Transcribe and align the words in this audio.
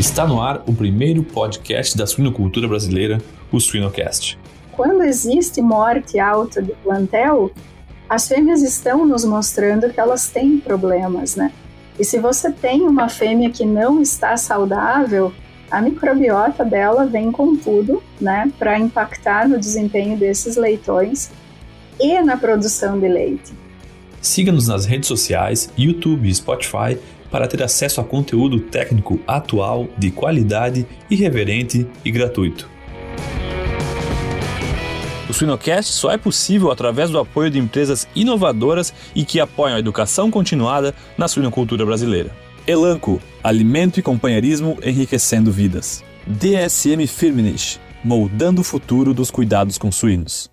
Está 0.00 0.26
no 0.26 0.40
ar 0.40 0.62
o 0.66 0.72
primeiro 0.72 1.22
podcast 1.22 1.94
da 1.94 2.06
suinocultura 2.06 2.66
brasileira, 2.66 3.18
o 3.52 3.60
Suinocast. 3.60 4.38
Quando 4.72 5.02
existe 5.02 5.60
morte 5.60 6.18
alta 6.18 6.62
de 6.62 6.72
plantel, 6.72 7.50
as 8.08 8.26
fêmeas 8.26 8.62
estão 8.62 9.04
nos 9.04 9.26
mostrando 9.26 9.92
que 9.92 10.00
elas 10.00 10.26
têm 10.28 10.56
problemas, 10.56 11.36
né? 11.36 11.52
E 11.98 12.02
se 12.02 12.18
você 12.18 12.50
tem 12.50 12.80
uma 12.80 13.10
fêmea 13.10 13.50
que 13.50 13.66
não 13.66 14.00
está 14.00 14.38
saudável, 14.38 15.34
a 15.70 15.82
microbiota 15.82 16.64
dela 16.64 17.04
vem 17.04 17.30
com 17.30 17.54
tudo, 17.54 18.02
né, 18.18 18.50
para 18.58 18.78
impactar 18.78 19.46
no 19.46 19.58
desempenho 19.58 20.16
desses 20.16 20.56
leitões 20.56 21.30
e 22.00 22.18
na 22.22 22.38
produção 22.38 22.98
de 22.98 23.06
leite. 23.06 23.52
Siga-nos 24.22 24.66
nas 24.66 24.86
redes 24.86 25.08
sociais, 25.08 25.70
YouTube 25.76 26.26
e 26.26 26.34
Spotify 26.34 26.98
para 27.30 27.46
ter 27.46 27.62
acesso 27.62 28.00
a 28.00 28.04
conteúdo 28.04 28.60
técnico 28.60 29.20
atual, 29.26 29.88
de 29.96 30.10
qualidade, 30.10 30.86
irreverente 31.10 31.86
e 32.04 32.10
gratuito. 32.10 32.68
O 35.30 35.32
Suinocast 35.32 35.92
só 35.92 36.10
é 36.10 36.18
possível 36.18 36.72
através 36.72 37.08
do 37.08 37.18
apoio 37.18 37.50
de 37.50 37.58
empresas 37.58 38.08
inovadoras 38.16 38.92
e 39.14 39.24
que 39.24 39.38
apoiam 39.38 39.76
a 39.76 39.78
educação 39.78 40.28
continuada 40.28 40.92
na 41.16 41.28
suinocultura 41.28 41.86
brasileira. 41.86 42.34
Elanco, 42.66 43.20
alimento 43.42 44.00
e 44.00 44.02
companheirismo 44.02 44.76
enriquecendo 44.82 45.52
vidas. 45.52 46.02
DSM 46.26 47.06
Firmenich, 47.06 47.78
moldando 48.02 48.60
o 48.60 48.64
futuro 48.64 49.14
dos 49.14 49.30
cuidados 49.30 49.78
com 49.78 49.92
suínos. 49.92 50.49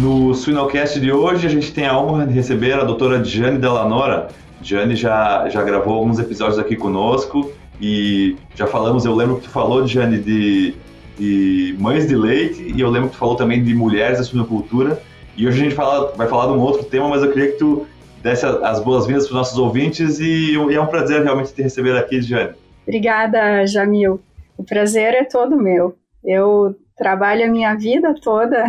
No 0.00 0.34
Suinocast 0.34 0.98
de 0.98 1.12
hoje, 1.12 1.46
a 1.46 1.50
gente 1.50 1.74
tem 1.74 1.86
a 1.86 1.98
honra 1.98 2.26
de 2.26 2.32
receber 2.32 2.72
a 2.72 2.84
doutora 2.84 3.22
Jane 3.22 3.58
Delanora. 3.58 4.28
Jane 4.62 4.96
já, 4.96 5.46
já 5.50 5.62
gravou 5.62 5.92
alguns 5.92 6.18
episódios 6.18 6.58
aqui 6.58 6.74
conosco 6.74 7.52
e 7.78 8.34
já 8.54 8.66
falamos, 8.66 9.04
eu 9.04 9.14
lembro 9.14 9.36
que 9.36 9.42
tu 9.42 9.50
falou, 9.50 9.86
Jane, 9.86 10.16
de, 10.16 10.74
de 11.18 11.76
mães 11.78 12.08
de 12.08 12.16
leite 12.16 12.72
e 12.74 12.80
eu 12.80 12.88
lembro 12.88 13.10
que 13.10 13.14
tu 13.16 13.18
falou 13.18 13.36
também 13.36 13.62
de 13.62 13.74
mulheres 13.74 14.16
da 14.16 14.24
suinocultura. 14.24 14.98
E 15.36 15.46
hoje 15.46 15.60
a 15.60 15.64
gente 15.64 15.74
fala, 15.74 16.14
vai 16.16 16.26
falar 16.26 16.46
de 16.46 16.52
um 16.52 16.60
outro 16.60 16.82
tema, 16.84 17.06
mas 17.06 17.22
eu 17.22 17.30
queria 17.30 17.52
que 17.52 17.58
tu 17.58 17.86
desse 18.22 18.46
as 18.46 18.80
boas-vindas 18.80 19.24
para 19.24 19.32
os 19.32 19.36
nossos 19.36 19.58
ouvintes 19.58 20.18
e, 20.18 20.54
e, 20.54 20.74
é 20.74 20.80
um 20.80 20.86
prazer 20.86 21.22
realmente 21.22 21.52
te 21.52 21.60
receber 21.60 21.94
aqui, 21.98 22.22
Jane. 22.22 22.54
Obrigada, 22.86 23.66
Jamil. 23.66 24.18
O 24.56 24.64
prazer 24.64 25.12
é 25.12 25.24
todo 25.24 25.58
meu. 25.58 25.94
Eu 26.24 26.74
trabalho 26.96 27.44
a 27.44 27.48
minha 27.48 27.74
vida 27.74 28.14
toda 28.22 28.64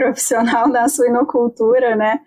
profissional 0.00 0.66
na 0.72 0.88
suinocultura, 0.88 1.94
né? 1.94 2.20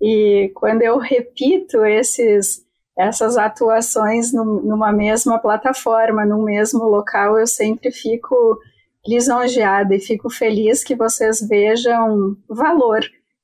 E 0.00 0.52
quando 0.54 0.82
eu 0.82 0.98
repito 0.98 1.84
esses 1.84 2.62
essas 2.96 3.36
atuações 3.36 4.32
numa 4.32 4.92
mesma 4.92 5.40
plataforma, 5.40 6.24
no 6.24 6.44
mesmo 6.44 6.84
local, 6.84 7.36
eu 7.36 7.44
sempre 7.44 7.90
fico 7.90 8.56
lisonjeada 9.04 9.96
e 9.96 10.00
fico 10.00 10.30
feliz 10.30 10.84
que 10.84 10.94
vocês 10.94 11.40
vejam 11.40 12.36
valor 12.48 13.00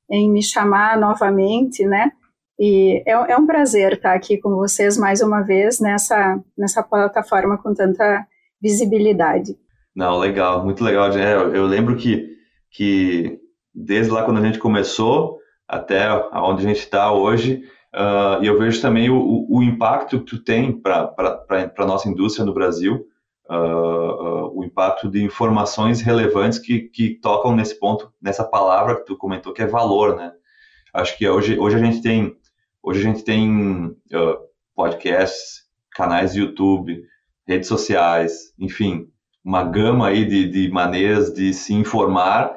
em 0.08 0.30
me 0.30 0.40
chamar 0.40 0.96
novamente, 0.96 1.84
né? 1.84 2.12
E 2.60 3.02
é, 3.04 3.32
é 3.32 3.36
um 3.36 3.44
prazer 3.44 3.94
estar 3.94 4.14
aqui 4.14 4.38
com 4.38 4.50
vocês 4.50 4.96
mais 4.96 5.20
uma 5.20 5.40
vez 5.40 5.80
nessa, 5.80 6.40
nessa 6.56 6.80
plataforma 6.80 7.58
com 7.58 7.74
tanta 7.74 8.24
visibilidade. 8.62 9.56
Não, 9.96 10.16
legal, 10.16 10.64
muito 10.64 10.84
legal. 10.84 11.10
Eu, 11.12 11.54
eu 11.56 11.66
lembro 11.66 11.96
que, 11.96 12.36
que 12.70 13.39
desde 13.74 14.12
lá 14.12 14.24
quando 14.24 14.38
a 14.38 14.42
gente 14.42 14.58
começou 14.58 15.38
até 15.66 16.12
onde 16.34 16.64
a 16.64 16.68
gente 16.68 16.80
está 16.80 17.12
hoje, 17.12 17.62
uh, 17.94 18.42
e 18.42 18.46
eu 18.46 18.58
vejo 18.58 18.82
também 18.82 19.08
o, 19.08 19.46
o 19.48 19.62
impacto 19.62 20.18
que 20.18 20.24
tu 20.24 20.42
tem 20.42 20.72
para 20.72 21.14
a 21.78 21.86
nossa 21.86 22.08
indústria 22.08 22.44
no 22.44 22.52
Brasil, 22.52 23.06
uh, 23.48 23.54
uh, 23.54 24.58
o 24.58 24.64
impacto 24.64 25.08
de 25.08 25.22
informações 25.22 26.00
relevantes 26.00 26.58
que, 26.58 26.80
que 26.80 27.14
tocam 27.20 27.54
nesse 27.54 27.78
ponto, 27.78 28.12
nessa 28.20 28.42
palavra 28.42 28.96
que 28.96 29.04
tu 29.04 29.16
comentou, 29.16 29.52
que 29.52 29.62
é 29.62 29.66
valor, 29.66 30.16
né? 30.16 30.32
Acho 30.92 31.16
que 31.16 31.28
hoje, 31.28 31.56
hoje 31.56 31.76
a 31.76 31.78
gente 31.78 32.02
tem, 32.02 32.34
hoje 32.82 33.00
a 33.00 33.04
gente 33.04 33.22
tem 33.22 33.96
podcasts, 34.74 35.62
canais 35.92 36.32
de 36.32 36.40
YouTube, 36.40 37.04
redes 37.46 37.68
sociais, 37.68 38.52
enfim, 38.58 39.08
uma 39.44 39.62
gama 39.62 40.08
aí 40.08 40.24
de, 40.24 40.48
de 40.48 40.70
maneiras 40.70 41.32
de 41.32 41.54
se 41.54 41.72
informar 41.74 42.56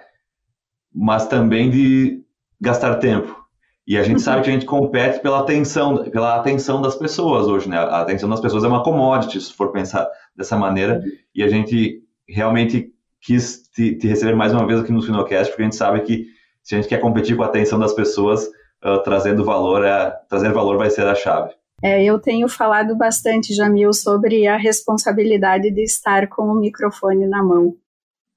mas 0.93 1.27
também 1.27 1.69
de 1.69 2.21
gastar 2.59 2.95
tempo. 2.95 3.43
E 3.85 3.97
a 3.97 4.03
gente 4.03 4.21
sabe 4.21 4.43
que 4.43 4.49
a 4.49 4.53
gente 4.53 4.65
compete 4.65 5.19
pela 5.19 5.39
atenção, 5.39 6.09
pela 6.09 6.37
atenção 6.37 6.81
das 6.81 6.95
pessoas 6.95 7.47
hoje, 7.47 7.67
né? 7.67 7.77
A 7.77 8.01
atenção 8.01 8.29
das 8.29 8.39
pessoas 8.39 8.63
é 8.63 8.67
uma 8.67 8.83
commodity, 8.83 9.41
se 9.41 9.53
for 9.53 9.71
pensar 9.73 10.07
dessa 10.35 10.57
maneira. 10.57 11.01
E 11.35 11.43
a 11.43 11.49
gente 11.49 12.01
realmente 12.27 12.93
quis 13.21 13.63
te, 13.73 13.95
te 13.97 14.07
receber 14.07 14.35
mais 14.35 14.53
uma 14.53 14.65
vez 14.65 14.79
aqui 14.79 14.91
no 14.91 15.01
Finocast, 15.01 15.51
porque 15.51 15.63
a 15.63 15.65
gente 15.65 15.75
sabe 15.75 16.01
que 16.01 16.27
se 16.61 16.75
a 16.75 16.77
gente 16.77 16.87
quer 16.87 17.01
competir 17.01 17.35
com 17.35 17.43
a 17.43 17.47
atenção 17.47 17.77
das 17.77 17.93
pessoas, 17.93 18.45
uh, 18.85 19.03
trazendo 19.03 19.43
valor, 19.43 19.83
é, 19.83 20.11
trazer 20.29 20.53
valor 20.53 20.77
vai 20.77 20.89
ser 20.89 21.05
a 21.05 21.15
chave. 21.15 21.53
É, 21.83 22.01
eu 22.01 22.17
tenho 22.17 22.47
falado 22.47 22.95
bastante, 22.95 23.53
Jamil, 23.53 23.91
sobre 23.91 24.47
a 24.47 24.55
responsabilidade 24.55 25.69
de 25.69 25.83
estar 25.83 26.29
com 26.29 26.43
o 26.43 26.55
microfone 26.55 27.27
na 27.27 27.43
mão. 27.43 27.75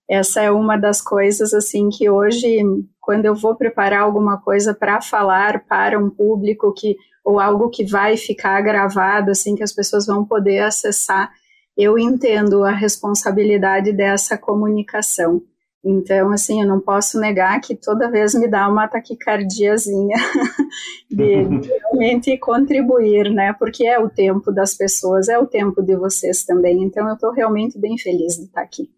Essa 0.09 0.43
é 0.43 0.51
uma 0.51 0.77
das 0.77 1.01
coisas 1.01 1.53
assim 1.53 1.89
que 1.89 2.09
hoje, 2.09 2.59
quando 3.01 3.25
eu 3.25 3.35
vou 3.35 3.57
preparar 3.57 4.03
alguma 4.03 4.41
coisa 4.41 4.73
para 4.73 5.01
falar 5.01 5.65
para 5.67 5.99
um 5.99 6.09
público 6.09 6.73
que 6.73 6.97
ou 7.25 7.41
algo 7.41 7.71
que 7.71 7.85
vai 7.85 8.17
ficar 8.17 8.61
gravado 8.61 9.33
assim 9.33 9.57
que 9.57 9.63
as 9.63 9.73
pessoas 9.73 10.07
vão 10.07 10.25
poder 10.25 10.61
acessar, 10.61 11.29
eu 11.77 11.99
entendo 11.99 12.65
a 12.65 12.71
responsabilidade 12.71 13.93
dessa 13.93 14.39
comunicação. 14.39 15.43
Então, 15.85 16.33
assim, 16.33 16.61
eu 16.61 16.67
não 16.67 16.81
posso 16.81 17.21
negar 17.21 17.61
que 17.61 17.77
toda 17.77 18.11
vez 18.11 18.35
me 18.35 18.49
dá 18.49 18.69
uma 18.69 18.89
taquicardiazinha 18.89 20.17
de, 21.09 21.45
de 21.61 21.69
realmente 21.79 22.37
contribuir, 22.39 23.31
né? 23.31 23.53
Porque 23.53 23.87
é 23.87 23.99
o 23.99 24.09
tempo 24.09 24.51
das 24.51 24.75
pessoas, 24.75 25.29
é 25.29 25.39
o 25.39 25.47
tempo 25.47 25.83
de 25.83 25.95
vocês 25.95 26.45
também. 26.45 26.83
Então, 26.83 27.07
eu 27.09 27.15
estou 27.15 27.31
realmente 27.31 27.79
bem 27.79 27.97
feliz 27.97 28.37
de 28.37 28.47
estar 28.47 28.63
aqui. 28.63 28.91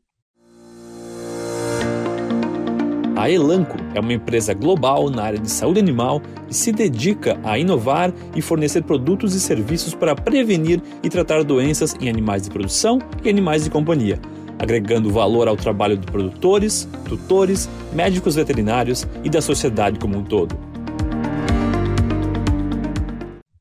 A 3.19 3.29
Elanco 3.29 3.77
é 3.97 3.99
uma 3.99 4.13
empresa 4.13 4.55
global 4.55 5.11
na 5.11 5.25
área 5.25 5.41
de 5.41 5.51
saúde 5.51 5.81
animal 5.81 6.23
e 6.49 6.55
se 6.55 6.71
dedica 6.71 7.37
a 7.43 7.59
inovar 7.59 8.13
e 8.37 8.41
fornecer 8.41 8.85
produtos 8.85 9.35
e 9.35 9.41
serviços 9.41 9.93
para 9.93 10.15
prevenir 10.15 10.81
e 11.03 11.09
tratar 11.09 11.43
doenças 11.43 11.97
em 12.01 12.09
animais 12.09 12.43
de 12.43 12.51
produção 12.51 13.01
e 13.25 13.29
animais 13.29 13.65
de 13.65 13.71
companhia, 13.71 14.21
agregando 14.57 15.11
valor 15.11 15.49
ao 15.49 15.57
trabalho 15.57 15.97
de 15.97 16.07
produtores, 16.07 16.89
tutores, 17.09 17.69
médicos 17.93 18.37
veterinários 18.37 19.05
e 19.25 19.29
da 19.29 19.43
sociedade 19.43 19.99
como 19.99 20.17
um 20.17 20.23
todo. 20.23 20.57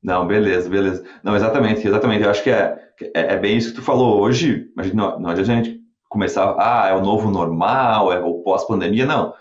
Não, 0.03 0.27
beleza, 0.27 0.69
beleza. 0.69 1.03
Não, 1.23 1.35
exatamente, 1.35 1.87
exatamente. 1.87 2.23
Eu 2.23 2.29
acho 2.29 2.43
que 2.43 2.51
é, 2.51 2.77
é, 3.11 3.33
é 3.33 3.37
bem 3.37 3.57
isso 3.57 3.71
que 3.71 3.77
tu 3.77 3.81
falou 3.81 4.21
hoje. 4.21 4.67
Mas 4.75 4.93
não, 4.93 5.19
não 5.19 5.31
adianta 5.31 5.51
a 5.51 5.55
gente 5.55 5.79
começar, 6.07 6.55
ah, 6.59 6.89
é 6.89 6.93
o 6.93 7.01
novo 7.01 7.31
normal, 7.31 8.13
é 8.13 8.19
o 8.19 8.35
pós-pandemia. 8.43 9.07
Não 9.07 9.33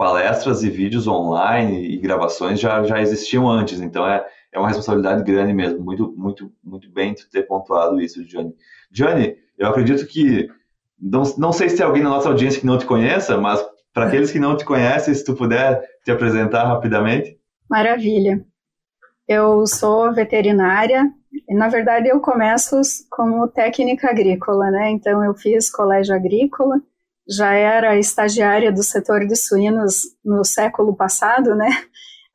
palestras 0.00 0.62
e 0.62 0.70
vídeos 0.70 1.06
online 1.06 1.92
e 1.92 1.98
gravações 1.98 2.58
já, 2.58 2.82
já 2.84 3.02
existiam 3.02 3.46
antes, 3.46 3.82
então 3.82 4.08
é, 4.08 4.26
é 4.50 4.58
uma 4.58 4.68
responsabilidade 4.68 5.22
grande 5.22 5.52
mesmo. 5.52 5.84
Muito, 5.84 6.10
muito, 6.16 6.50
muito 6.64 6.90
bem 6.90 7.14
ter 7.30 7.42
pontuado 7.42 8.00
isso, 8.00 8.24
Johnny. 8.24 8.54
Johnny, 8.90 9.36
eu 9.58 9.68
acredito 9.68 10.06
que, 10.06 10.48
não, 10.98 11.22
não 11.36 11.52
sei 11.52 11.68
se 11.68 11.76
tem 11.76 11.84
alguém 11.84 12.02
na 12.02 12.08
nossa 12.08 12.30
audiência 12.30 12.58
que 12.58 12.66
não 12.66 12.78
te 12.78 12.86
conheça, 12.86 13.36
mas 13.36 13.62
para 13.92 14.06
aqueles 14.08 14.32
que 14.32 14.38
não 14.38 14.56
te 14.56 14.64
conhecem, 14.64 15.12
se 15.12 15.22
tu 15.22 15.34
puder 15.34 15.86
te 16.02 16.10
apresentar 16.10 16.64
rapidamente. 16.64 17.38
Maravilha. 17.68 18.42
Eu 19.28 19.66
sou 19.66 20.14
veterinária, 20.14 21.12
na 21.50 21.68
verdade 21.68 22.08
eu 22.08 22.20
começo 22.20 22.80
como 23.10 23.46
técnica 23.48 24.08
agrícola, 24.08 24.70
né? 24.70 24.92
Então 24.92 25.22
eu 25.22 25.34
fiz 25.34 25.70
colégio 25.70 26.14
agrícola, 26.14 26.80
já 27.28 27.52
era 27.54 27.98
estagiária 27.98 28.72
do 28.72 28.82
setor 28.82 29.26
de 29.26 29.36
suínos 29.36 30.02
no 30.24 30.44
século 30.44 30.94
passado, 30.96 31.54
né? 31.54 31.68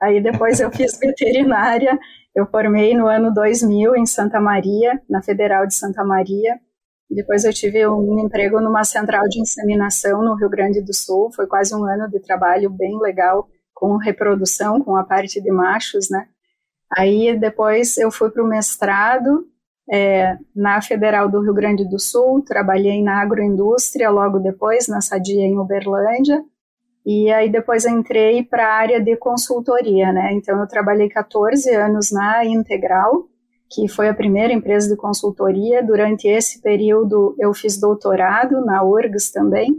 Aí 0.02 0.22
depois 0.22 0.60
eu 0.60 0.72
fiz 0.72 0.98
veterinária, 1.00 1.98
eu 2.36 2.46
formei 2.48 2.96
no 2.96 3.08
ano 3.08 3.34
2000 3.34 3.96
em 3.96 4.06
Santa 4.06 4.40
Maria, 4.40 5.02
na 5.10 5.22
Federal 5.22 5.66
de 5.66 5.74
Santa 5.74 6.04
Maria. 6.04 6.60
Depois 7.10 7.46
eu 7.46 7.54
tive 7.54 7.88
um 7.88 8.20
emprego 8.20 8.60
numa 8.60 8.84
central 8.84 9.28
de 9.30 9.40
inseminação 9.40 10.22
no 10.22 10.36
Rio 10.36 10.50
Grande 10.50 10.82
do 10.82 10.94
Sul, 10.94 11.32
foi 11.34 11.48
quase 11.48 11.74
um 11.74 11.86
ano 11.86 12.10
de 12.10 12.20
trabalho 12.20 12.70
bem 12.70 13.00
legal 13.00 13.48
com 13.74 13.98
reprodução, 13.98 14.82
com 14.82 14.96
a 14.96 15.04
parte 15.04 15.42
de 15.42 15.52
machos, 15.52 16.10
né? 16.10 16.28
Aí 16.98 17.38
depois 17.38 17.98
eu 17.98 18.12
fui 18.12 18.30
para 18.30 18.44
o 18.44 18.48
mestrado 18.48 19.48
é, 19.92 20.38
na 20.56 20.82
Federal 20.82 21.30
do 21.30 21.42
Rio 21.42 21.54
Grande 21.54 21.88
do 21.88 22.00
Sul, 22.00 22.44
trabalhei 22.44 23.04
na 23.04 23.22
agroindústria 23.22 24.10
logo 24.10 24.40
depois, 24.40 24.88
na 24.88 25.02
Sadia 25.02 25.46
em 25.46 25.58
Uberlândia, 25.58 26.44
E 27.06 27.32
aí 27.32 27.52
depois 27.52 27.86
entrei 27.86 28.44
para 28.44 28.68
a 28.68 28.74
área 28.74 29.00
de 29.00 29.16
consultoria, 29.16 30.12
né? 30.12 30.34
Então 30.34 30.60
eu 30.60 30.68
trabalhei 30.68 31.08
14 31.08 31.70
anos 31.76 32.12
na 32.12 32.44
Integral, 32.44 33.28
que 33.70 33.88
foi 33.88 34.10
a 34.10 34.14
primeira 34.14 34.52
empresa 34.52 34.90
de 34.90 34.96
consultoria. 34.96 35.84
Durante 35.84 36.28
esse 36.28 36.62
período 36.62 37.36
eu 37.40 37.54
fiz 37.54 37.80
doutorado 37.80 38.66
na 38.66 38.84
URGS 38.84 39.32
também. 39.32 39.76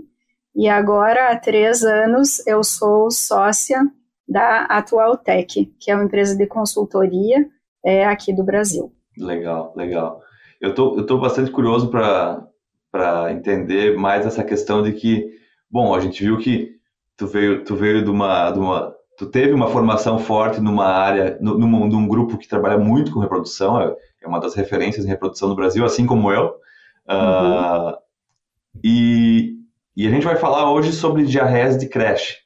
E 0.54 0.68
agora 0.68 1.32
há 1.32 1.36
três 1.36 1.82
anos 1.82 2.46
eu 2.46 2.62
sou 2.62 3.10
sócia 3.10 3.80
da 4.28 4.64
Atual 4.66 5.16
Tech, 5.16 5.66
que 5.80 5.90
é 5.90 5.94
uma 5.94 6.04
empresa 6.04 6.36
de 6.36 6.46
consultoria 6.46 7.46
é, 7.84 8.06
aqui 8.06 8.32
do 8.32 8.44
Brasil. 8.44 8.95
Legal, 9.18 9.72
legal. 9.76 10.20
Eu 10.60 10.74
tô, 10.74 10.96
eu 10.96 11.06
tô 11.06 11.18
bastante 11.18 11.50
curioso 11.50 11.88
para 11.88 13.32
entender 13.32 13.96
mais 13.96 14.26
essa 14.26 14.44
questão 14.44 14.82
de 14.82 14.92
que, 14.92 15.28
bom, 15.70 15.94
a 15.94 16.00
gente 16.00 16.22
viu 16.22 16.38
que 16.38 16.76
tu 17.16 17.26
veio, 17.26 17.64
tu 17.64 17.74
veio 17.74 18.02
de 18.02 18.10
uma, 18.10 18.50
de 18.50 18.58
uma 18.58 18.96
tu 19.16 19.26
teve 19.26 19.52
uma 19.52 19.68
formação 19.68 20.18
forte 20.18 20.60
numa 20.60 20.86
área, 20.86 21.38
num, 21.40 21.88
num 21.88 22.06
grupo 22.06 22.36
que 22.36 22.48
trabalha 22.48 22.78
muito 22.78 23.12
com 23.12 23.20
reprodução, 23.20 23.80
é, 23.80 23.94
é 24.22 24.28
uma 24.28 24.38
das 24.38 24.54
referências 24.54 25.04
em 25.04 25.08
reprodução 25.08 25.48
no 25.48 25.56
Brasil, 25.56 25.84
assim 25.84 26.06
como 26.06 26.30
eu. 26.30 26.54
Uhum. 27.08 27.90
Uh, 27.90 27.96
e, 28.84 29.56
e 29.96 30.06
a 30.06 30.10
gente 30.10 30.24
vai 30.24 30.36
falar 30.36 30.70
hoje 30.70 30.92
sobre 30.92 31.24
diarreias 31.24 31.78
de 31.78 31.88
creche. 31.88 32.45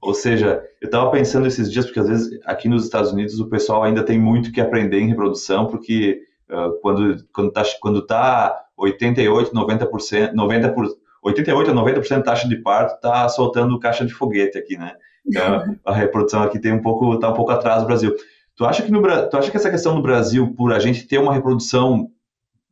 Ou 0.00 0.14
seja, 0.14 0.62
eu 0.80 0.86
estava 0.86 1.10
pensando 1.10 1.46
esses 1.46 1.70
dias, 1.70 1.84
porque 1.84 2.00
às 2.00 2.08
vezes 2.08 2.40
aqui 2.44 2.68
nos 2.68 2.84
Estados 2.84 3.12
Unidos 3.12 3.38
o 3.40 3.48
pessoal 3.48 3.82
ainda 3.82 4.02
tem 4.02 4.18
muito 4.18 4.52
que 4.52 4.60
aprender 4.60 5.00
em 5.00 5.08
reprodução, 5.08 5.66
porque 5.66 6.22
uh, 6.50 6.80
quando, 6.80 7.24
quando 7.32 7.48
está 7.48 7.62
quando 7.80 8.06
tá 8.06 8.64
88, 8.76 9.52
90%, 9.52 10.32
90 10.32 10.72
por, 10.72 10.86
88 11.22 11.70
a 11.70 11.74
90% 11.74 12.22
taxa 12.22 12.48
de 12.48 12.56
parto 12.56 12.94
está 12.94 13.28
soltando 13.28 13.78
caixa 13.78 14.06
de 14.06 14.12
foguete 14.12 14.56
aqui, 14.56 14.76
né? 14.76 14.94
Então, 15.26 15.76
a 15.84 15.92
reprodução 15.92 16.42
aqui 16.42 16.58
tem 16.58 16.72
um 16.72 16.80
pouco, 16.80 17.18
tá 17.18 17.28
um 17.28 17.34
pouco 17.34 17.50
atrás 17.50 17.82
do 17.82 17.86
Brasil. 17.86 18.14
Tu 18.56 18.64
acha 18.64 18.82
que 18.82 18.90
no 18.90 19.02
tu 19.28 19.36
acha 19.36 19.50
que 19.50 19.56
essa 19.56 19.70
questão 19.70 19.94
no 19.94 20.02
Brasil, 20.02 20.54
por 20.54 20.72
a 20.72 20.78
gente 20.78 21.06
ter 21.06 21.18
uma 21.18 21.34
reprodução 21.34 22.10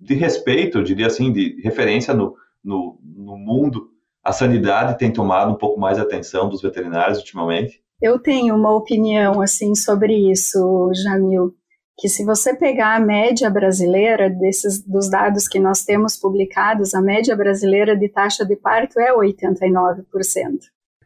de 0.01 0.15
respeito, 0.15 0.79
eu 0.79 0.83
diria 0.83 1.07
assim, 1.07 1.33
de 1.33 1.61
referência 1.63 2.15
no, 2.15 2.35
no, 2.63 2.99
no 3.05 3.37
mundo, 3.37 3.91
a 4.27 4.33
sanidade 4.33 4.99
tem 4.99 5.13
tomado 5.13 5.53
um 5.53 5.57
pouco 5.57 5.79
mais 5.79 5.99
atenção 5.99 6.49
dos 6.49 6.63
veterinários 6.63 7.19
ultimamente? 7.19 7.81
Eu 8.03 8.19
tenho 8.19 8.55
uma 8.55 8.75
opinião 8.75 9.41
assim 9.41 9.75
sobre 9.75 10.15
isso, 10.31 10.91
Jamil 11.03 11.55
que 11.99 12.09
se 12.09 12.25
você 12.25 12.55
pegar 12.55 12.95
a 12.95 13.01
média 13.01 13.49
brasileira 13.49 14.29
desses 14.29 14.83
dos 14.83 15.09
dados 15.09 15.49
que 15.49 15.59
nós 15.59 15.83
temos 15.83 16.17
publicados, 16.17 16.95
a 16.95 17.01
média 17.01 17.35
brasileira 17.35 17.97
de 17.97 18.09
taxa 18.09 18.45
de 18.45 18.55
parto 18.55 19.01
é 19.01 19.13
89%. 19.13 20.05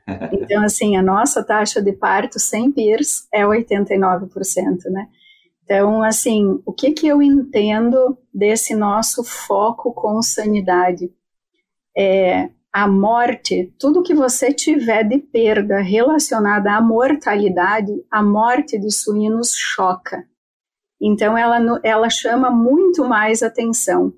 Então, 0.33 0.65
assim, 0.65 0.97
a 0.97 1.03
nossa 1.03 1.41
taxa 1.45 1.81
de 1.81 1.93
parto 1.93 2.37
sem 2.41 2.73
PIRS 2.73 3.29
é 3.33 3.45
89%, 3.45 4.29
né? 4.87 5.07
Então, 5.63 6.03
assim, 6.03 6.61
o 6.67 6.73
que 6.73 6.91
que 6.91 7.07
eu 7.07 7.23
entendo 7.23 8.19
desse 8.35 8.75
nosso 8.75 9.23
foco 9.23 9.93
com 9.93 10.21
sanidade? 10.21 11.13
É 11.97 12.51
a 12.73 12.87
morte, 12.87 13.75
tudo 13.79 14.03
que 14.03 14.15
você 14.15 14.53
tiver 14.53 15.03
de 15.03 15.19
perda 15.19 15.81
relacionada 15.81 16.73
à 16.73 16.81
mortalidade, 16.81 17.93
a 18.11 18.23
morte 18.23 18.79
de 18.79 18.91
suínos 18.93 19.55
choca. 19.55 20.25
Então, 21.01 21.37
ela, 21.37 21.81
ela 21.83 22.09
chama 22.09 22.51
muito 22.51 23.05
mais 23.05 23.43
atenção. 23.43 24.13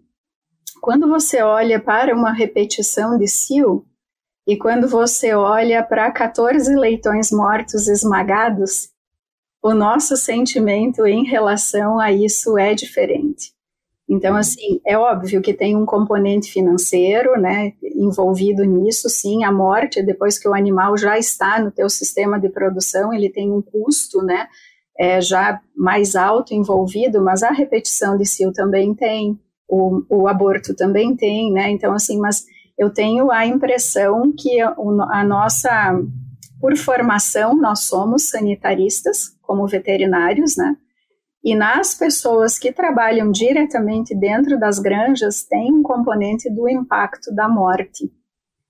Quando 0.80 1.08
você 1.08 1.40
olha 1.40 1.80
para 1.80 2.14
uma 2.14 2.32
repetição 2.32 3.16
de 3.16 3.26
Sil, 3.30 3.86
e 4.46 4.56
quando 4.56 4.88
você 4.88 5.32
olha 5.32 5.82
para 5.82 6.10
14 6.10 6.74
leitões 6.74 7.30
mortos 7.30 7.86
esmagados, 7.86 8.90
o 9.62 9.72
nosso 9.72 10.16
sentimento 10.16 11.06
em 11.06 11.24
relação 11.24 12.00
a 12.00 12.10
isso 12.10 12.58
é 12.58 12.74
diferente. 12.74 13.54
Então, 14.12 14.36
assim, 14.36 14.78
é 14.86 14.96
óbvio 14.98 15.40
que 15.40 15.54
tem 15.54 15.74
um 15.74 15.86
componente 15.86 16.52
financeiro, 16.52 17.40
né, 17.40 17.72
envolvido 17.82 18.62
nisso, 18.62 19.08
sim, 19.08 19.42
a 19.42 19.50
morte, 19.50 20.02
depois 20.02 20.38
que 20.38 20.46
o 20.46 20.52
animal 20.52 20.98
já 20.98 21.18
está 21.18 21.58
no 21.58 21.70
teu 21.70 21.88
sistema 21.88 22.38
de 22.38 22.50
produção, 22.50 23.10
ele 23.10 23.30
tem 23.30 23.50
um 23.50 23.62
custo, 23.62 24.20
né, 24.20 24.48
é, 24.98 25.18
já 25.18 25.58
mais 25.74 26.14
alto 26.14 26.52
envolvido, 26.52 27.24
mas 27.24 27.42
a 27.42 27.52
repetição 27.52 28.18
de 28.18 28.26
cio 28.26 28.52
também 28.52 28.94
tem, 28.94 29.40
o, 29.66 30.02
o 30.10 30.28
aborto 30.28 30.76
também 30.76 31.16
tem, 31.16 31.50
né? 31.50 31.70
Então, 31.70 31.94
assim, 31.94 32.18
mas 32.18 32.44
eu 32.78 32.90
tenho 32.90 33.30
a 33.30 33.46
impressão 33.46 34.30
que 34.36 34.60
a, 34.60 34.74
a 35.08 35.24
nossa, 35.24 35.98
por 36.60 36.76
formação, 36.76 37.56
nós 37.56 37.84
somos 37.84 38.28
sanitaristas, 38.28 39.30
como 39.40 39.66
veterinários, 39.66 40.54
né? 40.58 40.76
E 41.44 41.56
nas 41.56 41.94
pessoas 41.94 42.58
que 42.58 42.72
trabalham 42.72 43.32
diretamente 43.32 44.14
dentro 44.14 44.58
das 44.58 44.78
granjas, 44.78 45.42
tem 45.42 45.72
um 45.72 45.82
componente 45.82 46.48
do 46.48 46.68
impacto 46.68 47.34
da 47.34 47.48
morte. 47.48 48.10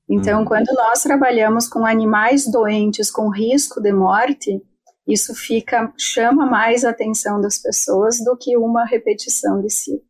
Então, 0.09 0.41
uhum. 0.41 0.45
quando 0.45 0.73
nós 0.75 1.03
trabalhamos 1.03 1.69
com 1.69 1.85
animais 1.85 2.51
doentes 2.51 3.11
com 3.11 3.29
risco 3.29 3.81
de 3.81 3.93
morte, 3.93 4.61
isso 5.07 5.35
fica 5.35 5.93
chama 5.99 6.47
mais 6.47 6.85
a 6.85 6.91
atenção 6.91 7.41
das 7.41 7.59
pessoas 7.59 8.23
do 8.25 8.37
que 8.37 8.57
uma 8.57 8.85
repetição 8.85 9.61
de 9.61 9.71
si. 9.71 10.03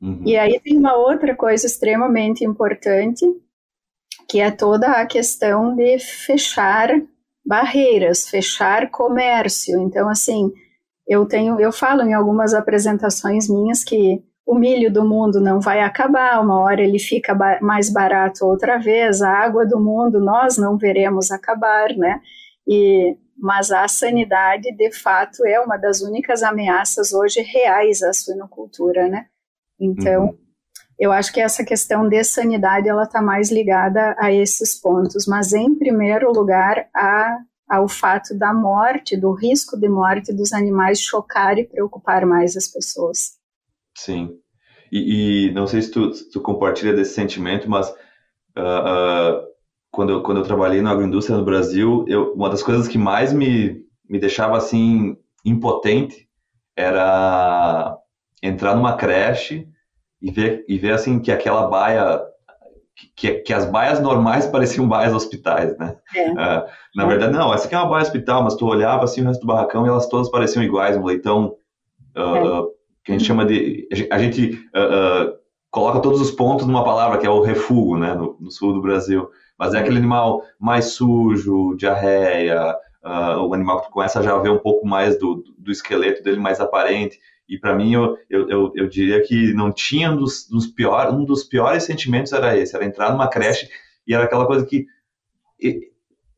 Uhum. 0.00 0.22
E 0.24 0.36
aí 0.36 0.60
tem 0.60 0.78
uma 0.78 0.96
outra 0.96 1.34
coisa 1.34 1.66
extremamente 1.66 2.44
importante, 2.44 3.24
que 4.28 4.40
é 4.40 4.50
toda 4.50 4.92
a 4.92 5.06
questão 5.06 5.74
de 5.74 5.98
fechar 5.98 6.90
barreiras, 7.44 8.28
fechar 8.28 8.90
comércio. 8.90 9.80
Então, 9.80 10.08
assim, 10.08 10.52
eu 11.08 11.26
tenho, 11.26 11.58
eu 11.58 11.72
falo 11.72 12.02
em 12.02 12.12
algumas 12.12 12.52
apresentações 12.52 13.48
minhas 13.48 13.82
que 13.82 14.22
o 14.46 14.54
milho 14.54 14.92
do 14.92 15.04
mundo 15.04 15.40
não 15.40 15.60
vai 15.60 15.80
acabar, 15.80 16.40
uma 16.40 16.60
hora 16.60 16.82
ele 16.82 16.98
fica 16.98 17.34
ba 17.34 17.58
mais 17.60 17.90
barato 17.90 18.46
outra 18.46 18.78
vez, 18.78 19.20
a 19.20 19.30
água 19.30 19.66
do 19.66 19.80
mundo 19.80 20.20
nós 20.20 20.56
não 20.56 20.76
veremos 20.76 21.30
acabar, 21.30 21.88
né? 21.96 22.20
E 22.66 23.16
mas 23.40 23.70
a 23.70 23.86
sanidade, 23.86 24.74
de 24.74 24.90
fato, 24.90 25.46
é 25.46 25.60
uma 25.60 25.76
das 25.76 26.00
únicas 26.00 26.42
ameaças 26.42 27.12
hoje 27.12 27.40
reais 27.40 28.02
à 28.02 28.12
suinocultura, 28.12 29.08
né? 29.08 29.26
Então, 29.80 30.24
uhum. 30.24 30.38
eu 30.98 31.12
acho 31.12 31.32
que 31.32 31.40
essa 31.40 31.64
questão 31.64 32.08
de 32.08 32.24
sanidade, 32.24 32.88
ela 32.88 33.04
está 33.04 33.22
mais 33.22 33.52
ligada 33.52 34.16
a 34.18 34.32
esses 34.32 34.74
pontos, 34.74 35.24
mas 35.28 35.52
em 35.52 35.72
primeiro 35.76 36.32
lugar, 36.32 36.88
a, 36.92 37.38
ao 37.68 37.88
fato 37.88 38.36
da 38.36 38.52
morte, 38.54 39.16
do 39.16 39.32
risco 39.32 39.78
de 39.78 39.88
morte 39.88 40.32
dos 40.32 40.52
animais 40.52 41.00
chocar 41.00 41.58
e 41.58 41.64
preocupar 41.66 42.24
mais 42.24 42.56
as 42.56 42.66
pessoas. 42.66 43.36
Sim, 43.96 44.30
e, 44.90 45.48
e 45.48 45.52
não 45.52 45.66
sei 45.66 45.82
se 45.82 45.90
tu, 45.90 46.10
tu, 46.32 46.40
compartilha 46.40 46.94
desse 46.94 47.14
sentimento, 47.14 47.68
mas 47.68 47.90
uh, 48.56 48.60
uh, 48.60 49.46
quando 49.90 50.12
eu, 50.12 50.22
quando 50.22 50.38
eu 50.38 50.44
trabalhei 50.44 50.80
na 50.80 50.90
agroindústria 50.90 51.36
no 51.36 51.44
Brasil, 51.44 52.04
eu, 52.08 52.32
uma 52.32 52.48
das 52.48 52.62
coisas 52.62 52.88
que 52.88 52.96
mais 52.96 53.32
me, 53.32 53.84
me 54.08 54.18
deixava 54.18 54.56
assim 54.56 55.16
impotente 55.44 56.28
era 56.76 57.96
entrar 58.42 58.74
numa 58.74 58.96
creche 58.96 59.68
e 60.22 60.30
ver, 60.30 60.64
e 60.68 60.78
ver 60.78 60.92
assim 60.92 61.20
que 61.20 61.30
aquela 61.30 61.66
baia 61.66 62.20
que, 63.16 63.34
que 63.40 63.52
as 63.52 63.64
baias 63.64 64.00
normais 64.00 64.46
pareciam 64.50 64.88
baias 64.88 65.14
hospitais, 65.14 65.76
né? 65.78 65.96
É. 66.14 66.30
Uh, 66.32 66.66
na 66.94 67.06
verdade, 67.06 67.32
não, 67.32 67.52
essa 67.52 67.66
aqui 67.66 67.74
é 67.74 67.78
uma 67.78 67.88
baia 67.88 68.02
hospital, 68.02 68.42
mas 68.42 68.54
tu 68.54 68.66
olhava 68.66 69.04
assim 69.04 69.22
o 69.22 69.26
resto 69.26 69.40
do 69.40 69.46
barracão 69.46 69.86
e 69.86 69.88
elas 69.88 70.08
todas 70.08 70.30
pareciam 70.30 70.62
iguais, 70.62 70.96
um 70.96 71.04
leitão 71.04 71.56
uh, 72.16 72.20
é. 72.20 72.66
que 73.04 73.12
a 73.12 73.18
gente 73.18 73.24
chama 73.24 73.44
de. 73.44 73.88
A 74.10 74.18
gente 74.18 74.52
uh, 74.74 75.36
coloca 75.70 76.00
todos 76.00 76.20
os 76.20 76.30
pontos 76.30 76.66
numa 76.66 76.84
palavra 76.84 77.18
que 77.18 77.26
é 77.26 77.30
o 77.30 77.42
refúgio, 77.42 77.98
né, 77.98 78.14
no, 78.14 78.36
no 78.40 78.50
sul 78.50 78.72
do 78.72 78.82
Brasil. 78.82 79.28
Mas 79.58 79.74
é 79.74 79.78
aquele 79.80 79.98
animal 79.98 80.42
mais 80.58 80.92
sujo, 80.92 81.74
diarreia, 81.76 82.76
o 83.40 83.52
animal 83.52 83.80
que 83.80 83.88
tu 83.88 83.92
começa 83.92 84.20
a 84.20 84.22
já 84.22 84.38
ver 84.38 84.50
um 84.50 84.58
pouco 84.58 84.86
mais 84.86 85.18
do, 85.18 85.42
do 85.58 85.72
esqueleto 85.72 86.22
dele 86.22 86.38
mais 86.38 86.60
aparente. 86.60 87.18
E 87.48 87.58
para 87.58 87.74
mim, 87.74 87.94
eu, 87.94 88.18
eu, 88.28 88.72
eu, 88.74 88.88
diria 88.88 89.22
que 89.22 89.54
não 89.54 89.72
tinha 89.72 90.10
um 90.10 90.16
dos, 90.16 90.46
dos 90.48 90.66
piores, 90.66 91.14
um 91.14 91.24
dos 91.24 91.44
piores 91.44 91.84
sentimentos 91.84 92.32
era 92.32 92.56
esse, 92.56 92.76
era 92.76 92.84
entrar 92.84 93.10
numa 93.10 93.28
creche 93.28 93.68
e 94.06 94.14
era 94.14 94.24
aquela 94.24 94.46
coisa 94.46 94.66
que 94.66 94.86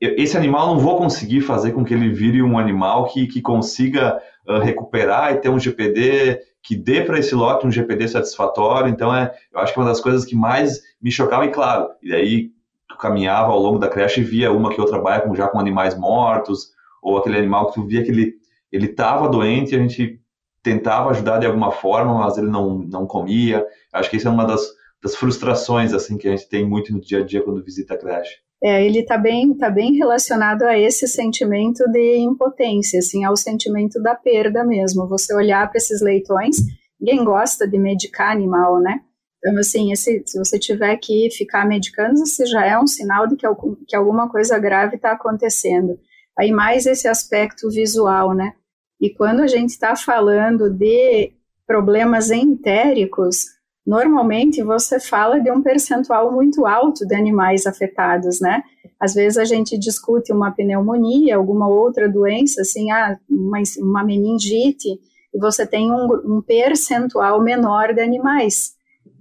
esse 0.01 0.37
animal 0.37 0.69
não 0.69 0.79
vou 0.79 0.97
conseguir 0.97 1.43
fazer 1.43 1.73
com 1.73 1.85
que 1.85 1.93
ele 1.93 2.11
vire 2.11 2.43
um 2.43 2.59
animal 2.59 3.09
que, 3.09 3.27
que 3.27 3.43
consiga 3.43 4.21
uh, 4.49 4.59
recuperar 4.59 5.33
e 5.33 5.39
ter 5.39 5.51
um 5.51 5.59
GPD 5.59 6.41
que 6.63 6.75
dê 6.77 7.03
para 7.03 7.19
esse 7.19 7.35
lote 7.35 7.67
um 7.67 7.73
GPD 7.73 8.09
satisfatório. 8.09 8.89
Então, 8.89 9.15
é, 9.15 9.35
eu 9.53 9.61
acho 9.61 9.73
que 9.73 9.79
uma 9.79 9.89
das 9.89 10.01
coisas 10.01 10.25
que 10.25 10.35
mais 10.35 10.81
me 11.03 11.11
chocava, 11.11 11.45
e 11.45 11.51
claro, 11.51 11.89
e 12.03 12.15
aí 12.15 12.51
tu 12.89 12.97
caminhava 12.97 13.51
ao 13.51 13.59
longo 13.59 13.79
da 13.79 13.89
creche 13.89 14.21
e 14.21 14.25
via 14.25 14.53
uma 14.53 14.73
que 14.73 14.81
outra 14.81 14.99
baia 14.99 15.21
com, 15.21 15.35
já 15.35 15.49
com 15.49 15.59
animais 15.59 15.97
mortos, 15.97 16.73
ou 17.03 17.19
aquele 17.19 17.39
animal 17.39 17.69
que 17.69 17.75
tu 17.75 17.87
via 17.87 18.03
que 18.03 18.11
ele 18.11 18.87
estava 18.87 19.29
doente, 19.29 19.75
a 19.75 19.79
gente 19.79 20.20
tentava 20.63 21.11
ajudar 21.11 21.39
de 21.39 21.47
alguma 21.47 21.73
forma, 21.73 22.15
mas 22.15 22.37
ele 22.39 22.49
não, 22.49 22.79
não 22.79 23.07
comia. 23.07 23.67
Acho 23.93 24.11
que 24.11 24.17
isso 24.17 24.29
é 24.29 24.31
uma 24.31 24.45
das, 24.45 24.61
das 25.03 25.17
frustrações 25.17 25.93
assim 25.93 26.19
que 26.19 26.29
a 26.29 26.33
gente 26.33 26.49
tem 26.49 26.67
muito 26.67 26.93
no 26.93 27.01
dia 27.01 27.21
a 27.21 27.25
dia 27.25 27.43
quando 27.43 27.65
visita 27.65 27.95
a 27.95 27.99
creche. 27.99 28.37
é, 28.63 28.85
ele 28.85 29.01
está 29.01 29.17
bem, 29.17 29.55
tá 29.55 29.71
bem 29.71 29.95
relacionado 29.95 30.63
a 30.65 30.79
esse 30.79 31.09
sentimento 31.09 31.83
de 31.91 32.19
impotência, 32.19 32.99
assim, 32.99 33.25
ao 33.25 33.37
sentimento 33.37 34.01
da 34.03 34.15
perda 34.15 34.63
mesmo. 34.65 35.09
Você 35.09 35.35
olhar 35.35 35.69
para 35.69 35.79
esses 35.79 36.03
leitões, 36.03 36.57
ninguém 37.01 37.25
gosta 37.25 37.67
de 37.67 37.79
medicar 37.79 38.31
animal, 38.31 38.79
né? 38.81 39.01
Então, 39.39 39.59
assim, 39.59 39.91
esse, 39.91 40.23
se 40.27 40.39
você 40.39 40.59
tiver 40.59 40.95
que 40.99 41.31
ficar 41.31 41.67
medicando, 41.67 42.23
isso 42.23 42.45
já 42.45 42.67
é 42.67 42.79
um 42.79 42.87
sinal 42.87 43.27
de 43.27 43.37
que, 43.37 43.47
que 43.89 43.97
alguma 43.97 44.29
coisa 44.29 44.59
grave 44.59 44.97
está 44.97 45.13
acontecendo. 45.13 45.99
Aí, 46.39 46.53
mais 46.53 46.85
esse 46.85 47.09
aspecto 47.09 47.71
visual, 47.71 48.35
né? 48.35 48.53
E 49.01 49.09
quando 49.09 49.41
a 49.41 49.47
gente 49.47 49.71
está 49.71 49.97
falando 49.97 50.69
de 50.69 51.33
problemas 51.67 52.31
entéricos, 52.31 53.47
normalmente 53.87 54.63
você 54.63 55.01
fala 55.01 55.41
de 55.41 55.51
um 55.51 55.63
percentual 55.63 56.33
muito 56.33 56.67
alto 56.67 57.07
de 57.07 57.15
animais 57.15 57.67
afetados, 57.67 58.41
né? 58.41 58.63
Às 59.01 59.15
vezes 59.15 59.39
a 59.39 59.45
gente 59.45 59.79
discute 59.79 60.33
uma 60.33 60.51
pneumonia, 60.51 61.37
alguma 61.37 61.67
outra 61.69 62.09
doença, 62.09 62.61
assim, 62.61 62.91
ah, 62.91 63.17
uma, 63.29 63.59
uma 63.79 64.05
meningite, 64.05 64.89
e 65.33 65.39
você 65.39 65.67
tem 65.67 65.91
um, 65.91 66.07
um 66.25 66.43
percentual 66.43 67.41
menor 67.41 67.95
de 67.95 68.03
animais. 68.03 68.75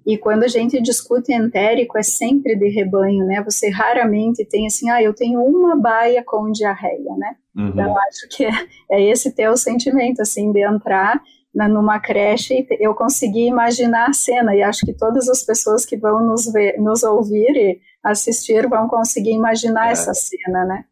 E 0.05 0.17
quando 0.17 0.43
a 0.43 0.47
gente 0.47 0.81
discute 0.81 1.33
entérico, 1.33 1.97
é 1.97 2.03
sempre 2.03 2.55
de 2.55 2.69
rebanho, 2.69 3.25
né? 3.25 3.43
Você 3.43 3.69
raramente 3.69 4.45
tem 4.45 4.65
assim, 4.67 4.89
ah, 4.89 5.01
eu 5.01 5.13
tenho 5.13 5.41
uma 5.41 5.75
baia 5.75 6.23
com 6.25 6.51
diarreia, 6.51 7.15
né? 7.17 7.35
Uhum. 7.55 7.67
Então, 7.67 7.95
acho 7.97 8.27
que 8.29 8.45
é, 8.45 8.51
é 8.91 9.03
esse 9.03 9.33
teu 9.35 9.55
sentimento, 9.57 10.21
assim, 10.21 10.51
de 10.51 10.65
entrar 10.65 11.21
na, 11.53 11.67
numa 11.67 11.99
creche, 11.99 12.65
eu 12.79 12.93
consegui 12.93 13.47
imaginar 13.47 14.09
a 14.09 14.13
cena, 14.13 14.55
e 14.55 14.61
acho 14.61 14.85
que 14.85 14.93
todas 14.93 15.27
as 15.27 15.43
pessoas 15.43 15.85
que 15.85 15.97
vão 15.97 16.23
nos, 16.25 16.51
ver, 16.51 16.79
nos 16.79 17.03
ouvir 17.03 17.55
e 17.55 17.79
assistir 18.03 18.67
vão 18.67 18.87
conseguir 18.87 19.31
imaginar 19.31 19.89
é. 19.89 19.91
essa 19.91 20.13
cena, 20.13 20.65
né? 20.65 20.85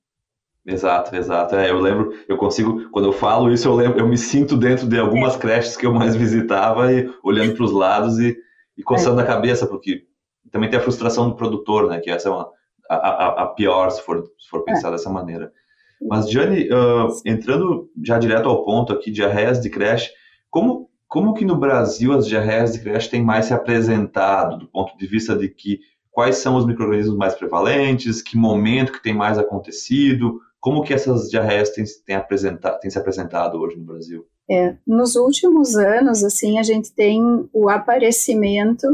Exato, 0.66 1.16
exato. 1.16 1.56
É, 1.56 1.72
eu 1.72 1.80
lembro, 1.80 2.14
eu 2.28 2.36
consigo, 2.36 2.90
quando 2.90 3.06
eu 3.06 3.14
falo 3.14 3.52
isso, 3.52 3.70
eu 3.70 3.74
lembro, 3.74 4.00
eu 4.00 4.08
me 4.08 4.18
sinto 4.18 4.58
dentro 4.58 4.86
de 4.86 5.00
algumas 5.00 5.36
é. 5.36 5.40
creches 5.40 5.78
que 5.78 5.86
eu 5.86 5.94
mais 5.94 6.16
visitava 6.16 6.92
e 6.92 7.10
olhando 7.24 7.56
para 7.56 7.64
os 7.64 7.72
lados 7.72 8.20
e, 8.20 8.38
e 8.78 8.84
coçando 8.84 9.20
é. 9.20 9.24
a 9.24 9.28
cabeça, 9.28 9.66
porque 9.66 10.06
também 10.52 10.70
tem 10.70 10.80
a 10.80 10.82
frustração 10.82 11.30
do 11.30 11.36
produtor, 11.36 11.90
né? 11.90 12.00
Que 12.00 12.10
essa 12.10 12.30
é 12.30 12.32
uma, 12.32 12.50
a, 12.90 12.96
a, 12.96 13.44
a 13.44 13.48
pior, 13.48 13.90
se 13.90 14.02
for, 14.02 14.24
se 14.38 14.48
for 14.50 14.64
pensar 14.64 14.90
é. 14.90 14.92
dessa 14.92 15.10
maneira. 15.10 15.52
Mas, 16.02 16.30
Jane, 16.30 16.70
uh, 16.70 17.08
entrando 17.26 17.90
já 18.04 18.20
direto 18.20 18.48
ao 18.48 18.64
ponto 18.64 18.94
aqui, 18.94 19.10
diarreias 19.10 19.60
de 19.60 19.70
creche, 19.70 20.12
como, 20.50 20.90
como 21.08 21.34
que 21.34 21.44
no 21.44 21.56
Brasil 21.56 22.14
as 22.14 22.28
diarreias 22.28 22.74
de 22.74 22.80
creche 22.80 23.10
têm 23.10 23.24
mais 23.24 23.46
se 23.46 23.54
apresentado, 23.54 24.58
do 24.58 24.68
ponto 24.68 24.96
de 24.96 25.08
vista 25.08 25.36
de 25.36 25.50
que 25.50 25.80
quais 26.12 26.38
são 26.38 26.56
os 26.56 26.66
micro-organismos 26.66 27.18
mais 27.18 27.36
prevalentes, 27.36 28.22
que 28.22 28.38
momento 28.38 28.92
que 28.92 29.02
tem 29.02 29.14
mais 29.14 29.38
acontecido, 29.38 30.40
como 30.60 30.84
que 30.84 30.94
essas 30.94 31.30
diarreias 31.30 31.72
têm, 31.72 31.84
têm, 32.06 32.16
apresentado, 32.16 32.80
têm 32.80 32.90
se 32.90 32.98
apresentado 32.98 33.60
hoje 33.60 33.78
no 33.78 33.86
Brasil? 33.86 34.26
É, 34.50 34.76
nos 34.88 35.16
últimos 35.16 35.76
anos, 35.76 36.24
assim, 36.24 36.58
a 36.58 36.64
gente 36.64 36.94
tem 36.94 37.22
o 37.52 37.70
aparecimento 37.70 38.88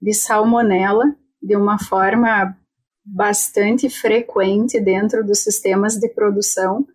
de 0.00 0.12
salmonela 0.14 1.04
de 1.42 1.56
uma 1.56 1.78
forma 1.78 2.56
bastante 3.04 3.90
frequente 3.90 4.80
dentro 4.80 5.26
dos 5.26 5.40
sistemas 5.40 5.96
de 5.96 6.08
produção 6.08 6.86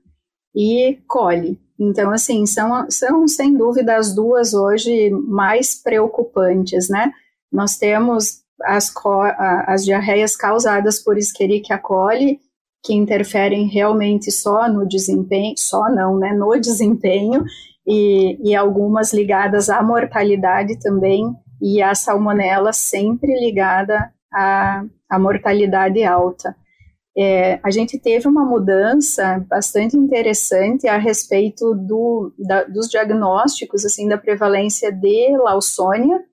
e 0.55 0.99
coli. 1.07 1.59
Então, 1.79 2.11
assim, 2.11 2.45
são, 2.45 2.89
são 2.89 3.27
sem 3.27 3.55
dúvida 3.55 3.97
as 3.97 4.15
duas 4.15 4.53
hoje 4.53 5.11
mais 5.11 5.75
preocupantes, 5.75 6.89
né? 6.89 7.11
Nós 7.51 7.77
temos 7.77 8.41
as, 8.63 8.91
as 9.67 9.85
diarreias 9.85 10.35
causadas 10.35 10.99
por 11.03 11.17
Escherichia 11.17 11.77
coli, 11.77 12.39
que 12.83 12.93
interferem 12.93 13.67
realmente 13.67 14.31
só 14.31 14.67
no 14.71 14.87
desempenho, 14.87 15.53
só 15.57 15.89
não, 15.89 16.17
né? 16.17 16.33
No 16.33 16.59
desempenho, 16.59 17.43
e, 17.87 18.37
e 18.43 18.55
algumas 18.55 19.13
ligadas 19.13 19.69
à 19.69 19.81
mortalidade 19.81 20.77
também, 20.79 21.33
e 21.61 21.81
a 21.81 21.95
salmonela 21.95 22.73
sempre 22.73 23.33
ligada 23.39 24.11
à, 24.31 24.83
à 25.09 25.17
mortalidade 25.17 26.03
alta. 26.03 26.55
É, 27.17 27.59
a 27.63 27.71
gente 27.71 27.97
teve 27.97 28.27
uma 28.27 28.45
mudança 28.45 29.43
bastante 29.49 29.97
interessante 29.97 30.87
a 30.87 30.97
respeito 30.97 31.73
do, 31.73 32.31
da, 32.37 32.65
dos 32.65 32.87
diagnósticos 32.87 33.83
assim 33.83 34.07
da 34.07 34.19
prevalência 34.19 34.91
de 34.91 35.35
Lawsonia, 35.35 36.23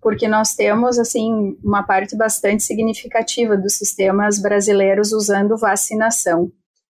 porque 0.00 0.26
nós 0.26 0.54
temos 0.54 0.98
assim 0.98 1.54
uma 1.62 1.82
parte 1.82 2.16
bastante 2.16 2.62
significativa 2.62 3.58
dos 3.58 3.76
sistemas 3.76 4.40
brasileiros 4.40 5.12
usando 5.12 5.58
vacinação, 5.58 6.50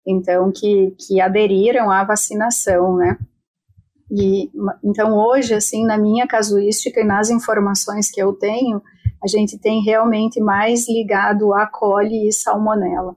então 0.08 0.50
que, 0.50 0.96
que 0.98 1.20
aderiram 1.20 1.92
à 1.92 2.06
vacinação, 2.06 2.96
né? 2.96 3.18
E 4.12 4.52
então 4.84 5.18
hoje 5.18 5.54
assim 5.54 5.86
na 5.86 5.98
minha 5.98 6.28
casuística 6.28 7.02
e 7.02 7.06
nas 7.06 7.30
informações 7.30 8.12
que 8.12 8.22
eu 8.22 8.34
tenho, 8.34 8.82
a 9.24 9.28
gente 9.28 9.58
tem 9.58 9.82
realmente 9.82 10.40
mais 10.40 10.88
ligado 10.88 11.54
a 11.54 11.66
coli 11.66 12.28
e 12.28 12.34
salmonela. 12.34 13.16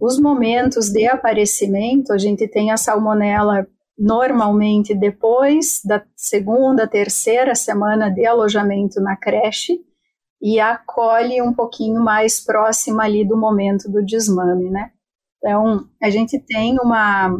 Os 0.00 0.18
momentos 0.18 0.90
de 0.90 1.06
aparecimento, 1.06 2.12
a 2.12 2.18
gente 2.18 2.48
tem 2.48 2.70
a 2.70 2.76
salmonela 2.76 3.66
normalmente 3.96 4.94
depois 4.94 5.80
da 5.84 6.02
segunda, 6.16 6.86
terceira 6.86 7.54
semana 7.54 8.10
de 8.10 8.26
alojamento 8.26 9.00
na 9.00 9.16
creche 9.16 9.80
e 10.42 10.58
acolhe 10.58 11.40
um 11.40 11.52
pouquinho 11.52 12.02
mais 12.02 12.40
próxima 12.40 13.04
ali 13.04 13.24
do 13.24 13.36
momento 13.36 13.90
do 13.90 14.04
desmame, 14.04 14.68
né? 14.68 14.90
Então, 15.38 15.86
a 16.02 16.10
gente 16.10 16.38
tem 16.38 16.78
uma 16.80 17.38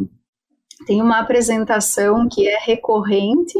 tem 0.86 1.00
uma 1.00 1.20
apresentação 1.20 2.28
que 2.28 2.48
é 2.48 2.58
recorrente, 2.58 3.54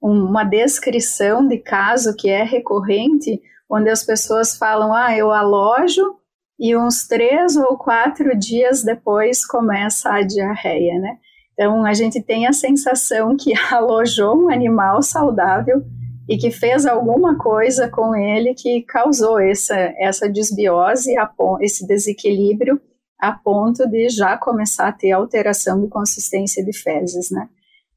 uma 0.00 0.44
descrição 0.44 1.46
de 1.46 1.58
caso 1.58 2.14
que 2.16 2.28
é 2.28 2.42
recorrente, 2.42 3.40
onde 3.70 3.88
as 3.90 4.04
pessoas 4.04 4.56
falam: 4.56 4.92
"Ah, 4.92 5.16
eu 5.16 5.30
alojo 5.30 6.16
e 6.58 6.76
uns 6.76 7.06
três 7.06 7.56
ou 7.56 7.76
quatro 7.76 8.36
dias 8.38 8.82
depois 8.82 9.46
começa 9.46 10.10
a 10.10 10.22
diarreia, 10.22 10.98
né? 10.98 11.18
Então 11.52 11.84
a 11.84 11.94
gente 11.94 12.22
tem 12.22 12.46
a 12.46 12.52
sensação 12.52 13.36
que 13.36 13.52
alojou 13.72 14.36
um 14.36 14.50
animal 14.50 15.02
saudável 15.02 15.82
e 16.28 16.36
que 16.36 16.50
fez 16.50 16.86
alguma 16.86 17.36
coisa 17.36 17.88
com 17.88 18.14
ele 18.14 18.54
que 18.54 18.82
causou 18.82 19.38
essa, 19.38 19.76
essa 19.98 20.28
desbiose, 20.28 21.14
esse 21.60 21.86
desequilíbrio 21.86 22.80
a 23.20 23.32
ponto 23.32 23.88
de 23.88 24.08
já 24.08 24.36
começar 24.36 24.88
a 24.88 24.92
ter 24.92 25.12
alteração 25.12 25.80
de 25.80 25.88
consistência 25.88 26.64
de 26.64 26.76
fezes, 26.76 27.30
né? 27.30 27.48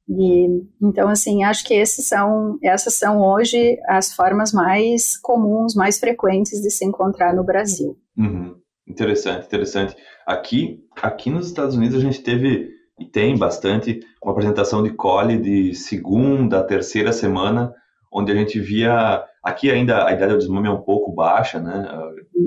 E, 0.10 0.64
então, 0.82 1.10
assim, 1.10 1.44
acho 1.44 1.66
que 1.66 1.86
são, 1.86 2.58
essas 2.64 2.94
são 2.94 3.22
hoje 3.22 3.78
as 3.88 4.14
formas 4.14 4.54
mais 4.54 5.18
comuns, 5.18 5.76
mais 5.76 6.00
frequentes 6.00 6.62
de 6.62 6.72
se 6.72 6.86
encontrar 6.86 7.36
no 7.36 7.44
Brasil. 7.44 7.98
Uhum. 8.18 8.56
Interessante, 8.88 9.46
interessante. 9.46 9.96
Aqui, 10.26 10.80
aqui 11.02 11.30
nos 11.30 11.48
Estados 11.48 11.76
Unidos 11.76 11.98
a 11.98 12.02
gente 12.02 12.24
teve 12.24 12.70
e 13.00 13.06
tem 13.06 13.38
bastante 13.38 14.00
uma 14.24 14.32
apresentação 14.32 14.82
de 14.82 14.92
coli 14.92 15.38
de 15.38 15.76
segunda, 15.76 16.64
terceira 16.64 17.12
semana, 17.12 17.74
onde 18.12 18.32
a 18.32 18.36
gente 18.36 18.60
via 18.60 19.24
aqui 19.48 19.72
ainda 19.72 20.06
a 20.06 20.12
idade 20.12 20.34
do 20.34 20.40
desmame 20.40 20.68
é 20.68 20.72
um 20.72 20.82
pouco 20.82 21.12
baixa, 21.12 21.60
né? 21.60 21.90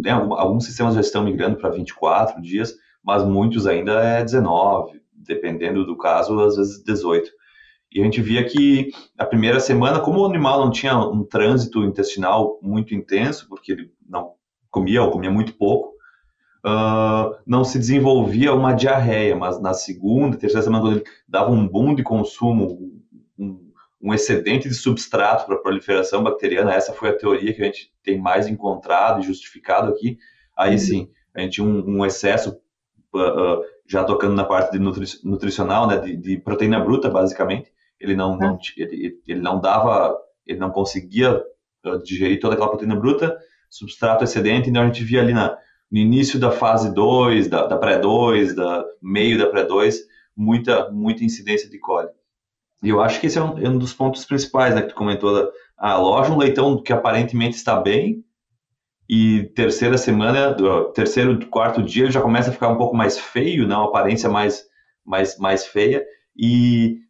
Tem 0.02 0.12
algum, 0.12 0.34
alguns 0.34 0.64
sistemas 0.64 0.94
já 0.94 1.00
estão 1.00 1.24
migrando 1.24 1.56
para 1.56 1.70
24 1.70 2.40
dias, 2.40 2.74
mas 3.02 3.24
muitos 3.24 3.66
ainda 3.66 3.92
é 4.02 4.22
19, 4.22 5.00
dependendo 5.14 5.84
do 5.84 5.96
caso, 5.96 6.38
às 6.40 6.56
vezes 6.56 6.82
18. 6.84 7.30
E 7.92 8.00
a 8.00 8.04
gente 8.04 8.20
via 8.22 8.44
que 8.44 8.90
a 9.18 9.24
primeira 9.24 9.58
semana, 9.58 10.00
como 10.00 10.20
o 10.20 10.26
animal 10.26 10.60
não 10.60 10.70
tinha 10.70 10.96
um 10.96 11.24
trânsito 11.24 11.82
intestinal 11.84 12.58
muito 12.62 12.94
intenso, 12.94 13.48
porque 13.48 13.72
ele 13.72 13.92
não 14.08 14.34
comia 14.70 15.02
ou 15.02 15.10
comia 15.10 15.30
muito 15.30 15.54
pouco, 15.54 15.92
uh, 16.64 17.34
não 17.44 17.64
se 17.64 17.78
desenvolvia 17.78 18.54
uma 18.54 18.72
diarreia, 18.72 19.34
mas 19.34 19.60
na 19.60 19.74
segunda, 19.74 20.36
terceira 20.36 20.62
semana, 20.62 20.84
quando 20.84 20.96
ele 20.98 21.04
dava 21.26 21.50
um 21.50 21.66
boom 21.66 21.94
de 21.94 22.04
consumo, 22.04 22.78
um, 24.00 24.14
excedente 24.14 24.68
de 24.68 24.74
substrato 24.74 25.46
para 25.46 25.56
a 25.56 25.58
proliferação 25.58 26.22
bacteriana, 26.22 26.74
essa 26.74 26.92
foi 26.92 27.10
a 27.10 27.16
teoria 27.16 27.52
que 27.52 27.62
a 27.62 27.66
gente 27.66 27.92
tem 28.02 28.18
mais 28.18 28.46
encontrado 28.46 29.20
e 29.20 29.24
justificado 29.24 29.90
aqui, 29.90 30.18
aí 30.56 30.72
uhum. 30.72 30.78
sim, 30.78 31.10
a 31.34 31.40
gente 31.40 31.54
tinha 31.54 31.66
um, 31.66 31.98
um 31.98 32.06
excesso, 32.06 32.60
uh, 33.14 33.18
uh, 33.18 33.64
já 33.86 34.04
tocando 34.04 34.34
na 34.34 34.44
parte 34.44 34.72
de 34.72 34.78
nutri 34.78 35.06
nutricional, 35.24 35.86
né, 35.86 35.98
de, 35.98 36.16
de 36.16 36.38
proteína 36.38 36.80
bruta, 36.80 37.08
basicamente, 37.08 37.72
ele 37.98 38.16
não, 38.16 38.36
não 38.36 38.58
ele, 38.76 39.20
ele 39.26 39.40
não 39.40 39.60
dava, 39.60 40.16
ele 40.46 40.58
não 40.58 40.70
conseguia 40.70 41.42
uh, 41.84 42.02
digerir 42.02 42.40
toda 42.40 42.54
aquela 42.54 42.70
proteína 42.70 42.96
bruta, 42.96 43.38
substrato 43.68 44.24
excedente, 44.24 44.68
então 44.68 44.82
a 44.82 44.86
gente 44.86 45.04
via 45.04 45.20
ali 45.20 45.32
na, 45.32 45.56
no 45.90 45.98
início 45.98 46.38
da 46.38 46.50
fase 46.50 46.94
2, 46.94 47.48
da, 47.48 47.66
da 47.66 47.76
pré-2, 47.76 48.54
da 48.54 48.84
meio 49.02 49.38
da 49.38 49.46
pré-2, 49.48 49.96
muita, 50.36 50.90
muita 50.90 51.24
incidência 51.24 51.68
de 51.68 51.78
coli. 51.78 52.08
E 52.82 52.88
eu 52.88 53.00
acho 53.00 53.20
que 53.20 53.26
esse 53.26 53.38
é 53.38 53.42
um, 53.42 53.58
é 53.58 53.68
um 53.68 53.78
dos 53.78 53.92
pontos 53.92 54.24
principais, 54.24 54.74
né, 54.74 54.82
que 54.82 54.88
tu 54.88 54.94
comentou, 54.94 55.50
a 55.76 55.96
loja, 55.98 56.32
um 56.32 56.38
leitão 56.38 56.82
que 56.82 56.92
aparentemente 56.92 57.56
está 57.56 57.78
bem, 57.78 58.24
e 59.12 59.50
terceira 59.56 59.98
semana, 59.98 60.56
terceiro, 60.94 61.44
quarto 61.48 61.82
dia, 61.82 62.04
ele 62.04 62.12
já 62.12 62.20
começa 62.20 62.50
a 62.50 62.52
ficar 62.52 62.68
um 62.68 62.76
pouco 62.76 62.96
mais 62.96 63.18
feio, 63.18 63.66
né? 63.66 63.74
uma 63.74 63.86
aparência 63.86 64.28
mais, 64.28 64.64
mais, 65.04 65.36
mais 65.36 65.66
feia. 65.66 66.06
E 66.36 67.00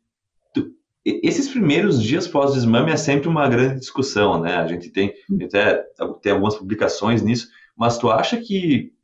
tu, 0.55 0.71
esses 1.05 1.50
primeiros 1.50 2.03
dias 2.03 2.27
pós-desmame 2.27 2.91
é 2.91 2.97
sempre 2.97 3.29
uma 3.29 3.47
grande 3.50 3.81
discussão, 3.81 4.41
né? 4.41 4.57
A 4.57 4.67
gente 4.67 4.89
tem 4.89 5.12
até 5.45 5.85
tem 6.23 6.33
algumas 6.33 6.57
publicações 6.57 7.21
nisso, 7.21 7.49
mas 7.77 7.99
tu 7.99 8.11
acha 8.11 8.39
que 8.39 8.95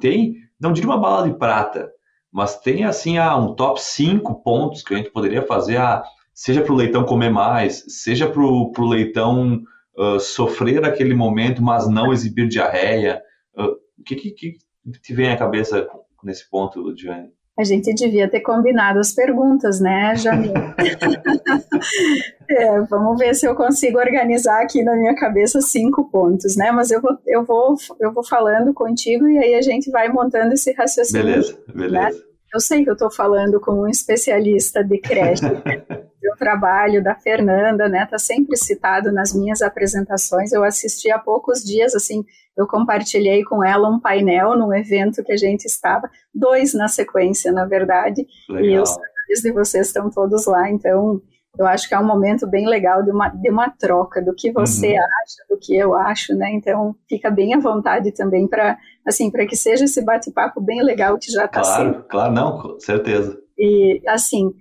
tem, 0.00 0.34
não 0.58 0.72
diria 0.72 0.90
uma 0.90 0.98
bala 0.98 1.30
de 1.30 1.38
prata, 1.38 1.88
mas 2.32 2.60
tem 2.60 2.84
assim 2.84 3.18
ah, 3.18 3.36
um 3.36 3.54
top 3.54 3.80
5 3.80 4.42
pontos 4.42 4.82
que 4.82 4.94
a 4.94 4.96
gente 4.96 5.10
poderia 5.10 5.42
fazer, 5.42 5.78
ah, 5.78 6.02
seja 6.32 6.62
para 6.62 6.72
o 6.72 6.76
leitão 6.76 7.04
comer 7.04 7.30
mais, 7.30 7.84
seja 7.88 8.28
para 8.28 8.40
o 8.42 8.88
leitão 8.88 9.62
uh, 9.96 10.18
sofrer 10.18 10.84
aquele 10.84 11.14
momento, 11.14 11.62
mas 11.62 11.88
não 11.88 12.12
exibir 12.12 12.48
diarreia? 12.48 13.22
Uh, 13.54 13.76
o 13.98 14.02
que, 14.04 14.16
que, 14.16 14.30
que, 14.30 14.58
te 15.02 15.12
vem 15.12 15.30
à 15.30 15.36
cabeça 15.36 15.86
nesse 16.22 16.48
ponto, 16.48 16.94
Diane? 16.94 17.30
A 17.60 17.64
gente 17.64 17.92
devia 17.92 18.26
ter 18.26 18.40
combinado 18.40 18.98
as 18.98 19.12
perguntas, 19.12 19.80
né, 19.80 20.16
Jamil? 20.16 20.54
é, 22.48 22.80
vamos 22.80 23.18
ver 23.18 23.34
se 23.34 23.46
eu 23.46 23.54
consigo 23.54 23.98
organizar 23.98 24.62
aqui 24.62 24.82
na 24.82 24.96
minha 24.96 25.14
cabeça 25.14 25.60
cinco 25.60 26.10
pontos, 26.10 26.56
né? 26.56 26.72
Mas 26.72 26.90
eu 26.90 27.02
vou, 27.02 27.18
eu 27.26 27.44
vou, 27.44 27.76
eu 28.00 28.12
vou 28.14 28.24
falando 28.26 28.72
contigo 28.72 29.28
e 29.28 29.36
aí 29.36 29.54
a 29.54 29.60
gente 29.60 29.90
vai 29.90 30.08
montando 30.08 30.54
esse 30.54 30.72
raciocínio. 30.72 31.26
Beleza, 31.26 31.58
beleza. 31.74 32.10
Né? 32.10 32.29
Eu 32.52 32.60
sei 32.60 32.84
que 32.84 32.90
eu 32.90 32.94
estou 32.94 33.10
falando 33.10 33.60
como 33.60 33.82
um 33.82 33.88
especialista 33.88 34.82
de 34.82 34.98
creche. 34.98 35.44
o 36.32 36.36
trabalho 36.36 37.02
da 37.02 37.14
Fernanda, 37.14 37.88
né, 37.88 38.06
tá 38.06 38.18
sempre 38.18 38.56
citado 38.56 39.12
nas 39.12 39.32
minhas 39.34 39.62
apresentações. 39.62 40.52
Eu 40.52 40.62
assisti 40.62 41.10
há 41.10 41.18
poucos 41.18 41.62
dias, 41.64 41.94
assim, 41.94 42.24
eu 42.56 42.66
compartilhei 42.66 43.42
com 43.42 43.64
ela 43.64 43.88
um 43.88 43.98
painel 43.98 44.56
num 44.56 44.72
evento 44.72 45.24
que 45.24 45.32
a 45.32 45.36
gente 45.36 45.64
estava, 45.64 46.10
dois 46.34 46.74
na 46.74 46.88
sequência, 46.88 47.52
na 47.52 47.64
verdade, 47.64 48.26
legal. 48.48 48.84
e 49.28 49.32
os 49.32 49.40
de 49.42 49.52
vocês 49.52 49.86
estão 49.86 50.10
todos 50.10 50.46
lá, 50.46 50.68
então 50.70 51.20
eu 51.58 51.66
acho 51.66 51.88
que 51.88 51.94
é 51.94 51.98
um 51.98 52.06
momento 52.06 52.46
bem 52.46 52.66
legal 52.66 53.02
de 53.02 53.10
uma, 53.10 53.28
de 53.28 53.50
uma 53.50 53.70
troca 53.70 54.22
do 54.22 54.34
que 54.34 54.52
você 54.52 54.92
uhum. 54.92 54.98
acha, 54.98 55.44
do 55.48 55.58
que 55.58 55.76
eu 55.76 55.94
acho, 55.94 56.34
né? 56.34 56.50
Então 56.52 56.94
fica 57.08 57.30
bem 57.30 57.54
à 57.54 57.58
vontade 57.58 58.12
também 58.12 58.46
para 58.46 58.78
assim 59.06 59.30
para 59.30 59.46
que 59.46 59.56
seja 59.56 59.84
esse 59.84 60.04
bate-papo 60.04 60.60
bem 60.60 60.82
legal 60.82 61.18
que 61.18 61.30
já 61.30 61.46
está 61.46 61.60
claro, 61.60 61.92
sendo. 61.92 62.04
Claro, 62.04 62.32
não, 62.32 62.58
com 62.58 62.80
certeza. 62.80 63.38
E 63.58 64.00
assim, 64.06 64.52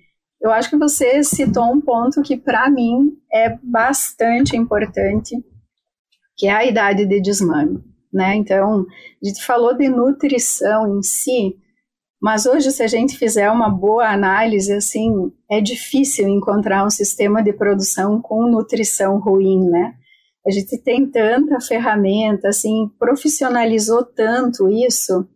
eu 0.42 0.52
acho 0.52 0.70
que 0.70 0.78
você 0.78 1.22
citou 1.24 1.66
um 1.66 1.82
ponto 1.82 2.22
que, 2.22 2.38
para 2.38 2.70
mim, 2.70 3.18
é 3.32 3.58
bastante 3.62 4.56
importante, 4.56 5.36
que 6.38 6.48
é 6.48 6.52
a 6.52 6.66
idade 6.66 7.06
de 7.06 7.22
desmame. 7.22 7.84
Né? 8.12 8.36
Então, 8.36 8.86
a 9.22 9.28
gente 9.28 9.46
falou 9.46 9.76
de 9.76 9.90
nutrição 9.90 10.98
em 10.98 11.04
si, 11.04 11.58
mas 12.22 12.46
hoje, 12.46 12.72
se 12.72 12.84
a 12.84 12.88
gente 12.88 13.18
fizer 13.18 13.50
uma 13.50 13.70
boa 13.70 14.10
análise, 14.10 14.74
assim, 14.74 15.32
é 15.50 15.62
difícil 15.62 16.28
encontrar 16.28 16.86
um 16.86 16.90
sistema 16.90 17.42
de 17.42 17.54
produção 17.54 18.22
com 18.22 18.50
nutrição 18.50 19.20
ruim, 19.20 19.70
né? 19.70 19.94
A 20.46 20.52
gente 20.52 20.78
tem 20.84 21.10
tanta 21.10 21.60
ferramenta, 21.62 22.50
assim, 22.50 22.90
profissionalizou 23.00 24.04
tanto 24.04 24.70
isso, 24.70 25.28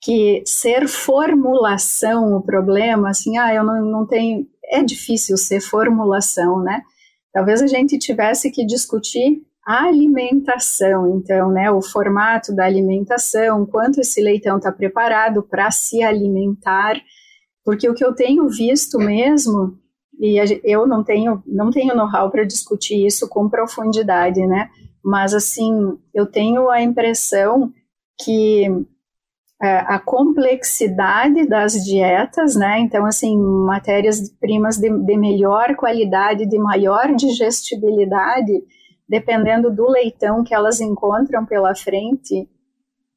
que 0.00 0.42
ser 0.46 0.88
formulação 0.88 2.34
o 2.34 2.42
problema, 2.42 3.10
assim, 3.10 3.36
ah, 3.36 3.54
eu 3.54 3.62
não, 3.62 3.84
não 3.84 4.06
tenho. 4.06 4.46
É 4.70 4.82
difícil 4.82 5.36
ser 5.36 5.60
formulação, 5.60 6.62
né? 6.62 6.80
Talvez 7.32 7.60
a 7.60 7.66
gente 7.66 7.98
tivesse 7.98 8.50
que 8.50 8.64
discutir 8.64 9.42
a 9.64 9.84
alimentação, 9.84 11.16
então, 11.16 11.50
né, 11.50 11.70
o 11.70 11.80
formato 11.80 12.54
da 12.54 12.64
alimentação, 12.64 13.64
quanto 13.64 14.00
esse 14.00 14.20
leitão 14.20 14.56
está 14.56 14.72
preparado 14.72 15.42
para 15.42 15.70
se 15.70 16.02
alimentar, 16.02 17.00
porque 17.64 17.88
o 17.88 17.94
que 17.94 18.04
eu 18.04 18.12
tenho 18.14 18.48
visto 18.48 18.98
mesmo, 18.98 19.78
e 20.18 20.36
eu 20.64 20.86
não 20.86 21.04
tenho, 21.04 21.42
não 21.46 21.70
tenho 21.70 21.94
know-how 21.94 22.30
para 22.30 22.44
discutir 22.44 23.06
isso 23.06 23.28
com 23.28 23.48
profundidade, 23.48 24.44
né, 24.44 24.68
mas 25.04 25.32
assim, 25.32 25.96
eu 26.12 26.26
tenho 26.26 26.68
a 26.68 26.82
impressão 26.82 27.72
que 28.24 28.66
é, 29.62 29.78
a 29.78 30.00
complexidade 30.00 31.46
das 31.46 31.74
dietas, 31.84 32.56
né? 32.56 32.80
Então, 32.80 33.06
assim, 33.06 33.38
matérias-primas 33.38 34.76
de, 34.76 34.90
de, 34.90 35.16
melhor 35.16 35.76
qualidade, 35.76 36.46
de 36.46 36.58
maior 36.58 37.14
digestibilidade, 37.14 38.60
dependendo 39.08 39.70
do 39.70 39.88
leitão 39.88 40.42
que 40.42 40.54
elas 40.54 40.80
encontram 40.80 41.44
pela 41.44 41.74
frente, 41.74 42.48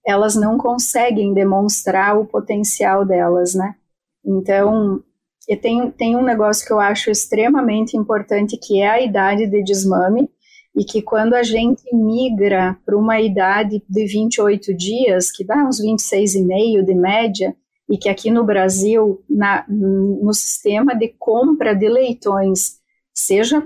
elas 0.06 0.36
não 0.36 0.58
conseguem 0.58 1.34
demonstrar 1.34 2.18
o 2.18 2.26
potencial 2.26 3.06
delas, 3.06 3.56
né? 3.56 3.76
Então, 4.24 5.04
e 5.48 5.56
tem, 5.56 5.92
tem 5.92 6.16
um 6.16 6.24
negócio 6.24 6.66
que 6.66 6.74
eu 6.74 6.80
acho 6.80 7.10
extremamente 7.10 7.96
importante, 7.98 8.58
que 8.58 8.82
é 8.82 8.88
a 8.88 9.02
idade 9.02 9.48
de 9.48 9.64
desmame, 9.64 10.30
e 10.76 10.84
que 10.84 11.02
quando 11.02 11.34
a 11.34 11.44
gente 11.44 11.84
migra 11.96 12.78
para 12.86 12.98
uma 12.98 13.22
idade 13.22 13.82
de 13.88 14.06
28 14.06 14.74
dias, 14.76 15.32
que 15.32 15.46
dá 15.46 15.64
uns 15.64 15.82
26,5 15.82 16.84
de 16.84 16.94
média, 16.94 17.56
e 17.90 17.98
que 17.98 18.10
aqui 18.10 18.32
no 18.32 18.44
Brasil, 18.44 19.24
na, 19.30 19.64
no 19.70 20.34
sistema 20.34 20.96
de 20.96 21.10
compra 21.20 21.74
de 21.76 21.88
leitões, 21.88 22.80
seja 23.14 23.66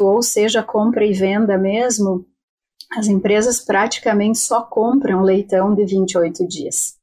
ou 0.00 0.22
seja 0.22 0.62
compra 0.62 1.04
e 1.04 1.12
venda 1.12 1.58
mesmo, 1.58 2.24
as 2.96 3.06
empresas 3.06 3.60
praticamente 3.60 4.38
só 4.38 4.62
compram 4.62 5.22
leitão 5.22 5.74
de 5.74 5.84
28 5.84 6.46
dias. 6.46 6.96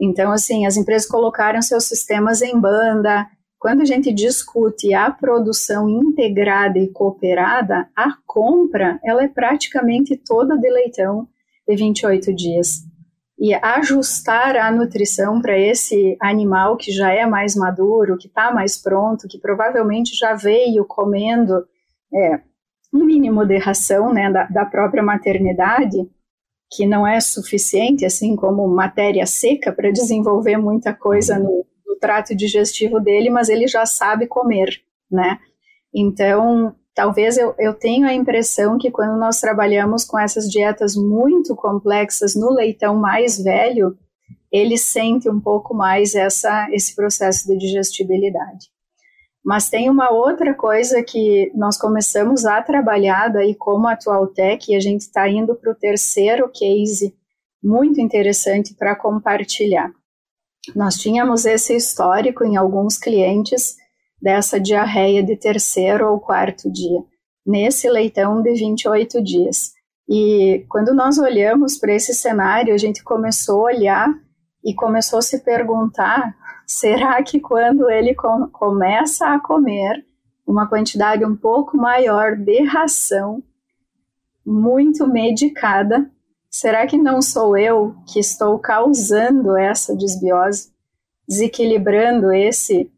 Então, 0.00 0.32
assim, 0.32 0.66
as 0.66 0.76
empresas 0.76 1.08
colocaram 1.08 1.62
seus 1.62 1.84
sistemas 1.84 2.42
em 2.42 2.58
banda, 2.58 3.28
quando 3.62 3.82
a 3.82 3.84
gente 3.84 4.12
discute 4.12 4.92
a 4.92 5.08
produção 5.08 5.88
integrada 5.88 6.76
e 6.80 6.88
cooperada, 6.88 7.88
a 7.94 8.12
compra 8.26 8.98
ela 9.04 9.22
é 9.22 9.28
praticamente 9.28 10.16
toda 10.16 10.58
de 10.58 10.68
leitão 10.68 11.28
de 11.68 11.76
28 11.76 12.34
dias. 12.34 12.80
E 13.38 13.54
ajustar 13.54 14.56
a 14.56 14.68
nutrição 14.72 15.40
para 15.40 15.56
esse 15.56 16.16
animal 16.20 16.76
que 16.76 16.90
já 16.90 17.12
é 17.12 17.24
mais 17.24 17.54
maduro, 17.54 18.18
que 18.18 18.26
está 18.26 18.50
mais 18.50 18.76
pronto, 18.76 19.28
que 19.28 19.38
provavelmente 19.38 20.16
já 20.16 20.34
veio 20.34 20.84
comendo 20.84 21.64
é, 22.14 22.40
um 22.92 23.04
mínimo 23.04 23.44
de 23.44 23.58
ração 23.58 24.12
né, 24.12 24.30
da, 24.30 24.44
da 24.44 24.66
própria 24.66 25.02
maternidade, 25.02 25.98
que 26.70 26.86
não 26.86 27.06
é 27.06 27.20
suficiente, 27.20 28.04
assim 28.04 28.34
como 28.34 28.66
matéria 28.66 29.26
seca, 29.26 29.72
para 29.72 29.90
desenvolver 29.90 30.56
muita 30.56 30.94
coisa 30.94 31.38
no, 31.38 31.66
trato 32.02 32.34
digestivo 32.34 32.98
dele, 32.98 33.30
mas 33.30 33.48
ele 33.48 33.68
já 33.68 33.86
sabe 33.86 34.26
comer, 34.26 34.82
né? 35.08 35.38
Então, 35.94 36.74
talvez 36.92 37.38
eu, 37.38 37.54
eu 37.58 37.72
tenha 37.72 38.08
a 38.08 38.14
impressão 38.14 38.76
que 38.76 38.90
quando 38.90 39.16
nós 39.18 39.38
trabalhamos 39.38 40.04
com 40.04 40.18
essas 40.18 40.50
dietas 40.50 40.96
muito 40.96 41.54
complexas 41.54 42.34
no 42.34 42.50
leitão 42.52 42.96
mais 42.96 43.40
velho, 43.40 43.96
ele 44.50 44.76
sente 44.76 45.30
um 45.30 45.40
pouco 45.40 45.72
mais 45.72 46.14
essa, 46.16 46.68
esse 46.72 46.96
processo 46.96 47.46
de 47.46 47.56
digestibilidade. 47.56 48.66
Mas 49.44 49.68
tem 49.68 49.90
uma 49.90 50.10
outra 50.10 50.54
coisa 50.54 51.02
que 51.02 51.50
nós 51.54 51.76
começamos 51.76 52.44
a 52.44 52.62
trabalhar 52.62 53.28
daí 53.28 53.54
como 53.54 53.88
atual 53.88 54.26
tech, 54.28 54.70
e 54.70 54.76
a 54.76 54.80
gente 54.80 55.00
está 55.00 55.28
indo 55.28 55.54
para 55.56 55.72
o 55.72 55.74
terceiro 55.74 56.48
case 56.48 57.14
muito 57.62 58.00
interessante 58.00 58.74
para 58.74 58.96
compartilhar. 58.96 59.90
Nós 60.76 60.96
tínhamos 60.96 61.44
esse 61.44 61.74
histórico 61.74 62.44
em 62.44 62.56
alguns 62.56 62.96
clientes 62.96 63.76
dessa 64.20 64.60
diarreia 64.60 65.22
de 65.22 65.36
terceiro 65.36 66.08
ou 66.08 66.20
quarto 66.20 66.70
dia, 66.70 67.00
nesse 67.44 67.88
leitão 67.88 68.40
de 68.40 68.52
28 68.52 69.22
dias. 69.22 69.72
E 70.08 70.64
quando 70.68 70.94
nós 70.94 71.18
olhamos 71.18 71.78
para 71.78 71.94
esse 71.94 72.14
cenário, 72.14 72.72
a 72.72 72.78
gente 72.78 73.02
começou 73.02 73.62
a 73.66 73.72
olhar 73.72 74.08
e 74.64 74.72
começou 74.74 75.18
a 75.18 75.22
se 75.22 75.40
perguntar: 75.40 76.36
será 76.66 77.22
que 77.22 77.40
quando 77.40 77.90
ele 77.90 78.14
com, 78.14 78.48
começa 78.48 79.28
a 79.28 79.40
comer 79.40 80.04
uma 80.46 80.66
quantidade 80.66 81.24
um 81.24 81.36
pouco 81.36 81.76
maior 81.76 82.36
de 82.36 82.64
ração, 82.64 83.42
muito 84.44 85.06
medicada, 85.06 86.10
Será 86.52 86.86
que 86.86 86.98
não 86.98 87.22
sou 87.22 87.56
eu 87.56 87.96
que 88.06 88.20
estou 88.20 88.58
causando 88.58 89.56
essa 89.56 89.96
desbiose, 89.96 90.70
desequilibrando 91.26 92.30
esse 92.30 92.92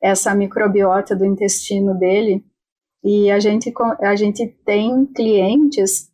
essa 0.00 0.34
microbiota 0.34 1.16
do 1.16 1.24
intestino 1.24 1.98
dele? 1.98 2.44
E 3.02 3.30
a 3.30 3.40
gente, 3.40 3.72
a 4.00 4.14
gente 4.14 4.46
tem 4.46 5.06
clientes 5.06 6.12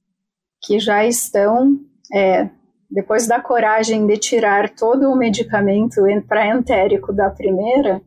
que 0.63 0.79
já 0.79 1.05
estão, 1.05 1.81
é, 2.15 2.49
depois 2.95 3.27
da 3.27 3.41
coragem 3.41 4.07
de 4.07 4.17
tirar 4.17 4.73
todo 4.73 5.11
o 5.11 5.17
medicamento 5.17 6.01
para 6.29 6.47
entérico 6.47 7.13
da 7.13 7.29
primeira, 7.29 8.01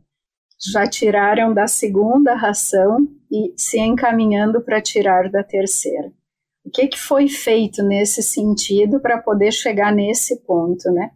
já 0.71 0.87
tiraram 0.87 1.53
da 1.53 1.67
segunda 1.67 2.33
ração 2.33 2.97
e 3.29 3.53
se 3.57 3.77
encaminhando 3.77 4.61
para 4.61 4.81
tirar 4.81 5.29
da 5.29 5.43
terceira. 5.43 6.09
O 6.65 6.71
que, 6.71 6.87
que 6.87 6.97
foi 6.97 7.27
feito 7.27 7.83
nesse 7.83 8.23
sentido 8.23 9.01
para 9.01 9.21
poder 9.21 9.51
chegar 9.51 9.93
nesse 9.93 10.41
ponto, 10.45 10.89
né? 10.93 11.11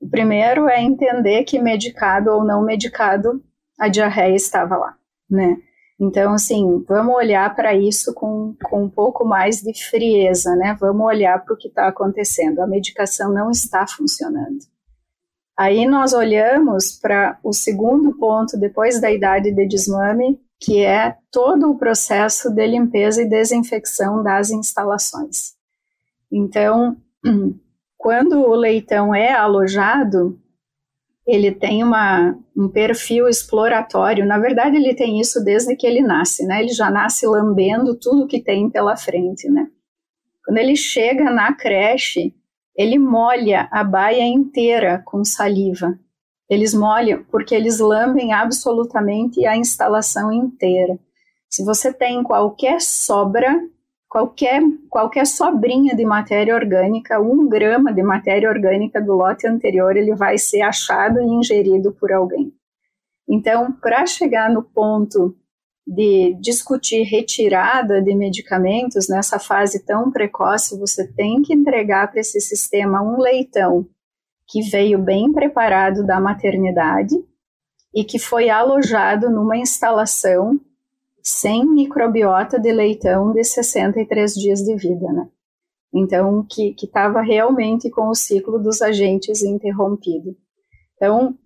O 0.00 0.10
primeiro 0.10 0.68
é 0.68 0.82
entender 0.82 1.44
que 1.44 1.60
medicado 1.60 2.32
ou 2.32 2.44
não 2.44 2.64
medicado 2.64 3.40
a 3.78 3.86
diarreia 3.86 4.34
estava 4.34 4.76
lá, 4.76 4.96
né? 5.30 5.56
Então, 5.98 6.34
assim, 6.34 6.84
vamos 6.86 7.14
olhar 7.14 7.54
para 7.56 7.74
isso 7.74 8.12
com, 8.12 8.54
com 8.64 8.84
um 8.84 8.90
pouco 8.90 9.24
mais 9.24 9.62
de 9.62 9.72
frieza, 9.88 10.54
né? 10.54 10.76
Vamos 10.78 11.06
olhar 11.06 11.42
para 11.42 11.54
o 11.54 11.56
que 11.56 11.68
está 11.68 11.88
acontecendo. 11.88 12.60
A 12.60 12.66
medicação 12.66 13.32
não 13.32 13.50
está 13.50 13.86
funcionando. 13.86 14.58
Aí 15.56 15.86
nós 15.86 16.12
olhamos 16.12 16.92
para 16.92 17.38
o 17.42 17.50
segundo 17.50 18.14
ponto, 18.18 18.58
depois 18.58 19.00
da 19.00 19.10
idade 19.10 19.50
de 19.50 19.66
desmame, 19.66 20.38
que 20.60 20.84
é 20.84 21.16
todo 21.30 21.70
o 21.70 21.78
processo 21.78 22.50
de 22.50 22.66
limpeza 22.66 23.22
e 23.22 23.28
desinfecção 23.28 24.22
das 24.22 24.50
instalações. 24.50 25.54
Então, 26.30 26.96
quando 27.96 28.38
o 28.38 28.54
leitão 28.54 29.14
é 29.14 29.32
alojado, 29.32 30.38
ele 31.26 31.50
tem 31.50 31.82
uma, 31.82 32.38
um 32.56 32.68
perfil 32.68 33.28
exploratório. 33.28 34.24
Na 34.24 34.38
verdade, 34.38 34.76
ele 34.76 34.94
tem 34.94 35.20
isso 35.20 35.42
desde 35.42 35.74
que 35.74 35.86
ele 35.86 36.00
nasce, 36.00 36.46
né? 36.46 36.60
Ele 36.62 36.72
já 36.72 36.88
nasce 36.88 37.26
lambendo 37.26 37.98
tudo 37.98 38.28
que 38.28 38.40
tem 38.40 38.70
pela 38.70 38.96
frente, 38.96 39.48
né? 39.48 39.66
Quando 40.44 40.58
ele 40.58 40.76
chega 40.76 41.28
na 41.30 41.52
creche, 41.52 42.32
ele 42.76 42.98
molha 42.98 43.68
a 43.72 43.82
baia 43.82 44.22
inteira 44.22 45.02
com 45.04 45.24
saliva. 45.24 45.98
Eles 46.48 46.72
molham 46.72 47.24
porque 47.24 47.54
eles 47.54 47.80
lambem 47.80 48.32
absolutamente 48.32 49.44
a 49.44 49.56
instalação 49.56 50.32
inteira. 50.32 50.96
Se 51.50 51.64
você 51.64 51.92
tem 51.92 52.22
qualquer 52.22 52.80
sobra, 52.80 53.52
qualquer, 54.08 54.62
qualquer 54.88 55.26
sobrinha 55.26 55.94
de 55.94 56.04
matéria 56.04 56.54
orgânica, 56.54 57.20
um 57.20 57.48
grama 57.48 57.92
de 57.92 58.02
matéria 58.02 58.48
orgânica 58.48 59.00
do 59.00 59.14
lote 59.14 59.46
anterior, 59.46 59.96
ele 59.96 60.14
vai 60.14 60.38
ser 60.38 60.62
achado 60.62 61.20
e 61.20 61.24
ingerido 61.24 61.92
por 61.92 62.12
alguém. 62.12 62.52
Então, 63.28 63.72
para 63.72 64.06
chegar 64.06 64.50
no 64.50 64.62
ponto 64.62 65.36
de 65.86 66.34
discutir 66.40 67.02
retirada 67.02 68.02
de 68.02 68.14
medicamentos 68.14 69.08
nessa 69.08 69.38
fase 69.38 69.84
tão 69.84 70.10
precoce, 70.10 70.78
você 70.78 71.06
tem 71.12 71.42
que 71.42 71.54
entregar 71.54 72.10
para 72.10 72.20
esse 72.20 72.40
sistema 72.40 73.02
um 73.02 73.20
leitão 73.20 73.86
que 74.48 74.62
veio 74.62 74.98
bem 74.98 75.32
preparado 75.32 76.04
da 76.04 76.20
maternidade 76.20 77.14
e 77.94 78.04
que 78.04 78.18
foi 78.18 78.48
alojado 78.50 79.30
numa 79.30 79.56
instalação 79.56 80.60
sem 81.26 81.66
microbiota 81.66 82.56
de 82.56 82.70
leitão 82.70 83.32
de 83.32 83.42
63 83.42 84.32
dias 84.32 84.60
de 84.60 84.76
vida, 84.76 85.12
né? 85.12 85.28
Então, 85.92 86.46
que 86.48 86.72
estava 86.80 87.20
realmente 87.20 87.90
com 87.90 88.08
o 88.08 88.14
ciclo 88.14 88.60
dos 88.60 88.80
agentes 88.80 89.42
interrompido. 89.42 90.36
Então, 90.94 91.36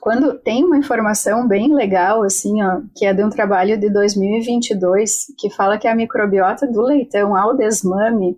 quando 0.00 0.36
tem 0.40 0.64
uma 0.64 0.76
informação 0.76 1.46
bem 1.46 1.72
legal, 1.72 2.24
assim, 2.24 2.60
ó, 2.60 2.80
que 2.96 3.06
é 3.06 3.14
de 3.14 3.22
um 3.22 3.30
trabalho 3.30 3.78
de 3.78 3.88
2022, 3.88 5.26
que 5.38 5.48
fala 5.48 5.78
que 5.78 5.86
a 5.86 5.94
microbiota 5.94 6.66
do 6.66 6.82
leitão 6.82 7.36
ao 7.36 7.56
desmame, 7.56 8.36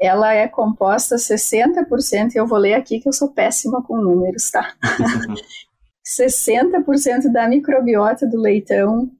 ela 0.00 0.32
é 0.32 0.46
composta 0.46 1.16
60%, 1.16 2.36
eu 2.36 2.46
vou 2.46 2.58
ler 2.58 2.74
aqui 2.74 3.00
que 3.00 3.08
eu 3.08 3.12
sou 3.12 3.32
péssima 3.32 3.82
com 3.82 3.96
números, 3.96 4.48
tá? 4.48 4.74
60% 6.06 7.32
da 7.32 7.48
microbiota 7.48 8.28
do 8.28 8.40
leitão 8.40 9.10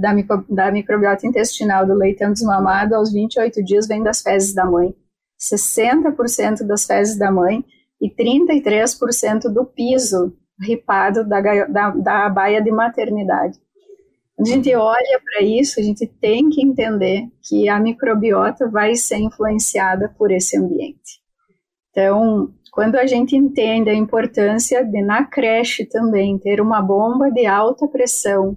da, 0.00 0.12
micro, 0.12 0.44
da 0.48 0.70
microbiota 0.70 1.26
intestinal 1.26 1.86
do 1.86 1.94
leitão 1.94 2.32
desmamado 2.32 2.94
aos 2.94 3.12
28 3.12 3.62
dias 3.64 3.86
vem 3.86 4.02
das 4.02 4.20
fezes 4.20 4.54
da 4.54 4.64
mãe, 4.64 4.94
60% 5.38 6.66
das 6.66 6.84
fezes 6.84 7.18
da 7.18 7.30
mãe 7.30 7.64
e 8.00 8.10
33% 8.10 9.52
do 9.52 9.64
piso 9.64 10.36
ripado 10.60 11.26
da, 11.26 11.40
da, 11.66 11.90
da 11.90 12.28
baia 12.28 12.62
de 12.62 12.70
maternidade. 12.70 13.58
A 14.38 14.44
gente 14.44 14.72
olha 14.74 15.20
para 15.24 15.44
isso, 15.44 15.80
a 15.80 15.82
gente 15.82 16.06
tem 16.06 16.48
que 16.48 16.64
entender 16.64 17.26
que 17.42 17.68
a 17.68 17.80
microbiota 17.80 18.68
vai 18.68 18.94
ser 18.94 19.18
influenciada 19.18 20.14
por 20.16 20.30
esse 20.30 20.56
ambiente. 20.56 21.20
Então, 21.90 22.52
quando 22.70 22.94
a 22.94 23.06
gente 23.06 23.34
entende 23.34 23.90
a 23.90 23.94
importância 23.94 24.84
de, 24.84 25.02
na 25.02 25.24
creche 25.24 25.84
também, 25.84 26.38
ter 26.38 26.60
uma 26.60 26.80
bomba 26.80 27.30
de 27.30 27.46
alta 27.46 27.88
pressão 27.88 28.56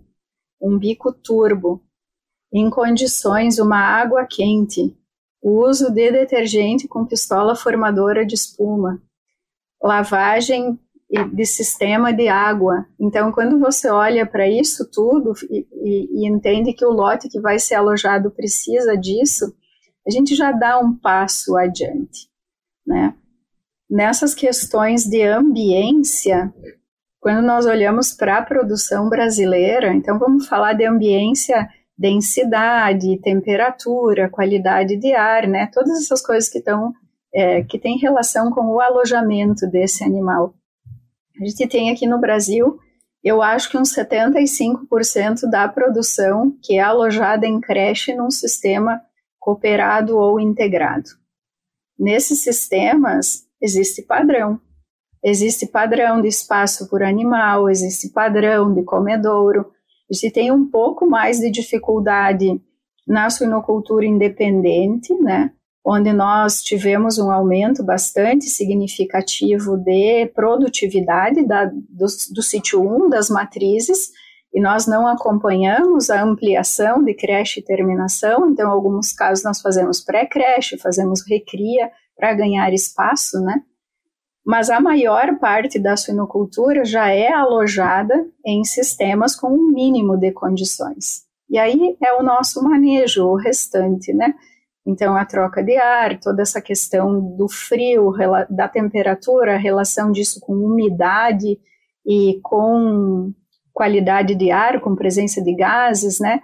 um 0.62 0.78
bico 0.78 1.12
turbo, 1.12 1.82
em 2.54 2.69
condições 2.69 3.60
uma 3.60 3.80
água 3.80 4.26
quente, 4.26 4.95
uso 5.41 5.89
de 5.91 6.12
detergente 6.12 6.88
com 6.88 7.06
pistola 7.06 7.56
formadora 7.56 8.26
de 8.26 8.36
espuma, 8.36 9.02
lavagem 9.82 10.80
de 11.34 11.45
sistema 11.45 12.13
de 12.13 12.30
água. 12.30 12.86
Então, 13.00 13.32
quando 13.32 13.60
você 13.60 13.89
olha 13.89 14.26
para 14.26 14.47
isso 14.47 14.89
tudo 14.89 15.34
e, 15.50 15.67
e, 15.74 16.24
e, 16.24 16.28
entende 16.28 16.74
que 16.74 16.86
o 16.86 16.91
lote 16.91 17.28
que 17.28 17.39
vai 17.39 17.60
ser 17.60 17.76
alojado 17.76 18.32
precisa 18.32 18.95
disso, 18.95 19.54
a 20.08 20.10
gente 20.10 20.36
já 20.36 20.52
dá 20.52 20.80
um 20.80 20.95
passo 20.95 21.58
adiante, 21.58 22.30
né? 22.86 23.13
Nessas 23.89 24.34
questões 24.34 25.04
de 25.04 25.21
ambiência, 25.21 26.54
quando 27.21 27.45
nós 27.45 27.67
olhamos 27.67 28.12
para 28.12 28.39
a 28.39 28.41
produção 28.41 29.07
brasileira, 29.07 29.93
então 29.93 30.17
vamos 30.17 30.47
falar 30.47 30.73
de 30.73 30.84
ambiência, 30.84 31.69
densidade, 31.95 33.21
temperatura, 33.21 34.27
qualidade 34.27 34.97
de 34.97 35.13
ar, 35.13 35.47
né? 35.47 35.67
Todas 35.71 36.01
essas 36.01 36.19
coisas 36.25 36.49
que 36.49 36.57
estão 36.57 36.91
é, 37.31 37.63
que 37.63 37.77
têm 37.77 37.99
relação 37.99 38.49
com 38.49 38.65
o 38.65 38.81
alojamento 38.81 39.67
desse 39.67 40.03
animal. 40.03 40.55
A 41.39 41.45
gente 41.45 41.67
tem 41.67 41.91
aqui 41.91 42.07
no 42.07 42.19
Brasil, 42.19 42.79
eu 43.23 43.39
acho 43.41 43.69
que 43.69 43.77
uns 43.77 43.95
75% 43.95 45.47
da 45.49 45.67
produção 45.67 46.57
que 46.63 46.77
é 46.77 46.81
alojada 46.81 47.45
em 47.45 47.62
creche 47.62 48.15
num 48.15 48.31
sistema 48.31 48.99
cooperado 49.39 50.17
ou 50.17 50.39
integrado. 50.39 51.10
Nesses 51.99 52.41
sistemas 52.41 53.45
existe 53.62 54.01
padrão. 54.01 54.60
Existe 55.23 55.67
padrão 55.67 56.21
de 56.21 56.27
espaço 56.27 56.89
por 56.89 57.03
animal, 57.03 57.69
existe 57.69 58.10
padrão 58.10 58.73
de 58.73 58.84
comedouro. 58.84 59.71
A 60.12 60.31
tem 60.31 60.51
um 60.51 60.69
pouco 60.69 61.07
mais 61.07 61.39
de 61.39 61.49
dificuldade 61.51 62.60
na 63.07 63.29
suinocultura 63.29 64.05
independente, 64.05 65.13
né? 65.15 65.51
onde 65.84 66.13
nós 66.13 66.62
tivemos 66.62 67.17
um 67.17 67.31
aumento 67.31 67.84
bastante 67.84 68.45
significativo 68.45 69.77
de 69.77 70.27
produtividade 70.27 71.45
da, 71.45 71.65
do, 71.65 72.05
do 72.34 72.43
sítio 72.43 72.81
1 72.81 73.10
das 73.10 73.29
matrizes, 73.29 74.12
e 74.53 74.62
nós 74.62 74.86
não 74.86 75.07
acompanhamos 75.07 76.10
a 76.10 76.21
ampliação 76.21 77.03
de 77.03 77.13
creche 77.13 77.62
e 77.62 77.63
terminação, 77.63 78.49
então, 78.49 78.67
em 78.67 78.71
alguns 78.71 79.13
casos, 79.13 79.43
nós 79.43 79.62
fazemos 79.62 80.01
pré-creche, 80.01 80.77
fazemos 80.77 81.25
recria 81.25 81.89
para 82.17 82.34
ganhar 82.34 82.71
espaço, 82.73 83.39
né? 83.39 83.63
Mas 84.45 84.69
a 84.69 84.80
maior 84.80 85.38
parte 85.39 85.77
da 85.77 85.95
suinocultura 85.95 86.84
já 86.84 87.10
é 87.10 87.32
alojada 87.32 88.25
em 88.45 88.63
sistemas 88.63 89.36
com 89.36 89.47
um 89.49 89.71
mínimo 89.71 90.17
de 90.17 90.32
condições. 90.32 91.23
E 91.49 91.58
aí 91.58 91.95
é 92.04 92.13
o 92.13 92.23
nosso 92.23 92.63
manejo, 92.63 93.25
o 93.25 93.36
restante, 93.36 94.13
né? 94.13 94.34
Então, 94.86 95.15
a 95.15 95.25
troca 95.25 95.63
de 95.63 95.77
ar, 95.77 96.19
toda 96.19 96.41
essa 96.41 96.60
questão 96.60 97.36
do 97.36 97.47
frio, 97.47 98.12
da 98.49 98.67
temperatura, 98.67 99.54
a 99.54 99.60
relação 99.60 100.12
disso 100.12 100.39
com 100.39 100.54
umidade 100.54 101.60
e 102.06 102.39
com 102.41 103.32
qualidade 103.71 104.34
de 104.34 104.49
ar, 104.49 104.82
com 104.82 104.95
presença 104.95 105.41
de 105.41 105.54
gases, 105.56 106.19
né? 106.19 106.41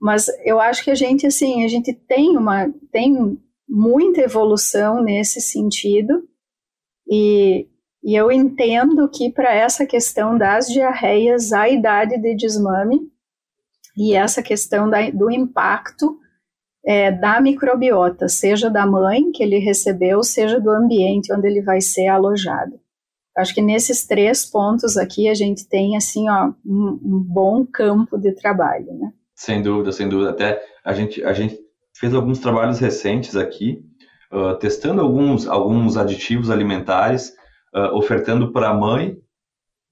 Mas 0.00 0.26
eu 0.44 0.60
acho 0.60 0.84
que 0.84 0.90
a 0.90 0.94
gente, 0.94 1.26
assim, 1.26 1.64
a 1.64 1.68
gente 1.68 1.94
tem 1.94 2.36
uma, 2.36 2.70
tem 2.92 3.38
muita 3.66 4.20
evolução 4.20 5.02
nesse 5.02 5.40
sentido, 5.40 6.22
e, 7.06 7.68
e 8.02 8.14
eu 8.14 8.30
entendo 8.30 9.08
que 9.08 9.30
para 9.30 9.54
essa 9.54 9.86
questão 9.86 10.36
das 10.36 10.66
diarreias, 10.66 11.52
a 11.52 11.68
idade 11.68 12.20
de 12.20 12.34
desmame 12.34 13.00
e 13.96 14.14
essa 14.14 14.42
questão 14.42 14.88
da, 14.88 15.10
do 15.10 15.30
impacto 15.30 16.18
é, 16.86 17.10
da 17.10 17.40
microbiota, 17.40 18.28
seja 18.28 18.68
da 18.68 18.86
mãe 18.86 19.32
que 19.32 19.42
ele 19.42 19.58
recebeu, 19.58 20.22
seja 20.22 20.60
do 20.60 20.70
ambiente 20.70 21.32
onde 21.32 21.46
ele 21.48 21.62
vai 21.62 21.80
ser 21.80 22.08
alojado. 22.08 22.78
Acho 23.36 23.54
que 23.54 23.62
nesses 23.62 24.06
três 24.06 24.44
pontos 24.44 24.96
aqui 24.96 25.28
a 25.28 25.34
gente 25.34 25.66
tem 25.66 25.96
assim 25.96 26.28
ó, 26.28 26.52
um, 26.64 27.00
um 27.02 27.20
bom 27.20 27.66
campo 27.66 28.16
de 28.16 28.32
trabalho, 28.32 28.92
né? 28.94 29.12
Sem 29.34 29.60
dúvida, 29.60 29.90
sem 29.90 30.08
dúvida. 30.08 30.30
Até 30.30 30.62
a 30.84 30.92
gente, 30.92 31.24
a 31.24 31.32
gente 31.32 31.58
fez 31.96 32.14
alguns 32.14 32.38
trabalhos 32.38 32.78
recentes 32.78 33.34
aqui 33.34 33.84
testando 34.58 35.00
alguns, 35.00 35.46
alguns 35.46 35.96
aditivos 35.96 36.50
alimentares, 36.50 37.34
uh, 37.74 37.96
ofertando 37.96 38.52
para 38.52 38.70
a 38.70 38.74
mãe 38.74 39.16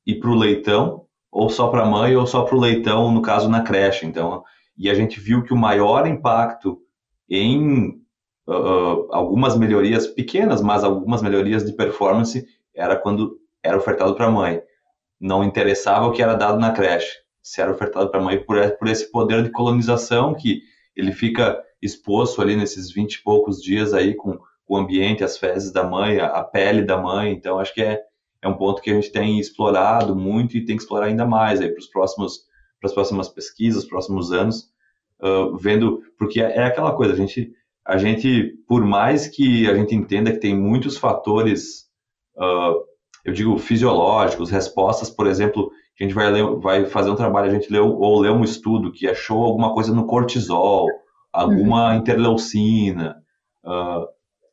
e 0.07 0.15
para 0.15 0.31
o 0.31 0.35
leitão, 0.35 1.07
ou 1.31 1.49
só 1.49 1.69
para 1.69 1.83
a 1.83 1.87
mãe 1.87 2.17
ou 2.17 2.27
só 2.27 2.43
para 2.43 2.57
o 2.57 2.61
leitão, 2.61 3.13
no 3.13 3.23
caso 3.23 3.49
na 3.49 3.63
creche. 3.63 4.05
Então, 4.05 4.43
e 4.77 4.91
a 4.91 4.95
gente 4.95 5.21
viu 5.21 5.43
que 5.43 5.53
o 5.53 5.57
maior 5.57 6.07
impacto 6.07 6.81
em 7.29 8.01
uh, 8.49 9.09
algumas 9.11 9.57
melhorias 9.57 10.07
pequenas, 10.07 10.61
mas 10.61 10.85
algumas 10.85 11.23
melhorias 11.23 11.65
de 11.65 11.73
performance 11.73 12.45
era 12.75 12.97
quando 12.97 13.39
era 13.63 13.77
ofertado 13.77 14.15
para 14.15 14.27
a 14.27 14.31
mãe. 14.31 14.61
Não 15.21 15.45
interessava 15.45 16.07
o 16.07 16.13
que 16.13 16.23
era 16.23 16.35
dado 16.35 16.59
na 16.59 16.73
creche. 16.73 17.23
Se 17.41 17.61
era 17.61 17.71
ofertado 17.71 18.11
para 18.11 18.21
a 18.21 18.25
mãe 18.25 18.43
por, 18.45 18.57
por 18.77 18.89
esse 18.89 19.11
poder 19.11 19.43
de 19.43 19.51
colonização 19.51 20.35
que 20.35 20.63
ele 20.97 21.13
fica 21.13 21.63
exposto 21.81 22.41
ali 22.41 22.57
nesses 22.57 22.93
20 22.93 23.15
e 23.15 23.23
poucos 23.23 23.63
dias 23.63 23.93
aí 23.93 24.15
com 24.15 24.39
o 24.69 24.77
ambiente, 24.77 25.25
as 25.25 25.37
fezes 25.37 25.73
da 25.73 25.85
mãe, 25.85 26.21
a 26.21 26.43
pele 26.43 26.83
da 26.83 26.97
mãe. 26.97 27.33
Então, 27.33 27.59
acho 27.59 27.75
que 27.75 27.83
é, 27.83 28.01
é 28.41 28.49
um 28.49 28.57
ponto 28.57 28.81
que 28.81 28.91
a 28.91 28.95
gente 28.95 29.11
tem 29.11 29.39
explorado 29.39 30.15
muito 30.15 30.57
e 30.57 30.65
tem 30.65 30.77
que 30.77 30.83
explorar 30.83 31.07
ainda 31.07 31.27
mais 31.27 31.61
aí 31.61 31.69
para 31.69 31.81
os 31.81 31.89
próximos 31.89 32.51
para 32.81 32.89
as 32.89 32.95
próximas 32.95 33.29
pesquisas, 33.29 33.85
próximos 33.85 34.33
anos, 34.33 34.69
uh, 35.23 35.57
vendo 35.57 36.03
porque 36.19 36.43
é, 36.43 36.57
é 36.57 36.65
aquela 36.65 36.93
coisa 36.97 37.13
a 37.13 37.17
gente 37.17 37.53
a 37.85 37.97
gente 37.97 38.57
por 38.67 38.85
mais 38.85 39.29
que 39.29 39.69
a 39.71 39.75
gente 39.75 39.95
entenda 39.95 40.33
que 40.33 40.41
tem 40.41 40.57
muitos 40.57 40.97
fatores 40.97 41.89
uh, 42.37 42.83
eu 43.25 43.33
digo 43.33 43.57
fisiológicos, 43.59 44.51
respostas, 44.51 45.09
por 45.09 45.27
exemplo, 45.27 45.71
a 46.03 46.05
gente 46.05 46.15
vai 46.15 46.31
ler, 46.31 46.45
vai 46.57 46.85
fazer 46.85 47.11
um 47.11 47.15
trabalho, 47.15 47.49
a 47.49 47.55
gente 47.55 47.73
leu 47.73 47.97
ou 47.97 48.21
lê 48.21 48.29
um 48.29 48.43
estudo 48.43 48.91
que 48.91 49.07
achou 49.07 49.45
alguma 49.45 49.73
coisa 49.73 49.95
no 49.95 50.05
cortisol, 50.05 50.89
alguma 51.33 51.91
uhum. 51.91 51.99
interleucina, 51.99 53.23
uh, 53.65 54.09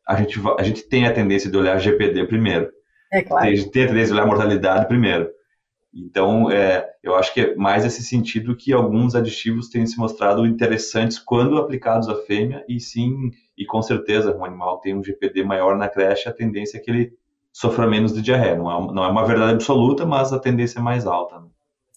a 0.07 0.15
gente, 0.15 0.39
a 0.57 0.63
gente 0.63 0.83
tem 0.83 1.07
a 1.07 1.13
tendência 1.13 1.49
de 1.49 1.57
olhar 1.57 1.79
GPD 1.79 2.25
primeiro. 2.25 2.69
É 3.11 3.23
claro. 3.23 3.47
A 3.47 3.49
gente 3.55 3.71
tem 3.71 3.83
a 3.83 3.87
tendência 3.87 4.07
de 4.07 4.13
olhar 4.13 4.27
mortalidade 4.27 4.87
primeiro. 4.87 5.29
Então, 5.91 6.51
é, 6.51 6.87
eu 7.01 7.15
acho 7.15 7.33
que 7.33 7.41
é 7.41 7.55
mais 7.55 7.83
esse 7.83 8.03
sentido 8.03 8.55
que 8.55 8.71
alguns 8.71 9.15
aditivos 9.15 9.69
têm 9.69 9.87
se 9.87 9.97
mostrado 9.97 10.45
interessantes 10.45 11.17
quando 11.17 11.57
aplicados 11.57 12.07
à 12.07 12.15
fêmea, 12.15 12.63
e 12.69 12.79
sim, 12.79 13.31
e 13.57 13.65
com 13.65 13.81
certeza, 13.81 14.35
um 14.35 14.45
animal 14.45 14.79
tem 14.79 14.95
um 14.95 15.03
GPD 15.03 15.43
maior 15.43 15.75
na 15.75 15.89
creche, 15.89 16.29
a 16.29 16.33
tendência 16.33 16.77
é 16.77 16.79
que 16.79 16.91
ele 16.91 17.13
sofra 17.53 17.87
menos 17.87 18.13
de 18.13 18.21
diarreia. 18.21 18.55
Não 18.55 18.71
é, 18.71 18.93
não 18.93 19.03
é 19.03 19.07
uma 19.07 19.25
verdade 19.25 19.53
absoluta, 19.53 20.05
mas 20.05 20.33
a 20.33 20.39
tendência 20.39 20.79
é 20.79 20.81
mais 20.81 21.05
alta. 21.05 21.41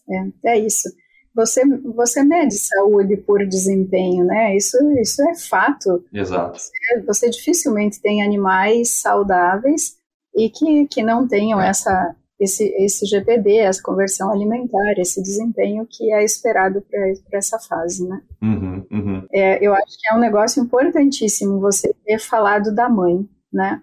Né? 0.08 0.32
É, 0.44 0.50
é 0.52 0.58
isso 0.58 0.88
você, 1.34 1.62
você 1.94 2.22
mede 2.22 2.54
saúde 2.54 3.16
por 3.16 3.46
desempenho, 3.46 4.24
né? 4.24 4.56
Isso, 4.56 4.76
isso 4.98 5.22
é 5.28 5.34
fato. 5.34 6.04
Exato. 6.12 6.58
Você, 6.58 7.02
você 7.06 7.30
dificilmente 7.30 8.00
tem 8.00 8.22
animais 8.22 8.90
saudáveis 8.90 9.96
e 10.34 10.48
que, 10.50 10.86
que 10.86 11.02
não 11.02 11.26
tenham 11.26 11.60
é. 11.60 11.68
essa, 11.68 12.14
esse, 12.38 12.64
esse 12.76 13.06
GPD, 13.06 13.56
essa 13.56 13.82
conversão 13.82 14.30
alimentar, 14.30 14.94
esse 14.98 15.22
desempenho 15.22 15.86
que 15.88 16.12
é 16.12 16.22
esperado 16.22 16.82
para 16.82 17.38
essa 17.38 17.58
fase, 17.58 18.06
né? 18.06 18.20
Uhum, 18.42 18.86
uhum. 18.90 19.26
É, 19.32 19.64
eu 19.64 19.72
acho 19.74 19.98
que 19.98 20.12
é 20.12 20.14
um 20.14 20.20
negócio 20.20 20.62
importantíssimo 20.62 21.60
você 21.60 21.94
ter 22.04 22.18
falado 22.18 22.74
da 22.74 22.88
mãe, 22.88 23.26
né? 23.52 23.82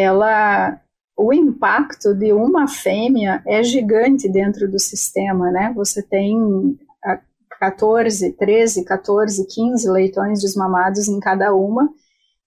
Ela, 0.00 0.80
o 1.16 1.32
impacto 1.32 2.14
de 2.14 2.32
uma 2.32 2.68
fêmea 2.68 3.42
é 3.44 3.64
gigante 3.64 4.28
dentro 4.28 4.70
do 4.70 4.78
sistema, 4.78 5.50
né? 5.50 5.72
Você 5.74 6.00
tem 6.00 6.78
14, 7.58 8.32
13, 8.34 8.84
14, 8.84 9.44
15 9.46 9.90
leitões 9.90 10.40
desmamados 10.40 11.08
em 11.08 11.18
cada 11.18 11.52
uma, 11.52 11.92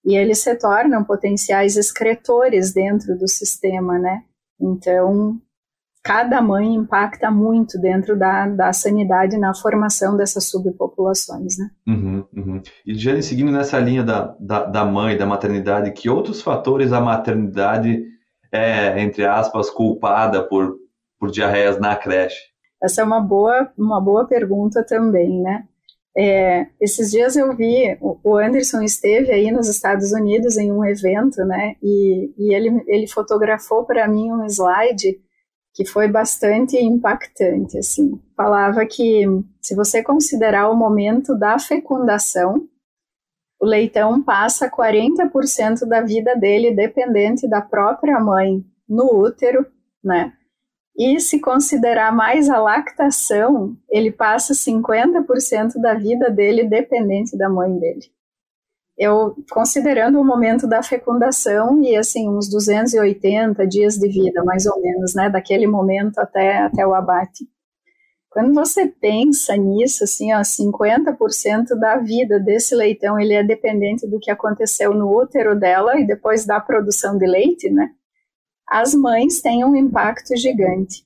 e 0.02 0.16
eles 0.16 0.38
se 0.38 0.54
tornam 0.56 1.04
potenciais 1.04 1.76
excretores 1.76 2.72
dentro 2.72 3.16
do 3.18 3.28
sistema, 3.28 3.98
né? 3.98 4.24
Então, 4.58 5.38
cada 6.02 6.42
mãe 6.42 6.74
impacta 6.74 7.30
muito 7.30 7.78
dentro 7.80 8.18
da, 8.18 8.48
da 8.48 8.72
sanidade 8.72 9.38
na 9.38 9.54
formação 9.54 10.16
dessas 10.16 10.48
subpopulações, 10.50 11.56
né? 11.56 11.70
Uhum, 11.86 12.24
uhum. 12.36 12.62
E, 12.84 12.94
Jane, 12.94 13.22
seguindo 13.22 13.52
nessa 13.52 13.78
linha 13.78 14.02
da, 14.02 14.34
da, 14.40 14.64
da 14.64 14.84
mãe, 14.84 15.16
da 15.16 15.24
maternidade, 15.24 15.92
que 15.92 16.10
outros 16.10 16.42
fatores 16.42 16.92
a 16.92 17.00
maternidade 17.00 18.04
é, 18.50 19.00
entre 19.00 19.24
aspas, 19.24 19.70
culpada 19.70 20.42
por, 20.42 20.76
por 21.18 21.30
diarreias 21.30 21.78
na 21.78 21.94
creche? 21.96 22.52
Essa 22.82 23.00
é 23.00 23.04
uma 23.04 23.20
boa, 23.20 23.70
uma 23.78 24.00
boa 24.00 24.26
pergunta 24.26 24.84
também, 24.84 25.40
né? 25.40 25.64
É, 26.14 26.66
esses 26.78 27.10
dias 27.10 27.36
eu 27.36 27.56
vi, 27.56 27.96
o 28.00 28.36
Anderson 28.36 28.82
esteve 28.82 29.30
aí 29.30 29.50
nos 29.50 29.66
Estados 29.66 30.12
Unidos 30.12 30.58
em 30.58 30.70
um 30.70 30.84
evento, 30.84 31.42
né? 31.44 31.76
E, 31.82 32.34
e 32.36 32.54
ele, 32.54 32.82
ele 32.86 33.06
fotografou 33.06 33.86
para 33.86 34.06
mim 34.06 34.30
um 34.30 34.44
slide 34.44 35.18
que 35.74 35.84
foi 35.86 36.08
bastante 36.08 36.76
impactante, 36.76 37.78
assim. 37.78 38.20
Falava 38.36 38.84
que 38.84 39.24
se 39.60 39.74
você 39.74 40.02
considerar 40.02 40.68
o 40.68 40.76
momento 40.76 41.36
da 41.36 41.58
fecundação, 41.58 42.68
o 43.60 43.64
leitão 43.64 44.22
passa 44.22 44.68
40% 44.68 45.86
da 45.86 46.00
vida 46.00 46.34
dele 46.36 46.74
dependente 46.74 47.48
da 47.48 47.60
própria 47.60 48.18
mãe 48.20 48.64
no 48.88 49.04
útero, 49.14 49.64
né? 50.02 50.32
E 50.96 51.18
se 51.20 51.40
considerar 51.40 52.14
mais 52.14 52.50
a 52.50 52.58
lactação, 52.58 53.74
ele 53.88 54.12
passa 54.12 54.52
50% 54.52 55.80
da 55.80 55.94
vida 55.94 56.30
dele 56.30 56.64
dependente 56.64 57.36
da 57.38 57.48
mãe 57.48 57.78
dele. 57.78 58.10
Eu, 59.02 59.34
considerando 59.50 60.20
o 60.20 60.24
momento 60.24 60.64
da 60.64 60.80
fecundação 60.80 61.82
e 61.82 61.96
assim 61.96 62.28
uns 62.28 62.48
280 62.48 63.66
dias 63.66 63.96
de 63.96 64.08
vida, 64.08 64.44
mais 64.44 64.64
ou 64.64 64.80
menos, 64.80 65.12
né, 65.12 65.28
daquele 65.28 65.66
momento 65.66 66.20
até 66.20 66.58
até 66.58 66.86
o 66.86 66.94
abate. 66.94 67.44
Quando 68.30 68.54
você 68.54 68.86
pensa 68.86 69.56
nisso, 69.56 70.04
assim, 70.04 70.32
ó, 70.32 70.40
50% 70.42 71.74
da 71.80 71.96
vida 71.96 72.38
desse 72.38 72.76
leitão, 72.76 73.18
ele 73.18 73.34
é 73.34 73.42
dependente 73.42 74.06
do 74.06 74.20
que 74.20 74.30
aconteceu 74.30 74.94
no 74.94 75.10
útero 75.20 75.58
dela 75.58 75.98
e 75.98 76.06
depois 76.06 76.46
da 76.46 76.60
produção 76.60 77.18
de 77.18 77.26
leite, 77.26 77.68
né? 77.70 77.90
As 78.68 78.94
mães 78.94 79.42
têm 79.42 79.64
um 79.64 79.74
impacto 79.74 80.36
gigante. 80.36 81.04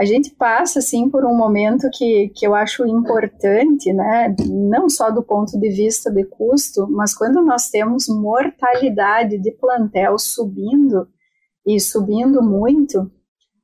A 0.00 0.04
gente 0.06 0.30
passa, 0.30 0.78
assim, 0.78 1.10
por 1.10 1.26
um 1.26 1.36
momento 1.36 1.90
que, 1.92 2.30
que 2.34 2.46
eu 2.46 2.54
acho 2.54 2.86
importante, 2.86 3.92
né? 3.92 4.34
Não 4.48 4.88
só 4.88 5.10
do 5.10 5.22
ponto 5.22 5.60
de 5.60 5.68
vista 5.68 6.10
de 6.10 6.24
custo, 6.24 6.88
mas 6.88 7.14
quando 7.14 7.42
nós 7.42 7.68
temos 7.68 8.08
mortalidade 8.08 9.36
de 9.36 9.50
plantel 9.50 10.18
subindo, 10.18 11.06
e 11.66 11.78
subindo 11.78 12.42
muito, 12.42 13.10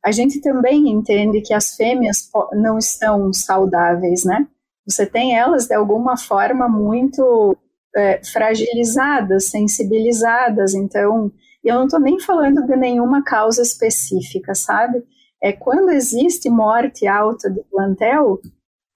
a 0.05 0.13
gente 0.13 0.39
também 0.43 0.91
entende 0.91 1.41
que 1.41 1.55
as 1.55 1.75
fêmeas 1.75 2.31
não 2.53 2.77
estão 2.77 3.33
saudáveis, 3.33 4.23
né? 4.23 4.47
Você 4.87 5.07
tem 5.07 5.37
elas 5.37 5.67
de 5.67 5.75
alguma 5.75 6.19
forma 6.19 6.69
muito 6.69 7.57
é, 7.97 8.23
fragilizadas, 8.23 9.49
sensibilizadas, 9.49 10.75
então 10.75 11.33
eu 11.65 11.77
não 11.77 11.85
estou 11.87 11.99
nem 11.99 12.21
falando 12.21 12.65
de 12.67 12.77
nenhuma 12.77 13.25
causa 13.25 13.63
específica, 13.63 14.55
sabe? 14.55 15.03
É 15.43 15.53
quando 15.53 15.91
existe 15.91 16.49
morte 16.49 17.07
alta 17.07 17.51
do 17.51 17.63
plantel, 17.65 18.41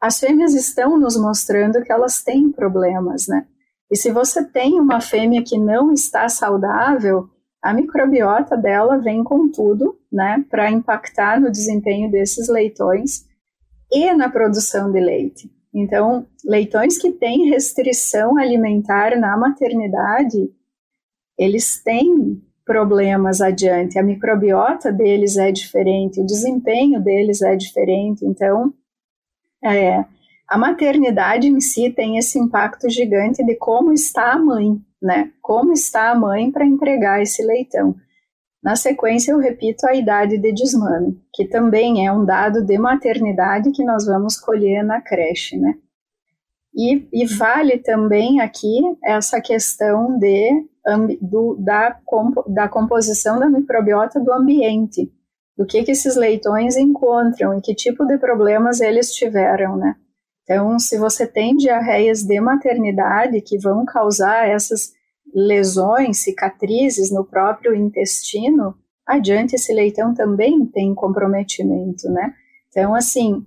as 0.00 0.18
fêmeas 0.18 0.54
estão 0.54 0.98
nos 0.98 1.16
mostrando 1.16 1.82
que 1.82 1.92
elas 1.92 2.22
têm 2.22 2.50
problemas, 2.50 3.26
né? 3.28 3.46
E 3.90 3.96
se 3.96 4.10
você 4.10 4.44
tem 4.44 4.80
uma 4.80 5.00
fêmea 5.00 5.42
que 5.42 5.58
não 5.58 5.92
está 5.92 6.28
saudável, 6.28 7.28
a 7.62 7.74
microbiota 7.74 8.56
dela 8.56 8.96
vem 8.98 9.22
com 9.22 9.50
tudo, 9.50 9.98
né, 10.10 10.44
para 10.48 10.70
impactar 10.70 11.40
no 11.40 11.50
desempenho 11.50 12.10
desses 12.10 12.48
leitões 12.48 13.26
e 13.92 14.12
na 14.14 14.30
produção 14.30 14.90
de 14.90 15.00
leite. 15.00 15.50
Então, 15.74 16.26
leitões 16.44 16.98
que 16.98 17.12
têm 17.12 17.50
restrição 17.50 18.38
alimentar 18.38 19.18
na 19.18 19.36
maternidade, 19.36 20.50
eles 21.38 21.82
têm 21.82 22.42
problemas 22.70 23.40
adiante. 23.40 23.98
A 23.98 24.02
microbiota 24.02 24.92
deles 24.92 25.36
é 25.36 25.50
diferente, 25.50 26.20
o 26.20 26.24
desempenho 26.24 27.02
deles 27.02 27.42
é 27.42 27.56
diferente. 27.56 28.24
Então, 28.24 28.72
é, 29.64 30.04
a 30.48 30.56
maternidade 30.56 31.48
em 31.48 31.60
si 31.60 31.90
tem 31.90 32.16
esse 32.16 32.38
impacto 32.38 32.88
gigante 32.88 33.44
de 33.44 33.56
como 33.56 33.92
está 33.92 34.34
a 34.34 34.38
mãe, 34.38 34.80
né? 35.02 35.32
Como 35.42 35.72
está 35.72 36.12
a 36.12 36.14
mãe 36.14 36.48
para 36.52 36.64
entregar 36.64 37.20
esse 37.20 37.42
leitão. 37.42 37.96
Na 38.62 38.76
sequência, 38.76 39.32
eu 39.32 39.38
repito 39.38 39.84
a 39.88 39.94
idade 39.96 40.38
de 40.38 40.52
desmame, 40.52 41.20
que 41.34 41.46
também 41.46 42.06
é 42.06 42.12
um 42.12 42.24
dado 42.24 42.64
de 42.64 42.78
maternidade 42.78 43.72
que 43.72 43.82
nós 43.82 44.06
vamos 44.06 44.38
colher 44.38 44.84
na 44.84 45.00
creche, 45.00 45.58
né? 45.58 45.74
E, 46.74 47.08
e 47.12 47.26
vale 47.26 47.78
também 47.78 48.40
aqui 48.40 48.80
essa 49.04 49.40
questão 49.40 50.18
de, 50.18 50.66
do, 51.20 51.56
da, 51.58 51.98
da 52.46 52.68
composição 52.68 53.38
da 53.38 53.48
microbiota 53.48 54.20
do 54.20 54.32
ambiente, 54.32 55.12
do 55.56 55.66
que, 55.66 55.82
que 55.82 55.90
esses 55.90 56.16
leitões 56.16 56.76
encontram 56.76 57.58
e 57.58 57.60
que 57.60 57.74
tipo 57.74 58.06
de 58.06 58.16
problemas 58.18 58.80
eles 58.80 59.12
tiveram, 59.12 59.76
né? 59.76 59.96
Então, 60.42 60.78
se 60.78 60.98
você 60.98 61.26
tem 61.26 61.56
diarreias 61.56 62.22
de 62.22 62.40
maternidade 62.40 63.40
que 63.40 63.58
vão 63.58 63.84
causar 63.84 64.48
essas 64.48 64.92
lesões, 65.32 66.18
cicatrizes 66.18 67.12
no 67.12 67.24
próprio 67.24 67.74
intestino, 67.74 68.74
adiante 69.06 69.54
esse 69.54 69.72
leitão 69.72 70.12
também 70.14 70.66
tem 70.66 70.94
comprometimento, 70.94 72.08
né? 72.10 72.34
Então, 72.68 72.94
assim, 72.94 73.46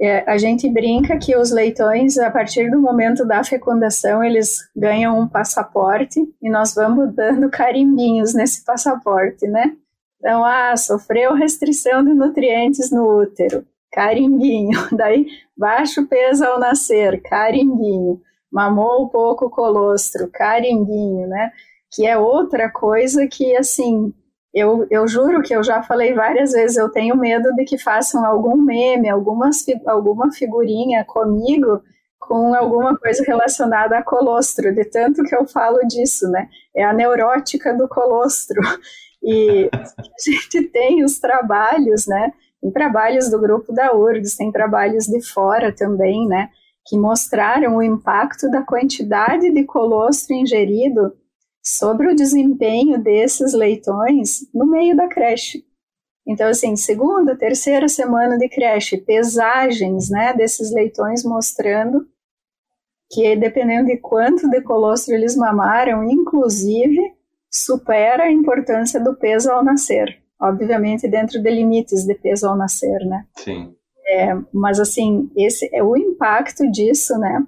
É, 0.00 0.28
a 0.30 0.36
gente 0.36 0.68
brinca 0.68 1.16
que 1.18 1.36
os 1.36 1.52
leitões, 1.52 2.18
a 2.18 2.30
partir 2.30 2.70
do 2.70 2.80
momento 2.80 3.24
da 3.24 3.44
fecundação, 3.44 4.22
eles 4.22 4.58
ganham 4.74 5.18
um 5.18 5.28
passaporte 5.28 6.20
e 6.42 6.50
nós 6.50 6.74
vamos 6.74 7.14
dando 7.14 7.48
carimbinhos 7.48 8.34
nesse 8.34 8.64
passaporte, 8.64 9.46
né? 9.46 9.76
Então, 10.18 10.44
ah, 10.44 10.76
sofreu 10.76 11.34
restrição 11.34 12.04
de 12.04 12.14
nutrientes 12.14 12.90
no 12.90 13.22
útero, 13.22 13.66
carimbinho. 13.92 14.78
Daí, 14.96 15.26
baixo 15.56 16.06
peso 16.06 16.44
ao 16.44 16.58
nascer, 16.58 17.20
carimbinho. 17.22 18.20
Mamou 18.50 19.08
pouco 19.08 19.50
colostro, 19.50 20.28
carimbinho, 20.32 21.26
né? 21.26 21.50
Que 21.92 22.06
é 22.06 22.16
outra 22.16 22.70
coisa 22.70 23.26
que, 23.26 23.56
assim, 23.56 24.12
eu, 24.54 24.86
eu 24.90 25.08
juro 25.08 25.42
que 25.42 25.54
eu 25.54 25.64
já 25.64 25.82
falei 25.82 26.12
várias 26.12 26.52
vezes, 26.52 26.76
eu 26.76 26.90
tenho 26.90 27.16
medo 27.16 27.54
de 27.54 27.64
que 27.64 27.78
façam 27.78 28.24
algum 28.24 28.56
meme, 28.56 29.08
algumas, 29.08 29.64
alguma 29.86 30.30
figurinha 30.30 31.04
comigo 31.04 31.82
com 32.18 32.54
alguma 32.54 32.96
coisa 32.96 33.24
relacionada 33.26 33.98
a 33.98 34.02
colostro, 34.02 34.74
de 34.74 34.84
tanto 34.84 35.24
que 35.24 35.34
eu 35.34 35.46
falo 35.46 35.78
disso, 35.86 36.28
né? 36.30 36.48
É 36.74 36.84
a 36.84 36.92
neurótica 36.92 37.74
do 37.74 37.88
colostro. 37.88 38.60
E 39.24 39.70
a 39.72 39.84
gente 40.18 40.62
tem 40.72 41.04
os 41.04 41.20
trabalhos, 41.20 42.08
né? 42.08 42.32
Tem 42.60 42.72
trabalhos 42.72 43.30
do 43.30 43.40
grupo 43.40 43.72
da 43.72 43.94
URGS, 43.94 44.36
tem 44.36 44.50
trabalhos 44.50 45.04
de 45.04 45.24
fora 45.24 45.72
também, 45.72 46.26
né? 46.26 46.48
Que 46.84 46.98
mostraram 46.98 47.76
o 47.76 47.82
impacto 47.84 48.50
da 48.50 48.62
quantidade 48.62 49.48
de 49.52 49.62
colostro 49.62 50.34
ingerido 50.34 51.12
sobre 51.62 52.08
o 52.08 52.16
desempenho 52.16 53.00
desses 53.02 53.52
leitões 53.52 54.48
no 54.52 54.66
meio 54.66 54.96
da 54.96 55.08
creche. 55.08 55.64
Então, 56.26 56.48
assim, 56.48 56.76
segunda, 56.76 57.36
terceira 57.36 57.88
semana 57.88 58.38
de 58.38 58.48
creche, 58.48 58.96
pesagens, 58.96 60.08
né, 60.08 60.32
desses 60.34 60.72
leitões 60.72 61.24
mostrando 61.24 62.06
que, 63.10 63.36
dependendo 63.36 63.88
de 63.88 63.98
quanto 63.98 64.48
de 64.48 64.60
colostro 64.62 65.14
eles 65.14 65.36
mamaram, 65.36 66.04
inclusive, 66.04 67.00
supera 67.50 68.24
a 68.24 68.32
importância 68.32 68.98
do 68.98 69.14
peso 69.14 69.50
ao 69.50 69.62
nascer. 69.62 70.20
Obviamente, 70.40 71.06
dentro 71.06 71.40
de 71.40 71.50
limites 71.50 72.04
de 72.04 72.14
peso 72.14 72.48
ao 72.48 72.56
nascer, 72.56 73.04
né? 73.04 73.26
Sim. 73.36 73.74
É, 74.08 74.34
mas, 74.52 74.80
assim, 74.80 75.30
esse 75.36 75.68
é 75.72 75.82
o 75.82 75.96
impacto 75.96 76.68
disso, 76.70 77.16
né? 77.18 77.46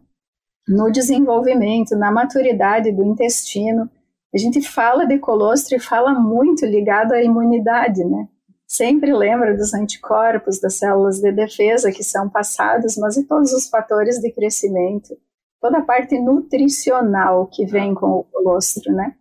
No 0.68 0.90
desenvolvimento, 0.90 1.96
na 1.96 2.12
maturidade 2.12 2.92
do 2.92 3.02
intestino, 3.02 3.90
a 4.34 4.38
gente 4.38 4.60
fala 4.60 5.06
de 5.06 5.18
colostro 5.18 5.76
e 5.76 5.80
fala 5.80 6.12
muito 6.12 6.66
ligado 6.66 7.12
à 7.12 7.22
imunidade, 7.22 8.04
né? 8.04 8.28
Sempre 8.66 9.12
lembra 9.12 9.56
dos 9.56 9.72
anticorpos, 9.72 10.60
das 10.60 10.74
células 10.74 11.20
de 11.20 11.30
defesa 11.30 11.92
que 11.92 12.02
são 12.02 12.28
passadas, 12.28 12.96
mas 12.96 13.16
e 13.16 13.24
todos 13.24 13.52
os 13.52 13.68
fatores 13.68 14.18
de 14.18 14.32
crescimento, 14.32 15.16
toda 15.60 15.78
a 15.78 15.82
parte 15.82 16.18
nutricional 16.18 17.46
que 17.46 17.64
vem 17.64 17.94
com 17.94 18.10
o 18.10 18.24
colostro, 18.24 18.92
né? 18.92 19.14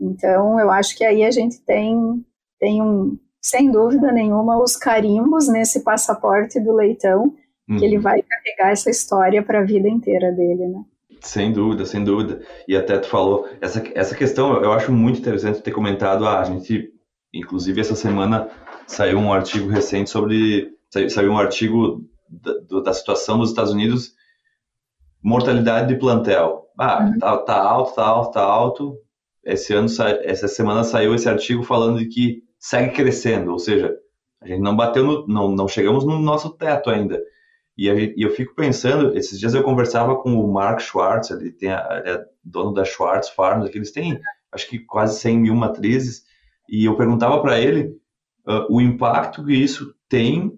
Então, 0.00 0.60
eu 0.60 0.70
acho 0.70 0.96
que 0.96 1.04
aí 1.04 1.24
a 1.24 1.30
gente 1.32 1.60
tem, 1.62 2.24
tem 2.60 2.80
um, 2.80 3.18
sem 3.42 3.72
dúvida 3.72 4.12
nenhuma, 4.12 4.62
os 4.62 4.76
carimbos 4.76 5.48
nesse 5.48 5.82
passaporte 5.82 6.60
do 6.60 6.72
leitão, 6.72 7.34
uhum. 7.68 7.76
que 7.76 7.84
ele 7.84 7.96
uhum. 7.96 8.02
vai 8.02 8.22
carregar 8.22 8.70
essa 8.70 8.90
história 8.90 9.42
para 9.42 9.60
a 9.60 9.64
vida 9.64 9.88
inteira 9.88 10.30
dele, 10.30 10.68
né? 10.68 10.84
Sem 11.24 11.52
dúvida, 11.52 11.86
sem 11.86 12.04
dúvida. 12.04 12.42
E 12.68 12.76
até 12.76 12.98
tu 12.98 13.08
falou, 13.08 13.48
essa, 13.60 13.82
essa 13.94 14.14
questão 14.14 14.62
eu 14.62 14.72
acho 14.72 14.92
muito 14.92 15.18
interessante 15.18 15.62
ter 15.62 15.72
comentado. 15.72 16.26
Ah, 16.26 16.40
a 16.40 16.44
gente, 16.44 16.92
inclusive, 17.32 17.80
essa 17.80 17.94
semana 17.94 18.50
saiu 18.86 19.18
um 19.18 19.32
artigo 19.32 19.68
recente 19.68 20.10
sobre. 20.10 20.70
Saiu, 20.90 21.10
saiu 21.10 21.32
um 21.32 21.38
artigo 21.38 22.04
da, 22.28 22.80
da, 22.82 22.92
situação 22.92 23.38
dos 23.38 23.48
Estados 23.48 23.72
Unidos, 23.72 24.12
mortalidade 25.22 25.88
de 25.88 25.98
plantel. 25.98 26.66
Ah, 26.78 27.04
uhum. 27.04 27.18
tá, 27.18 27.38
tá 27.38 27.62
alto, 27.62 27.94
tá 27.94 28.04
alto, 28.04 28.32
tá 28.32 28.42
alto. 28.42 28.98
Esse 29.42 29.72
ano, 29.72 29.88
essa 30.24 30.46
semana 30.46 30.84
saiu 30.84 31.14
esse 31.14 31.28
artigo 31.28 31.62
falando 31.62 31.98
de 31.98 32.06
que 32.06 32.42
segue 32.58 32.94
crescendo, 32.94 33.50
ou 33.50 33.58
seja, 33.58 33.94
a 34.42 34.46
gente 34.46 34.60
não 34.60 34.76
bateu 34.76 35.04
no, 35.04 35.26
não, 35.26 35.50
não 35.50 35.68
chegamos 35.68 36.04
no 36.04 36.18
nosso 36.18 36.50
teto 36.50 36.90
ainda. 36.90 37.18
E, 37.76 38.14
eu 38.16 38.30
fico 38.30 38.54
pensando, 38.54 39.16
esses 39.16 39.38
dias 39.38 39.54
eu 39.54 39.62
conversava 39.62 40.16
com 40.16 40.34
o 40.34 40.52
Mark 40.52 40.80
Schwartz, 40.80 41.30
ele, 41.30 41.50
tem 41.50 41.70
ele 41.70 42.10
é 42.10 42.24
dono 42.44 42.72
da 42.72 42.84
Schwartz 42.84 43.30
Farms, 43.30 43.68
que 43.68 43.78
eles 43.78 43.90
têm 43.90 44.20
acho 44.52 44.68
que 44.68 44.78
quase 44.78 45.18
100 45.18 45.38
mil 45.38 45.54
matrizes, 45.54 46.22
e 46.68 46.84
eu 46.84 46.96
perguntava 46.96 47.40
para 47.42 47.60
ele 47.60 47.96
uh, 48.46 48.66
o 48.70 48.80
impacto 48.80 49.44
que 49.44 49.52
isso 49.52 49.94
tem 50.08 50.56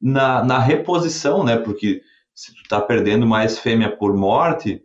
na, 0.00 0.44
na 0.44 0.58
reposição, 0.58 1.42
né? 1.42 1.56
Porque 1.56 2.02
se 2.34 2.54
tu 2.54 2.62
está 2.62 2.80
perdendo 2.80 3.26
mais 3.26 3.58
fêmea 3.58 3.94
por 3.96 4.14
morte, 4.14 4.82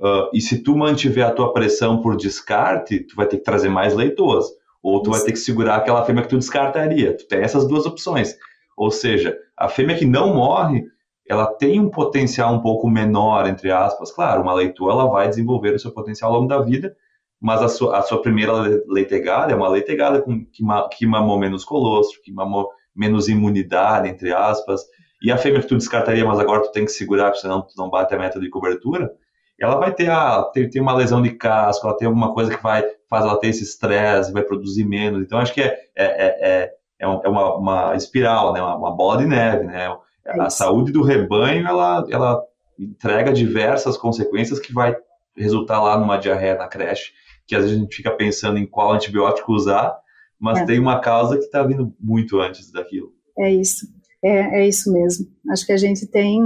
uh, 0.00 0.30
e 0.32 0.40
se 0.40 0.62
tu 0.62 0.76
mantiver 0.76 1.26
a 1.26 1.30
tua 1.30 1.52
pressão 1.52 2.00
por 2.00 2.16
descarte, 2.16 3.00
tu 3.00 3.14
vai 3.14 3.26
ter 3.26 3.38
que 3.38 3.44
trazer 3.44 3.68
mais 3.68 3.94
leitoas, 3.94 4.46
ou 4.82 5.02
tu 5.02 5.10
vai 5.10 5.20
ter 5.20 5.32
que 5.32 5.38
segurar 5.38 5.76
aquela 5.76 6.04
fêmea 6.04 6.22
que 6.22 6.28
tu 6.28 6.38
descartaria. 6.38 7.16
Tu 7.16 7.26
tem 7.26 7.40
essas 7.40 7.66
duas 7.66 7.86
opções. 7.86 8.36
Ou 8.76 8.90
seja, 8.90 9.36
a 9.56 9.68
fêmea 9.68 9.96
que 9.96 10.04
não 10.04 10.34
morre, 10.34 10.84
ela 11.28 11.46
tem 11.46 11.80
um 11.80 11.88
potencial 11.88 12.52
um 12.54 12.60
pouco 12.60 12.88
menor, 12.88 13.46
entre 13.46 13.70
aspas. 13.70 14.12
Claro, 14.12 14.42
uma 14.42 14.54
leitura 14.54 14.92
ela 14.92 15.06
vai 15.06 15.28
desenvolver 15.28 15.74
o 15.74 15.78
seu 15.78 15.90
potencial 15.90 16.30
ao 16.30 16.38
longo 16.38 16.48
da 16.48 16.60
vida, 16.60 16.94
mas 17.40 17.62
a 17.62 17.68
sua, 17.68 17.98
a 17.98 18.02
sua 18.02 18.20
primeira 18.20 18.52
leitegada 18.86 19.52
é 19.52 19.56
uma 19.56 19.68
leitegada 19.68 20.20
com, 20.20 20.44
que, 20.46 20.62
que 20.96 21.06
mamou 21.06 21.38
menos 21.38 21.64
colostro, 21.64 22.20
que 22.22 22.32
mamou 22.32 22.68
menos 22.94 23.28
imunidade, 23.28 24.08
entre 24.08 24.32
aspas. 24.32 24.82
E 25.22 25.32
a 25.32 25.38
fêmea 25.38 25.60
que 25.60 25.66
tu 25.66 25.76
descartaria, 25.76 26.24
mas 26.24 26.38
agora 26.38 26.62
tu 26.62 26.72
tem 26.72 26.84
que 26.84 26.92
segurar, 26.92 27.34
senão 27.34 27.62
tu 27.62 27.72
não 27.76 27.88
bate 27.88 28.14
a 28.14 28.18
meta 28.18 28.38
de 28.38 28.50
cobertura, 28.50 29.10
ela 29.58 29.76
vai 29.76 29.94
ter, 29.94 30.10
a, 30.10 30.42
ter, 30.52 30.68
ter 30.68 30.80
uma 30.80 30.94
lesão 30.94 31.22
de 31.22 31.30
casco, 31.30 31.86
ela 31.86 31.96
tem 31.96 32.06
alguma 32.06 32.34
coisa 32.34 32.54
que 32.54 32.62
vai 32.62 32.84
faz 33.08 33.24
ela 33.24 33.38
ter 33.38 33.48
esse 33.48 33.62
estresse, 33.62 34.32
vai 34.32 34.42
produzir 34.42 34.84
menos. 34.84 35.22
Então, 35.22 35.38
acho 35.38 35.54
que 35.54 35.62
é, 35.62 35.78
é, 35.94 36.04
é, 36.06 36.74
é, 37.00 37.06
é 37.06 37.06
uma, 37.06 37.56
uma 37.56 37.94
espiral, 37.94 38.52
né? 38.52 38.60
uma, 38.60 38.76
uma 38.76 38.96
bola 38.96 39.18
de 39.18 39.26
neve, 39.26 39.64
né? 39.64 39.96
A 40.26 40.50
saúde 40.50 40.92
do 40.92 41.02
rebanho, 41.02 41.66
ela, 41.66 42.06
ela 42.10 42.42
entrega 42.78 43.32
diversas 43.32 43.96
consequências 43.96 44.58
que 44.58 44.72
vai 44.72 44.96
resultar 45.36 45.82
lá 45.82 45.98
numa 45.98 46.16
diarreia 46.16 46.56
na 46.56 46.68
creche, 46.68 47.12
que 47.46 47.54
às 47.54 47.62
vezes 47.62 47.76
a 47.76 47.80
gente 47.80 47.94
fica 47.94 48.10
pensando 48.10 48.58
em 48.58 48.66
qual 48.66 48.92
antibiótico 48.92 49.52
usar, 49.52 49.96
mas 50.38 50.60
é. 50.60 50.66
tem 50.66 50.78
uma 50.78 51.00
causa 51.00 51.36
que 51.36 51.44
está 51.44 51.62
vindo 51.62 51.94
muito 52.00 52.40
antes 52.40 52.70
daquilo. 52.70 53.12
É 53.38 53.52
isso. 53.52 53.86
É, 54.22 54.62
é 54.62 54.68
isso 54.68 54.90
mesmo. 54.90 55.26
Acho 55.50 55.66
que 55.66 55.72
a 55.72 55.76
gente 55.76 56.06
tem, 56.06 56.40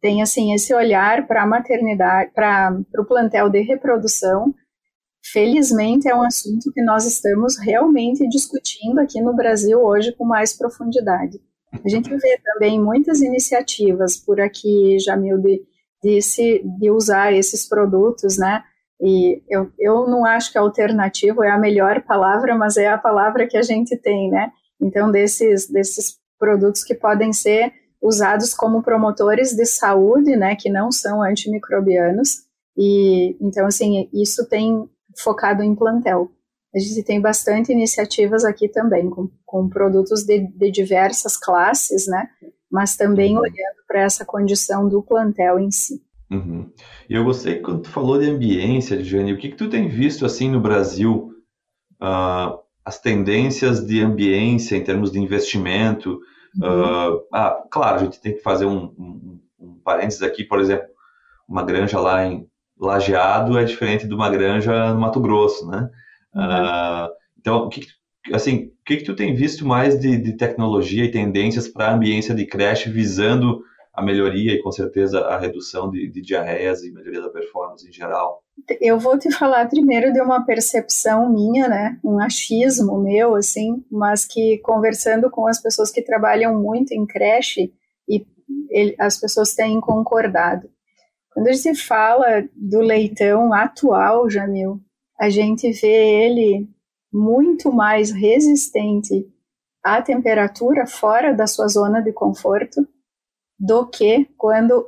tem 0.00 0.22
assim, 0.22 0.54
esse 0.54 0.74
olhar 0.74 1.26
para 1.26 1.42
a 1.42 1.46
maternidade, 1.46 2.32
para 2.34 2.74
o 2.98 3.04
plantel 3.04 3.50
de 3.50 3.60
reprodução. 3.60 4.54
Felizmente 5.22 6.08
é 6.08 6.14
um 6.14 6.22
assunto 6.22 6.72
que 6.72 6.82
nós 6.82 7.04
estamos 7.04 7.58
realmente 7.58 8.26
discutindo 8.28 8.98
aqui 8.98 9.20
no 9.20 9.36
Brasil 9.36 9.78
hoje 9.78 10.14
com 10.16 10.24
mais 10.24 10.56
profundidade. 10.56 11.38
A 11.72 11.88
gente 11.88 12.08
vê 12.10 12.40
também 12.44 12.80
muitas 12.80 13.20
iniciativas 13.20 14.16
por 14.16 14.40
aqui, 14.40 14.98
Jamil, 14.98 15.38
de, 15.38 15.62
de, 16.02 16.22
se, 16.22 16.62
de 16.78 16.90
usar 16.90 17.32
esses 17.32 17.68
produtos, 17.68 18.38
né? 18.38 18.62
E 19.00 19.42
eu, 19.48 19.70
eu 19.78 20.08
não 20.08 20.24
acho 20.24 20.50
que 20.50 20.58
alternativo 20.58 21.42
é 21.44 21.50
a 21.50 21.58
melhor 21.58 22.02
palavra, 22.02 22.56
mas 22.56 22.76
é 22.76 22.88
a 22.88 22.98
palavra 22.98 23.46
que 23.46 23.56
a 23.56 23.62
gente 23.62 23.96
tem, 23.96 24.30
né? 24.30 24.50
Então, 24.80 25.10
desses, 25.10 25.68
desses 25.70 26.18
produtos 26.38 26.82
que 26.82 26.94
podem 26.94 27.32
ser 27.32 27.72
usados 28.00 28.54
como 28.54 28.82
promotores 28.82 29.54
de 29.54 29.66
saúde, 29.66 30.36
né, 30.36 30.54
que 30.54 30.70
não 30.70 30.92
são 30.92 31.20
antimicrobianos, 31.20 32.46
e 32.76 33.36
então, 33.40 33.66
assim, 33.66 34.08
isso 34.12 34.48
tem 34.48 34.88
focado 35.18 35.64
em 35.64 35.74
plantel. 35.74 36.30
A 36.78 36.80
gente 36.80 37.02
tem 37.02 37.20
bastante 37.20 37.72
iniciativas 37.72 38.44
aqui 38.44 38.68
também, 38.68 39.10
com, 39.10 39.28
com 39.44 39.68
produtos 39.68 40.24
de, 40.24 40.46
de 40.46 40.70
diversas 40.70 41.36
classes, 41.36 42.06
né? 42.06 42.28
Mas 42.70 42.96
também 42.96 43.32
uhum. 43.34 43.42
olhando 43.42 43.78
para 43.86 44.02
essa 44.02 44.24
condição 44.24 44.88
do 44.88 45.02
plantel 45.02 45.58
em 45.58 45.70
si. 45.70 46.00
Uhum. 46.30 46.70
E 47.08 47.14
eu 47.14 47.24
gostei 47.24 47.60
quando 47.60 47.82
tu 47.82 47.88
falou 47.88 48.18
de 48.18 48.30
ambiência, 48.30 49.02
Jane, 49.02 49.32
o 49.32 49.38
que, 49.38 49.48
que 49.48 49.56
tu 49.56 49.68
tem 49.68 49.88
visto 49.88 50.24
assim 50.24 50.50
no 50.50 50.60
Brasil, 50.60 51.32
uh, 52.00 52.58
as 52.84 53.00
tendências 53.00 53.84
de 53.84 54.00
ambiência 54.00 54.76
em 54.76 54.84
termos 54.84 55.10
de 55.10 55.18
investimento? 55.18 56.20
Uhum. 56.60 57.16
Uh, 57.16 57.24
ah, 57.32 57.64
claro, 57.70 57.96
a 57.96 58.04
gente 58.04 58.20
tem 58.20 58.34
que 58.34 58.42
fazer 58.42 58.66
um, 58.66 58.84
um, 58.98 59.40
um 59.58 59.80
parênteses 59.82 60.22
aqui, 60.22 60.44
por 60.44 60.60
exemplo, 60.60 60.86
uma 61.48 61.64
granja 61.64 61.98
lá 61.98 62.24
em 62.24 62.46
Lajeado 62.80 63.58
é 63.58 63.64
diferente 63.64 64.06
de 64.06 64.14
uma 64.14 64.30
granja 64.30 64.94
no 64.94 65.00
Mato 65.00 65.20
Grosso, 65.20 65.68
né? 65.68 65.90
Uh, 66.38 67.12
então, 67.38 67.64
o 67.64 67.68
que, 67.68 67.86
assim, 68.32 68.66
o 68.66 68.84
que, 68.84 68.98
que 68.98 69.04
tu 69.04 69.16
tem 69.16 69.34
visto 69.34 69.66
mais 69.66 69.98
de, 69.98 70.16
de 70.16 70.36
tecnologia 70.36 71.04
e 71.04 71.10
tendências 71.10 71.68
para 71.68 71.88
a 71.88 71.94
ambiência 71.94 72.34
de 72.34 72.46
creche 72.46 72.90
visando 72.90 73.62
a 73.92 74.02
melhoria 74.02 74.52
e, 74.52 74.62
com 74.62 74.70
certeza, 74.70 75.20
a 75.26 75.36
redução 75.36 75.90
de, 75.90 76.08
de 76.08 76.20
diarreias 76.20 76.84
e 76.84 76.92
melhoria 76.92 77.20
da 77.20 77.30
performance 77.30 77.86
em 77.88 77.92
geral? 77.92 78.44
Eu 78.80 78.98
vou 78.98 79.18
te 79.18 79.30
falar 79.32 79.68
primeiro 79.68 80.12
de 80.12 80.20
uma 80.20 80.44
percepção 80.44 81.32
minha, 81.32 81.68
né, 81.68 81.98
um 82.04 82.20
achismo 82.20 83.00
meu, 83.02 83.34
assim, 83.34 83.84
mas 83.90 84.24
que 84.24 84.58
conversando 84.58 85.30
com 85.30 85.46
as 85.48 85.60
pessoas 85.60 85.90
que 85.90 86.02
trabalham 86.02 86.60
muito 86.60 86.92
em 86.92 87.06
creche 87.06 87.72
e 88.08 88.24
ele, 88.70 88.94
as 88.98 89.18
pessoas 89.18 89.54
têm 89.54 89.80
concordado. 89.80 90.68
Quando 91.32 91.48
a 91.48 91.52
gente 91.52 91.74
fala 91.74 92.48
do 92.54 92.80
leitão 92.80 93.52
atual, 93.52 94.28
Jamil, 94.28 94.80
a 95.18 95.28
gente 95.28 95.70
vê 95.72 96.24
ele 96.24 96.68
muito 97.12 97.72
mais 97.72 98.10
resistente 98.10 99.26
à 99.82 100.00
temperatura 100.00 100.86
fora 100.86 101.34
da 101.34 101.46
sua 101.46 101.66
zona 101.68 102.00
de 102.00 102.12
conforto 102.12 102.86
do 103.58 103.86
que 103.86 104.26
quando 104.36 104.86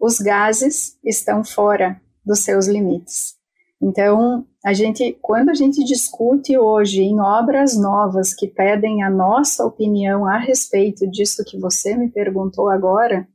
os 0.00 0.18
gases 0.18 0.98
estão 1.04 1.44
fora 1.44 2.00
dos 2.24 2.40
seus 2.40 2.66
limites. 2.66 3.36
Então, 3.80 4.46
a 4.64 4.72
gente, 4.72 5.18
quando 5.20 5.50
a 5.50 5.54
gente 5.54 5.84
discute 5.84 6.56
hoje 6.56 7.02
em 7.02 7.20
obras 7.20 7.76
novas 7.76 8.34
que 8.34 8.48
pedem 8.48 9.02
a 9.02 9.10
nossa 9.10 9.66
opinião 9.66 10.24
a 10.26 10.38
respeito 10.38 11.06
disso 11.10 11.44
que 11.44 11.58
você 11.58 11.94
me 11.94 12.08
perguntou 12.08 12.70
agora, 12.70 13.28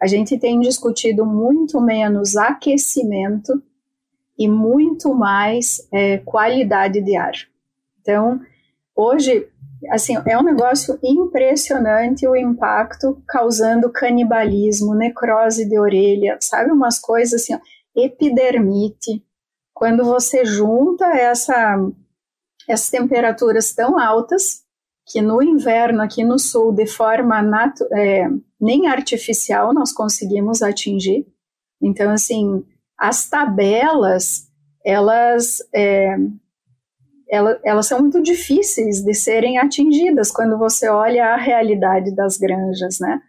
a 0.00 0.06
gente 0.06 0.38
tem 0.38 0.60
discutido 0.60 1.26
muito 1.26 1.80
menos 1.80 2.36
aquecimento 2.36 3.62
e 4.38 4.48
muito 4.48 5.12
mais 5.14 5.86
é, 5.92 6.18
qualidade 6.18 7.00
de 7.00 7.16
ar. 7.16 7.32
Então, 8.00 8.40
hoje, 8.94 9.48
assim, 9.90 10.16
é 10.26 10.38
um 10.38 10.42
negócio 10.42 10.98
impressionante 11.02 12.26
o 12.26 12.36
impacto 12.36 13.20
causando 13.26 13.90
canibalismo, 13.90 14.94
necrose 14.94 15.68
de 15.68 15.78
orelha, 15.78 16.38
sabe, 16.40 16.70
umas 16.70 16.98
coisas 16.98 17.42
assim, 17.42 17.54
ó, 17.54 17.58
epidermite. 17.96 19.24
Quando 19.74 20.04
você 20.04 20.44
junta 20.44 21.04
essa, 21.06 21.76
essas 22.68 22.90
temperaturas 22.90 23.74
tão 23.74 23.98
altas, 23.98 24.64
que 25.10 25.22
no 25.22 25.42
inverno 25.42 26.02
aqui 26.02 26.22
no 26.22 26.38
sul, 26.38 26.72
de 26.72 26.86
forma 26.86 27.40
é, 27.92 28.28
nem 28.60 28.86
artificial, 28.88 29.72
nós 29.72 29.92
conseguimos 29.92 30.62
atingir. 30.62 31.26
Então, 31.80 32.10
assim, 32.10 32.62
as 32.98 33.28
tabelas, 33.28 34.48
elas 34.84 35.58
é, 35.74 36.16
ela, 37.30 37.60
elas 37.62 37.86
são 37.86 38.00
muito 38.00 38.22
difíceis 38.22 39.02
de 39.02 39.14
serem 39.14 39.58
atingidas 39.58 40.30
quando 40.30 40.56
você 40.56 40.88
olha 40.88 41.26
a 41.26 41.36
realidade 41.36 42.14
das 42.14 42.38
granjas, 42.38 42.98
né? 42.98 43.20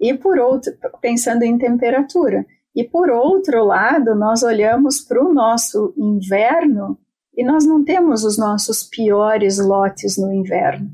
E 0.00 0.12
por 0.14 0.38
outro, 0.38 0.72
pensando 1.00 1.42
em 1.42 1.56
temperatura. 1.56 2.44
E 2.74 2.84
por 2.84 3.10
outro 3.10 3.64
lado, 3.64 4.14
nós 4.14 4.42
olhamos 4.42 5.00
para 5.00 5.24
o 5.24 5.32
nosso 5.32 5.94
inverno 5.96 6.98
e 7.36 7.44
nós 7.44 7.64
não 7.64 7.84
temos 7.84 8.24
os 8.24 8.36
nossos 8.36 8.82
piores 8.82 9.58
lotes 9.58 10.16
no 10.16 10.32
inverno. 10.32 10.90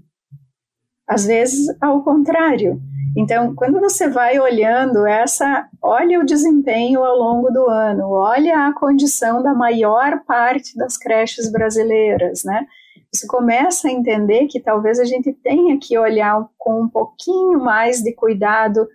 Às 1.06 1.26
vezes, 1.26 1.66
ao 1.80 2.02
contrário. 2.02 2.80
Então, 3.16 3.54
quando 3.54 3.78
você 3.78 4.08
vai 4.08 4.38
olhando 4.40 5.06
essa, 5.06 5.68
olha 5.80 6.18
o 6.18 6.26
desempenho 6.26 7.04
ao 7.04 7.16
longo 7.16 7.50
do 7.50 7.68
ano, 7.68 8.10
olha 8.10 8.66
a 8.66 8.74
condição 8.74 9.42
da 9.42 9.54
maior 9.54 10.24
parte 10.24 10.76
das 10.76 10.96
creches 10.96 11.50
brasileiras, 11.50 12.42
né? 12.44 12.66
Você 13.12 13.28
começa 13.28 13.86
a 13.86 13.92
entender 13.92 14.48
que 14.48 14.58
talvez 14.58 14.98
a 14.98 15.04
gente 15.04 15.32
tenha 15.32 15.78
que 15.78 15.96
olhar 15.96 16.44
com 16.58 16.82
um 16.82 16.88
pouquinho 16.88 17.60
mais 17.60 18.02
de 18.02 18.12
cuidado, 18.12 18.88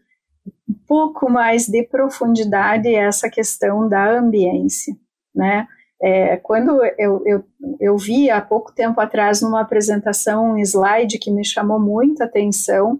um 0.67 0.75
pouco 0.85 1.31
mais 1.31 1.65
de 1.65 1.83
profundidade 1.83 2.93
essa 2.93 3.29
questão 3.29 3.87
da 3.87 4.11
ambiência, 4.11 4.93
né? 5.33 5.65
É, 6.01 6.37
quando 6.37 6.83
eu, 6.97 7.21
eu, 7.25 7.45
eu 7.79 7.97
vi 7.97 8.29
há 8.29 8.41
pouco 8.41 8.73
tempo 8.73 8.99
atrás 8.99 9.41
numa 9.41 9.61
apresentação 9.61 10.51
um 10.51 10.57
slide 10.57 11.17
que 11.17 11.31
me 11.31 11.45
chamou 11.45 11.79
muita 11.79 12.25
atenção, 12.25 12.99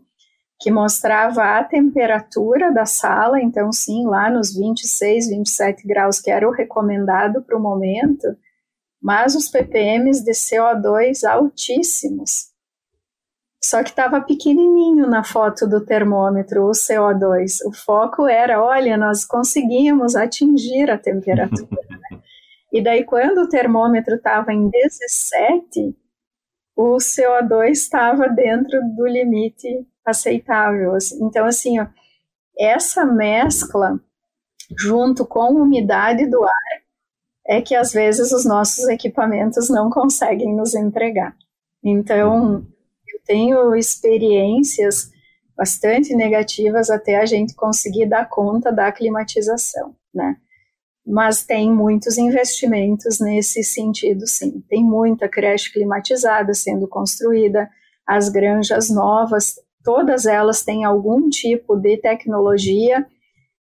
que 0.60 0.70
mostrava 0.70 1.58
a 1.58 1.64
temperatura 1.64 2.72
da 2.72 2.86
sala, 2.86 3.42
então 3.42 3.72
sim, 3.72 4.06
lá 4.06 4.30
nos 4.30 4.54
26, 4.54 5.30
27 5.30 5.88
graus, 5.88 6.20
que 6.20 6.30
era 6.30 6.48
o 6.48 6.52
recomendado 6.52 7.42
para 7.42 7.58
o 7.58 7.62
momento, 7.62 8.28
mas 9.02 9.36
os 9.36 9.50
ppms 9.50 10.22
de 10.22 10.32
CO2 10.32 11.24
altíssimos. 11.24 12.50
Só 13.62 13.84
que 13.84 13.90
estava 13.90 14.22
pequenininho 14.22 15.08
na 15.08 15.24
foto 15.24 15.68
do 15.68 15.86
termômetro, 15.86 16.66
o 16.66 16.72
CO2. 16.72 17.60
O 17.66 17.74
foco 17.74 18.28
era, 18.28 18.62
olha, 18.62 18.98
nós 18.98 19.26
conseguimos 19.26 20.16
atingir 20.16 20.90
a 20.90 20.98
temperatura. 20.98 21.82
Né? 21.90 22.20
E 22.72 22.84
daí, 22.84 23.04
quando 23.04 23.40
o 23.40 23.50
termômetro 23.50 24.14
estava 24.14 24.54
em 24.54 24.70
17, 24.70 25.98
o 26.76 26.98
CO2 26.98 27.72
estava 27.72 28.30
dentro 28.30 28.80
do 28.96 29.08
limite 29.08 29.88
aceitável. 30.06 30.98
Então, 31.22 31.46
assim, 31.46 31.80
ó, 31.80 31.88
essa 32.58 33.06
mescla, 33.06 34.00
junto 34.78 35.26
com 35.26 35.42
a 35.42 35.50
umidade 35.50 36.26
do 36.28 36.44
ar, 36.44 36.82
é 37.48 37.62
que 37.62 37.76
às 37.76 37.92
vezes 37.92 38.32
os 38.32 38.46
nossos 38.46 38.88
equipamentos 38.88 39.70
não 39.70 39.90
conseguem 39.90 40.56
nos 40.56 40.76
entregar. 40.76 41.36
Então, 41.84 42.66
eu 43.08 43.20
tenho 43.26 43.76
experiências 43.76 45.12
bastante 45.58 46.16
negativas 46.16 46.90
até 46.90 47.18
a 47.18 47.26
gente 47.26 47.56
conseguir 47.56 48.06
dar 48.06 48.30
conta 48.30 48.72
da 48.72 48.92
climatização, 48.92 49.96
né? 50.14 50.38
Mas 51.06 51.44
tem 51.44 51.74
muitos 51.74 52.18
investimentos 52.18 53.20
nesse 53.20 53.64
sentido, 53.64 54.28
sim. 54.28 54.64
Tem 54.70 54.84
muita 54.84 55.28
creche 55.28 55.74
climatizada 55.74 56.54
sendo 56.54 56.88
construída, 56.88 57.70
as 58.06 58.30
granjas 58.30 58.90
novas 58.90 59.56
todas 59.84 60.26
elas 60.26 60.64
têm 60.64 60.84
algum 60.84 61.30
tipo 61.30 61.76
de 61.76 61.98
tecnologia, 61.98 63.06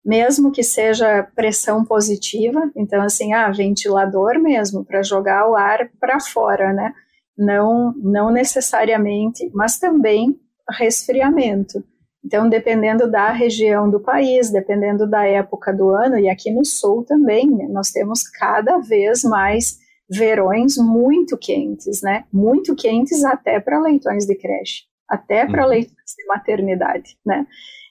mesmo 0.04 0.52
que 0.52 0.64
seja 0.64 1.28
pressão 1.36 1.84
positiva, 1.84 2.72
então 2.76 3.02
assim, 3.02 3.34
ah, 3.34 3.52
ventilador 3.52 4.40
mesmo 4.40 4.86
para 4.86 5.02
jogar 5.02 5.50
o 5.50 5.56
ar 5.56 5.90
para 6.00 6.20
fora, 6.20 6.72
né? 6.72 6.94
Não, 7.38 7.94
não 7.98 8.32
necessariamente, 8.32 9.50
mas 9.54 9.80
também 9.80 10.40
resfriamento. 10.70 11.84
Então, 12.24 12.48
dependendo 12.48 13.10
da 13.10 13.32
região 13.32 13.90
do 13.90 14.00
país, 14.00 14.52
dependendo 14.52 15.08
da 15.08 15.26
época 15.26 15.74
do 15.74 15.90
ano, 15.90 16.18
e 16.18 16.30
aqui 16.30 16.52
no 16.52 16.66
sul 16.66 17.04
também, 17.04 17.50
né, 17.50 17.68
nós 17.70 17.92
temos 17.92 18.28
cada 18.28 18.80
vez 18.80 19.24
mais 19.24 19.78
verões 20.10 20.78
muito 20.78 21.38
quentes, 21.38 22.02
né? 22.02 22.26
Muito 22.32 22.76
quentes 22.76 23.24
até 23.24 23.60
para 23.60 23.82
leitões 23.82 24.26
de 24.26 24.36
creche 24.36 24.86
até 25.10 25.46
para 25.46 25.64
uhum. 25.64 25.70
leitores 25.70 26.16
de 26.18 26.26
maternidade, 26.26 27.18
né? 27.26 27.46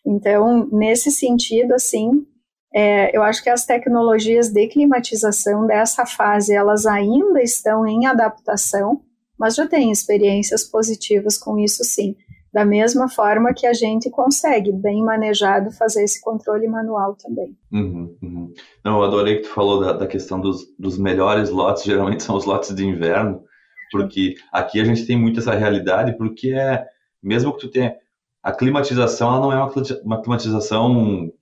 Então, 0.06 0.68
nesse 0.70 1.10
sentido, 1.10 1.72
assim, 1.72 2.26
é, 2.74 3.16
eu 3.16 3.22
acho 3.22 3.42
que 3.42 3.48
as 3.48 3.64
tecnologias 3.64 4.50
de 4.50 4.66
climatização 4.66 5.66
dessa 5.66 6.04
fase, 6.04 6.54
elas 6.54 6.86
ainda 6.86 7.40
estão 7.40 7.86
em 7.86 8.06
adaptação, 8.06 9.00
mas 9.38 9.54
já 9.54 9.66
tem 9.66 9.92
experiências 9.92 10.64
positivas 10.64 11.38
com 11.38 11.58
isso, 11.58 11.84
sim. 11.84 12.16
Da 12.52 12.64
mesma 12.64 13.08
forma 13.08 13.54
que 13.54 13.66
a 13.66 13.72
gente 13.72 14.10
consegue, 14.10 14.70
bem 14.70 15.02
manejado, 15.02 15.72
fazer 15.72 16.04
esse 16.04 16.20
controle 16.20 16.68
manual 16.68 17.16
também. 17.16 17.56
Uhum, 17.72 18.16
uhum. 18.22 18.52
Não, 18.84 18.98
eu 18.98 19.04
adorei 19.04 19.36
que 19.36 19.42
tu 19.42 19.48
falou 19.48 19.80
da, 19.80 19.92
da 19.92 20.06
questão 20.06 20.40
dos, 20.40 20.64
dos 20.78 20.98
melhores 20.98 21.50
lotes, 21.50 21.82
geralmente 21.86 22.22
são 22.22 22.36
os 22.36 22.44
lotes 22.44 22.74
de 22.74 22.84
inverno, 22.84 23.42
porque 23.90 24.34
aqui 24.52 24.80
a 24.80 24.84
gente 24.84 25.06
tem 25.06 25.16
muito 25.16 25.40
essa 25.40 25.54
realidade, 25.54 26.16
porque 26.16 26.52
é 26.52 26.84
mesmo 27.24 27.52
que 27.52 27.60
tu 27.60 27.68
tenha 27.68 27.96
a 28.42 28.52
climatização, 28.52 29.28
ela 29.28 29.40
não 29.40 29.52
é 29.52 29.56
uma, 29.56 29.72
uma 30.04 30.22
climatização 30.22 31.32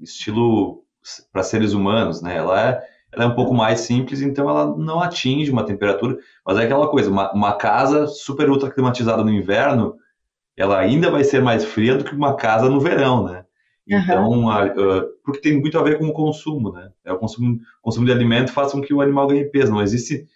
estilo 0.00 0.84
para 1.32 1.42
seres 1.42 1.72
humanos, 1.72 2.20
né? 2.20 2.36
Ela 2.36 2.68
é, 2.68 2.82
ela 3.12 3.24
é 3.24 3.26
um 3.26 3.34
pouco 3.34 3.54
mais 3.54 3.80
simples, 3.80 4.20
então 4.20 4.48
ela 4.48 4.76
não 4.76 5.00
atinge 5.00 5.50
uma 5.50 5.64
temperatura, 5.64 6.18
mas 6.46 6.58
é 6.58 6.64
aquela 6.64 6.88
coisa, 6.88 7.10
uma, 7.10 7.32
uma 7.32 7.54
casa 7.54 8.06
super 8.06 8.50
ultra 8.50 8.70
climatizada 8.70 9.24
no 9.24 9.30
inverno, 9.30 9.96
ela 10.56 10.78
ainda 10.78 11.10
vai 11.10 11.24
ser 11.24 11.42
mais 11.42 11.64
fria 11.64 11.96
do 11.96 12.04
que 12.04 12.14
uma 12.14 12.36
casa 12.36 12.68
no 12.68 12.80
verão, 12.80 13.24
né? 13.24 13.44
Então, 13.86 14.28
uhum. 14.28 14.48
a, 14.48 14.64
a, 14.64 14.70
porque 15.24 15.40
tem 15.40 15.60
muito 15.60 15.78
a 15.78 15.82
ver 15.82 15.98
com 15.98 16.06
o 16.06 16.12
consumo, 16.12 16.72
né? 16.72 16.90
É 17.04 17.12
o 17.12 17.18
consumo, 17.18 17.58
consumo 17.80 18.06
de 18.06 18.12
alimento 18.12 18.52
faz 18.52 18.72
com 18.72 18.80
que 18.80 18.94
o 18.94 19.00
animal 19.00 19.26
ganhe 19.26 19.44
peso. 19.46 19.72
Não 19.72 19.82
existe, 19.82 20.26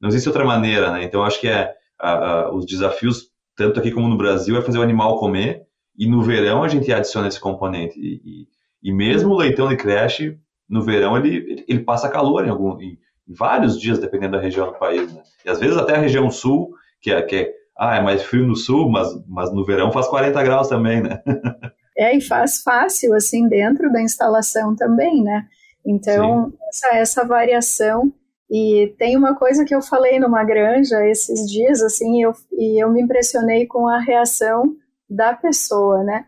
não 0.00 0.08
existe 0.08 0.28
outra 0.28 0.44
maneira, 0.44 0.90
né? 0.92 1.04
Então, 1.04 1.22
acho 1.22 1.40
que 1.40 1.48
é 1.48 1.74
a, 1.98 2.50
os 2.52 2.64
desafios 2.64 3.30
tanto 3.56 3.80
aqui 3.80 3.90
como 3.90 4.08
no 4.08 4.16
Brasil, 4.16 4.56
é 4.56 4.62
fazer 4.62 4.78
o 4.78 4.82
animal 4.82 5.18
comer, 5.18 5.62
e 5.96 6.08
no 6.08 6.22
verão 6.22 6.62
a 6.62 6.68
gente 6.68 6.92
adiciona 6.92 7.28
esse 7.28 7.40
componente. 7.40 7.98
E, 7.98 8.20
e, 8.24 8.48
e 8.82 8.92
mesmo 8.92 9.32
o 9.32 9.36
leitão 9.36 9.68
de 9.68 9.76
creche, 9.76 10.38
no 10.68 10.82
verão, 10.82 11.16
ele, 11.16 11.64
ele 11.68 11.80
passa 11.80 12.08
calor 12.08 12.44
em, 12.44 12.50
algum, 12.50 12.80
em, 12.80 12.98
em 13.28 13.34
vários 13.34 13.80
dias, 13.80 13.98
dependendo 13.98 14.36
da 14.36 14.42
região 14.42 14.66
do 14.66 14.78
país. 14.78 15.12
Né? 15.12 15.22
E 15.44 15.50
às 15.50 15.60
vezes 15.60 15.76
até 15.76 15.94
a 15.94 16.00
região 16.00 16.30
sul, 16.30 16.74
que 17.00 17.10
é, 17.10 17.22
que 17.22 17.36
é, 17.36 17.52
ah, 17.78 17.96
é 17.96 18.02
mais 18.02 18.22
frio 18.22 18.46
no 18.46 18.56
sul, 18.56 18.90
mas, 18.90 19.08
mas 19.28 19.52
no 19.52 19.64
verão 19.64 19.92
faz 19.92 20.06
40 20.08 20.42
graus 20.42 20.68
também, 20.68 21.02
né? 21.02 21.22
é, 21.98 22.16
e 22.16 22.20
faz 22.20 22.62
fácil, 22.62 23.14
assim, 23.14 23.48
dentro 23.48 23.92
da 23.92 24.00
instalação 24.00 24.74
também, 24.74 25.22
né? 25.22 25.46
Então, 25.84 26.52
essa, 26.68 26.96
essa 26.96 27.24
variação 27.24 28.12
e 28.50 28.94
tem 28.98 29.16
uma 29.16 29.34
coisa 29.34 29.64
que 29.64 29.74
eu 29.74 29.82
falei 29.82 30.18
numa 30.20 30.44
granja 30.44 31.06
esses 31.06 31.50
dias, 31.50 31.82
assim, 31.82 32.22
eu, 32.22 32.32
e 32.52 32.82
eu 32.82 32.90
me 32.90 33.02
impressionei 33.02 33.66
com 33.66 33.88
a 33.88 33.98
reação 33.98 34.76
da 35.08 35.34
pessoa, 35.34 36.02
né? 36.04 36.26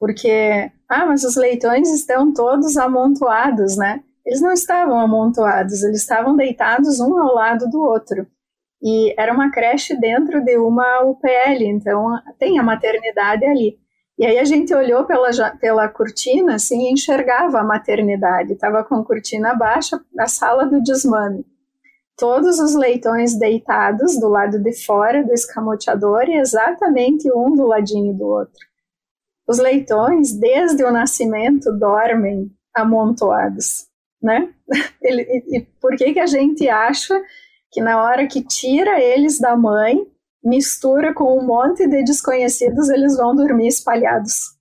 Porque 0.00 0.70
ah, 0.88 1.04
mas 1.04 1.22
os 1.24 1.36
leitões 1.36 1.90
estão 1.92 2.32
todos 2.32 2.76
amontoados, 2.78 3.76
né? 3.76 4.02
Eles 4.24 4.40
não 4.40 4.52
estavam 4.52 4.98
amontoados, 4.98 5.82
eles 5.82 6.00
estavam 6.00 6.36
deitados 6.36 6.98
um 7.00 7.18
ao 7.18 7.34
lado 7.34 7.68
do 7.68 7.82
outro. 7.82 8.26
E 8.82 9.14
era 9.18 9.32
uma 9.32 9.50
creche 9.50 9.98
dentro 9.98 10.42
de 10.42 10.56
uma 10.56 11.02
UPL, 11.02 11.62
então 11.62 12.06
tem 12.38 12.58
a 12.58 12.62
maternidade 12.62 13.44
ali. 13.44 13.78
E 14.18 14.24
aí 14.24 14.38
a 14.38 14.44
gente 14.44 14.74
olhou 14.74 15.04
pela, 15.04 15.30
pela 15.60 15.88
cortina, 15.88 16.54
assim, 16.54 16.88
e 16.88 16.92
enxergava 16.92 17.60
a 17.60 17.64
maternidade. 17.64 18.52
Estava 18.52 18.82
com 18.82 19.04
cortina 19.04 19.54
baixa, 19.54 20.00
a 20.18 20.26
sala 20.26 20.66
do 20.66 20.82
desmame. 20.82 21.44
Todos 22.18 22.58
os 22.58 22.74
leitões 22.74 23.38
deitados 23.38 24.18
do 24.18 24.28
lado 24.28 24.58
de 24.58 24.72
fora 24.84 25.24
do 25.24 25.32
escamoteador 25.32 26.28
e 26.28 26.38
exatamente 26.38 27.30
um 27.32 27.54
do 27.54 27.64
ladinho 27.64 28.12
do 28.12 28.26
outro. 28.26 28.66
Os 29.46 29.58
leitões, 29.58 30.32
desde 30.32 30.82
o 30.82 30.90
nascimento, 30.90 31.72
dormem 31.72 32.50
amontoados, 32.74 33.86
né? 34.20 34.52
Ele, 35.00 35.22
e 35.48 35.60
por 35.80 35.96
que, 35.96 36.12
que 36.12 36.20
a 36.20 36.26
gente 36.26 36.68
acha 36.68 37.18
que 37.70 37.80
na 37.80 38.02
hora 38.02 38.26
que 38.26 38.42
tira 38.42 39.00
eles 39.00 39.38
da 39.38 39.56
mãe, 39.56 40.06
mistura 40.42 41.12
com 41.14 41.38
um 41.38 41.46
monte 41.46 41.86
de 41.86 42.02
desconhecidos, 42.02 42.88
eles 42.88 43.16
vão 43.16 43.34
dormir 43.34 43.68
espalhados. 43.68 44.56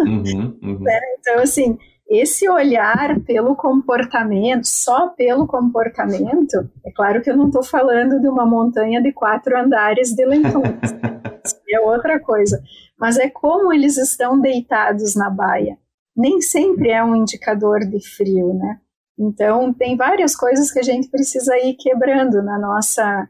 Uhum, 0.00 0.58
uhum. 0.62 0.78
Né? 0.82 1.00
Então, 1.18 1.40
assim, 1.40 1.78
esse 2.12 2.48
olhar 2.48 3.20
pelo 3.20 3.56
comportamento, 3.56 4.64
só 4.64 5.08
pelo 5.08 5.46
comportamento, 5.46 6.68
é 6.84 6.90
claro 6.92 7.22
que 7.22 7.30
eu 7.30 7.36
não 7.36 7.46
estou 7.46 7.62
falando 7.62 8.20
de 8.20 8.28
uma 8.28 8.44
montanha 8.44 9.00
de 9.00 9.12
quatro 9.12 9.58
andares 9.58 10.14
de 10.14 10.24
leitões, 10.24 10.78
é 11.72 11.80
outra 11.80 12.20
coisa, 12.20 12.62
mas 12.98 13.18
é 13.18 13.30
como 13.30 13.72
eles 13.72 13.96
estão 13.96 14.38
deitados 14.38 15.16
na 15.16 15.30
baia. 15.30 15.78
Nem 16.14 16.40
sempre 16.42 16.90
é 16.90 17.02
um 17.02 17.16
indicador 17.16 17.80
de 17.80 17.98
frio, 18.14 18.52
né? 18.52 18.78
Então, 19.18 19.72
tem 19.72 19.96
várias 19.96 20.36
coisas 20.36 20.70
que 20.70 20.78
a 20.78 20.82
gente 20.82 21.08
precisa 21.08 21.56
ir 21.56 21.74
quebrando 21.74 22.42
na 22.42 22.58
nossa, 22.58 23.28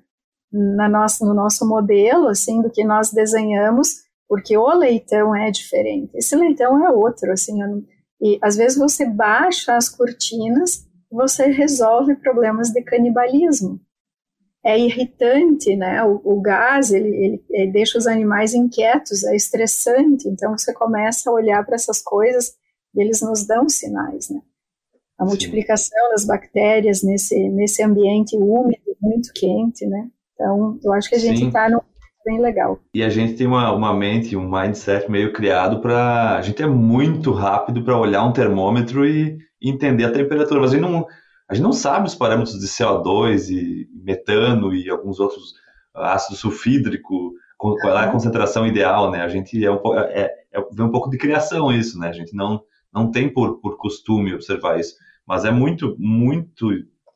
na 0.52 0.88
nossa, 0.88 1.24
no 1.24 1.34
nosso 1.34 1.68
modelo, 1.68 2.28
assim, 2.28 2.60
do 2.60 2.70
que 2.70 2.84
nós 2.84 3.12
desenhamos, 3.12 4.02
porque 4.28 4.56
o 4.56 4.72
leitão 4.74 5.34
é 5.34 5.50
diferente. 5.50 6.10
Esse 6.16 6.34
leitão 6.34 6.84
é 6.84 6.90
outro, 6.90 7.30
assim, 7.30 7.62
e 8.22 8.38
às 8.40 8.56
vezes 8.56 8.78
você 8.78 9.04
baixa 9.04 9.74
as 9.76 9.88
cortinas, 9.88 10.86
você 11.10 11.46
resolve 11.46 12.14
problemas 12.14 12.70
de 12.70 12.80
canibalismo. 12.80 13.80
É 14.64 14.78
irritante, 14.78 15.74
né? 15.74 16.04
O, 16.04 16.20
o 16.24 16.40
gás 16.40 16.92
ele, 16.92 17.08
ele, 17.08 17.44
ele 17.50 17.72
deixa 17.72 17.98
os 17.98 18.06
animais 18.06 18.54
inquietos, 18.54 19.24
é 19.24 19.34
estressante. 19.34 20.28
Então 20.28 20.56
você 20.56 20.72
começa 20.72 21.28
a 21.28 21.32
olhar 21.32 21.66
para 21.66 21.74
essas 21.74 22.00
coisas 22.00 22.54
e 22.94 23.02
eles 23.02 23.20
nos 23.20 23.44
dão 23.44 23.68
sinais, 23.68 24.30
né? 24.30 24.40
A 25.18 25.24
multiplicação 25.24 26.06
Sim. 26.06 26.10
das 26.12 26.24
bactérias 26.24 27.02
nesse 27.02 27.48
nesse 27.48 27.82
ambiente 27.82 28.36
úmido, 28.36 28.96
muito 29.00 29.32
quente, 29.34 29.84
né? 29.84 30.08
Então 30.32 30.78
eu 30.84 30.92
acho 30.92 31.08
que 31.08 31.16
a 31.16 31.18
gente 31.18 31.44
está 31.44 31.68
num 31.68 31.80
bem 32.24 32.40
legal. 32.40 32.78
E 32.94 33.02
a 33.02 33.08
gente 33.08 33.34
tem 33.34 33.46
uma, 33.46 33.72
uma 33.72 33.94
mente, 33.94 34.36
um 34.36 34.48
mindset 34.48 35.10
meio 35.10 35.32
criado 35.32 35.80
para. 35.80 36.36
A 36.36 36.42
gente 36.42 36.62
é 36.62 36.66
muito 36.66 37.32
rápido 37.32 37.82
para 37.82 37.98
olhar 37.98 38.24
um 38.24 38.32
termômetro 38.32 39.06
e, 39.06 39.38
entender 39.62 40.04
a 40.04 40.12
temperatura, 40.12 40.60
mas 40.60 40.70
a 40.70 40.74
gente, 40.74 40.82
não, 40.82 41.06
a 41.48 41.54
gente 41.54 41.62
não 41.62 41.72
sabe 41.72 42.08
os 42.08 42.14
parâmetros 42.14 42.58
de 42.58 42.66
CO2 42.66 43.50
e 43.50 43.88
metano 43.94 44.74
e 44.74 44.90
alguns 44.90 45.20
outros 45.20 45.54
ácido 45.94 46.36
sulfídrico, 46.36 47.32
qual 47.56 47.76
é 47.96 48.04
a 48.04 48.10
concentração 48.10 48.66
ideal, 48.66 49.10
né? 49.10 49.22
A 49.22 49.28
gente 49.28 49.64
é 49.64 49.70
um, 49.70 49.78
é, 49.94 50.24
é, 50.52 50.58
é 50.58 50.82
um 50.82 50.90
pouco 50.90 51.08
de 51.08 51.18
criação 51.18 51.70
isso, 51.70 51.98
né? 51.98 52.08
A 52.08 52.12
gente 52.12 52.34
não, 52.34 52.62
não 52.92 53.10
tem 53.10 53.32
por, 53.32 53.60
por 53.60 53.76
costume 53.76 54.34
observar 54.34 54.80
isso, 54.80 54.96
mas 55.26 55.44
é 55.44 55.50
muito, 55.50 55.94
muito, 55.98 56.68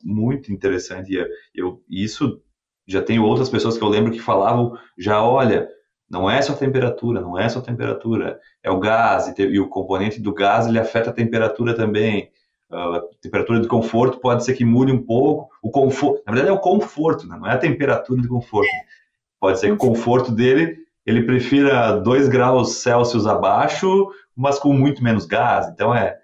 muito 0.03 0.53
interessante. 0.53 1.13
E 1.13 1.27
eu, 1.53 1.81
isso 1.89 2.41
já 2.87 3.01
tenho 3.01 3.23
outras 3.23 3.49
pessoas 3.49 3.77
que 3.77 3.83
eu 3.83 3.89
lembro 3.89 4.11
que 4.11 4.19
falavam, 4.19 4.77
já 4.97 5.21
olha, 5.21 5.67
não 6.09 6.29
é 6.29 6.41
só 6.41 6.53
a 6.53 6.57
temperatura, 6.57 7.19
não 7.19 7.37
é 7.37 7.49
só 7.49 7.59
a 7.59 7.63
temperatura, 7.63 8.39
é 8.63 8.71
o 8.71 8.79
gás, 8.79 9.27
e, 9.27 9.41
e 9.41 9.59
o 9.59 9.67
componente 9.67 10.21
do 10.21 10.33
gás 10.33 10.65
ele 10.65 10.79
afeta 10.79 11.09
a 11.09 11.13
temperatura 11.13 11.75
também. 11.75 12.31
Uh, 12.69 12.95
a 12.95 13.01
temperatura 13.21 13.61
de 13.61 13.67
conforto 13.67 14.19
pode 14.19 14.43
ser 14.43 14.53
que 14.53 14.65
mude 14.65 14.91
um 14.91 15.01
pouco. 15.03 15.49
O 15.61 15.69
conforto, 15.69 16.21
na 16.25 16.33
verdade 16.33 16.53
é 16.53 16.57
o 16.57 16.61
conforto, 16.61 17.27
né? 17.27 17.37
não 17.37 17.47
é 17.47 17.53
a 17.53 17.57
temperatura 17.57 18.21
de 18.21 18.27
conforto. 18.27 18.69
Pode 19.39 19.59
ser 19.59 19.67
que 19.67 19.73
o 19.73 19.77
conforto 19.77 20.31
dele 20.31 20.77
ele 21.05 21.23
prefira 21.23 21.93
2 21.93 22.27
graus 22.27 22.75
Celsius 22.79 23.25
abaixo, 23.25 24.09
mas 24.35 24.59
com 24.59 24.73
muito 24.73 25.01
menos 25.01 25.25
gás. 25.25 25.67
Então 25.69 25.95
é, 25.95 26.17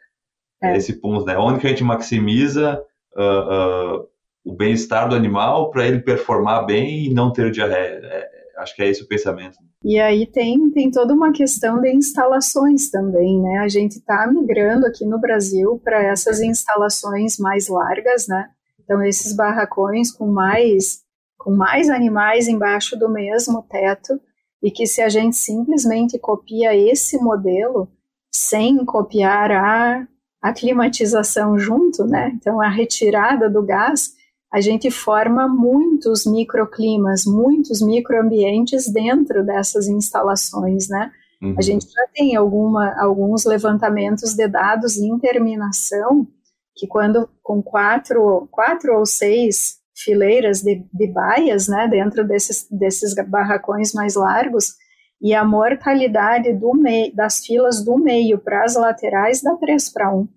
é. 0.61 0.75
esse 0.75 0.99
ponto, 0.99 1.25
né? 1.25 1.37
Onde 1.37 1.59
que 1.59 1.67
a 1.67 1.69
gente 1.69 1.85
maximiza 1.85 2.83
uh, 3.15 4.01
uh, 4.01 4.07
o 4.43 4.53
bem-estar 4.53 5.07
do 5.07 5.15
animal 5.15 5.71
para 5.71 5.87
ele 5.87 5.99
performar 5.99 6.65
bem 6.65 7.05
e 7.05 7.13
não 7.13 7.31
ter 7.31 7.51
diarreia. 7.51 7.99
É, 8.03 8.29
acho 8.57 8.75
que 8.75 8.81
é 8.81 8.89
esse 8.89 9.03
o 9.03 9.07
pensamento. 9.07 9.57
E 9.83 9.99
aí 9.99 10.25
tem, 10.25 10.69
tem 10.71 10.91
toda 10.91 11.13
uma 11.13 11.31
questão 11.31 11.81
de 11.81 11.93
instalações 11.93 12.89
também, 12.89 13.41
né? 13.41 13.59
A 13.59 13.67
gente 13.67 13.97
está 13.97 14.25
migrando 14.27 14.85
aqui 14.85 15.05
no 15.05 15.19
Brasil 15.19 15.79
para 15.83 16.01
essas 16.03 16.41
instalações 16.41 17.37
mais 17.37 17.67
largas, 17.67 18.27
né? 18.27 18.49
Então 18.81 19.03
esses 19.03 19.35
barracões 19.35 20.11
com 20.11 20.27
mais 20.27 21.03
com 21.37 21.51
mais 21.51 21.89
animais 21.89 22.47
embaixo 22.47 22.97
do 22.97 23.09
mesmo 23.09 23.61
teto 23.63 24.17
e 24.61 24.71
que 24.71 24.87
se 24.87 25.01
a 25.01 25.09
gente 25.09 25.35
simplesmente 25.35 26.17
copia 26.17 26.73
esse 26.73 27.17
modelo 27.17 27.89
sem 28.31 28.85
copiar 28.85 29.51
a, 29.51 30.07
a 30.41 30.53
climatização 30.53 31.57
junto, 31.59 32.05
né? 32.05 32.31
Então 32.35 32.61
a 32.61 32.69
retirada 32.69 33.49
do 33.49 33.61
gás 33.61 34.13
a 34.53 34.61
gente 34.61 34.91
forma 34.91 35.47
muitos 35.47 36.27
microclimas, 36.27 37.23
muitos 37.25 37.81
microambientes 37.81 38.87
dentro 38.87 39.43
dessas 39.43 39.87
instalações, 39.87 40.87
né? 40.87 41.11
Uhum. 41.41 41.55
A 41.57 41.61
gente 41.61 41.85
já 41.91 42.07
tem 42.13 42.35
alguma, 42.35 42.93
alguns 43.01 43.45
levantamentos 43.45 44.35
de 44.35 44.47
dados 44.47 44.95
em 44.97 45.17
terminação 45.17 46.27
que 46.75 46.87
quando 46.87 47.27
com 47.41 47.63
quatro, 47.63 48.47
quatro 48.51 48.97
ou 48.97 49.05
seis 49.05 49.77
fileiras 49.95 50.61
de, 50.61 50.85
de 50.93 51.07
baias, 51.07 51.67
né, 51.67 51.87
dentro 51.87 52.25
desses, 52.27 52.67
desses 52.69 53.13
barracões 53.27 53.93
mais 53.93 54.15
largos, 54.15 54.73
e 55.21 55.33
a 55.33 55.43
mortalidade 55.43 56.53
do 56.53 56.73
meio, 56.73 57.15
das 57.15 57.45
filas 57.45 57.83
do 57.83 57.97
meio 57.97 58.37
para 58.37 58.63
as 58.63 58.75
laterais 58.75 59.41
dá 59.41 59.55
3 59.55 59.93
para 59.93 60.13
1. 60.13 60.27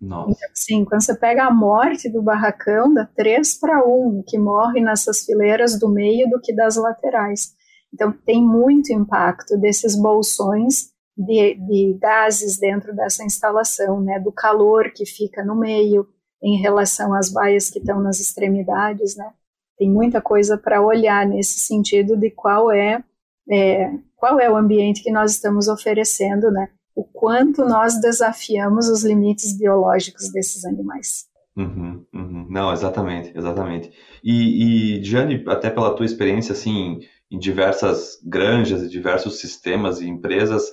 Nossa. 0.00 0.38
Então, 0.70 0.84
quando 0.86 1.02
você 1.02 1.14
pega 1.14 1.44
a 1.44 1.52
morte 1.52 2.08
do 2.08 2.22
barracão, 2.22 2.92
dá 2.94 3.04
3 3.04 3.58
para 3.58 3.84
1, 3.86 4.24
que 4.26 4.38
morre 4.38 4.80
nessas 4.80 5.24
fileiras 5.24 5.78
do 5.78 5.90
meio 5.90 6.28
do 6.30 6.40
que 6.40 6.54
das 6.54 6.76
laterais. 6.76 7.54
Então, 7.92 8.12
tem 8.24 8.42
muito 8.42 8.92
impacto 8.92 9.58
desses 9.58 9.94
bolsões 9.94 10.90
de, 11.16 11.54
de 11.54 11.98
gases 12.00 12.58
dentro 12.58 12.94
dessa 12.94 13.24
instalação, 13.24 14.00
né, 14.00 14.18
do 14.18 14.32
calor 14.32 14.90
que 14.90 15.04
fica 15.04 15.44
no 15.44 15.54
meio 15.54 16.08
em 16.42 16.56
relação 16.58 17.12
às 17.12 17.30
baias 17.30 17.68
que 17.68 17.78
estão 17.78 18.00
nas 18.00 18.20
extremidades, 18.20 19.16
né. 19.16 19.30
Tem 19.76 19.90
muita 19.90 20.20
coisa 20.20 20.56
para 20.56 20.80
olhar 20.80 21.26
nesse 21.26 21.58
sentido 21.58 22.16
de 22.16 22.30
qual 22.30 22.70
é, 22.70 23.02
é, 23.50 23.92
qual 24.16 24.38
é 24.40 24.50
o 24.50 24.56
ambiente 24.56 25.02
que 25.02 25.10
nós 25.10 25.32
estamos 25.32 25.68
oferecendo, 25.68 26.50
né, 26.50 26.70
o 27.00 27.04
quanto 27.04 27.64
nós 27.64 27.98
desafiamos 27.98 28.88
os 28.88 29.02
limites 29.02 29.56
biológicos 29.56 30.30
desses 30.30 30.66
animais. 30.66 31.26
Uhum, 31.56 32.04
uhum. 32.12 32.46
Não, 32.50 32.70
exatamente, 32.72 33.32
exatamente. 33.36 33.90
E, 34.22 35.00
e 35.00 35.16
até 35.46 35.70
pela 35.70 35.94
tua 35.94 36.04
experiência 36.04 36.52
assim 36.52 37.00
em 37.30 37.38
diversas 37.38 38.18
granjas 38.22 38.82
e 38.82 38.88
diversos 38.88 39.40
sistemas 39.40 40.00
e 40.00 40.08
empresas, 40.08 40.68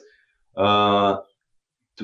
uh, 0.58 1.18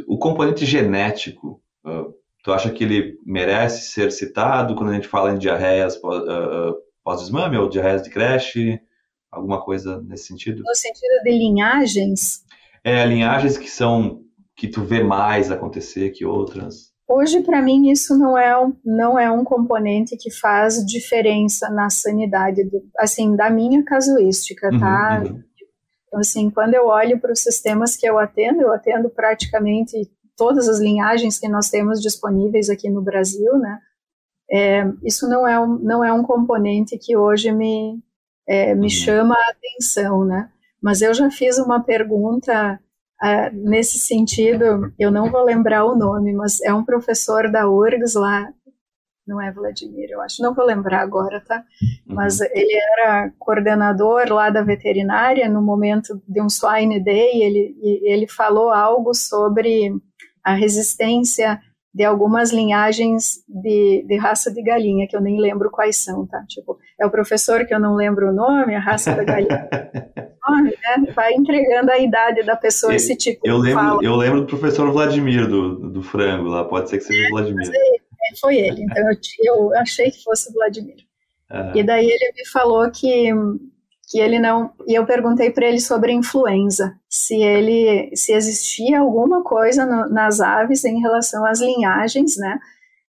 o 0.07 0.17
componente 0.17 0.65
genético, 0.65 1.61
uh, 1.85 2.13
tu 2.43 2.53
acha 2.53 2.69
que 2.71 2.85
ele 2.85 3.19
merece 3.25 3.91
ser 3.91 4.09
citado 4.09 4.73
quando 4.73 4.91
a 4.91 4.93
gente 4.93 5.07
fala 5.07 5.33
em 5.33 5.37
diarreias 5.37 5.97
uh, 5.97 6.75
pós-desmame 7.03 7.57
ou 7.57 7.67
diarreias 7.67 8.03
de 8.03 8.09
creche? 8.09 8.79
Alguma 9.29 9.61
coisa 9.61 10.01
nesse 10.03 10.27
sentido? 10.27 10.61
No 10.63 10.75
sentido 10.75 11.23
de 11.23 11.31
linhagens? 11.31 12.43
É, 12.83 13.05
linhagens 13.05 13.57
que 13.57 13.69
são 13.69 14.21
que 14.55 14.67
tu 14.67 14.83
vê 14.83 15.03
mais 15.03 15.51
acontecer 15.51 16.11
que 16.11 16.25
outras? 16.25 16.93
Hoje, 17.07 17.41
para 17.41 17.61
mim, 17.61 17.89
isso 17.91 18.17
não 18.17 18.37
é, 18.37 18.53
não 18.83 19.19
é 19.19 19.29
um 19.29 19.43
componente 19.43 20.15
que 20.17 20.31
faz 20.31 20.85
diferença 20.85 21.69
na 21.69 21.89
sanidade, 21.89 22.63
do, 22.63 22.81
assim, 22.97 23.35
da 23.35 23.49
minha 23.49 23.83
casuística, 23.83 24.69
uhum, 24.71 24.79
tá? 24.79 25.23
Uhum. 25.25 25.43
Então, 26.07 26.19
assim, 26.19 26.49
quando 26.49 26.75
eu 26.75 26.87
olho 26.87 27.19
para 27.19 27.33
os 27.33 27.39
sistemas 27.39 27.95
que 27.95 28.07
eu 28.07 28.17
atendo, 28.19 28.61
eu 28.61 28.71
atendo 28.71 29.09
praticamente 29.09 30.09
todas 30.37 30.69
as 30.69 30.79
linhagens 30.79 31.39
que 31.39 31.47
nós 31.47 31.69
temos 31.69 32.01
disponíveis 32.01 32.69
aqui 32.69 32.89
no 32.89 33.01
Brasil, 33.01 33.57
né? 33.57 33.79
É, 34.51 34.83
isso 35.03 35.27
não 35.27 35.47
é, 35.47 35.59
um, 35.59 35.79
não 35.79 36.03
é 36.03 36.13
um 36.13 36.23
componente 36.23 36.97
que 36.97 37.17
hoje 37.17 37.51
me, 37.51 37.99
é, 38.47 38.75
me 38.75 38.83
uhum. 38.83 38.89
chama 38.89 39.35
a 39.35 39.51
atenção, 39.51 40.23
né? 40.23 40.49
Mas 40.83 41.01
eu 41.01 41.13
já 41.13 41.31
fiz 41.31 41.57
uma 41.57 41.81
pergunta 41.81 42.77
uh, 43.23 43.55
nesse 43.69 43.97
sentido, 43.97 44.91
eu 44.99 45.09
não 45.09 45.31
vou 45.31 45.41
lembrar 45.43 45.85
o 45.85 45.95
nome, 45.95 46.33
mas 46.33 46.59
é 46.61 46.73
um 46.73 46.83
professor 46.83 47.49
da 47.49 47.69
URGS 47.69 48.15
lá, 48.15 48.49
não 49.25 49.41
é 49.41 49.49
Vladimir, 49.49 50.09
eu 50.11 50.19
acho, 50.19 50.41
não 50.41 50.53
vou 50.53 50.65
lembrar 50.65 50.99
agora, 50.99 51.39
tá? 51.39 51.63
Uhum. 51.81 52.15
Mas 52.15 52.41
ele 52.41 52.77
era 52.99 53.31
coordenador 53.39 54.27
lá 54.29 54.49
da 54.49 54.61
veterinária 54.61 55.47
no 55.47 55.61
momento 55.61 56.21
de 56.27 56.41
um 56.41 56.49
Swine 56.49 57.01
Day, 57.01 57.41
ele, 57.41 57.77
ele 58.03 58.27
falou 58.27 58.69
algo 58.69 59.13
sobre 59.13 59.93
a 60.43 60.53
resistência 60.53 61.61
de 61.93 62.03
algumas 62.03 62.51
linhagens 62.51 63.43
de, 63.47 64.03
de, 64.05 64.17
raça 64.17 64.51
de 64.51 64.61
galinha, 64.61 65.07
que 65.07 65.15
eu 65.15 65.21
nem 65.21 65.39
lembro 65.39 65.69
quais 65.69 65.95
são, 65.95 66.25
tá? 66.25 66.43
Tipo, 66.47 66.77
é 66.99 67.05
o 67.05 67.11
professor 67.11 67.65
que 67.65 67.73
eu 67.73 67.79
não 67.79 67.95
lembro 67.95 68.29
o 68.29 68.33
nome, 68.33 68.75
a 68.75 68.79
raça 68.79 69.15
da 69.15 69.23
galinha. 69.23 69.69
nome, 70.47 70.69
né? 70.71 71.13
Vai 71.13 71.33
entregando 71.33 71.91
a 71.91 71.97
idade 71.97 72.43
da 72.43 72.55
pessoa, 72.55 72.93
esse 72.93 73.15
tipo 73.15 73.41
eu 73.47 73.57
lembro, 73.57 73.79
fala. 73.79 74.03
Eu 74.03 74.15
lembro 74.15 74.41
do 74.41 74.47
professor 74.47 74.91
Vladimir, 74.91 75.47
do, 75.47 75.89
do 75.89 76.01
frango 76.01 76.49
lá, 76.49 76.63
pode 76.63 76.89
ser 76.89 76.97
que 76.97 77.05
seja 77.05 77.27
o 77.27 77.31
Vladimir. 77.31 77.69
É, 77.69 78.35
foi 78.39 78.57
ele, 78.57 78.83
então 78.83 79.03
eu, 79.43 79.55
eu 79.55 79.79
achei 79.79 80.09
que 80.11 80.23
fosse 80.23 80.49
o 80.49 80.53
Vladimir. 80.53 80.97
Ah. 81.49 81.71
E 81.75 81.83
daí 81.83 82.05
ele 82.05 82.33
me 82.35 82.47
falou 82.49 82.89
que 82.89 83.31
que 84.13 84.19
ele 84.19 84.37
não. 84.37 84.71
E 84.87 84.93
eu 84.93 85.07
perguntei 85.07 85.49
para 85.49 85.65
ele 85.65 85.79
sobre 85.79 86.11
influenza, 86.11 86.95
se 87.09 87.35
ele, 87.41 88.15
se 88.15 88.31
existia 88.31 88.99
alguma 88.99 89.43
coisa 89.43 89.87
no, 89.87 90.07
nas 90.07 90.39
aves 90.39 90.85
em 90.85 90.99
relação 90.99 91.43
às 91.43 91.59
linhagens, 91.59 92.37
né, 92.37 92.59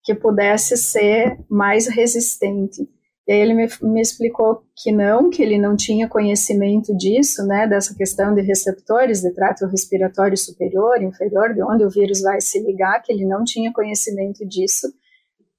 que 0.04 0.16
pudesse 0.16 0.76
ser 0.76 1.38
mais 1.48 1.88
resistente. 1.88 2.90
E 3.28 3.34
aí 3.34 3.40
ele 3.42 3.54
me, 3.54 3.68
me 3.82 4.02
explicou 4.02 4.64
que 4.74 4.90
não, 4.90 5.30
que 5.30 5.44
ele 5.44 5.58
não 5.58 5.76
tinha 5.76 6.08
conhecimento 6.08 6.96
disso, 6.96 7.46
né, 7.46 7.68
dessa 7.68 7.94
questão 7.94 8.34
de 8.34 8.42
receptores 8.42 9.22
de 9.22 9.32
trato 9.32 9.66
respiratório 9.66 10.38
superior, 10.38 11.02
inferior, 11.02 11.54
de 11.54 11.62
onde 11.62 11.84
o 11.84 11.90
vírus 11.90 12.22
vai 12.22 12.40
se 12.40 12.58
ligar, 12.60 13.02
que 13.02 13.12
ele 13.12 13.26
não 13.26 13.44
tinha 13.44 13.74
conhecimento 13.74 14.48
disso, 14.48 14.88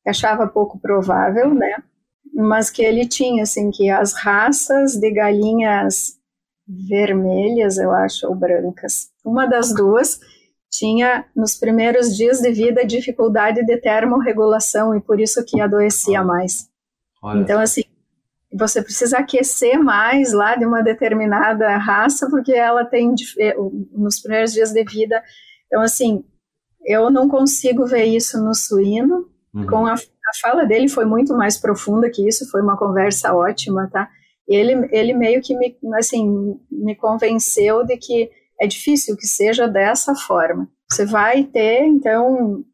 achava 0.06 0.46
pouco 0.46 0.78
provável, 0.80 1.52
né, 1.52 1.82
mas 2.34 2.70
que 2.70 2.82
ele 2.82 3.06
tinha, 3.06 3.42
assim, 3.42 3.70
que 3.70 3.90
as 3.90 4.14
raças 4.14 4.94
de 4.94 5.10
galinhas 5.10 6.14
vermelhas, 6.66 7.76
eu 7.76 7.90
acho, 7.90 8.26
ou 8.26 8.34
brancas, 8.34 9.10
uma 9.22 9.44
das 9.44 9.74
duas, 9.74 10.18
tinha 10.70 11.26
nos 11.36 11.54
primeiros 11.54 12.16
dias 12.16 12.40
de 12.40 12.50
vida 12.50 12.84
dificuldade 12.84 13.64
de 13.64 13.76
termorregulação 13.78 14.94
e 14.96 15.00
por 15.00 15.20
isso 15.20 15.44
que 15.44 15.60
adoecia 15.60 16.22
mais. 16.22 16.68
Olha. 17.22 17.40
Então, 17.40 17.60
assim, 17.60 17.82
você 18.52 18.82
precisa 18.82 19.18
aquecer 19.18 19.78
mais 19.78 20.32
lá 20.32 20.56
de 20.56 20.64
uma 20.64 20.82
determinada 20.82 21.76
raça, 21.76 22.28
porque 22.30 22.52
ela 22.52 22.84
tem, 22.84 23.14
eh, 23.38 23.56
nos 23.92 24.20
primeiros 24.20 24.52
dias 24.52 24.72
de 24.72 24.84
vida. 24.84 25.22
Então, 25.66 25.82
assim, 25.82 26.24
eu 26.84 27.10
não 27.10 27.28
consigo 27.28 27.86
ver 27.86 28.04
isso 28.04 28.42
no 28.42 28.54
suíno, 28.54 29.28
uhum. 29.54 29.66
com 29.66 29.86
a 29.86 29.96
a 30.28 30.40
fala 30.40 30.66
dele 30.66 30.88
foi 30.88 31.04
muito 31.04 31.34
mais 31.34 31.56
profunda 31.58 32.10
que 32.10 32.26
isso, 32.26 32.50
foi 32.50 32.60
uma 32.60 32.76
conversa 32.76 33.34
ótima, 33.34 33.88
tá? 33.90 34.08
Ele, 34.46 34.88
ele 34.92 35.12
meio 35.12 35.40
que 35.42 35.56
me, 35.56 35.76
assim, 35.94 36.58
me 36.70 36.94
convenceu 36.94 37.84
de 37.84 37.96
que 37.96 38.30
é 38.60 38.66
difícil 38.66 39.16
que 39.16 39.26
seja 39.26 39.66
dessa 39.66 40.14
forma. 40.14 40.68
Você 40.90 41.04
vai 41.04 41.44
ter, 41.44 41.84
então, 41.84 42.64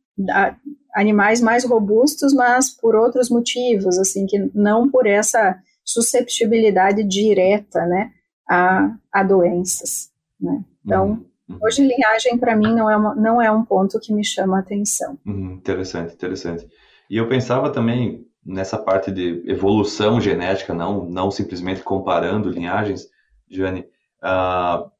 animais 0.95 1.41
mais 1.41 1.65
robustos, 1.65 2.33
mas 2.33 2.71
por 2.71 2.95
outros 2.95 3.29
motivos, 3.29 3.99
assim, 3.99 4.27
que 4.27 4.51
não 4.55 4.89
por 4.89 5.07
essa 5.07 5.59
susceptibilidade 5.85 7.03
direta, 7.05 7.85
né, 7.87 8.13
a, 8.49 8.95
a 9.13 9.23
doenças, 9.23 10.11
né? 10.41 10.65
Então, 10.85 11.07
uhum. 11.07 11.25
uhum. 11.51 11.59
hoje 11.63 11.87
linhagem 11.87 12.39
para 12.39 12.55
mim 12.55 12.75
não 12.75 12.91
é, 12.91 12.97
uma, 12.97 13.15
não 13.15 13.43
é 13.43 13.51
um 13.51 13.65
ponto 13.65 13.99
que 13.99 14.13
me 14.13 14.25
chama 14.25 14.57
a 14.57 14.61
atenção. 14.61 15.19
Uhum, 15.27 15.55
interessante, 15.55 16.15
interessante. 16.15 16.69
E 17.11 17.17
eu 17.17 17.29
pensava 17.29 17.71
também 17.71 18.27
nessa 18.45 18.77
parte 18.77 19.11
de 19.11 19.43
evolução 19.47 20.21
genética, 20.21 20.75
não, 20.75 21.07
não 21.07 21.31
simplesmente 21.31 21.83
comparando 21.83 22.51
linhagens, 22.51 23.09
Jane, 23.49 23.87
uh, 24.23 24.91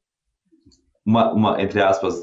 uma, 1.05 1.31
uma, 1.31 1.61
entre 1.61 1.81
aspas, 1.81 2.15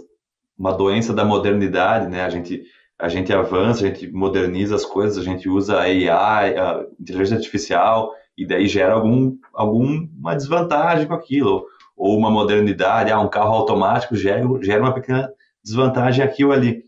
uma 0.59 0.73
doença 0.73 1.13
da 1.13 1.25
modernidade, 1.25 2.09
né? 2.09 2.23
A 2.23 2.29
gente, 2.29 2.65
a 3.03 3.09
gente 3.09 3.33
avança, 3.33 3.85
a 3.85 3.89
gente 3.89 4.13
moderniza 4.13 4.77
as 4.77 4.85
coisas, 4.85 5.19
a 5.19 5.25
gente 5.25 5.49
usa 5.49 5.81
AI, 5.81 6.57
a 6.57 6.87
inteligência 7.01 7.37
artificial, 7.37 8.15
e 8.39 8.47
daí 8.47 8.69
gera 8.69 8.93
algum, 8.93 9.37
alguma 9.53 10.37
desvantagem 10.37 11.09
com 11.09 11.15
aquilo. 11.15 11.67
Ou 11.97 12.17
uma 12.17 12.31
modernidade, 12.31 13.11
ah, 13.11 13.19
um 13.19 13.29
carro 13.29 13.57
automático 13.57 14.15
gera, 14.15 14.47
gera 14.63 14.81
uma 14.81 14.95
pequena 14.95 15.29
desvantagem 15.65 16.25
aqui 16.25 16.45
ou 16.45 16.53
ali. 16.53 16.85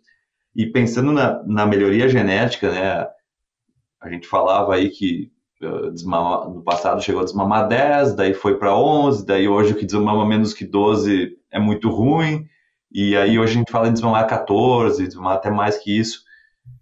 E 0.54 0.66
pensando 0.66 1.10
na, 1.10 1.42
na 1.42 1.66
melhoria 1.66 2.08
genética, 2.08 2.70
né, 2.70 3.08
a 4.00 4.08
gente 4.08 4.28
falava 4.28 4.76
aí 4.76 4.90
que 4.90 5.32
uh, 5.60 5.90
desmama, 5.90 6.48
no 6.48 6.62
passado 6.62 7.02
chegou 7.02 7.22
a 7.22 7.24
desmamar 7.24 7.66
10, 7.66 8.14
daí 8.14 8.34
foi 8.34 8.56
para 8.56 8.72
11, 8.76 9.26
daí 9.26 9.48
hoje 9.48 9.72
o 9.72 9.76
que 9.76 9.84
desmama 9.84 10.24
menos 10.24 10.54
que 10.54 10.64
12 10.64 11.36
é 11.50 11.58
muito 11.58 11.90
ruim, 11.90 12.46
e 12.94 13.16
aí 13.16 13.38
hoje 13.38 13.54
a 13.54 13.58
gente 13.58 13.72
fala 13.72 13.88
em 13.88 13.92
desmamar 13.92 14.26
14, 14.28 15.04
desmamar 15.04 15.34
até 15.34 15.50
mais 15.50 15.76
que 15.76 15.98
isso. 15.98 16.22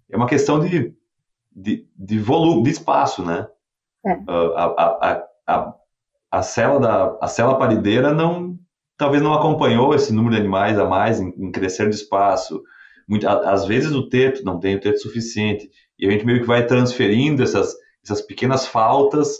É 0.07 0.15
uma 0.15 0.27
questão 0.27 0.59
de, 0.59 0.93
de, 1.51 1.87
de 1.97 2.19
volume, 2.19 2.63
de 2.63 2.69
espaço, 2.69 3.25
né? 3.25 3.47
É. 4.05 4.11
A, 4.27 4.65
a, 4.65 5.27
a, 5.47 5.73
a, 6.29 6.41
célula 6.43 6.79
da, 6.79 7.17
a 7.19 7.27
célula 7.27 7.57
parideira 7.57 8.13
não, 8.13 8.59
talvez 8.95 9.23
não 9.23 9.33
acompanhou 9.33 9.95
esse 9.95 10.13
número 10.13 10.35
de 10.35 10.41
animais 10.41 10.77
a 10.77 10.85
mais 10.85 11.19
em, 11.19 11.29
em 11.29 11.51
crescer 11.51 11.89
de 11.89 11.95
espaço, 11.95 12.61
muito, 13.07 13.27
às 13.27 13.65
vezes 13.65 13.91
o 13.91 14.07
teto 14.07 14.45
não 14.45 14.59
tem 14.59 14.75
o 14.75 14.79
teto 14.79 14.99
suficiente, 14.99 15.69
e 15.97 16.07
a 16.07 16.11
gente 16.11 16.25
meio 16.25 16.41
que 16.41 16.47
vai 16.47 16.65
transferindo 16.65 17.41
essas, 17.41 17.75
essas 18.03 18.21
pequenas 18.21 18.67
faltas 18.67 19.39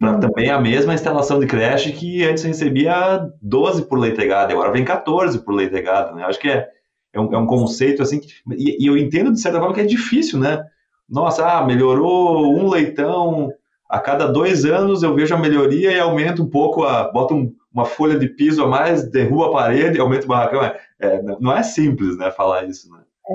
para 0.00 0.18
também 0.18 0.48
a 0.48 0.58
mesma 0.58 0.94
instalação 0.94 1.38
de 1.38 1.46
creche 1.46 1.92
que 1.92 2.24
antes 2.24 2.42
recebia 2.42 3.30
12 3.42 3.86
por 3.86 3.98
leitegada, 3.98 4.50
agora 4.50 4.72
vem 4.72 4.82
14 4.82 5.44
por 5.44 5.52
leitegada, 5.52 6.12
né? 6.12 6.24
Acho 6.24 6.40
que 6.40 6.48
é, 6.48 6.66
é, 7.12 7.20
um, 7.20 7.34
é 7.34 7.38
um 7.38 7.46
conceito 7.46 8.02
assim, 8.02 8.18
que, 8.18 8.28
e, 8.56 8.82
e, 8.82 8.86
eu 8.86 8.96
entendo 8.96 9.30
de 9.30 9.38
certa 9.38 9.58
forma 9.58 9.74
que 9.74 9.82
é 9.82 9.84
difícil, 9.84 10.38
né? 10.38 10.64
Nossa, 11.06 11.46
ah, 11.46 11.66
melhorou 11.66 12.56
um 12.56 12.70
leitão, 12.70 13.52
a 13.86 14.00
cada 14.00 14.26
dois 14.26 14.64
anos 14.64 15.02
eu 15.02 15.14
vejo 15.14 15.34
a 15.34 15.38
melhoria 15.38 15.92
e 15.92 16.00
aumenta 16.00 16.40
um 16.40 16.48
pouco, 16.48 16.82
a, 16.82 17.12
bota 17.12 17.34
um, 17.34 17.54
uma 17.70 17.84
folha 17.84 18.18
de 18.18 18.26
piso 18.26 18.64
a 18.64 18.66
mais, 18.66 19.06
derruba 19.10 19.48
a 19.48 19.52
parede, 19.52 20.00
aumenta 20.00 20.24
o 20.24 20.28
barracão. 20.28 20.62
É, 20.64 20.80
é, 20.98 21.22
não 21.38 21.52
é 21.52 21.62
simples, 21.62 22.16
né, 22.16 22.30
falar 22.30 22.64
isso, 22.64 22.90
né? 22.90 23.00
É, 23.28 23.34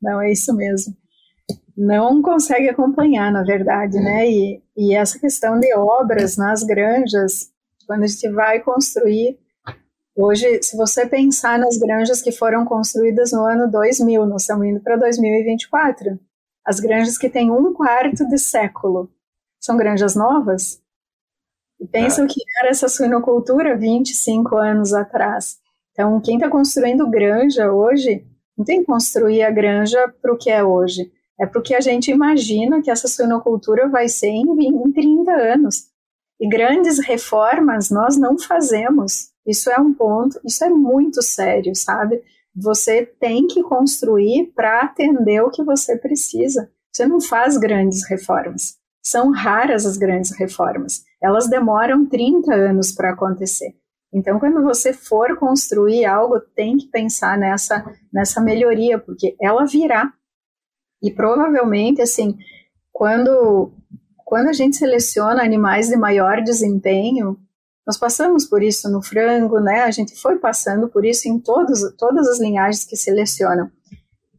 não, 0.00 0.22
é 0.22 0.30
isso 0.30 0.54
mesmo. 0.54 0.94
Não 1.76 2.22
consegue 2.22 2.68
acompanhar, 2.68 3.32
na 3.32 3.42
verdade, 3.42 3.98
né? 3.98 4.28
E, 4.28 4.62
e 4.76 4.94
essa 4.94 5.18
questão 5.18 5.58
de 5.58 5.74
obras 5.74 6.36
nas 6.36 6.62
granjas, 6.62 7.50
quando 7.86 8.04
a 8.04 8.06
gente 8.06 8.28
vai 8.30 8.60
construir, 8.60 9.38
hoje, 10.16 10.62
se 10.62 10.76
você 10.76 11.06
pensar 11.06 11.58
nas 11.58 11.76
granjas 11.76 12.22
que 12.22 12.30
foram 12.30 12.64
construídas 12.64 13.32
no 13.32 13.44
ano 13.44 13.70
2000, 13.70 14.26
nós 14.26 14.42
estamos 14.42 14.66
indo 14.66 14.80
para 14.80 14.96
2024, 14.96 16.18
as 16.64 16.80
granjas 16.80 17.18
que 17.18 17.28
têm 17.28 17.50
um 17.50 17.72
quarto 17.74 18.26
de 18.28 18.38
século, 18.38 19.10
são 19.60 19.76
granjas 19.76 20.14
novas? 20.14 20.80
E 21.80 21.86
pensam 21.86 22.24
é. 22.24 22.28
que 22.28 22.40
era 22.60 22.70
essa 22.70 22.88
suinocultura 22.88 23.76
25 23.76 24.56
anos 24.56 24.94
atrás. 24.94 25.58
Então, 25.92 26.20
quem 26.20 26.36
está 26.36 26.48
construindo 26.48 27.08
granja 27.10 27.70
hoje, 27.70 28.24
não 28.56 28.64
tem 28.64 28.80
que 28.80 28.86
construir 28.86 29.42
a 29.42 29.50
granja 29.50 30.12
para 30.20 30.32
o 30.32 30.36
que 30.36 30.50
é 30.50 30.62
hoje. 30.62 31.12
É 31.40 31.46
porque 31.46 31.74
a 31.74 31.80
gente 31.80 32.10
imagina 32.10 32.80
que 32.82 32.90
essa 32.90 33.08
suinocultura 33.08 33.88
vai 33.88 34.08
ser 34.08 34.28
em, 34.28 34.44
em 34.44 34.92
30 34.92 35.32
anos. 35.32 35.86
E 36.40 36.48
grandes 36.48 36.98
reformas 36.98 37.90
nós 37.90 38.16
não 38.16 38.38
fazemos. 38.38 39.30
Isso 39.46 39.70
é 39.70 39.78
um 39.78 39.92
ponto, 39.92 40.40
isso 40.44 40.64
é 40.64 40.70
muito 40.70 41.22
sério, 41.22 41.74
sabe? 41.74 42.22
Você 42.54 43.04
tem 43.04 43.46
que 43.46 43.62
construir 43.62 44.52
para 44.54 44.82
atender 44.82 45.42
o 45.42 45.50
que 45.50 45.62
você 45.64 45.96
precisa. 45.96 46.70
Você 46.92 47.06
não 47.06 47.20
faz 47.20 47.56
grandes 47.56 48.08
reformas. 48.08 48.76
São 49.02 49.32
raras 49.32 49.84
as 49.84 49.96
grandes 49.96 50.36
reformas. 50.38 51.02
Elas 51.20 51.48
demoram 51.48 52.06
30 52.06 52.54
anos 52.54 52.92
para 52.92 53.10
acontecer. 53.10 53.74
Então, 54.12 54.38
quando 54.38 54.62
você 54.62 54.92
for 54.92 55.36
construir 55.36 56.04
algo, 56.04 56.38
tem 56.40 56.76
que 56.76 56.86
pensar 56.86 57.36
nessa, 57.36 57.84
nessa 58.12 58.40
melhoria, 58.40 58.98
porque 58.98 59.36
ela 59.40 59.66
virá. 59.66 60.12
E 61.04 61.10
provavelmente, 61.10 62.00
assim, 62.00 62.38
quando, 62.90 63.70
quando 64.24 64.48
a 64.48 64.54
gente 64.54 64.76
seleciona 64.76 65.44
animais 65.44 65.88
de 65.88 65.96
maior 65.96 66.40
desempenho, 66.42 67.38
nós 67.86 67.98
passamos 67.98 68.46
por 68.46 68.62
isso 68.62 68.90
no 68.90 69.02
frango, 69.02 69.60
né? 69.60 69.82
A 69.82 69.90
gente 69.90 70.18
foi 70.18 70.38
passando 70.38 70.88
por 70.88 71.04
isso 71.04 71.28
em 71.28 71.38
todos, 71.38 71.94
todas 71.98 72.26
as 72.26 72.40
linhagens 72.40 72.86
que 72.86 72.96
selecionam. 72.96 73.70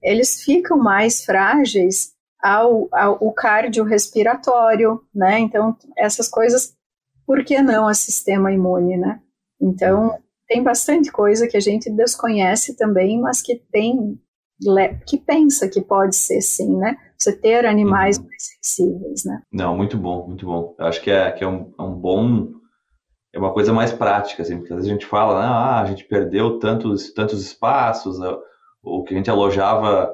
Eles 0.01 0.41
ficam 0.41 0.75
mais 0.75 1.23
frágeis 1.23 2.13
ao, 2.41 2.89
ao 2.91 3.31
cardiorrespiratório, 3.31 4.99
né? 5.13 5.37
Então, 5.37 5.77
essas 5.95 6.27
coisas, 6.27 6.73
por 7.27 7.45
que 7.45 7.61
não 7.61 7.87
a 7.87 7.93
sistema 7.93 8.51
imune, 8.51 8.97
né? 8.97 9.21
Então, 9.61 10.17
tem 10.47 10.63
bastante 10.63 11.11
coisa 11.11 11.47
que 11.47 11.57
a 11.57 11.61
gente 11.61 11.91
desconhece 11.91 12.75
também, 12.75 13.21
mas 13.21 13.39
que 13.39 13.55
tem 13.71 14.19
que 15.05 15.17
pensa 15.17 15.69
que 15.69 15.81
pode 15.81 16.15
ser 16.15 16.41
sim, 16.41 16.77
né? 16.77 16.97
Você 17.17 17.35
ter 17.35 17.65
animais 17.65 18.17
uhum. 18.17 18.25
mais 18.25 18.43
sensíveis, 18.61 19.25
né? 19.25 19.41
Não, 19.51 19.75
muito 19.75 19.97
bom, 19.97 20.27
muito 20.27 20.45
bom. 20.45 20.75
Eu 20.79 20.85
acho 20.85 21.01
que 21.01 21.11
é, 21.11 21.31
que 21.31 21.43
é, 21.43 21.47
um, 21.47 21.73
é 21.77 21.81
um 21.81 21.93
bom 21.93 22.55
é 23.33 23.39
uma 23.39 23.51
coisa 23.51 23.73
mais 23.73 23.91
prática, 23.91 24.43
assim, 24.43 24.57
porque 24.57 24.71
às 24.71 24.77
vezes 24.77 24.89
a 24.89 24.93
gente 24.93 25.05
fala, 25.05 25.43
ah, 25.43 25.81
a 25.81 25.85
gente 25.85 26.05
perdeu 26.05 26.57
tantos, 26.57 27.11
tantos 27.13 27.41
espaços, 27.41 28.17
o 28.81 29.03
que 29.03 29.13
a 29.13 29.17
gente 29.17 29.29
alojava 29.29 30.09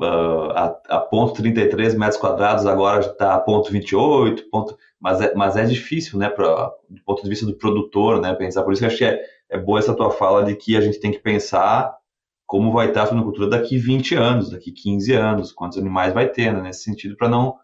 uh, 0.00 0.50
a, 0.52 0.80
a 0.88 1.00
ponto 1.00 1.34
33 1.34 1.96
metros 1.96 2.20
quadrados 2.20 2.64
agora 2.64 3.00
está 3.00 3.34
a 3.34 3.40
ponto 3.40 3.72
28, 3.72 4.48
ponto, 4.50 4.78
mas, 5.00 5.20
é, 5.20 5.34
mas 5.34 5.56
é 5.56 5.64
difícil, 5.64 6.16
né, 6.16 6.28
pra, 6.28 6.70
do 6.88 7.02
ponto 7.04 7.24
de 7.24 7.28
vista 7.28 7.44
do 7.44 7.56
produtor, 7.56 8.20
né, 8.20 8.32
pensar, 8.34 8.62
por 8.62 8.72
isso 8.72 8.80
que 8.80 8.84
eu 8.84 8.88
acho 8.88 8.98
que 8.98 9.04
é, 9.04 9.20
é 9.50 9.58
boa 9.58 9.80
essa 9.80 9.94
tua 9.94 10.12
fala 10.12 10.44
de 10.44 10.54
que 10.54 10.76
a 10.76 10.80
gente 10.80 11.00
tem 11.00 11.10
que 11.10 11.18
pensar 11.18 11.92
como 12.52 12.70
vai 12.70 12.88
estar 12.88 13.04
a 13.04 13.06
suinocultura 13.06 13.48
daqui 13.48 13.78
20 13.78 14.14
anos, 14.14 14.50
daqui 14.50 14.70
15 14.70 15.14
anos, 15.14 15.52
quantos 15.52 15.78
animais 15.78 16.12
vai 16.12 16.28
ter, 16.28 16.52
né, 16.52 16.60
nesse 16.60 16.82
sentido, 16.82 17.16
para 17.16 17.26
não 17.26 17.56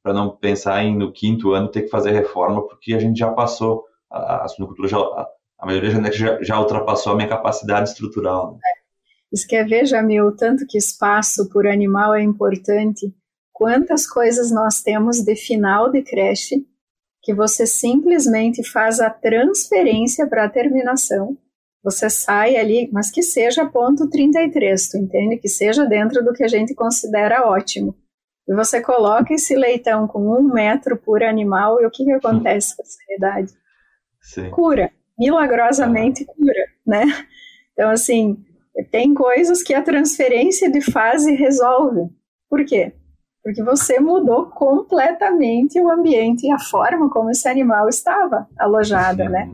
para 0.00 0.12
não 0.12 0.30
pensar 0.30 0.80
em 0.84 0.96
no 0.96 1.12
quinto 1.12 1.54
ano 1.54 1.68
ter 1.68 1.82
que 1.82 1.88
fazer 1.88 2.12
reforma, 2.12 2.64
porque 2.64 2.94
a 2.94 3.00
gente 3.00 3.18
já 3.18 3.32
passou 3.32 3.84
a, 4.08 4.44
a 4.44 4.48
suinocultura 4.48 4.86
já, 4.86 4.96
a, 4.96 5.26
a 5.58 5.66
maioria 5.66 5.90
já, 6.12 6.40
já, 6.40 6.60
ultrapassou 6.60 7.14
a 7.14 7.16
minha 7.16 7.28
capacidade 7.28 7.88
estrutural. 7.88 8.52
Né? 8.52 8.58
Isso 9.32 9.44
quer 9.44 9.66
ver, 9.66 9.86
Jamil, 9.86 10.30
tanto 10.36 10.64
que 10.68 10.78
espaço 10.78 11.50
por 11.50 11.66
animal 11.66 12.14
é 12.14 12.22
importante, 12.22 13.12
quantas 13.52 14.06
coisas 14.06 14.52
nós 14.52 14.80
temos 14.80 15.20
de 15.20 15.34
final 15.34 15.90
de 15.90 16.00
creche 16.02 16.64
que 17.24 17.34
você 17.34 17.66
simplesmente 17.66 18.62
faz 18.62 19.00
a 19.00 19.10
transferência 19.10 20.28
para 20.28 20.44
a 20.44 20.48
terminação, 20.48 21.36
você 21.82 22.10
sai 22.10 22.56
ali, 22.56 22.88
mas 22.92 23.10
que 23.10 23.22
seja 23.22 23.66
ponto 23.66 24.08
33, 24.08 24.88
tu 24.88 24.96
entende? 24.98 25.36
Que 25.36 25.48
seja 25.48 25.84
dentro 25.84 26.24
do 26.24 26.32
que 26.32 26.44
a 26.44 26.48
gente 26.48 26.74
considera 26.74 27.46
ótimo. 27.46 27.94
E 28.48 28.54
você 28.54 28.80
coloca 28.80 29.34
esse 29.34 29.54
leitão 29.54 30.08
com 30.08 30.20
um 30.20 30.42
metro 30.42 30.96
por 30.96 31.22
animal, 31.22 31.80
e 31.80 31.86
o 31.86 31.90
que, 31.90 32.04
que 32.04 32.12
acontece 32.12 32.76
com 32.76 32.82
a 32.82 32.86
sanidade? 32.86 33.52
Sim. 34.20 34.50
cura, 34.50 34.90
milagrosamente 35.18 36.24
cura, 36.24 36.66
né? 36.86 37.04
Então, 37.72 37.90
assim, 37.90 38.44
tem 38.90 39.14
coisas 39.14 39.62
que 39.62 39.72
a 39.72 39.82
transferência 39.82 40.70
de 40.70 40.80
fase 40.80 41.32
resolve. 41.34 42.10
Por 42.50 42.64
quê? 42.64 42.92
Porque 43.42 43.62
você 43.62 44.00
mudou 44.00 44.46
completamente 44.46 45.80
o 45.80 45.90
ambiente 45.90 46.46
e 46.46 46.52
a 46.52 46.58
forma 46.58 47.08
como 47.08 47.30
esse 47.30 47.48
animal 47.48 47.88
estava 47.88 48.48
alojado, 48.58 49.22
Sim. 49.22 49.28
né? 49.28 49.52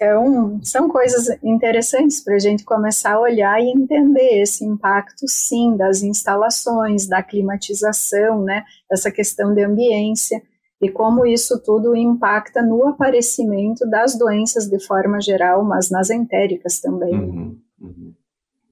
Então, 0.00 0.60
são 0.62 0.88
coisas 0.88 1.26
interessantes 1.42 2.22
para 2.22 2.36
a 2.36 2.38
gente 2.38 2.64
começar 2.64 3.14
a 3.14 3.20
olhar 3.20 3.60
e 3.60 3.68
entender 3.68 4.40
esse 4.40 4.64
impacto, 4.64 5.26
sim, 5.26 5.76
das 5.76 6.04
instalações, 6.04 7.08
da 7.08 7.20
climatização, 7.20 8.40
né? 8.44 8.64
Essa 8.88 9.10
questão 9.10 9.52
de 9.52 9.64
ambiência 9.64 10.40
e 10.80 10.88
como 10.88 11.26
isso 11.26 11.60
tudo 11.64 11.96
impacta 11.96 12.62
no 12.62 12.86
aparecimento 12.86 13.84
das 13.90 14.16
doenças 14.16 14.68
de 14.68 14.78
forma 14.78 15.20
geral, 15.20 15.64
mas 15.64 15.90
nas 15.90 16.10
entéricas 16.10 16.80
também. 16.80 17.14
Uhum, 17.14 17.58
uhum. 17.80 18.14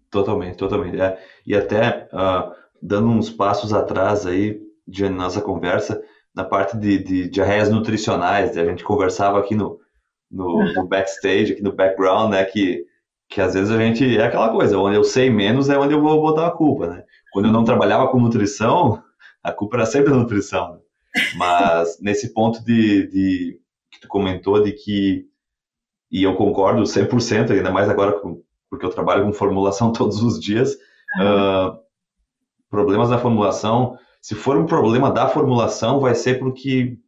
Totalmente, 0.09 0.57
totalmente. 0.57 1.01
É, 1.01 1.19
e 1.45 1.57
até 1.57 2.09
uh, 2.13 2.53
dando 2.81 3.09
uns 3.09 3.31
passos 3.31 3.73
atrás 3.73 4.25
aí 4.25 4.61
de 4.87 5.09
nossa 5.09 5.41
conversa, 5.41 6.01
na 6.33 6.45
parte 6.45 6.77
de, 6.77 7.03
de 7.03 7.29
diarreias 7.29 7.69
nutricionais, 7.69 8.57
a 8.57 8.65
gente 8.65 8.85
conversava 8.85 9.41
aqui 9.41 9.57
no, 9.57 9.81
no, 10.31 10.73
no, 10.73 10.87
backstage, 10.87 11.53
aqui 11.53 11.63
no 11.63 11.73
background, 11.73 12.31
né, 12.31 12.45
que, 12.45 12.85
que 13.29 13.41
às 13.41 13.55
vezes 13.55 13.71
a 13.71 13.79
gente, 13.79 14.17
é 14.17 14.25
aquela 14.25 14.51
coisa, 14.51 14.79
onde 14.79 14.97
eu 14.97 15.05
sei 15.05 15.31
menos 15.31 15.69
é 15.69 15.79
onde 15.79 15.95
eu 15.95 16.01
vou 16.01 16.21
botar 16.21 16.47
a 16.47 16.51
culpa, 16.51 16.87
né. 16.89 17.05
Quando 17.33 17.47
eu 17.47 17.53
não 17.53 17.65
trabalhava 17.65 18.09
com 18.09 18.19
nutrição, 18.19 19.03
a 19.43 19.53
culpa 19.53 19.77
era 19.77 19.87
sempre 19.87 20.11
da 20.11 20.17
nutrição, 20.17 20.75
né? 20.75 20.79
Mas 21.37 21.99
nesse 22.03 22.33
ponto 22.33 22.65
de, 22.65 23.07
de, 23.09 23.61
que 23.91 24.01
tu 24.01 24.09
comentou 24.09 24.63
de 24.63 24.73
que, 24.73 25.27
e 26.11 26.23
eu 26.23 26.35
concordo 26.35 26.83
100%, 26.83 27.51
ainda 27.51 27.71
mais 27.71 27.89
agora 27.89 28.13
com, 28.13 28.43
porque 28.69 28.85
eu 28.85 28.91
trabalho 28.91 29.25
com 29.25 29.33
formulação 29.33 29.93
todos 29.95 30.23
os 30.23 30.41
dias, 30.41 30.75
uh, 31.21 31.79
problemas 32.69 33.09
da 33.09 33.19
formulação, 33.19 33.99
se 34.21 34.35
for 34.35 34.57
um 34.57 34.67
problema 34.67 35.11
da 35.11 35.29
formulação, 35.29 36.01
vai 36.01 36.15
ser 36.15 36.39
porque 36.39 36.99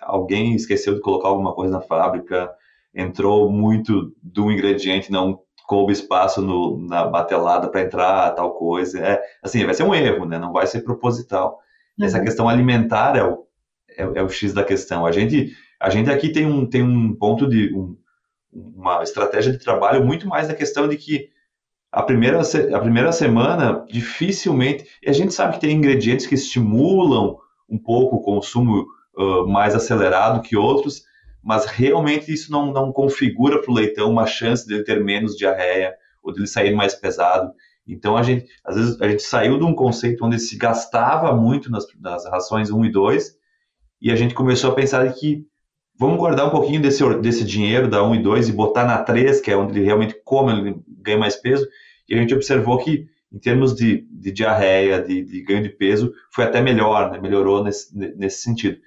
alguém 0.00 0.54
esqueceu 0.54 0.94
de 0.94 1.00
colocar 1.00 1.28
alguma 1.28 1.52
coisa 1.52 1.72
na 1.72 1.80
fábrica, 1.80 2.54
entrou 2.98 3.48
muito 3.48 4.12
do 4.20 4.50
ingrediente, 4.50 5.12
não 5.12 5.40
coube 5.68 5.92
espaço 5.92 6.42
no, 6.42 6.78
na 6.78 7.06
batelada 7.06 7.68
para 7.68 7.82
entrar 7.82 8.30
tal 8.32 8.54
coisa. 8.54 8.98
É, 8.98 9.22
assim, 9.42 9.64
vai 9.64 9.74
ser 9.74 9.84
um 9.84 9.94
erro, 9.94 10.26
né? 10.26 10.38
Não 10.38 10.52
vai 10.52 10.66
ser 10.66 10.80
proposital. 10.80 11.58
Uhum. 11.98 12.06
Essa 12.06 12.20
questão 12.20 12.48
alimentar 12.48 13.16
é 13.16 13.22
o, 13.22 13.46
é, 13.90 14.02
é, 14.02 14.22
o 14.22 14.28
X 14.28 14.52
da 14.52 14.64
questão. 14.64 15.06
A 15.06 15.12
gente, 15.12 15.52
a 15.78 15.88
gente 15.90 16.10
aqui 16.10 16.30
tem 16.30 16.44
um, 16.44 16.66
tem 16.66 16.82
um 16.82 17.14
ponto 17.14 17.48
de 17.48 17.72
um, 17.72 17.96
uma 18.52 19.02
estratégia 19.02 19.52
de 19.52 19.58
trabalho 19.58 20.04
muito 20.04 20.26
mais 20.26 20.48
da 20.48 20.54
questão 20.54 20.88
de 20.88 20.96
que 20.96 21.28
a 21.92 22.02
primeira, 22.02 22.40
a 22.40 22.80
primeira 22.80 23.12
semana 23.12 23.84
dificilmente. 23.88 24.86
E 25.02 25.08
a 25.08 25.12
gente 25.12 25.32
sabe 25.32 25.54
que 25.54 25.60
tem 25.60 25.76
ingredientes 25.76 26.26
que 26.26 26.34
estimulam 26.34 27.36
um 27.68 27.78
pouco 27.78 28.16
o 28.16 28.22
consumo 28.22 28.86
uh, 29.16 29.46
mais 29.46 29.74
acelerado 29.74 30.42
que 30.42 30.56
outros, 30.56 31.02
mas 31.48 31.64
realmente 31.64 32.30
isso 32.30 32.52
não, 32.52 32.70
não 32.70 32.92
configura 32.92 33.62
para 33.62 33.70
o 33.70 33.74
leitão 33.74 34.10
uma 34.10 34.26
chance 34.26 34.66
de 34.66 34.74
ele 34.74 34.84
ter 34.84 35.02
menos 35.02 35.34
diarreia 35.34 35.94
ou 36.22 36.30
de 36.30 36.40
ele 36.40 36.46
sair 36.46 36.76
mais 36.76 36.94
pesado. 36.94 37.50
Então 37.86 38.18
a 38.18 38.22
gente, 38.22 38.44
às 38.62 38.76
vezes, 38.76 39.00
a 39.00 39.08
gente 39.08 39.22
saiu 39.22 39.58
de 39.58 39.64
um 39.64 39.74
conceito 39.74 40.26
onde 40.26 40.38
se 40.38 40.58
gastava 40.58 41.34
muito 41.34 41.70
nas, 41.70 41.86
nas 41.98 42.26
rações 42.26 42.70
1 42.70 42.84
e 42.84 42.92
2 42.92 43.34
e 44.02 44.10
a 44.10 44.14
gente 44.14 44.34
começou 44.34 44.72
a 44.72 44.74
pensar 44.74 45.10
que 45.14 45.42
vamos 45.98 46.18
guardar 46.18 46.46
um 46.46 46.50
pouquinho 46.50 46.82
desse, 46.82 47.02
desse 47.14 47.44
dinheiro 47.44 47.88
da 47.88 48.04
1 48.04 48.16
e 48.16 48.22
2 48.22 48.50
e 48.50 48.52
botar 48.52 48.84
na 48.84 49.02
3, 49.02 49.40
que 49.40 49.50
é 49.50 49.56
onde 49.56 49.72
ele 49.72 49.86
realmente 49.86 50.20
come, 50.22 50.52
ele 50.52 50.82
ganha 50.98 51.16
mais 51.16 51.34
peso, 51.34 51.66
e 52.06 52.14
a 52.14 52.18
gente 52.18 52.34
observou 52.34 52.76
que 52.76 53.06
em 53.32 53.38
termos 53.38 53.74
de, 53.74 54.06
de 54.10 54.32
diarreia, 54.32 55.02
de, 55.02 55.24
de, 55.24 55.42
ganho 55.42 55.62
de 55.62 55.70
peso, 55.70 56.12
foi 56.30 56.44
até 56.44 56.60
melhor, 56.60 57.10
né? 57.10 57.18
melhorou 57.18 57.64
nesse, 57.64 57.96
nesse 57.96 58.42
sentido. 58.42 58.78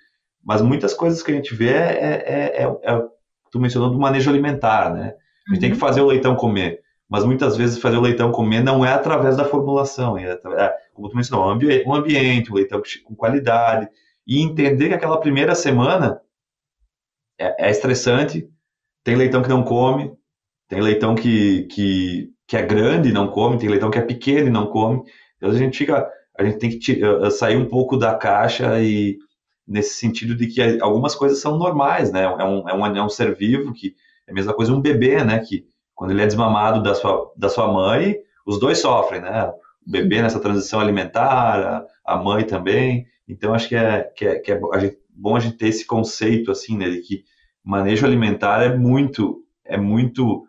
Mas 0.43 0.61
muitas 0.61 0.93
coisas 0.93 1.21
que 1.21 1.31
a 1.31 1.35
gente 1.35 1.53
vê 1.53 1.73
é, 1.73 2.63
é, 2.63 2.63
é, 2.63 2.77
é 2.83 3.01
tu 3.51 3.59
mencionou 3.59 3.89
do 3.89 3.99
manejo 3.99 4.29
alimentar, 4.29 4.93
né? 4.93 5.13
A 5.47 5.53
gente 5.53 5.55
uhum. 5.55 5.59
tem 5.59 5.69
que 5.69 5.75
uhum. 5.75 5.79
fazer 5.79 6.01
o 6.01 6.07
leitão 6.07 6.35
comer, 6.35 6.79
mas 7.09 7.23
muitas 7.23 7.57
vezes 7.57 7.79
fazer 7.79 7.97
o 7.97 8.01
leitão 8.01 8.31
comer 8.31 8.63
não 8.63 8.85
é 8.85 8.93
através 8.93 9.35
da 9.35 9.45
formulação, 9.45 10.17
é, 10.17 10.31
é 10.31 10.73
como 10.93 11.09
tu 11.09 11.15
mencionou, 11.15 11.47
um, 11.47 11.51
ambi 11.51 11.83
ambiente, 11.85 12.51
um 12.51 12.55
leitão 12.55 12.81
com 13.03 13.15
qualidade, 13.15 13.87
e 14.25 14.41
entender 14.41 14.89
que 14.89 14.95
aquela 14.95 15.19
primeira 15.19 15.55
semana 15.55 16.21
é, 17.39 17.67
é 17.67 17.71
estressante. 17.71 18.47
Tem 19.03 19.15
leitão 19.15 19.41
que 19.41 19.49
não 19.49 19.63
come, 19.63 20.13
tem 20.67 20.79
leitão 20.79 21.15
que, 21.15 21.63
que, 21.63 22.29
que 22.47 22.55
é 22.55 22.61
grande 22.61 23.09
e 23.09 23.13
não 23.13 23.27
come, 23.27 23.57
tem 23.57 23.67
leitão 23.67 23.89
que 23.89 23.97
é 23.97 24.01
pequeno 24.01 24.47
e 24.47 24.51
não 24.51 24.67
come. 24.67 25.01
Então 25.37 25.49
a 25.49 25.53
gente 25.53 25.77
fica, 25.77 26.07
a 26.37 26.43
gente 26.43 26.59
tem 26.59 26.77
que 26.77 27.03
uh, 27.03 27.31
sair 27.31 27.57
um 27.57 27.67
pouco 27.67 27.97
da 27.97 28.13
caixa 28.13 28.79
e 28.79 29.17
nesse 29.72 29.95
sentido 29.95 30.36
de 30.36 30.47
que 30.47 30.61
algumas 30.82 31.15
coisas 31.15 31.39
são 31.39 31.57
normais, 31.57 32.11
né? 32.11 32.24
É 32.24 32.43
um, 32.43 32.69
é 32.69 32.74
um, 32.74 32.86
é 32.86 33.03
um 33.03 33.09
ser 33.09 33.34
vivo 33.36 33.74
que 33.74 33.95
é 34.28 34.32
a 34.32 34.34
mesma 34.34 34.53
coisa 34.53 34.74
um 34.74 34.82
bebê, 34.82 35.24
né? 35.24 35.39
Que 35.39 35.65
quando 35.95 36.11
ele 36.11 36.22
é 36.22 36.28
desmamado 36.28 36.84
da 36.84 36.93
sua, 36.93 37.32
da 37.38 37.47
sua 37.47 37.72
mãe, 37.72 38.17
os 38.45 38.59
dois 38.59 38.80
sofrem, 38.80 39.22
né? 39.22 39.45
O 39.88 39.89
bebê 39.89 40.22
nessa 40.22 40.39
transição 40.39 40.80
alimentar, 40.80 41.88
a, 42.05 42.13
a 42.13 42.17
mãe 42.17 42.45
também. 42.45 43.07
Então, 43.28 43.53
acho 43.53 43.69
que 43.69 43.76
é, 43.76 44.03
que 44.15 44.26
é, 44.28 44.39
que 44.39 44.51
é 44.51 44.59
a 44.74 44.80
gente, 44.80 44.97
bom 45.09 45.36
a 45.36 45.39
gente 45.39 45.57
ter 45.57 45.67
esse 45.67 45.86
conceito, 45.86 46.51
assim, 46.51 46.78
né, 46.78 46.89
de 46.89 46.99
que 47.01 47.24
manejo 47.63 48.05
alimentar 48.05 48.63
é 48.63 48.76
muito, 48.76 49.45
é 49.63 49.78
muito 49.78 50.45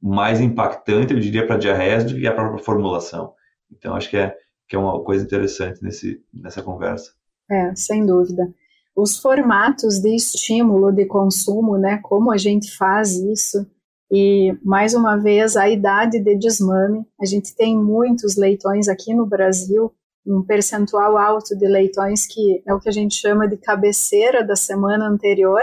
mais 0.00 0.40
impactante, 0.40 1.12
eu 1.12 1.20
diria, 1.20 1.46
para 1.46 1.56
a 1.56 1.58
diarreia 1.58 2.02
do 2.02 2.14
que 2.14 2.26
a 2.26 2.32
própria 2.32 2.62
formulação. 2.62 3.34
Então, 3.70 3.94
acho 3.94 4.08
que 4.08 4.16
é, 4.16 4.34
que 4.66 4.76
é 4.76 4.78
uma 4.78 5.02
coisa 5.02 5.24
interessante 5.24 5.82
nesse, 5.82 6.22
nessa 6.32 6.62
conversa. 6.62 7.12
É, 7.50 7.74
sem 7.74 8.04
dúvida. 8.04 8.52
Os 8.96 9.18
formatos 9.18 10.00
de 10.00 10.14
estímulo 10.14 10.92
de 10.92 11.04
consumo, 11.04 11.76
né, 11.76 11.98
como 12.02 12.32
a 12.32 12.36
gente 12.36 12.76
faz 12.76 13.14
isso, 13.14 13.66
e, 14.10 14.56
mais 14.62 14.94
uma 14.94 15.16
vez, 15.16 15.56
a 15.56 15.68
idade 15.68 16.20
de 16.20 16.36
desmame. 16.36 17.04
A 17.20 17.24
gente 17.24 17.54
tem 17.56 17.76
muitos 17.76 18.36
leitões 18.36 18.88
aqui 18.88 19.12
no 19.12 19.26
Brasil 19.26 19.92
um 20.26 20.42
percentual 20.42 21.18
alto 21.18 21.56
de 21.56 21.66
leitões 21.66 22.26
que 22.26 22.62
é 22.66 22.72
o 22.72 22.80
que 22.80 22.88
a 22.88 22.92
gente 22.92 23.14
chama 23.14 23.46
de 23.46 23.56
cabeceira 23.56 24.42
da 24.42 24.56
semana 24.56 25.06
anterior. 25.06 25.62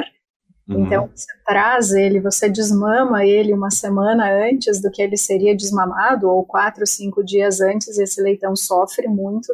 Uhum. 0.70 0.86
Então, 0.86 1.10
você 1.14 1.34
traz 1.46 1.92
ele, 1.92 2.20
você 2.20 2.48
desmama 2.48 3.26
ele 3.26 3.54
uma 3.54 3.72
semana 3.72 4.32
antes 4.48 4.80
do 4.80 4.92
que 4.92 5.02
ele 5.02 5.18
seria 5.18 5.56
desmamado, 5.56 6.30
ou 6.30 6.46
quatro, 6.46 6.86
cinco 6.86 7.24
dias 7.24 7.60
antes, 7.60 7.98
esse 7.98 8.22
leitão 8.22 8.56
sofre 8.56 9.08
muito, 9.08 9.52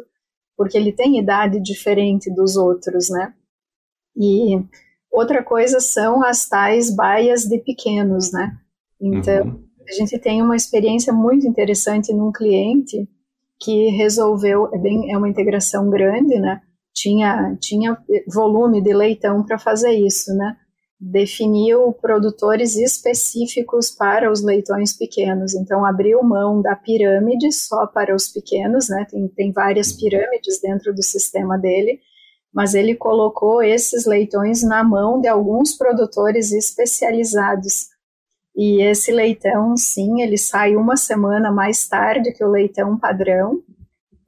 porque 0.58 0.76
ele 0.76 0.92
tem 0.92 1.20
idade 1.20 1.60
diferente 1.60 2.34
dos 2.34 2.56
outros, 2.56 3.08
né? 3.08 3.32
E 4.16 4.60
outra 5.08 5.40
coisa 5.40 5.78
são 5.78 6.24
as 6.24 6.48
tais 6.48 6.92
baias 6.92 7.44
de 7.44 7.58
pequenos, 7.60 8.32
né? 8.32 8.58
Então, 9.00 9.46
uhum. 9.46 9.64
a 9.88 9.92
gente 9.92 10.18
tem 10.18 10.42
uma 10.42 10.56
experiência 10.56 11.12
muito 11.12 11.46
interessante 11.46 12.12
num 12.12 12.32
cliente 12.32 13.08
que 13.60 13.88
resolveu, 13.90 14.68
é, 14.74 14.78
bem, 14.78 15.12
é 15.12 15.16
uma 15.16 15.28
integração 15.28 15.88
grande, 15.88 16.36
né? 16.40 16.60
Tinha, 16.92 17.56
tinha 17.60 17.96
volume 18.26 18.82
de 18.82 18.92
leitão 18.92 19.44
para 19.44 19.60
fazer 19.60 19.92
isso, 19.92 20.34
né? 20.34 20.56
Definiu 21.00 21.92
produtores 21.92 22.76
específicos 22.76 23.88
para 23.88 24.32
os 24.32 24.42
leitões 24.42 24.96
pequenos, 24.96 25.54
então 25.54 25.84
abriu 25.84 26.22
mão 26.24 26.60
da 26.60 26.74
pirâmide 26.74 27.52
só 27.52 27.86
para 27.86 28.14
os 28.14 28.28
pequenos, 28.28 28.88
né? 28.88 29.06
Tem, 29.08 29.28
tem 29.28 29.52
várias 29.52 29.92
uhum. 29.92 29.98
pirâmides 29.98 30.60
dentro 30.60 30.92
do 30.92 31.02
sistema 31.02 31.56
dele, 31.56 32.00
mas 32.52 32.74
ele 32.74 32.96
colocou 32.96 33.62
esses 33.62 34.06
leitões 34.06 34.64
na 34.64 34.82
mão 34.82 35.20
de 35.20 35.28
alguns 35.28 35.76
produtores 35.76 36.50
especializados. 36.50 37.86
E 38.56 38.82
esse 38.82 39.12
leitão, 39.12 39.76
sim, 39.76 40.20
ele 40.20 40.36
sai 40.36 40.74
uma 40.74 40.96
semana 40.96 41.52
mais 41.52 41.86
tarde 41.86 42.32
que 42.32 42.42
o 42.42 42.50
leitão 42.50 42.98
padrão. 42.98 43.62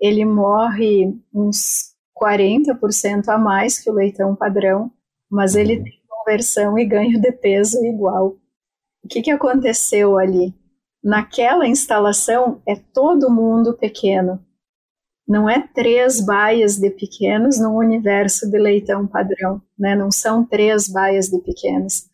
Ele 0.01 0.25
morre 0.25 1.12
uns 1.35 1.91
40% 2.16 3.29
a 3.29 3.37
mais 3.37 3.81
que 3.81 3.91
o 3.91 3.95
leitão 3.95 4.37
padrão, 4.37 4.93
mas 5.29 5.57
ele 5.57 5.83
tem 5.83 5.99
conversão 6.21 6.79
e 6.79 6.85
ganho 6.85 7.21
de 7.21 7.33
peso 7.33 7.85
igual. 7.85 8.37
O 9.03 9.09
que, 9.09 9.23
que 9.23 9.31
aconteceu 9.31 10.18
ali? 10.18 10.55
Naquela 11.03 11.66
instalação 11.66 12.61
é 12.66 12.77
todo 12.77 13.31
mundo 13.31 13.75
pequeno, 13.75 14.39
não 15.31 15.49
é 15.49 15.64
três 15.73 16.21
baias 16.21 16.77
de 16.77 16.91
pequenos 16.91 17.57
no 17.61 17.79
universo 17.79 18.51
de 18.51 18.59
leitão 18.59 19.07
padrão, 19.07 19.62
né? 19.79 19.95
Não 19.95 20.11
são 20.11 20.45
três 20.45 20.89
baias 20.89 21.29
de 21.29 21.39
pequenos. 21.39 22.09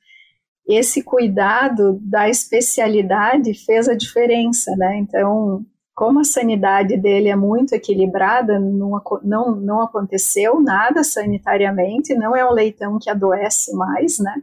Esse 0.68 1.02
cuidado 1.02 1.98
da 2.02 2.28
especialidade 2.28 3.54
fez 3.54 3.88
a 3.88 3.94
diferença, 3.94 4.70
né? 4.76 4.98
Então, 4.98 5.64
como 5.96 6.20
a 6.20 6.24
sanidade 6.24 6.94
dele 6.98 7.30
é 7.30 7.34
muito 7.34 7.72
equilibrada, 7.72 8.60
não, 8.60 9.00
não, 9.24 9.56
não 9.56 9.80
aconteceu 9.80 10.60
nada 10.60 11.02
sanitariamente, 11.02 12.14
não 12.14 12.36
é 12.36 12.46
um 12.46 12.52
leitão 12.52 12.98
que 12.98 13.08
adoece 13.08 13.74
mais, 13.74 14.18
né? 14.18 14.42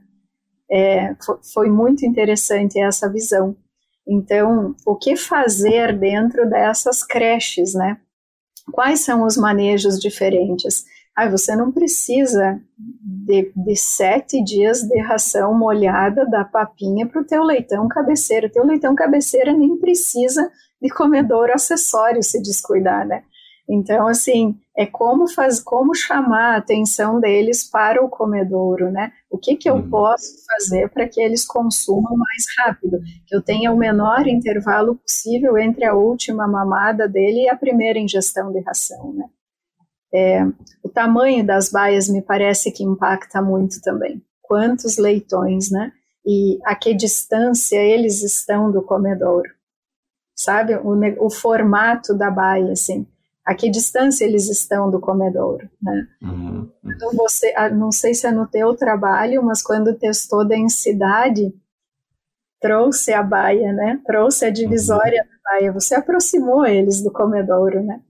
É, 0.69 1.15
foi 1.53 1.69
muito 1.69 2.07
interessante 2.07 2.79
essa 2.79 3.07
visão. 3.07 3.55
Então, 4.07 4.75
o 4.83 4.95
que 4.95 5.15
fazer 5.15 5.95
dentro 5.95 6.49
dessas 6.49 7.03
creches, 7.03 7.75
né? 7.75 7.99
Quais 8.71 9.01
são 9.01 9.23
os 9.23 9.37
manejos 9.37 9.99
diferentes? 9.99 10.85
Ah, 11.15 11.29
você 11.29 11.55
não 11.55 11.71
precisa 11.71 12.59
de, 12.77 13.51
de, 13.55 13.75
sete 13.75 14.43
dias 14.43 14.81
de 14.81 14.99
ração 15.01 15.55
molhada 15.55 16.25
da 16.25 16.43
papinha 16.43 17.05
para 17.05 17.21
o 17.21 17.25
teu 17.25 17.43
leitão 17.43 17.87
cabeceira. 17.87 18.47
O 18.47 18.51
teu 18.51 18.65
leitão 18.65 18.95
cabeceira 18.95 19.53
nem 19.53 19.77
precisa 19.77 20.49
de 20.83 20.89
comedouro 20.89 21.53
acessório 21.53 22.21
se 22.21 22.41
descuidar, 22.41 23.07
né? 23.07 23.23
Então, 23.69 24.07
assim, 24.07 24.59
é 24.77 24.85
como 24.85 25.27
faz, 25.27 25.61
como 25.61 25.95
chamar 25.95 26.55
a 26.55 26.57
atenção 26.57 27.21
deles 27.21 27.63
para 27.63 28.03
o 28.03 28.09
comedouro, 28.09 28.91
né? 28.91 29.13
O 29.31 29.37
que 29.37 29.55
que 29.55 29.69
eu 29.69 29.75
uhum. 29.75 29.89
posso 29.89 30.45
fazer 30.45 30.89
para 30.89 31.07
que 31.07 31.21
eles 31.21 31.45
consumam 31.45 32.17
mais 32.17 32.43
rápido, 32.57 32.99
que 33.25 33.33
eu 33.33 33.41
tenha 33.41 33.71
o 33.71 33.77
menor 33.77 34.27
intervalo 34.27 34.95
possível 34.95 35.57
entre 35.57 35.85
a 35.85 35.95
última 35.95 36.45
mamada 36.45 37.07
dele 37.07 37.43
e 37.43 37.49
a 37.49 37.55
primeira 37.55 37.97
ingestão 37.97 38.51
de 38.51 38.59
ração, 38.59 39.13
né? 39.13 39.25
É, 40.13 40.43
o 40.83 40.89
tamanho 40.89 41.45
das 41.45 41.71
baias 41.71 42.07
me 42.07 42.21
parece 42.21 42.71
que 42.71 42.83
impacta 42.83 43.41
muito 43.41 43.81
também. 43.81 44.21
Quantos 44.41 44.97
leitões, 44.97 45.71
né? 45.71 45.91
E 46.25 46.59
a 46.65 46.75
que 46.75 46.93
distância 46.93 47.77
eles 47.77 48.21
estão 48.21 48.71
do 48.71 48.81
comedouro, 48.83 49.49
sabe? 50.35 50.75
O, 50.75 51.25
o 51.25 51.29
formato 51.29 52.13
da 52.13 52.29
baia, 52.29 52.71
assim 52.71 53.07
a 53.45 53.53
que 53.53 53.69
distância 53.69 54.23
eles 54.23 54.49
estão 54.49 54.89
do 54.89 54.99
comedouro, 54.99 55.69
né? 55.81 56.07
Uhum. 56.21 56.69
Então 56.85 57.11
você, 57.13 57.53
ah, 57.57 57.69
não 57.69 57.91
sei 57.91 58.13
se 58.13 58.25
é 58.25 58.31
no 58.31 58.47
teu 58.47 58.73
trabalho, 58.73 59.43
mas 59.43 59.61
quando 59.61 59.97
testou 59.97 60.45
densidade, 60.45 61.53
trouxe 62.61 63.11
a 63.11 63.21
baia, 63.21 63.73
né? 63.73 63.99
Trouxe 64.05 64.45
a 64.45 64.49
divisória 64.49 65.21
uhum. 65.21 65.27
da 65.27 65.51
baia, 65.51 65.71
você 65.73 65.95
aproximou 65.95 66.65
eles 66.65 67.03
do 67.03 67.11
comedouro, 67.11 67.83
né? 67.83 68.01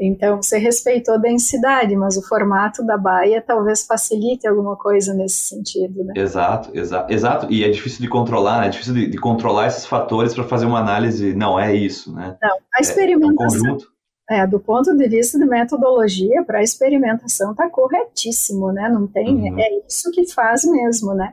Então 0.00 0.36
você 0.36 0.58
respeitou 0.58 1.14
a 1.14 1.18
densidade, 1.18 1.96
mas 1.96 2.16
o 2.16 2.22
formato 2.22 2.86
da 2.86 2.96
baia 2.96 3.42
talvez 3.44 3.84
facilite 3.84 4.46
alguma 4.46 4.76
coisa 4.76 5.12
nesse 5.12 5.48
sentido, 5.48 6.04
né? 6.04 6.14
Exato, 6.16 6.70
exato, 6.72 7.12
exato. 7.12 7.46
E 7.50 7.64
é 7.64 7.68
difícil 7.68 8.00
de 8.00 8.08
controlar, 8.08 8.60
né? 8.60 8.66
É 8.68 8.70
difícil 8.70 8.94
de, 8.94 9.08
de 9.08 9.18
controlar 9.18 9.66
esses 9.66 9.86
fatores 9.86 10.34
para 10.34 10.44
fazer 10.44 10.66
uma 10.66 10.78
análise. 10.78 11.34
Não 11.34 11.58
é 11.58 11.74
isso, 11.74 12.14
né? 12.14 12.36
Não, 12.40 12.56
a 12.76 12.80
experimentação. 12.80 13.66
É, 14.30 14.38
é 14.38 14.42
um 14.42 14.44
é, 14.44 14.46
do 14.46 14.60
ponto 14.60 14.94
de 14.96 15.08
vista 15.08 15.36
de 15.36 15.46
metodologia, 15.46 16.44
para 16.44 16.62
experimentação 16.62 17.50
está 17.50 17.68
corretíssimo, 17.68 18.70
né? 18.70 18.88
Não 18.88 19.06
tem, 19.06 19.50
uhum. 19.50 19.58
é 19.58 19.86
isso 19.88 20.10
que 20.12 20.32
faz 20.32 20.64
mesmo, 20.64 21.12
né? 21.12 21.32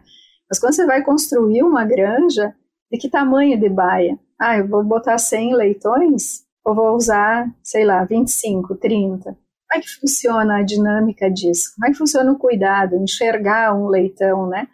Mas 0.49 0.57
quando 0.57 0.73
você 0.73 0.85
vai 0.85 1.03
construir 1.03 1.61
uma 1.61 1.83
granja, 1.83 2.55
de 2.91 2.97
que 2.97 3.09
tamanho 3.09 3.59
de 3.59 3.69
baia? 3.69 4.17
Ah, 4.39 4.57
eu 4.57 4.67
vou 4.67 4.83
botar 4.83 5.17
100 5.17 5.55
leitões 5.55 6.44
ou 6.65 6.73
vou 6.73 6.95
usar, 6.95 7.47
sei 7.61 7.85
lá, 7.85 8.03
25, 8.03 8.75
30? 8.75 9.23
Como 9.23 9.37
é 9.73 9.79
que 9.79 9.99
funciona 9.99 10.57
a 10.57 10.63
dinâmica 10.63 11.29
disso? 11.29 11.71
Como 11.75 11.87
é 11.87 11.91
que 11.91 11.97
funciona 11.97 12.31
o 12.31 12.39
cuidado, 12.39 12.95
enxergar 12.95 13.75
um 13.75 13.87
leitão, 13.87 14.47
né? 14.47 14.67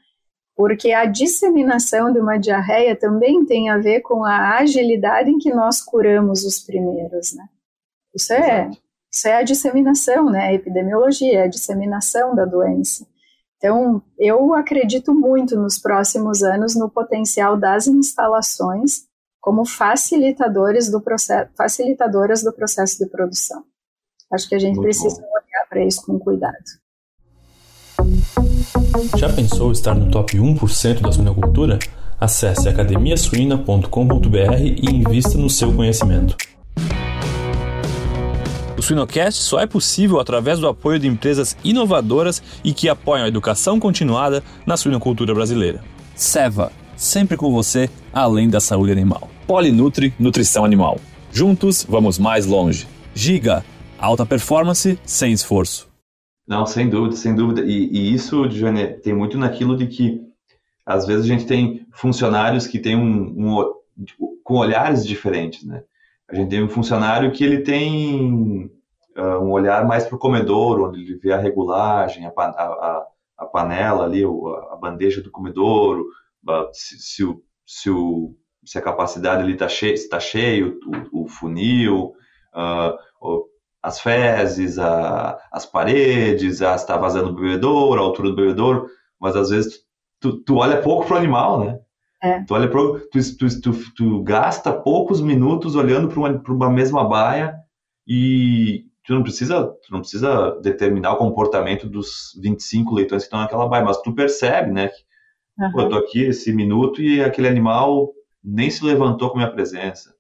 Porque 0.56 0.94
a 0.94 1.06
disseminação 1.06 2.12
de 2.14 2.20
uma 2.20 2.38
diarreia 2.38 2.96
também 2.96 3.46
tem 3.46 3.70
a 3.70 3.78
ver 3.78 4.02
com 4.02 4.24
a 4.24 4.58
agilidade 4.58 5.30
em 5.30 5.38
que 5.38 5.54
nós 5.54 5.82
curamos 5.82 6.46
os 6.46 6.60
primeiros, 6.60 7.34
né? 7.34 7.46
Isso 8.16 8.34
é, 8.34 8.70
isso 9.12 9.28
é 9.28 9.36
a 9.36 9.44
disseminação, 9.44 10.30
né? 10.30 10.48
A 10.48 10.54
epidemiologia, 10.54 11.40
é 11.40 11.44
a 11.44 11.48
disseminação 11.48 12.36
da 12.36 12.46
doença. 12.46 13.06
Então, 13.58 14.02
eu 14.18 14.54
acredito 14.54 15.14
muito 15.14 15.56
nos 15.56 15.78
próximos 15.78 16.42
anos 16.42 16.76
no 16.76 16.90
potencial 16.90 17.58
das 17.58 17.88
instalações 17.88 19.11
como 19.42 19.66
facilitadores 19.66 20.90
do 20.90 21.02
processo, 21.02 21.50
facilitadoras 21.58 22.44
do 22.44 22.54
processo 22.54 23.00
de 23.00 23.08
produção. 23.10 23.64
Acho 24.32 24.48
que 24.48 24.56
a 24.56 24.60
gente 24.60 24.76
muito 24.76 24.84
precisa 24.84 25.20
bom. 25.20 25.28
olhar 25.28 25.68
para 25.68 25.84
isso 25.84 26.06
com 26.06 26.20
cuidado. 26.20 26.54
Já 29.18 29.34
pensou 29.34 29.72
estar 29.72 29.96
no 29.96 30.10
top 30.12 30.38
1% 30.38 31.02
da 31.02 31.12
suinocultura? 31.12 31.80
Acesse 32.20 32.70
academiasuina.com.br 32.70 34.62
e 34.62 34.86
invista 34.86 35.38
no 35.38 35.50
seu 35.50 35.76
conhecimento. 35.76 36.38
O 38.78 38.82
Suinocast 38.82 39.42
só 39.42 39.60
é 39.60 39.68
possível 39.68 40.20
através 40.20 40.60
do 40.60 40.68
apoio 40.68 41.00
de 41.00 41.08
empresas 41.08 41.58
inovadoras 41.64 42.42
e 42.64 42.74
que 42.74 42.90
apoiam 42.90 43.26
a 43.26 43.28
educação 43.28 43.80
continuada 43.80 44.44
na 44.66 44.78
suinocultura 44.78 45.34
brasileira. 45.34 45.84
Seva, 46.16 46.72
sempre 47.02 47.36
com 47.36 47.52
você, 47.52 47.90
além 48.14 48.48
da 48.48 48.60
saúde 48.60 48.92
animal. 48.92 49.28
Polinutri 49.48 50.14
Nutrição 50.20 50.64
Animal. 50.64 51.00
Juntos, 51.32 51.84
vamos 51.84 52.20
mais 52.20 52.46
longe. 52.46 52.88
Giga, 53.16 53.66
alta 53.98 54.24
performance 54.24 55.00
sem 55.04 55.34
esforço. 55.34 55.90
Não, 56.48 56.64
sem 56.68 56.88
dúvida, 56.88 57.16
sem 57.16 57.34
dúvida. 57.34 57.62
E, 57.62 57.90
e 57.92 58.14
isso, 58.14 58.48
Johnny, 58.48 58.86
tem 59.00 59.14
muito 59.14 59.36
naquilo 59.36 59.76
de 59.76 59.88
que 59.88 60.22
às 60.86 61.08
vezes 61.08 61.26
a 61.26 61.28
gente 61.28 61.48
tem 61.48 61.88
funcionários 61.92 62.68
que 62.68 62.78
têm 62.78 62.96
um, 62.96 63.34
um 63.36 63.74
com 64.44 64.58
olhares 64.58 65.06
diferentes, 65.06 65.66
né? 65.66 65.84
A 66.30 66.36
gente 66.36 66.50
tem 66.50 66.64
um 66.64 66.70
funcionário 66.70 67.32
que 67.32 67.44
ele 67.44 67.62
tem 67.62 68.70
uh, 69.18 69.40
um 69.40 69.52
olhar 69.52 69.88
mais 69.88 70.06
para 70.06 70.16
o 70.16 70.20
comedor, 70.20 70.80
onde 70.82 71.02
ele 71.02 71.16
vê 71.16 71.34
a 71.34 71.38
regulagem, 71.38 72.26
a, 72.26 72.30
a, 72.30 73.08
a 73.40 73.46
panela 73.46 74.06
ali, 74.06 74.24
a 74.24 74.76
bandeja 74.76 75.20
do 75.22 75.32
comedouro, 75.32 76.06
se, 76.74 77.00
se, 77.00 77.24
o, 77.24 77.42
se, 77.66 77.90
o, 77.90 78.36
se 78.66 78.78
a 78.78 78.82
capacidade 78.82 79.50
está 79.52 79.68
cheio, 79.68 79.94
está 79.94 80.20
cheio, 80.20 80.80
o, 81.12 81.24
o 81.24 81.28
funil, 81.28 82.14
uh, 82.54 83.46
as 83.82 84.00
fezes, 84.00 84.78
a, 84.78 85.40
as 85.52 85.66
paredes, 85.66 86.58
se 86.58 86.66
está 86.66 86.98
vazando 86.98 87.30
o 87.30 87.36
bebedouro, 87.36 88.00
a 88.00 88.04
altura 88.04 88.30
do 88.30 88.36
bebedouro, 88.36 88.88
mas 89.20 89.36
às 89.36 89.50
vezes 89.50 89.80
tu, 90.20 90.38
tu 90.44 90.58
olha 90.58 90.82
pouco 90.82 91.06
para 91.06 91.16
o 91.16 91.18
animal, 91.18 91.60
né? 91.60 91.80
É. 92.24 92.44
Tu 92.44 92.54
olha 92.54 92.70
pro, 92.70 93.00
tu, 93.10 93.20
tu, 93.38 93.62
tu, 93.62 93.94
tu, 93.96 94.24
gasta 94.24 94.72
poucos 94.72 95.20
minutos 95.20 95.76
olhando 95.76 96.08
para 96.08 96.20
uma, 96.20 96.44
uma 96.48 96.70
mesma 96.70 97.04
baia 97.04 97.56
e 98.08 98.86
tu 99.04 99.16
não 99.16 99.24
precisa 99.24 99.64
tu 99.64 99.92
não 99.92 100.02
precisa 100.02 100.60
determinar 100.62 101.14
o 101.14 101.18
comportamento 101.18 101.90
dos 101.90 102.38
25 102.40 102.94
leitões 102.94 103.24
que 103.24 103.26
estão 103.26 103.40
naquela 103.40 103.68
baia, 103.68 103.84
mas 103.84 104.00
tu 104.02 104.14
percebe, 104.14 104.72
né? 104.72 104.90
Que, 104.90 105.11
uhum. 105.58 105.72
pô, 105.72 105.82
eu 105.82 105.90
tô 105.90 105.96
aqui 105.98 106.24
esse 106.24 106.54
minuto 106.54 107.02
e 107.02 107.24
aquele 107.24 107.48
animal 107.48 108.12
nem 108.44 108.70
se 108.70 108.84
levantou 108.84 109.30
com 109.30 109.36
a 109.36 109.42
minha 109.42 109.52
presença. 109.52 110.14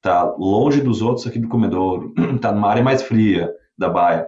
Tá 0.00 0.24
longe 0.38 0.80
dos 0.80 1.02
outros 1.02 1.26
aqui 1.26 1.38
do 1.38 1.48
comedouro, 1.48 2.14
tá 2.40 2.52
numa 2.52 2.68
área 2.68 2.82
mais 2.82 3.02
fria 3.02 3.52
da 3.76 3.88
baia. 3.88 4.26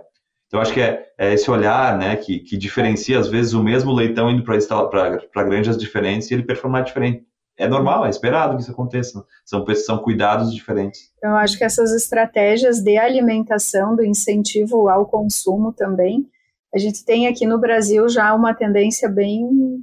Então, 0.53 0.61
acho 0.61 0.75
que 0.75 0.83
é, 0.83 1.07
é 1.17 1.33
esse 1.33 1.51
olhar 1.51 1.97
né, 1.97 2.15
que, 2.15 2.39
que, 2.41 2.59
diferencia, 2.59 3.19
às 3.19 3.27
vezes, 3.27 3.55
o 3.55 3.63
mesmo 3.63 3.91
leitão 3.91 4.31
indo 4.31 4.45
para 4.45 5.45
granjas 5.45 5.79
diferentes 5.79 6.31
e 6.31 6.35
ele 6.35 6.43
performar 6.43 6.85
diferente. 6.85 7.25
é 7.57 7.67
normal, 7.67 8.05
é 8.05 8.11
esperado 8.11 8.57
que 8.57 8.63
isso 8.63 8.71
aconteça. 8.71 9.25
São, 9.47 9.65
são 9.75 9.97
cuidados 9.97 10.55
diferentes. 10.55 11.11
Eu 11.23 11.35
acho 11.37 11.57
que 11.57 11.65
essas 11.65 11.95
estratégias 11.95 12.81
de 12.83 12.99
alimentação, 12.99 13.97
do 13.97 14.05
incentivo 14.05 14.91
ao 14.91 15.07
consumo 15.07 15.73
também, 15.73 16.27
a 16.75 16.79
gente 16.79 17.03
tem 17.03 17.27
aqui 17.27 17.47
no 17.47 17.59
Brasil 17.59 18.07
já 18.11 18.35
uma 18.35 18.53
tendência 18.53 19.09
bem 19.09 19.83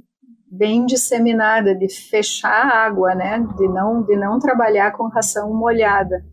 bem 0.50 0.84
disseminada 0.84 1.74
de 1.74 1.88
fechar 1.88 2.50
a 2.50 2.84
água, 2.86 3.14
né, 3.14 3.38
de 3.56 3.68
não 3.68 4.02
de 4.02 4.16
não 4.16 4.40
trabalhar 4.40 4.90
com 4.92 5.08
ração 5.08 5.54
molhada, 5.54 6.24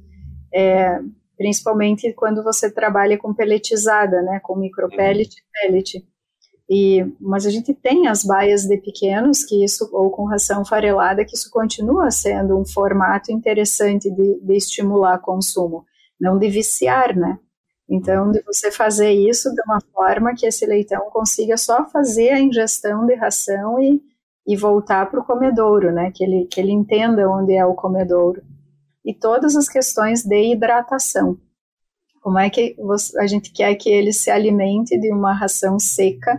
é, 0.51 0.99
principalmente 1.37 2.11
quando 2.13 2.43
você 2.43 2.71
trabalha 2.71 3.17
com 3.17 3.33
pelletizada, 3.33 4.21
né, 4.23 4.39
com 4.41 4.55
micropellet 4.55 5.29
e 5.29 5.61
pellet. 5.67 6.07
E, 6.69 7.05
mas 7.21 7.45
a 7.45 7.49
gente 7.49 7.73
tem 7.73 8.07
as 8.07 8.25
baias 8.25 8.63
de 8.65 8.77
pequenos, 8.77 9.45
que 9.45 9.63
isso, 9.63 9.87
ou 9.93 10.09
com 10.11 10.25
ração 10.25 10.65
farelada, 10.65 11.23
que 11.23 11.35
isso 11.35 11.49
continua 11.49 12.11
sendo 12.11 12.59
um 12.59 12.65
formato 12.65 13.31
interessante 13.31 14.09
de, 14.13 14.41
de 14.41 14.57
estimular 14.57 15.19
consumo, 15.19 15.85
não 16.19 16.37
de 16.37 16.49
viciar, 16.49 17.15
né? 17.15 17.39
Então, 17.89 18.31
de 18.31 18.41
você 18.43 18.69
fazer 18.69 19.11
isso 19.11 19.53
de 19.53 19.61
uma 19.65 19.79
forma 19.93 20.35
que 20.35 20.45
esse 20.45 20.65
leitão 20.65 21.09
consiga 21.09 21.55
só 21.55 21.87
fazer 21.89 22.31
a 22.31 22.39
ingestão 22.39 23.05
de 23.05 23.15
ração 23.15 23.79
e, 23.81 24.01
e 24.45 24.57
voltar 24.57 25.09
para 25.09 25.21
o 25.21 25.23
comedouro, 25.23 25.91
né? 25.91 26.11
Que 26.13 26.23
ele, 26.23 26.45
que 26.45 26.59
ele 26.59 26.71
entenda 26.71 27.29
onde 27.29 27.53
é 27.53 27.65
o 27.65 27.73
comedouro. 27.73 28.41
E 29.05 29.13
todas 29.13 29.55
as 29.55 29.69
questões 29.69 30.23
de 30.23 30.51
hidratação. 30.51 31.37
Como 32.21 32.37
é 32.37 32.49
que 32.49 32.75
você, 32.77 33.17
a 33.19 33.25
gente 33.25 33.53
quer 33.53 33.73
que 33.75 33.89
ele 33.89 34.11
se 34.11 34.29
alimente 34.29 34.99
de 34.99 35.13
uma 35.13 35.33
ração 35.33 35.79
seca 35.79 36.37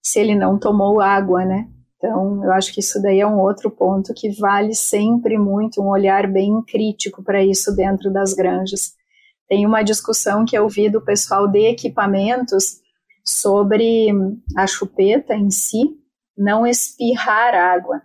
se 0.00 0.20
ele 0.20 0.36
não 0.36 0.58
tomou 0.58 1.00
água, 1.00 1.44
né? 1.44 1.68
Então, 1.96 2.44
eu 2.44 2.52
acho 2.52 2.72
que 2.72 2.80
isso 2.80 3.00
daí 3.00 3.20
é 3.20 3.26
um 3.26 3.40
outro 3.40 3.70
ponto 3.70 4.12
que 4.14 4.30
vale 4.38 4.74
sempre 4.74 5.38
muito 5.38 5.82
um 5.82 5.88
olhar 5.88 6.30
bem 6.30 6.62
crítico 6.62 7.22
para 7.22 7.42
isso 7.42 7.74
dentro 7.74 8.12
das 8.12 8.34
granjas. 8.34 8.92
Tem 9.48 9.66
uma 9.66 9.82
discussão 9.82 10.44
que 10.44 10.56
eu 10.56 10.68
vi 10.68 10.88
do 10.88 11.00
pessoal 11.00 11.46
de 11.46 11.66
equipamentos 11.66 12.80
sobre 13.24 14.08
a 14.56 14.66
chupeta 14.66 15.34
em 15.34 15.50
si 15.50 15.98
não 16.36 16.66
espirrar 16.66 17.54
água, 17.54 18.02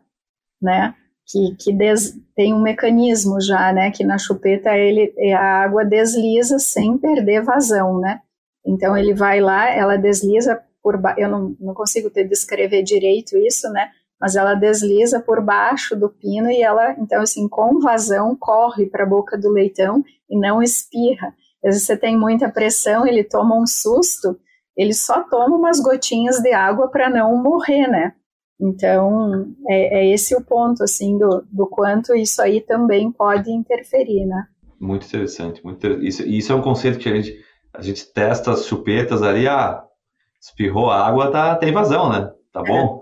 né? 0.61 0.95
Que, 1.27 1.55
que 1.59 1.73
des, 1.73 2.15
tem 2.35 2.53
um 2.53 2.61
mecanismo 2.61 3.39
já, 3.41 3.71
né? 3.71 3.91
Que 3.91 4.03
na 4.03 4.17
chupeta 4.17 4.75
ele, 4.75 5.13
a 5.33 5.63
água 5.63 5.85
desliza 5.85 6.59
sem 6.59 6.97
perder 6.97 7.43
vazão, 7.43 7.99
né? 7.99 8.21
Então 8.65 8.97
ele 8.97 9.13
vai 9.13 9.39
lá, 9.39 9.69
ela 9.69 9.97
desliza 9.97 10.61
por 10.81 10.99
eu 11.17 11.29
não, 11.29 11.55
não 11.59 11.73
consigo 11.73 12.09
te 12.09 12.23
descrever 12.23 12.83
direito 12.83 13.37
isso, 13.37 13.69
né? 13.69 13.89
Mas 14.19 14.35
ela 14.35 14.53
desliza 14.53 15.19
por 15.19 15.41
baixo 15.41 15.95
do 15.95 16.09
pino 16.09 16.49
e 16.49 16.61
ela, 16.61 16.93
então 16.99 17.21
assim, 17.21 17.47
com 17.47 17.79
vazão 17.79 18.35
corre 18.35 18.85
para 18.85 19.03
a 19.03 19.07
boca 19.07 19.37
do 19.37 19.49
leitão 19.49 20.03
e 20.29 20.37
não 20.37 20.61
espirra. 20.61 21.33
Às 21.63 21.73
vezes 21.73 21.83
você 21.83 21.97
tem 21.97 22.17
muita 22.17 22.49
pressão, 22.49 23.05
ele 23.05 23.23
toma 23.23 23.57
um 23.57 23.65
susto, 23.65 24.37
ele 24.75 24.93
só 24.93 25.23
toma 25.23 25.57
umas 25.57 25.79
gotinhas 25.79 26.37
de 26.37 26.53
água 26.53 26.89
para 26.89 27.09
não 27.09 27.41
morrer, 27.41 27.87
né? 27.87 28.13
Então, 28.61 29.53
é, 29.69 29.99
é, 29.99 30.13
esse 30.13 30.35
o 30.35 30.43
ponto, 30.43 30.83
assim, 30.83 31.17
do, 31.17 31.45
do 31.49 31.65
quanto 31.67 32.13
isso 32.13 32.41
aí 32.41 32.59
também 32.59 33.09
pode 33.09 33.49
interferir, 33.49 34.25
né? 34.25 34.45
Muito 34.79 35.05
interessante. 35.05 35.63
Muito 35.63 35.87
Isso, 36.03 36.23
isso 36.23 36.51
é 36.51 36.55
um 36.55 36.61
conceito 36.61 36.99
que 36.99 37.07
a 37.07 37.15
gente, 37.15 37.37
a 37.73 37.81
gente 37.81 38.11
testa 38.11 38.51
as 38.51 38.65
chupetas 38.65 39.21
ali, 39.21 39.47
ah, 39.47 39.81
espirrou 40.41 40.89
água, 40.89 41.31
tá, 41.31 41.55
tem 41.55 41.71
vazão, 41.71 42.09
né? 42.09 42.31
Tá 42.51 42.63
bom? 42.63 42.99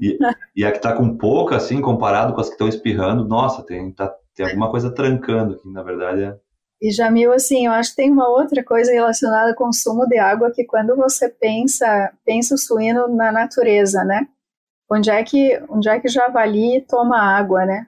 e, 0.00 0.18
e 0.54 0.64
a 0.64 0.70
que 0.70 0.78
tá 0.78 0.94
com 0.94 1.16
pouca, 1.16 1.56
assim, 1.56 1.80
comparado 1.80 2.34
com 2.34 2.40
as 2.40 2.48
que 2.48 2.54
estão 2.54 2.68
espirrando, 2.68 3.26
nossa, 3.26 3.64
tem, 3.64 3.90
tá, 3.92 4.14
tem 4.34 4.46
alguma 4.46 4.70
coisa 4.70 4.90
trancando 4.90 5.54
aqui, 5.54 5.68
na 5.70 5.82
verdade 5.82 6.22
é. 6.22 6.36
E 6.80 6.92
Jamil, 6.92 7.32
assim, 7.32 7.66
eu 7.66 7.72
acho 7.72 7.90
que 7.90 7.96
tem 7.96 8.12
uma 8.12 8.28
outra 8.28 8.62
coisa 8.62 8.92
relacionada 8.92 9.50
ao 9.50 9.56
consumo 9.56 10.06
de 10.06 10.18
água 10.18 10.50
que 10.50 10.64
quando 10.64 10.94
você 10.94 11.28
pensa, 11.28 12.12
pensa 12.24 12.54
o 12.54 12.58
suíno 12.58 13.08
na 13.08 13.32
natureza, 13.32 14.04
né? 14.04 14.28
Onde 14.90 15.10
é 15.10 15.24
que, 15.24 15.58
onde 15.70 15.88
é 15.88 15.98
que 15.98 16.06
o 16.06 16.10
javali 16.10 16.82
toma 16.82 17.18
água, 17.18 17.64
né? 17.64 17.86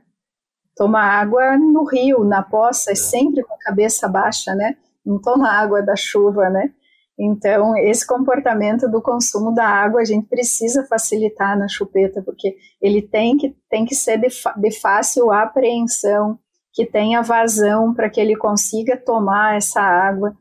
Toma 0.75 1.01
água 1.01 1.59
no 1.59 1.85
rio, 1.85 2.25
na 2.25 2.43
poça, 2.43 2.95
sempre 2.95 3.43
com 3.43 3.53
a 3.55 3.59
cabeça 3.59 4.09
baixa, 4.09 4.55
né? 4.55 4.77
Não 5.05 5.21
toma 5.21 5.51
água 5.51 5.83
da 5.83 5.95
chuva, 5.95 6.49
né? 6.49 6.73
Então, 7.19 7.77
esse 7.77 8.07
comportamento 8.07 8.89
do 8.89 9.03
consumo 9.03 9.53
da 9.53 9.67
água 9.67 10.01
a 10.01 10.05
gente 10.05 10.29
precisa 10.29 10.87
facilitar 10.87 11.59
na 11.59 11.67
chupeta, 11.67 12.23
porque 12.23 12.55
ele 12.81 13.03
tem 13.03 13.37
que, 13.37 13.57
tem 13.69 13.85
que 13.85 13.95
ser 13.95 14.19
de, 14.19 14.29
de 14.29 14.81
fácil 14.81 15.33
apreensão, 15.33 16.39
que 16.73 16.87
tenha 16.87 17.21
vazão 17.21 17.93
para 17.93 18.09
que 18.09 18.21
ele 18.21 18.37
consiga 18.37 18.97
tomar 18.97 19.57
essa 19.57 19.81
água. 19.81 20.33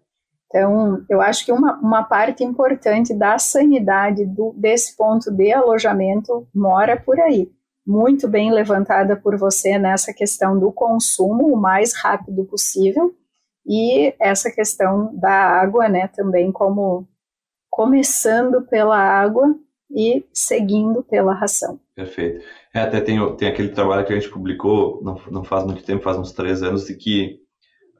Então, 0.45 1.03
eu 1.09 1.19
acho 1.19 1.43
que 1.43 1.51
uma, 1.51 1.79
uma 1.79 2.03
parte 2.03 2.43
importante 2.43 3.11
da 3.11 3.39
sanidade 3.39 4.23
do, 4.23 4.53
desse 4.55 4.95
ponto 4.95 5.31
de 5.31 5.51
alojamento 5.51 6.47
mora 6.53 6.95
por 6.95 7.19
aí. 7.19 7.49
Muito 7.85 8.27
bem 8.27 8.51
levantada 8.51 9.15
por 9.15 9.35
você 9.35 9.79
nessa 9.79 10.13
questão 10.13 10.59
do 10.59 10.71
consumo 10.71 11.51
o 11.51 11.59
mais 11.59 11.95
rápido 11.95 12.45
possível 12.45 13.15
e 13.67 14.15
essa 14.19 14.49
questão 14.49 15.13
da 15.13 15.31
água, 15.31 15.89
né, 15.89 16.07
também 16.07 16.51
como 16.51 17.07
começando 17.69 18.61
pela 18.63 18.97
água 18.97 19.53
e 19.91 20.25
seguindo 20.33 21.03
pela 21.03 21.33
ração. 21.33 21.79
Perfeito. 21.95 22.43
É, 22.73 22.81
até 22.81 23.01
tem, 23.01 23.35
tem 23.35 23.47
aquele 23.47 23.69
trabalho 23.69 24.05
que 24.05 24.13
a 24.13 24.19
gente 24.19 24.31
publicou 24.31 25.01
não, 25.03 25.19
não 25.29 25.43
faz 25.43 25.65
muito 25.65 25.83
tempo, 25.83 26.03
faz 26.03 26.17
uns 26.17 26.31
três 26.31 26.63
anos, 26.63 26.85
de 26.85 26.95
que 26.95 27.39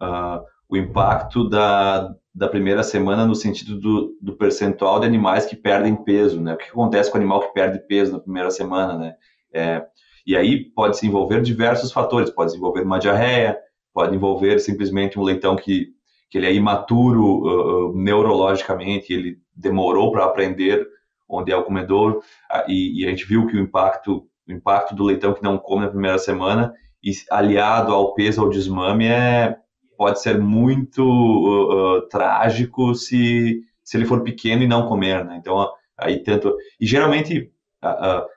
uh, 0.02 0.44
o 0.70 0.78
impacto 0.78 1.50
da, 1.50 2.14
da 2.34 2.48
primeira 2.48 2.84
semana 2.84 3.26
no 3.26 3.36
sentido 3.36 3.80
do, 3.80 4.18
do 4.22 4.36
percentual 4.36 5.00
de 5.00 5.06
animais 5.06 5.46
que 5.46 5.56
perdem 5.56 5.96
peso, 5.96 6.42
né? 6.42 6.54
O 6.54 6.58
que 6.58 6.70
acontece 6.70 7.10
com 7.10 7.18
o 7.18 7.22
animal 7.22 7.42
que 7.42 7.54
perde 7.54 7.80
peso 7.88 8.14
na 8.14 8.20
primeira 8.20 8.52
semana, 8.52 8.98
né? 8.98 9.16
É, 9.54 9.86
e 10.26 10.36
aí 10.36 10.66
pode 10.72 10.98
se 10.98 11.08
envolver 11.08 11.42
diversos 11.42 11.92
fatores, 11.92 12.30
pode 12.30 12.52
se 12.52 12.58
envolver 12.58 12.82
uma 12.82 13.00
diarreia, 13.00 13.58
pode 13.98 14.16
envolver 14.16 14.60
simplesmente 14.60 15.18
um 15.18 15.24
leitão 15.24 15.56
que, 15.56 15.88
que 16.30 16.38
ele 16.38 16.46
é 16.46 16.54
imaturo 16.54 17.90
uh, 17.90 17.98
neurologicamente, 17.98 19.12
ele 19.12 19.40
demorou 19.56 20.12
para 20.12 20.24
aprender 20.24 20.88
onde 21.28 21.52
é 21.52 21.58
o 21.58 21.64
comedor, 21.64 22.18
uh, 22.18 22.64
e, 22.72 23.02
e, 23.02 23.08
a 23.08 23.10
gente 23.10 23.26
viu 23.26 23.48
que 23.48 23.58
o 23.58 23.60
impacto, 23.60 24.28
o 24.48 24.52
impacto 24.52 24.94
do 24.94 25.04
leitão 25.04 25.34
que 25.34 25.42
não 25.42 25.58
come 25.58 25.82
na 25.82 25.90
primeira 25.90 26.20
semana, 26.20 26.76
e 27.04 27.12
aliado 27.32 27.92
ao 27.92 28.14
peso, 28.14 28.40
ao 28.40 28.52
desmame, 28.52 29.08
é, 29.08 29.58
pode 29.98 30.22
ser 30.22 30.40
muito 30.40 31.02
uh, 31.02 32.08
trágico 32.08 32.94
se, 32.94 33.64
se 33.84 33.98
ele 33.98 34.06
for 34.06 34.22
pequeno 34.22 34.62
e 34.62 34.68
não 34.68 34.88
comer, 34.88 35.26
né? 35.26 35.38
Então, 35.40 35.68
aí 35.98 36.22
tento... 36.22 36.56
E 36.80 36.86
geralmente, 36.86 37.52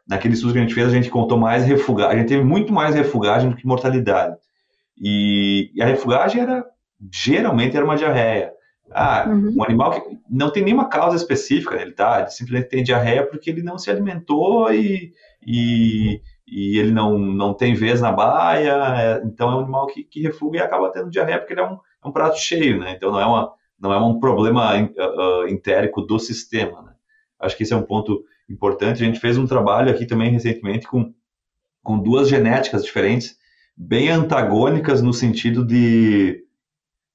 naquele 0.09 0.33
estudo 0.33 0.55
que 0.55 0.59
a 0.59 0.63
gente 0.63 0.75
fez, 0.75 0.89
a 0.89 0.97
gente 0.97 1.11
contou 1.11 1.37
mais 1.37 1.67
refugagem, 1.67 2.15
a 2.15 2.19
gente 2.19 2.29
teve 2.29 2.45
muito 2.45 2.73
mais 2.73 2.95
refugagem 2.95 3.51
do 3.51 3.57
que 3.57 3.67
mortalidade. 3.67 4.39
E, 5.01 5.71
e 5.75 5.83
a 5.83 5.87
refugagem 5.87 6.43
era 6.43 6.65
geralmente 7.11 7.77
era 7.77 7.85
uma 7.85 7.97
diarreia. 7.97 8.53
Ah, 8.93 9.25
uhum. 9.29 9.55
um 9.57 9.65
animal 9.65 9.93
que 9.93 10.19
não 10.29 10.51
tem 10.51 10.65
nenhuma 10.65 10.89
causa 10.89 11.17
específica, 11.17 11.81
ele 11.81 11.93
tá, 11.93 12.21
ele 12.21 12.31
simplesmente 12.31 12.71
tem 12.71 12.83
diarreia 12.83 13.25
porque 13.25 13.49
ele 13.49 13.63
não 13.63 13.79
se 13.79 13.89
alimentou 13.89 14.73
e, 14.73 15.13
e, 15.47 16.21
e 16.47 16.77
ele 16.77 16.91
não, 16.91 17.17
não 17.17 17.55
tem 17.55 17.73
vez 17.73 18.01
na 18.01 18.11
baia, 18.11 18.75
é, 18.99 19.23
então 19.25 19.49
é 19.49 19.55
um 19.55 19.61
animal 19.61 19.87
que, 19.87 20.03
que 20.03 20.21
refuga 20.21 20.59
e 20.59 20.61
acaba 20.61 20.91
tendo 20.91 21.09
diarreia 21.09 21.39
porque 21.39 21.53
ele 21.53 21.61
é 21.61 21.67
um, 21.67 21.75
é 22.05 22.09
um 22.09 22.11
prato 22.11 22.37
cheio, 22.37 22.81
né? 22.81 22.95
Então 22.97 23.13
não 23.13 23.21
é, 23.21 23.27
uma, 23.27 23.53
não 23.79 23.93
é 23.93 23.99
um 24.01 24.19
problema 24.19 24.75
uh, 24.75 25.47
entérico 25.49 26.03
do 26.03 26.19
sistema, 26.19 26.83
né? 26.83 26.93
Acho 27.39 27.57
que 27.57 27.63
esse 27.63 27.73
é 27.73 27.77
um 27.77 27.83
ponto 27.83 28.25
importante. 28.49 29.03
A 29.03 29.07
gente 29.07 29.21
fez 29.21 29.39
um 29.39 29.47
trabalho 29.47 29.91
aqui 29.91 30.05
também 30.05 30.33
recentemente 30.33 30.89
com, 30.89 31.15
com 31.83 31.97
duas 31.97 32.29
genéticas 32.29 32.85
diferentes 32.85 33.39
bem 33.81 34.11
antagônicas 34.11 35.01
no 35.01 35.13
sentido 35.13 35.65
de, 35.65 36.45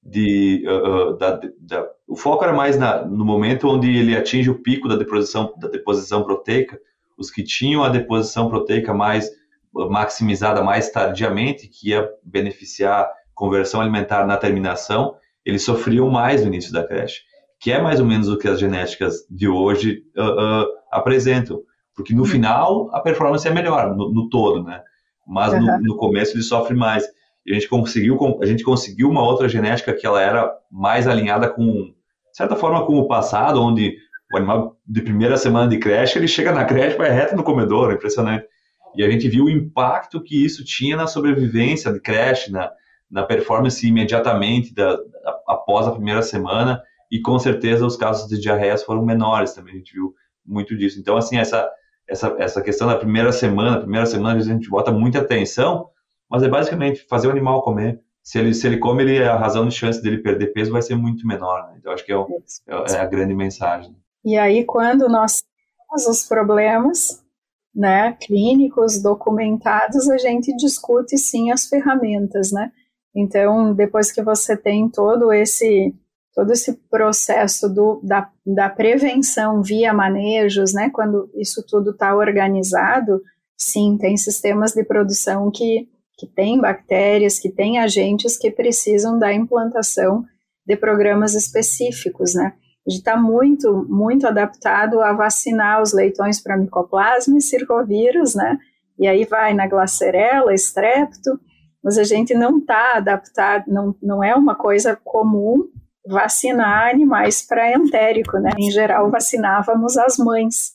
de 0.02 0.64
uh, 0.66 1.10
uh, 1.10 1.16
da, 1.16 1.40
da, 1.60 1.88
o 2.08 2.16
foco 2.16 2.42
era 2.42 2.52
mais 2.52 2.76
na, 2.76 3.04
no 3.04 3.24
momento 3.24 3.68
onde 3.68 3.88
ele 3.96 4.16
atinge 4.16 4.50
o 4.50 4.60
pico 4.60 4.88
da 4.88 4.96
deposição 4.96 5.54
da 5.56 5.68
deposição 5.68 6.24
proteica. 6.24 6.78
Os 7.16 7.30
que 7.30 7.44
tinham 7.44 7.84
a 7.84 7.88
deposição 7.88 8.50
proteica 8.50 8.92
mais 8.92 9.30
maximizada 9.72 10.62
mais 10.62 10.90
tardiamente 10.90 11.68
que 11.68 11.90
ia 11.90 12.10
beneficiar 12.24 13.08
conversão 13.34 13.80
alimentar 13.80 14.26
na 14.26 14.38
terminação 14.38 15.16
eles 15.44 15.62
sofriam 15.64 16.08
mais 16.08 16.40
no 16.40 16.48
início 16.48 16.72
da 16.72 16.82
creche 16.82 17.20
que 17.60 17.70
é 17.70 17.80
mais 17.80 18.00
ou 18.00 18.06
menos 18.06 18.28
o 18.28 18.38
que 18.38 18.48
as 18.48 18.58
genéticas 18.58 19.26
de 19.30 19.46
hoje 19.48 20.02
uh, 20.16 20.66
apresentam. 20.90 21.60
Porque 21.94 22.14
no 22.14 22.22
uhum. 22.22 22.28
final 22.28 22.90
a 22.94 23.00
performance 23.00 23.46
é 23.46 23.50
melhor 23.50 23.94
no, 23.94 24.12
no 24.12 24.28
todo 24.28 24.62
né 24.64 24.82
mas 25.26 25.52
uhum. 25.52 25.60
no, 25.60 25.80
no, 25.80 25.96
começo 25.96 26.36
ele 26.36 26.42
sofre 26.42 26.74
mais. 26.74 27.04
E 27.44 27.52
a 27.52 27.54
gente 27.54 27.68
conseguiu, 27.68 28.18
a 28.40 28.46
gente 28.46 28.62
conseguiu 28.62 29.08
uma 29.08 29.22
outra 29.22 29.48
genética 29.48 29.92
que 29.92 30.06
ela 30.06 30.20
era 30.20 30.52
mais 30.70 31.06
alinhada 31.06 31.48
com, 31.48 31.62
de 31.62 31.94
certa 32.32 32.56
forma, 32.56 32.84
com 32.86 32.98
o 32.98 33.06
passado, 33.06 33.62
onde 33.62 33.96
o 34.32 34.36
animal 34.36 34.76
de 34.86 35.02
primeira 35.02 35.36
semana 35.36 35.68
de 35.68 35.78
creche, 35.78 36.18
ele 36.18 36.28
chega 36.28 36.52
na 36.52 36.64
creche, 36.64 36.96
vai 36.96 37.10
reto 37.10 37.36
no 37.36 37.44
comedor, 37.44 37.92
impressionante. 37.92 38.46
E 38.94 39.04
a 39.04 39.10
gente 39.10 39.28
viu 39.28 39.44
o 39.44 39.50
impacto 39.50 40.22
que 40.22 40.44
isso 40.44 40.64
tinha 40.64 40.96
na 40.96 41.06
sobrevivência 41.06 41.92
de 41.92 42.00
creche, 42.00 42.50
na, 42.50 42.70
na 43.10 43.22
performance 43.22 43.86
imediatamente 43.86 44.74
da, 44.74 44.96
da, 44.96 45.40
após 45.46 45.86
a 45.86 45.92
primeira 45.92 46.22
semana, 46.22 46.82
e 47.10 47.20
com 47.20 47.38
certeza 47.38 47.86
os 47.86 47.96
casos 47.96 48.28
de 48.28 48.40
diarreias 48.40 48.82
foram 48.82 49.04
menores 49.04 49.52
também, 49.52 49.74
a 49.74 49.76
gente 49.76 49.92
viu 49.92 50.14
muito 50.44 50.76
disso. 50.76 50.98
Então, 50.98 51.16
assim, 51.16 51.38
essa, 51.38 51.68
essa, 52.08 52.34
essa 52.38 52.62
questão 52.62 52.86
da 52.86 52.96
primeira 52.96 53.32
semana, 53.32 53.80
primeira 53.80 54.06
semana, 54.06 54.30
às 54.30 54.34
vezes 54.36 54.50
a 54.50 54.54
gente 54.54 54.70
bota 54.70 54.92
muita 54.92 55.20
atenção, 55.20 55.90
mas 56.30 56.42
é 56.42 56.48
basicamente 56.48 57.06
fazer 57.08 57.28
o 57.28 57.30
animal 57.30 57.62
comer. 57.62 58.00
Se 58.22 58.38
ele, 58.38 58.54
se 58.54 58.66
ele 58.66 58.78
come, 58.78 59.02
ele, 59.02 59.22
a 59.22 59.36
razão 59.36 59.68
de 59.68 59.74
chance 59.74 60.02
dele 60.02 60.18
perder 60.18 60.48
peso 60.48 60.72
vai 60.72 60.82
ser 60.82 60.96
muito 60.96 61.26
menor. 61.26 61.68
Né? 61.68 61.76
Então, 61.78 61.92
acho 61.92 62.04
que 62.04 62.12
é, 62.12 62.16
o, 62.16 62.26
é, 62.68 62.94
é 62.94 62.98
a 62.98 63.06
grande 63.06 63.34
mensagem. 63.34 63.94
E 64.24 64.36
aí, 64.36 64.64
quando 64.64 65.08
nós 65.08 65.44
temos 65.88 66.06
os 66.06 66.26
problemas 66.26 67.24
né, 67.72 68.16
clínicos 68.20 69.00
documentados, 69.00 70.08
a 70.08 70.18
gente 70.18 70.56
discute 70.56 71.16
sim 71.16 71.52
as 71.52 71.66
ferramentas, 71.66 72.50
né? 72.50 72.72
Então, 73.14 73.72
depois 73.72 74.10
que 74.10 74.22
você 74.22 74.56
tem 74.56 74.88
todo 74.88 75.32
esse 75.32 75.94
todo 76.36 76.52
esse 76.52 76.74
processo 76.90 77.66
do, 77.66 77.98
da, 78.02 78.30
da 78.44 78.68
prevenção 78.68 79.62
via 79.62 79.94
manejos, 79.94 80.74
né, 80.74 80.90
quando 80.92 81.30
isso 81.34 81.64
tudo 81.66 81.92
está 81.92 82.14
organizado, 82.14 83.22
sim, 83.56 83.96
tem 83.98 84.18
sistemas 84.18 84.74
de 84.74 84.84
produção 84.84 85.50
que, 85.50 85.88
que 86.18 86.26
têm 86.26 86.60
bactérias, 86.60 87.38
que 87.38 87.48
têm 87.48 87.78
agentes 87.78 88.36
que 88.36 88.50
precisam 88.50 89.18
da 89.18 89.32
implantação 89.32 90.26
de 90.66 90.76
programas 90.76 91.34
específicos, 91.34 92.34
né. 92.34 92.52
A 92.86 92.90
gente 92.90 93.00
está 93.00 93.16
muito, 93.16 93.86
muito 93.88 94.26
adaptado 94.26 95.00
a 95.00 95.14
vacinar 95.14 95.80
os 95.80 95.94
leitões 95.94 96.40
para 96.40 96.58
micoplasma 96.58 97.38
e 97.38 97.40
circovírus, 97.40 98.34
né, 98.34 98.58
e 98.98 99.08
aí 99.08 99.24
vai 99.24 99.54
na 99.54 99.66
glacerela, 99.66 100.52
estrepto, 100.52 101.40
mas 101.82 101.96
a 101.96 102.04
gente 102.04 102.34
não 102.34 102.58
está 102.58 102.98
adaptado, 102.98 103.64
não, 103.68 103.96
não 104.02 104.22
é 104.22 104.34
uma 104.34 104.54
coisa 104.54 104.94
comum 105.02 105.66
vacinar 106.06 106.90
animais 106.90 107.42
para 107.42 107.72
entérico, 107.72 108.38
né? 108.38 108.50
Em 108.58 108.70
geral, 108.70 109.10
vacinávamos 109.10 109.96
as 109.96 110.16
mães. 110.16 110.74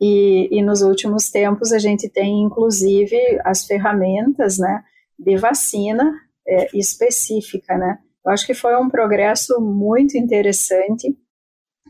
E, 0.00 0.48
e 0.50 0.62
nos 0.62 0.82
últimos 0.82 1.30
tempos 1.30 1.72
a 1.72 1.78
gente 1.78 2.08
tem, 2.08 2.42
inclusive, 2.42 3.16
as 3.44 3.64
ferramentas, 3.64 4.58
né, 4.58 4.82
de 5.16 5.36
vacina 5.36 6.12
é, 6.46 6.76
específica, 6.76 7.76
né? 7.76 7.98
Eu 8.24 8.32
acho 8.32 8.46
que 8.46 8.54
foi 8.54 8.76
um 8.76 8.88
progresso 8.88 9.60
muito 9.60 10.16
interessante. 10.16 11.16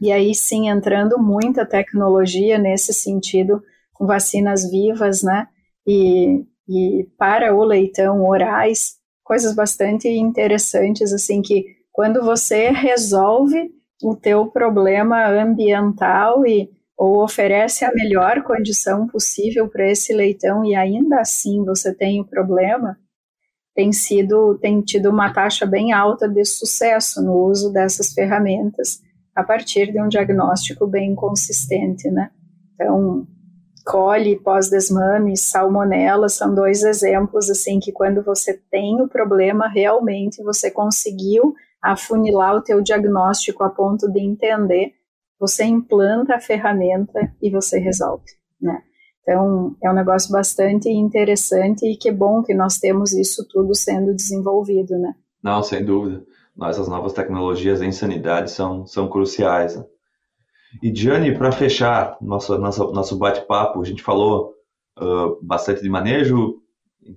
E 0.01 0.11
aí 0.11 0.35
sim, 0.35 0.68
entrando 0.68 1.18
muita 1.18 1.64
tecnologia 1.64 2.59
nesse 2.59 2.93
sentido, 2.93 3.62
com 3.95 4.07
vacinas 4.07 4.70
vivas, 4.70 5.22
né? 5.22 5.47
E, 5.87 6.45
e 6.68 7.09
para 7.16 7.55
o 7.55 7.64
leitão 7.64 8.26
orais, 8.26 8.97
coisas 9.22 9.55
bastante 9.55 10.09
interessantes, 10.09 11.12
assim, 11.12 11.41
que 11.41 11.64
quando 11.93 12.22
você 12.22 12.70
resolve 12.70 13.70
o 14.03 14.16
teu 14.16 14.47
problema 14.47 15.28
ambiental 15.28 16.47
e 16.47 16.70
ou 16.97 17.22
oferece 17.22 17.84
a 17.84 17.93
melhor 17.93 18.43
condição 18.43 19.07
possível 19.07 19.68
para 19.68 19.90
esse 19.90 20.12
leitão 20.12 20.64
e 20.64 20.74
ainda 20.74 21.20
assim 21.20 21.64
você 21.64 21.93
tem 21.93 22.20
o 22.20 22.24
problema, 22.24 22.97
tem 23.74 23.93
sido 23.93 24.59
tem 24.59 24.80
tido 24.80 25.11
uma 25.11 25.32
taxa 25.32 25.66
bem 25.66 25.93
alta 25.93 26.28
de 26.28 26.45
sucesso 26.45 27.22
no 27.22 27.34
uso 27.34 27.72
dessas 27.72 28.12
ferramentas 28.12 29.01
a 29.34 29.43
partir 29.43 29.90
de 29.90 30.01
um 30.01 30.09
diagnóstico 30.09 30.86
bem 30.86 31.14
consistente, 31.14 32.11
né? 32.11 32.30
Então, 32.74 33.26
cole, 33.84 34.38
pós-desmame, 34.38 35.36
salmonela 35.36 36.28
são 36.28 36.55
dois 36.55 36.82
exemplos 36.82 37.51
assim 37.51 37.80
que 37.80 37.93
quando 37.93 38.22
você 38.22 38.61
tem 38.70 39.01
o 39.01 39.09
problema 39.09 39.66
realmente 39.68 40.43
você 40.43 40.70
conseguiu 40.70 41.55
afunilar 41.83 42.55
o 42.57 42.62
teu 42.62 42.80
diagnóstico 42.80 43.64
a 43.64 43.70
ponto 43.70 44.11
de 44.11 44.20
entender, 44.20 44.93
você 45.39 45.64
implanta 45.64 46.37
a 46.37 46.41
ferramenta 46.41 47.35
e 47.43 47.51
você 47.51 47.78
resolve, 47.78 48.24
né? 48.61 48.83
Então, 49.22 49.76
é 49.83 49.91
um 49.91 49.95
negócio 49.95 50.33
bastante 50.33 50.89
interessante 50.89 51.87
e 51.87 51.97
que 51.97 52.11
bom 52.11 52.43
que 52.43 52.55
nós 52.55 52.78
temos 52.78 53.12
isso 53.12 53.47
tudo 53.49 53.74
sendo 53.74 54.14
desenvolvido, 54.14 54.99
né? 54.99 55.14
Não, 55.43 55.62
sem 55.62 55.85
dúvida. 55.85 56.24
Essas 56.64 56.89
novas 56.89 57.12
tecnologias 57.12 57.80
em 57.80 57.93
sanidade 57.93 58.51
são, 58.51 58.85
são 58.85 59.09
cruciais. 59.09 59.76
Né? 59.76 59.85
E, 60.83 60.91
Diane, 60.91 61.37
para 61.37 61.53
fechar 61.53 62.16
nosso, 62.20 62.59
nosso, 62.59 62.93
nosso 62.93 63.16
bate-papo, 63.16 63.80
a 63.80 63.85
gente 63.85 64.03
falou 64.03 64.55
uh, 64.99 65.45
bastante 65.45 65.83
de 65.83 65.89
manejo, 65.89 66.61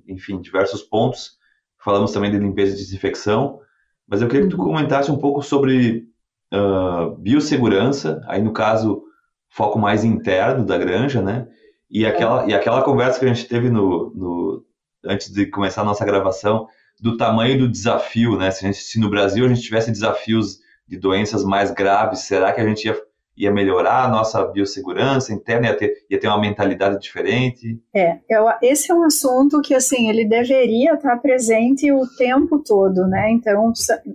enfim, 0.07 0.39
diversos 0.39 0.82
pontos. 0.84 1.38
Falamos 1.84 2.11
também 2.11 2.32
de 2.32 2.38
limpeza 2.38 2.74
e 2.74 2.78
desinfecção. 2.78 3.59
Mas 4.08 4.22
eu 4.22 4.28
queria 4.28 4.45
que 4.45 4.56
tu 4.56 4.58
uhum. 4.58 4.66
comentasse 4.66 5.12
um 5.12 5.18
pouco 5.18 5.41
sobre 5.41 6.06
uh, 6.53 7.16
biossegurança, 7.18 8.22
aí 8.28 8.41
no 8.41 8.53
caso, 8.53 9.03
foco 9.49 9.80
mais 9.80 10.03
interno 10.03 10.66
da 10.66 10.78
granja, 10.78 11.22
né? 11.22 11.47
E 11.89 12.06
aquela, 12.06 12.45
e 12.47 12.53
aquela 12.53 12.84
conversa 12.84 13.20
que 13.20 13.26
a 13.26 13.34
gente 13.34 13.47
teve 13.47 13.70
no, 13.70 14.12
no, 14.16 14.66
antes 15.06 15.32
de 15.32 15.45
começar 15.47 15.82
a 15.82 15.86
nossa 15.86 16.06
gravação, 16.06 16.68
do 16.99 17.18
tamanho 17.18 17.60
do 17.60 17.70
desafio, 17.70 18.38
né? 18.38 18.51
Se, 18.51 18.62
gente, 18.62 18.78
se 18.78 18.99
no 18.99 19.10
Brasil 19.10 19.45
a 19.45 19.49
gente 19.49 19.62
tivesse 19.62 19.91
desafios 19.91 20.60
de 20.88 20.97
doenças 20.97 21.43
mais 21.43 21.72
graves, 21.72 22.20
será 22.22 22.53
que 22.53 22.62
a 22.62 22.68
gente 22.68 22.86
ia 22.86 22.99
ia 23.38 23.52
melhorar 23.52 24.06
a 24.06 24.08
nossa 24.08 24.46
biossegurança 24.46 25.34
interna, 25.34 25.68
ia 25.68 25.78
ter, 25.78 25.94
ia 26.10 26.20
ter 26.20 26.28
uma 26.28 26.40
mentalidade 26.40 27.00
diferente? 27.00 27.80
É, 27.94 28.20
eu, 28.30 28.46
esse 28.62 28.92
é 28.92 28.96
um 28.96 29.04
assunto 29.04 29.62
que, 29.62 29.74
assim, 29.74 30.10
ele 30.10 30.26
deveria 30.26 30.94
estar 30.94 31.18
presente 31.18 31.92
o 31.92 32.08
tempo 32.18 32.60
todo, 32.60 33.08
né? 33.08 33.32
Então, 33.32 33.74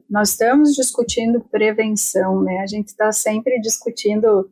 nós 0.08 0.30
estamos 0.30 0.74
discutindo 0.74 1.44
prevenção, 1.50 2.42
né? 2.42 2.60
A 2.60 2.66
gente 2.66 2.88
está 2.88 3.12
sempre 3.12 3.60
discutindo 3.60 4.48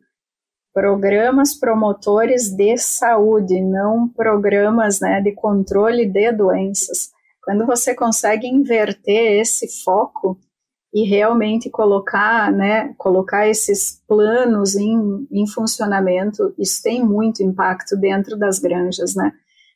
programas 0.73 1.55
promotores 1.55 2.51
de 2.51 2.77
saúde, 2.77 3.59
não 3.59 4.07
programas 4.07 4.99
né, 4.99 5.19
de 5.19 5.33
controle 5.33 6.05
de 6.05 6.31
doenças. 6.31 7.09
Quando 7.43 7.65
você 7.65 7.95
consegue 7.95 8.47
inverter 8.47 9.41
esse 9.41 9.83
foco, 9.83 10.37
e 10.93 11.03
realmente 11.03 11.69
colocar, 11.69 12.51
né, 12.51 12.93
colocar 12.97 13.47
esses 13.47 14.01
planos 14.07 14.75
em, 14.75 15.27
em 15.31 15.47
funcionamento, 15.47 16.53
isso 16.57 16.81
tem 16.81 17.03
muito 17.03 17.43
impacto 17.43 17.95
dentro 17.95 18.37
das 18.37 18.59
granjas, 18.59 19.15
né. 19.15 19.31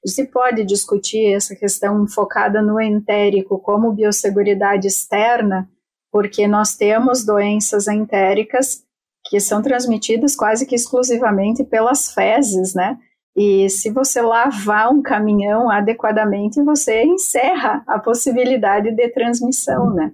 Se 0.05 0.25
pode 0.25 0.65
discutir 0.65 1.33
essa 1.33 1.55
questão 1.55 2.05
focada 2.07 2.61
no 2.61 2.81
entérico 2.81 3.57
como 3.59 3.93
biosseguridade 3.93 4.87
externa, 4.87 5.69
porque 6.11 6.47
nós 6.47 6.75
temos 6.75 7.25
doenças 7.25 7.87
entéricas 7.87 8.83
que 9.29 9.39
são 9.39 9.61
transmitidas 9.61 10.35
quase 10.35 10.65
que 10.65 10.75
exclusivamente 10.75 11.63
pelas 11.63 12.11
fezes, 12.11 12.75
né? 12.75 12.97
E 13.35 13.69
se 13.69 13.89
você 13.89 14.21
lavar 14.21 14.91
um 14.91 15.01
caminhão 15.01 15.71
adequadamente, 15.71 16.61
você 16.61 17.03
encerra 17.03 17.83
a 17.87 17.97
possibilidade 17.97 18.91
de 18.91 19.09
transmissão, 19.09 19.91
né? 19.91 20.11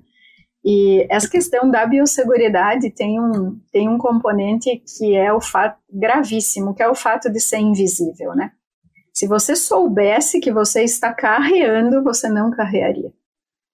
E 0.63 1.07
essa 1.09 1.29
questão 1.29 1.69
da 1.69 1.85
biosseguridade 1.85 2.91
tem 2.91 3.19
um, 3.19 3.59
tem 3.71 3.87
um 3.87 3.97
componente 3.97 4.83
que 4.97 5.15
é 5.15 5.31
o 5.31 5.39
fato 5.39 5.79
gravíssimo, 5.91 6.75
que 6.75 6.83
é 6.83 6.87
o 6.87 6.95
fato 6.95 7.29
de 7.29 7.39
ser 7.39 7.59
invisível, 7.59 8.35
né? 8.35 8.51
Se 9.13 9.27
você 9.27 9.55
soubesse 9.55 10.39
que 10.39 10.51
você 10.51 10.83
está 10.83 11.13
carreando, 11.13 12.03
você 12.03 12.29
não 12.29 12.51
carrearia. 12.51 13.11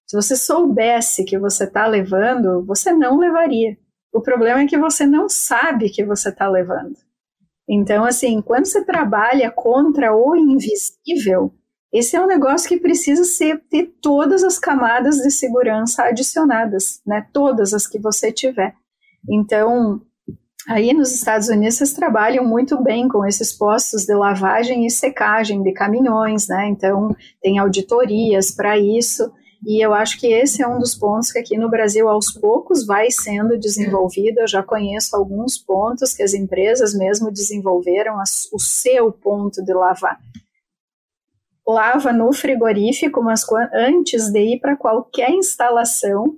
Se 0.06 0.16
você 0.16 0.36
soubesse 0.36 1.24
que 1.24 1.38
você 1.38 1.64
está 1.64 1.86
levando, 1.86 2.64
você 2.64 2.92
não 2.92 3.18
levaria. 3.18 3.76
O 4.12 4.20
problema 4.22 4.60
é 4.60 4.66
que 4.66 4.78
você 4.78 5.04
não 5.04 5.28
sabe 5.28 5.90
que 5.90 6.04
você 6.04 6.28
está 6.28 6.48
levando. 6.48 6.96
Então, 7.68 8.04
assim, 8.04 8.40
quando 8.40 8.66
você 8.66 8.84
trabalha 8.84 9.50
contra 9.50 10.14
o 10.14 10.36
invisível, 10.36 11.52
esse 11.92 12.16
é 12.16 12.20
um 12.20 12.26
negócio 12.26 12.68
que 12.68 12.78
precisa 12.78 13.24
ser, 13.24 13.62
ter 13.70 13.94
todas 14.00 14.42
as 14.42 14.58
camadas 14.58 15.16
de 15.16 15.30
segurança 15.30 16.02
adicionadas, 16.02 17.00
né? 17.06 17.26
Todas 17.32 17.72
as 17.72 17.86
que 17.86 17.98
você 17.98 18.32
tiver. 18.32 18.74
Então, 19.28 20.00
aí 20.68 20.92
nos 20.92 21.12
Estados 21.12 21.48
Unidos 21.48 21.76
vocês 21.76 21.92
trabalham 21.92 22.44
muito 22.44 22.82
bem 22.82 23.08
com 23.08 23.24
esses 23.24 23.52
postos 23.52 24.04
de 24.04 24.14
lavagem 24.14 24.84
e 24.84 24.90
secagem 24.90 25.62
de 25.62 25.72
caminhões, 25.72 26.48
né? 26.48 26.68
Então, 26.68 27.14
tem 27.40 27.58
auditorias 27.58 28.50
para 28.50 28.76
isso. 28.76 29.32
E 29.64 29.84
eu 29.84 29.94
acho 29.94 30.20
que 30.20 30.26
esse 30.26 30.62
é 30.62 30.68
um 30.68 30.78
dos 30.78 30.94
pontos 30.94 31.32
que 31.32 31.38
aqui 31.38 31.56
no 31.56 31.70
Brasil, 31.70 32.08
aos 32.08 32.30
poucos, 32.30 32.84
vai 32.84 33.10
sendo 33.10 33.58
desenvolvido. 33.58 34.40
Eu 34.40 34.48
já 34.48 34.62
conheço 34.62 35.16
alguns 35.16 35.56
pontos 35.56 36.12
que 36.12 36.22
as 36.22 36.34
empresas 36.34 36.94
mesmo 36.94 37.32
desenvolveram 37.32 38.16
o 38.52 38.58
seu 38.58 39.10
ponto 39.10 39.64
de 39.64 39.72
lavar 39.72 40.20
lava 41.66 42.12
no 42.12 42.32
frigorífico, 42.32 43.22
mas 43.22 43.44
antes 43.74 44.30
de 44.30 44.54
ir 44.54 44.60
para 44.60 44.76
qualquer 44.76 45.30
instalação, 45.30 46.36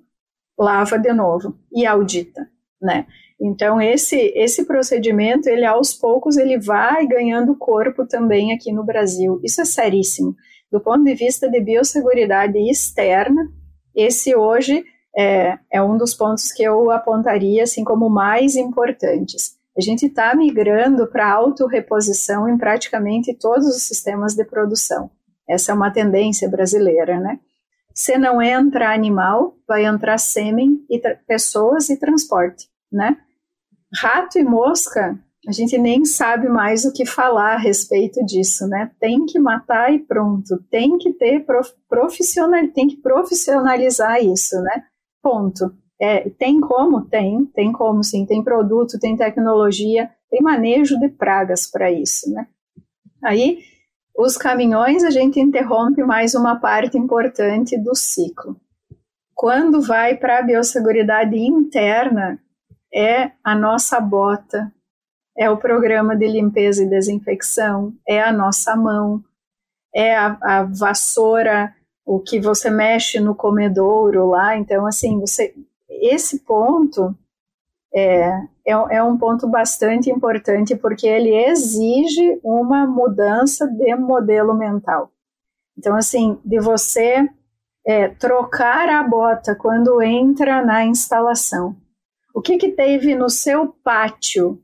lava 0.58 0.98
de 0.98 1.12
novo 1.12 1.56
e 1.72 1.86
audita, 1.86 2.48
né? 2.80 3.06
Então 3.40 3.80
esse 3.80 4.16
esse 4.34 4.64
procedimento, 4.64 5.48
ele 5.48 5.64
aos 5.64 5.94
poucos 5.94 6.36
ele 6.36 6.58
vai 6.58 7.06
ganhando 7.06 7.56
corpo 7.56 8.06
também 8.06 8.52
aqui 8.52 8.72
no 8.72 8.84
Brasil. 8.84 9.40
Isso 9.44 9.60
é 9.60 9.64
seríssimo. 9.64 10.34
Do 10.72 10.80
ponto 10.80 11.04
de 11.04 11.14
vista 11.14 11.48
de 11.48 11.60
biosseguridade 11.60 12.58
externa, 12.58 13.48
esse 13.94 14.34
hoje 14.34 14.84
é, 15.16 15.58
é 15.72 15.82
um 15.82 15.96
dos 15.96 16.14
pontos 16.14 16.50
que 16.52 16.62
eu 16.62 16.90
apontaria 16.90 17.62
assim 17.62 17.84
como 17.84 18.10
mais 18.10 18.56
importantes. 18.56 19.56
A 19.76 19.80
gente 19.80 20.06
está 20.06 20.34
migrando 20.34 21.06
para 21.06 21.32
autorreposição 21.32 22.48
em 22.48 22.58
praticamente 22.58 23.32
todos 23.32 23.68
os 23.68 23.82
sistemas 23.84 24.34
de 24.34 24.44
produção. 24.44 25.10
Essa 25.48 25.72
é 25.72 25.74
uma 25.74 25.90
tendência 25.90 26.48
brasileira, 26.48 27.18
né? 27.18 27.40
Se 27.94 28.16
não 28.16 28.40
entra 28.40 28.92
animal, 28.92 29.56
vai 29.66 29.84
entrar 29.84 30.18
sêmen 30.18 30.84
e 30.88 31.00
pessoas 31.26 31.90
e 31.90 31.98
transporte, 31.98 32.68
né? 32.92 33.16
Rato 33.92 34.38
e 34.38 34.44
mosca, 34.44 35.18
a 35.48 35.52
gente 35.52 35.78
nem 35.78 36.04
sabe 36.04 36.48
mais 36.48 36.84
o 36.84 36.92
que 36.92 37.06
falar 37.06 37.54
a 37.54 37.58
respeito 37.58 38.24
disso, 38.26 38.66
né? 38.68 38.90
Tem 39.00 39.24
que 39.24 39.38
matar 39.38 39.92
e 39.92 39.98
pronto. 39.98 40.62
Tem 40.70 40.98
que 40.98 41.12
ter 41.14 41.44
prof, 41.46 41.72
profissional, 41.88 42.68
tem 42.68 42.86
que 42.86 42.96
profissionalizar 42.96 44.22
isso, 44.22 44.60
né? 44.60 44.84
Ponto. 45.22 45.74
É, 46.00 46.28
tem 46.30 46.60
como? 46.60 47.06
Tem, 47.06 47.46
tem 47.46 47.72
como 47.72 48.04
sim. 48.04 48.26
Tem 48.26 48.44
produto, 48.44 48.98
tem 49.00 49.16
tecnologia, 49.16 50.10
tem 50.30 50.42
manejo 50.42 50.98
de 51.00 51.08
pragas 51.08 51.66
para 51.68 51.90
isso, 51.90 52.30
né? 52.30 52.46
Aí, 53.24 53.60
os 54.18 54.36
caminhões, 54.36 55.04
a 55.04 55.10
gente 55.10 55.38
interrompe 55.38 56.02
mais 56.02 56.34
uma 56.34 56.58
parte 56.58 56.98
importante 56.98 57.78
do 57.78 57.94
ciclo. 57.94 58.60
Quando 59.32 59.80
vai 59.80 60.16
para 60.16 60.40
a 60.40 60.42
biosseguridade 60.42 61.38
interna, 61.38 62.36
é 62.92 63.30
a 63.44 63.54
nossa 63.54 64.00
bota, 64.00 64.72
é 65.38 65.48
o 65.48 65.56
programa 65.56 66.16
de 66.16 66.26
limpeza 66.26 66.82
e 66.82 66.90
desinfecção, 66.90 67.94
é 68.08 68.20
a 68.20 68.32
nossa 68.32 68.74
mão, 68.74 69.22
é 69.94 70.16
a, 70.16 70.36
a 70.42 70.62
vassoura, 70.64 71.72
o 72.04 72.18
que 72.18 72.40
você 72.40 72.70
mexe 72.70 73.20
no 73.20 73.36
comedouro 73.36 74.30
lá. 74.30 74.58
Então, 74.58 74.84
assim, 74.84 75.20
você 75.20 75.54
esse 75.88 76.40
ponto 76.40 77.16
é, 77.94 78.28
é, 78.66 78.72
é, 78.72 79.02
um 79.02 79.16
ponto 79.16 79.48
bastante 79.48 80.10
importante 80.10 80.76
porque 80.76 81.06
ele 81.06 81.34
exige 81.34 82.38
uma 82.42 82.86
mudança 82.86 83.66
de 83.66 83.94
modelo 83.96 84.54
mental. 84.54 85.10
Então, 85.76 85.96
assim, 85.96 86.38
de 86.44 86.60
você 86.60 87.28
é, 87.86 88.08
trocar 88.08 88.88
a 88.88 89.02
bota 89.02 89.54
quando 89.54 90.02
entra 90.02 90.64
na 90.64 90.84
instalação. 90.84 91.76
O 92.34 92.42
que, 92.42 92.58
que 92.58 92.70
teve 92.70 93.14
no 93.14 93.30
seu 93.30 93.68
pátio, 93.68 94.62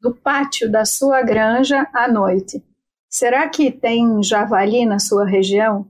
do 0.00 0.14
pátio 0.14 0.70
da 0.70 0.84
sua 0.84 1.22
granja 1.22 1.88
à 1.92 2.06
noite? 2.06 2.64
Será 3.08 3.48
que 3.48 3.70
tem 3.70 4.22
javali 4.22 4.86
na 4.86 4.98
sua 4.98 5.26
região? 5.26 5.86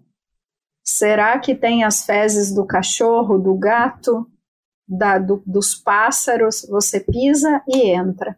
Será 0.83 1.39
que 1.39 1.55
tem 1.55 1.85
as 1.85 2.05
fezes 2.05 2.53
do 2.53 2.67
cachorro, 2.67 3.39
do 3.39 3.55
gato? 3.55 4.27
Da, 4.93 5.19
do, 5.19 5.43
dos 5.47 5.75
pássaros, 5.75 6.67
você 6.69 7.01
pisa 7.01 7.63
e 7.67 7.89
entra. 7.89 8.37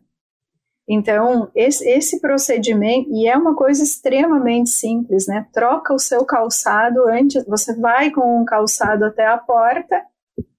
Então, 0.88 1.50
esse, 1.54 1.88
esse, 1.88 2.20
procedimento, 2.20 3.10
e 3.10 3.26
é 3.26 3.36
uma 3.36 3.56
coisa 3.56 3.82
extremamente 3.82 4.70
simples, 4.70 5.26
né? 5.26 5.46
Troca 5.52 5.94
o 5.94 5.98
seu 5.98 6.24
calçado 6.24 7.08
antes, 7.08 7.44
você 7.46 7.74
vai 7.74 8.10
com 8.10 8.40
um 8.40 8.44
calçado 8.44 9.04
até 9.04 9.26
a 9.26 9.38
porta 9.38 10.00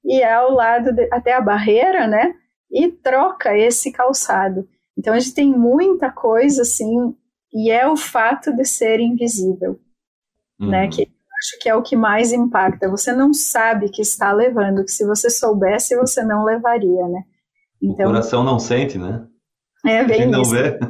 e 0.04 0.22
é 0.22 0.34
ao 0.34 0.52
lado, 0.52 0.92
de, 0.92 1.08
até 1.14 1.34
a 1.34 1.42
barreira, 1.42 2.08
né? 2.08 2.34
E 2.72 2.92
troca 2.92 3.56
esse 3.56 3.92
calçado. 3.92 4.68
Então, 4.98 5.14
a 5.14 5.20
gente 5.20 5.36
tem 5.36 5.52
muita 5.52 6.12
coisa 6.12 6.64
assim, 6.64 7.16
e 7.54 7.70
é 7.72 7.88
o 7.88 7.96
fato 7.96 8.54
de 8.54 8.66
ser 8.66 9.00
invisível, 9.00 9.80
né? 10.60 10.66
uhum. 10.66 10.70
né? 10.72 10.88
Que 10.90 11.15
acho 11.40 11.60
que 11.62 11.70
é 11.70 11.76
o 11.76 11.84
que 11.84 11.96
mais 11.96 12.32
impacta. 12.32 12.90
Você 12.90 13.12
não 13.14 13.34
sabe 13.34 13.90
que 13.90 14.02
está 14.02 14.32
levando, 14.32 14.84
que 14.84 14.92
se 14.92 15.06
você 15.06 15.30
soubesse, 15.30 15.96
você 15.96 16.24
não 16.24 16.44
levaria, 16.44 17.08
né? 17.08 17.24
Então, 17.82 18.08
o 18.08 18.10
coração 18.10 18.44
não 18.44 18.60
sente, 18.60 18.98
né? 18.98 19.26
É 19.86 20.04
bem 20.04 20.28
não 20.28 20.42
isso. 20.42 20.52
Vê. 20.52 20.80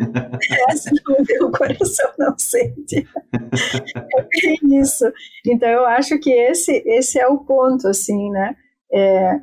É, 0.69 0.75
se 0.75 0.91
não 1.05 1.23
vê, 1.23 1.43
o 1.43 1.51
coração 1.51 2.11
não 2.19 2.37
sente. 2.37 3.07
É 3.33 4.21
bem 4.21 4.79
isso. 4.79 5.05
Então, 5.45 5.67
eu 5.67 5.85
acho 5.85 6.17
que 6.19 6.29
esse, 6.29 6.83
esse 6.85 7.19
é 7.19 7.27
o 7.27 7.39
ponto, 7.39 7.87
assim, 7.87 8.29
né? 8.29 8.55
É, 8.93 9.39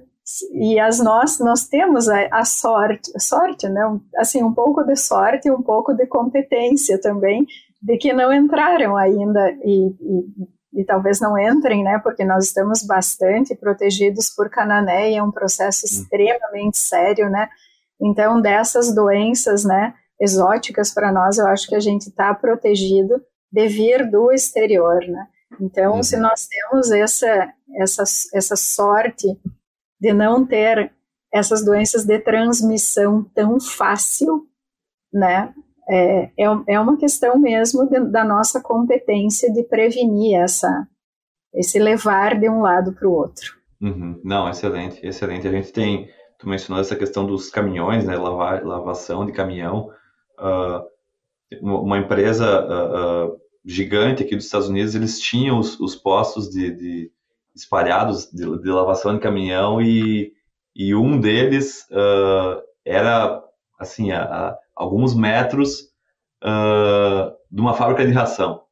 e 0.55 0.79
as 0.79 1.01
nós, 1.01 1.41
nós 1.41 1.67
temos 1.67 2.09
a, 2.09 2.29
a, 2.31 2.45
sorte, 2.45 3.11
sorte, 3.19 3.69
né? 3.69 3.83
Assim, 4.17 4.43
um 4.43 4.55
pouco 4.55 4.85
de 4.85 4.97
sorte 4.97 5.49
e 5.49 5.51
um 5.51 5.63
pouco 5.63 5.93
de 5.93 6.07
competência 6.07 7.01
também, 7.01 7.45
de 7.83 7.97
que 7.99 8.13
não 8.13 8.33
entraram 8.33 8.97
ainda 8.97 9.51
e, 9.65 9.89
e 9.89 10.25
e 10.73 10.85
talvez 10.85 11.21
não 11.21 11.39
entrem, 11.39 11.85
né, 11.85 11.99
porque 12.03 12.25
nós 12.25 12.47
estamos 12.47 12.83
bastante 12.83 13.55
protegidos 13.55 14.31
por 14.31 14.49
Canané 14.49 15.11
e 15.11 15.17
é 15.17 15.23
um 15.23 15.31
processo 15.31 15.85
hum. 15.85 15.89
extremamente 15.89 16.79
sério, 16.79 17.29
né, 17.29 17.49
então 18.01 18.41
dessas 18.41 18.95
doenças, 18.95 19.65
né, 19.65 19.95
exóticas 20.21 20.93
para 20.93 21.13
nós, 21.13 21.39
eu 21.39 21.47
acho 21.47 21.69
que 21.69 21.75
a 21.75 21.81
gente 21.81 22.09
está 22.09 22.35
protegido 22.35 23.21
de 23.51 23.69
vir 23.69 24.11
do 24.11 24.33
exterior, 24.33 25.01
né, 25.07 25.27
então 25.61 25.97
uhum. 25.97 26.03
se 26.03 26.17
nós 26.17 26.47
temos 26.47 26.91
essa, 26.91 27.53
essa, 27.79 28.05
essa 28.35 28.57
sorte 28.57 29.27
de 30.01 30.13
não 30.13 30.47
ter 30.47 30.93
essas 31.33 31.65
doenças 31.65 32.05
de 32.05 32.19
transmissão 32.19 33.25
tão 33.35 33.61
fácil, 33.61 34.47
né, 35.13 35.53
é, 35.89 36.31
é, 36.39 36.47
é 36.69 36.81
uma 36.81 36.97
questão 36.97 37.39
mesmo 37.39 37.89
de, 37.89 38.01
da 38.11 38.25
nossa 38.25 38.61
competência 38.61 39.53
de 39.53 39.63
prevenir 39.65 40.39
essa, 40.39 40.87
esse 41.55 41.79
levar 41.79 42.39
de 42.39 42.49
um 42.49 42.61
lado 42.61 42.93
para 42.93 43.09
o 43.09 43.13
outro. 43.13 43.57
Uhum. 43.81 44.21
Não, 44.25 44.49
excelente, 44.49 45.05
excelente. 45.05 45.47
A 45.47 45.51
gente 45.51 45.73
tem, 45.73 46.09
tu 46.39 46.49
mencionou 46.49 46.81
essa 46.81 46.95
questão 46.95 47.27
dos 47.27 47.51
caminhões, 47.51 48.05
né, 48.05 48.17
lavar, 48.17 48.65
lavação 48.65 49.27
de 49.27 49.33
caminhão. 49.33 49.91
Uh, 50.39 50.93
uma 51.61 51.99
empresa 51.99 52.65
uh, 52.65 53.27
uh, 53.33 53.37
gigante 53.65 54.23
aqui 54.23 54.37
dos 54.37 54.47
Estados 54.47 54.69
Unidos, 54.69 54.95
eles 54.95 55.21
tinham 55.21 55.59
os, 55.59 55.79
os 55.79 55.97
postos 55.97 56.49
de, 56.49 56.71
de 56.71 57.13
espalhados 57.55 58.31
de, 58.31 58.45
de, 58.61 58.71
lavação 58.71 59.15
de 59.15 59.21
caminhão 59.21 59.83
e, 59.83 60.33
e 60.75 60.95
um 60.95 61.21
deles 61.21 61.87
era 62.83 63.45
assim 63.79 64.11
a, 64.11 64.23
a 64.23 64.59
alguns 64.75 65.15
metros 65.15 65.81
uh, 66.43 67.33
de 67.51 67.61
uma 67.61 67.75
fábrica 67.75 68.07
de 68.07 68.13
ração. 68.13 68.63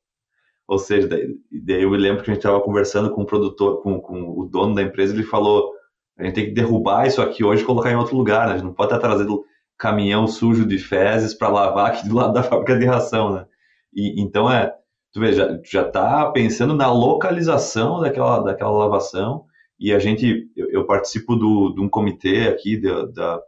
Ou 0.67 0.79
seja, 0.79 1.09
daí, 1.09 1.35
daí 1.51 1.83
eu 1.83 1.91
me 1.91 1.97
lembro 1.97 2.23
que 2.23 2.31
a 2.31 2.35
gente 2.35 2.43
estava 2.43 2.61
conversando 2.61 3.11
com 3.11 3.23
o 3.23 3.27
produtor, 3.27 3.83
com, 3.83 4.01
com, 4.01 4.39
o 4.39 4.47
dono 4.47 4.75
da 4.75 4.83
empresa, 4.83 5.13
ele 5.13 5.25
falou: 5.25 5.73
a 6.17 6.25
gente 6.25 6.35
tem 6.35 6.45
que 6.47 6.53
derrubar 6.53 7.07
isso 7.07 7.21
aqui 7.21 7.43
hoje 7.43 7.63
e 7.63 7.67
colocar 7.67 7.91
em 7.91 7.97
outro 7.97 8.17
lugar, 8.17 8.47
né? 8.47 8.55
A 8.55 8.57
gente 8.57 8.67
não 8.67 8.75
pode 8.75 8.93
estar 8.95 9.07
trazendo 9.07 9.45
caminhão 9.77 10.27
sujo 10.27 10.67
de 10.67 10.79
fezes 10.79 11.35
para 11.35 11.49
lavar 11.49 11.91
aqui 11.91 12.09
do 12.09 12.15
lado 12.15 12.33
da 12.33 12.43
fábrica 12.43 12.79
de 12.79 12.85
ração, 12.85 13.35
né? 13.35 13.47
E, 13.93 14.23
então 14.23 14.51
é, 14.51 14.73
tu 15.13 15.21
vê, 15.21 15.33
já, 15.33 15.59
já 15.65 15.85
tá 15.85 16.31
pensando 16.31 16.75
na 16.75 16.93
localização 16.93 18.01
daquela, 18.01 18.41
daquela 18.41 18.71
lavação 18.71 19.45
e 19.79 19.93
a 19.93 19.99
gente, 19.99 20.51
eu, 20.55 20.71
eu 20.71 20.87
participo 20.87 21.35
do, 21.35 21.75
de 21.75 21.81
um 21.81 21.89
comitê 21.89 22.47
aqui 22.49 22.77
da, 22.77 23.07
da 23.07 23.41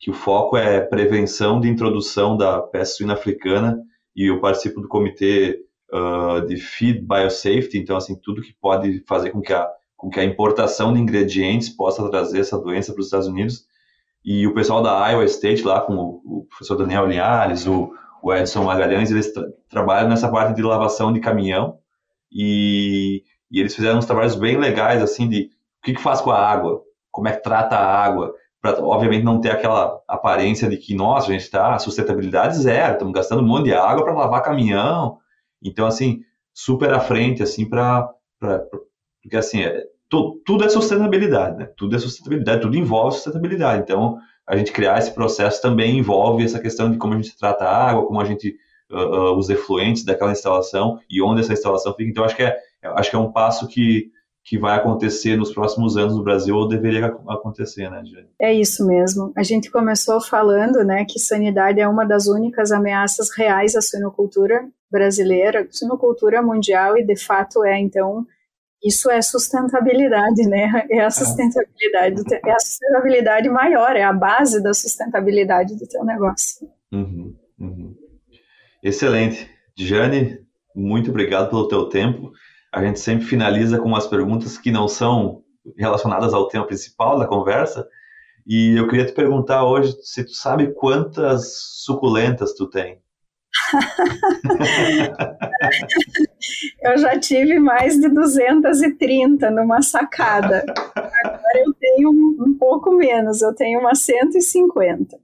que 0.00 0.10
o 0.10 0.14
foco 0.14 0.56
é 0.56 0.80
prevenção 0.80 1.60
de 1.60 1.68
introdução 1.68 2.36
da 2.36 2.60
peste 2.60 2.98
suína 2.98 3.14
africana 3.14 3.78
e 4.14 4.30
eu 4.30 4.40
participo 4.40 4.80
do 4.80 4.88
comitê 4.88 5.60
uh, 5.92 6.46
de 6.46 6.56
Feed 6.56 7.00
Biosafety, 7.06 7.78
então 7.78 7.96
assim 7.96 8.14
tudo 8.14 8.42
que 8.42 8.54
pode 8.60 9.02
fazer 9.06 9.30
com 9.30 9.40
que 9.40 9.52
a 9.52 9.68
com 9.96 10.10
que 10.10 10.20
a 10.20 10.24
importação 10.24 10.92
de 10.92 11.00
ingredientes 11.00 11.70
possa 11.70 12.08
trazer 12.10 12.40
essa 12.40 12.58
doença 12.58 12.92
para 12.92 13.00
os 13.00 13.06
Estados 13.06 13.26
Unidos. 13.26 13.64
E 14.24 14.46
o 14.46 14.54
pessoal 14.54 14.82
da 14.82 15.08
Iowa 15.08 15.24
State 15.24 15.62
lá 15.62 15.80
com 15.80 15.94
o, 15.94 16.22
o 16.24 16.46
professor 16.48 16.76
Daniel 16.76 17.06
Linhares, 17.06 17.66
o, 17.66 17.90
o 18.22 18.34
Edson 18.34 18.64
Magalhães, 18.64 19.10
eles 19.10 19.32
tra 19.32 19.44
trabalham 19.68 20.08
nessa 20.08 20.30
parte 20.30 20.54
de 20.54 20.62
lavação 20.62 21.12
de 21.12 21.20
caminhão. 21.20 21.78
E, 22.30 23.22
e 23.50 23.60
eles 23.60 23.74
fizeram 23.74 23.98
uns 23.98 24.06
trabalhos 24.06 24.34
bem 24.34 24.58
legais 24.58 25.02
assim 25.02 25.28
de 25.28 25.50
o 25.80 25.86
que, 25.86 25.94
que 25.94 26.02
faz 26.02 26.20
com 26.20 26.30
a 26.30 26.38
água, 26.38 26.82
como 27.10 27.28
é 27.28 27.32
que 27.32 27.42
trata 27.42 27.76
a 27.76 28.04
água, 28.04 28.34
para 28.74 28.84
obviamente 28.84 29.24
não 29.24 29.40
ter 29.40 29.50
aquela 29.50 30.00
aparência 30.08 30.68
de 30.68 30.76
que, 30.76 30.94
nossa, 30.94 31.28
a 31.28 31.32
gente 31.32 31.42
está 31.42 31.78
sustentabilidade 31.78 32.58
zero, 32.58 32.94
estamos 32.94 33.14
gastando 33.14 33.42
um 33.42 33.46
monte 33.46 33.66
de 33.66 33.74
água 33.74 34.04
para 34.04 34.14
lavar 34.14 34.42
caminhão. 34.42 35.18
Então, 35.62 35.86
assim, 35.86 36.22
super 36.52 36.92
à 36.92 37.00
frente, 37.00 37.42
assim, 37.42 37.68
para. 37.68 38.08
Porque, 39.22 39.36
assim, 39.36 39.62
é, 39.62 39.84
tu, 40.08 40.40
tudo 40.44 40.64
é 40.64 40.68
sustentabilidade, 40.68 41.58
né? 41.58 41.68
Tudo 41.76 41.94
é 41.94 41.98
sustentabilidade, 41.98 42.60
tudo 42.60 42.76
envolve 42.76 43.16
sustentabilidade. 43.16 43.82
Então, 43.82 44.18
a 44.46 44.56
gente 44.56 44.72
criar 44.72 44.98
esse 44.98 45.12
processo 45.12 45.62
também 45.62 45.98
envolve 45.98 46.44
essa 46.44 46.60
questão 46.60 46.90
de 46.90 46.96
como 46.96 47.14
a 47.14 47.16
gente 47.16 47.36
trata 47.36 47.64
a 47.64 47.90
água, 47.90 48.06
como 48.06 48.20
a 48.20 48.24
gente. 48.24 48.56
Uh, 48.88 48.98
uh, 48.98 49.36
os 49.36 49.50
efluentes 49.50 50.04
daquela 50.04 50.30
instalação 50.30 51.00
e 51.10 51.20
onde 51.20 51.40
essa 51.40 51.52
instalação 51.52 51.92
fica. 51.92 52.08
Então, 52.08 52.22
acho 52.22 52.36
que 52.36 52.44
é, 52.44 52.56
acho 52.84 53.10
que 53.10 53.16
é 53.16 53.18
um 53.18 53.32
passo 53.32 53.66
que, 53.66 54.12
que 54.46 54.56
vai 54.56 54.76
acontecer 54.76 55.36
nos 55.36 55.52
próximos 55.52 55.96
anos 55.96 56.14
no 56.14 56.22
Brasil 56.22 56.54
ou 56.54 56.68
deveria 56.68 57.06
acontecer, 57.06 57.90
né, 57.90 58.00
Jane? 58.04 58.28
É 58.40 58.54
isso 58.54 58.86
mesmo. 58.86 59.32
A 59.36 59.42
gente 59.42 59.68
começou 59.68 60.20
falando, 60.20 60.84
né, 60.84 61.04
que 61.04 61.18
sanidade 61.18 61.80
é 61.80 61.88
uma 61.88 62.04
das 62.04 62.28
únicas 62.28 62.70
ameaças 62.70 63.28
reais 63.36 63.74
à 63.74 63.82
suinocultura 63.82 64.64
brasileira, 64.88 65.66
suinocultura 65.68 66.40
mundial 66.40 66.96
e 66.96 67.04
de 67.04 67.16
fato 67.16 67.64
é 67.64 67.76
então 67.80 68.24
isso 68.84 69.10
é 69.10 69.20
sustentabilidade, 69.20 70.42
né? 70.48 70.86
É 70.90 71.00
a 71.00 71.10
sustentabilidade, 71.10 72.22
é 72.44 72.52
a 72.52 72.60
sustentabilidade 72.60 73.48
maior, 73.48 73.96
é 73.96 74.04
a 74.04 74.12
base 74.12 74.62
da 74.62 74.72
sustentabilidade 74.72 75.76
do 75.76 75.88
teu 75.88 76.04
negócio. 76.04 76.68
Uhum, 76.92 77.34
uhum. 77.58 77.96
Excelente. 78.80 79.50
Jane, 79.76 80.38
muito 80.72 81.10
obrigado 81.10 81.50
pelo 81.50 81.66
teu 81.66 81.88
tempo. 81.88 82.30
A 82.76 82.84
gente 82.84 83.00
sempre 83.00 83.24
finaliza 83.24 83.78
com 83.78 83.88
umas 83.88 84.06
perguntas 84.06 84.58
que 84.58 84.70
não 84.70 84.86
são 84.86 85.42
relacionadas 85.78 86.34
ao 86.34 86.46
tema 86.46 86.66
principal 86.66 87.18
da 87.18 87.26
conversa. 87.26 87.88
E 88.46 88.78
eu 88.78 88.86
queria 88.86 89.06
te 89.06 89.12
perguntar 89.12 89.64
hoje 89.64 89.96
se 90.02 90.22
tu 90.22 90.32
sabe 90.32 90.74
quantas 90.74 91.54
suculentas 91.86 92.52
tu 92.52 92.68
tem. 92.68 93.00
eu 96.82 96.98
já 96.98 97.18
tive 97.18 97.58
mais 97.58 97.98
de 97.98 98.10
230 98.10 99.50
numa 99.52 99.80
sacada. 99.80 100.62
Agora 100.94 101.62
eu 101.64 101.72
tenho 101.80 102.10
um 102.10 102.54
pouco 102.60 102.94
menos, 102.94 103.40
eu 103.40 103.54
tenho 103.54 103.80
umas 103.80 104.00
150. 104.00 105.16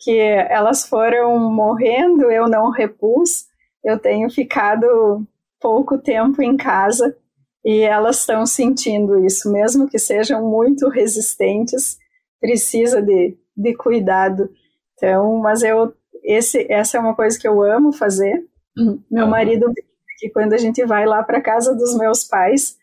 Que 0.00 0.18
elas 0.18 0.84
foram 0.84 1.38
morrendo, 1.38 2.32
eu 2.32 2.48
não 2.48 2.72
repus. 2.72 3.46
Eu 3.84 3.96
tenho 3.96 4.28
ficado 4.28 5.24
pouco 5.60 5.98
tempo 5.98 6.42
em 6.42 6.56
casa 6.56 7.16
e 7.64 7.80
elas 7.80 8.20
estão 8.20 8.46
sentindo 8.46 9.24
isso, 9.24 9.52
mesmo 9.52 9.88
que 9.88 9.98
sejam 9.98 10.48
muito 10.48 10.88
resistentes, 10.88 11.98
precisa 12.40 13.02
de, 13.02 13.36
de 13.56 13.74
cuidado. 13.74 14.50
Então, 14.94 15.36
mas 15.38 15.62
eu 15.62 15.94
esse, 16.22 16.66
essa 16.70 16.96
é 16.96 17.00
uma 17.00 17.14
coisa 17.14 17.38
que 17.38 17.48
eu 17.48 17.62
amo 17.62 17.92
fazer. 17.92 18.44
Meu 19.10 19.26
marido 19.26 19.72
que 20.18 20.28
quando 20.30 20.52
a 20.52 20.58
gente 20.58 20.84
vai 20.84 21.06
lá 21.06 21.22
para 21.22 21.40
casa 21.40 21.74
dos 21.74 21.96
meus 21.96 22.24
pais, 22.24 22.76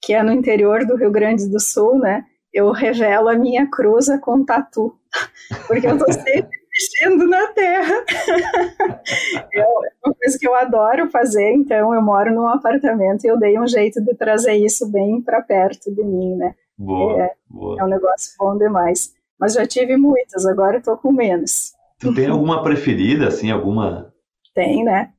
que 0.00 0.14
é 0.14 0.22
no 0.22 0.32
interior 0.32 0.86
do 0.86 0.96
Rio 0.96 1.10
Grande 1.10 1.48
do 1.48 1.60
Sul, 1.60 1.98
né? 1.98 2.24
Eu 2.52 2.70
revelo 2.70 3.28
a 3.28 3.34
minha 3.34 3.68
cruza 3.68 4.16
com 4.18 4.44
tatu, 4.44 4.96
porque 5.66 5.86
eu 5.86 5.98
tô 5.98 6.10
sempre 6.12 6.56
mexendo 6.74 7.26
na 7.28 7.46
terra. 7.48 8.04
é 9.54 9.66
uma 10.04 10.14
coisa 10.14 10.38
que 10.38 10.46
eu 10.46 10.54
adoro 10.54 11.10
fazer, 11.10 11.52
então 11.52 11.94
eu 11.94 12.02
moro 12.02 12.34
num 12.34 12.48
apartamento 12.48 13.24
e 13.24 13.28
eu 13.28 13.38
dei 13.38 13.58
um 13.58 13.66
jeito 13.66 14.00
de 14.02 14.14
trazer 14.14 14.54
isso 14.54 14.90
bem 14.90 15.22
para 15.22 15.40
perto 15.40 15.94
de 15.94 16.02
mim, 16.02 16.34
né? 16.36 16.54
Boa, 16.76 17.22
é, 17.22 17.32
boa. 17.48 17.80
é 17.80 17.84
um 17.84 17.88
negócio 17.88 18.34
bom 18.38 18.58
demais. 18.58 19.14
Mas 19.38 19.54
já 19.54 19.66
tive 19.66 19.96
muitas, 19.96 20.44
agora 20.46 20.78
eu 20.78 20.82
tô 20.82 20.96
com 20.96 21.12
menos. 21.12 21.72
Tu 21.98 22.12
tem 22.14 22.26
alguma 22.26 22.62
preferida, 22.62 23.28
assim, 23.28 23.50
alguma? 23.50 24.12
Tem, 24.54 24.84
né? 24.84 25.12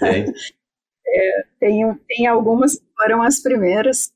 Tem. 0.00 0.24
é, 1.06 1.44
tem, 1.60 1.94
tem 2.08 2.26
algumas 2.26 2.78
que 2.78 2.84
foram 2.96 3.22
as 3.22 3.40
primeiras. 3.40 4.12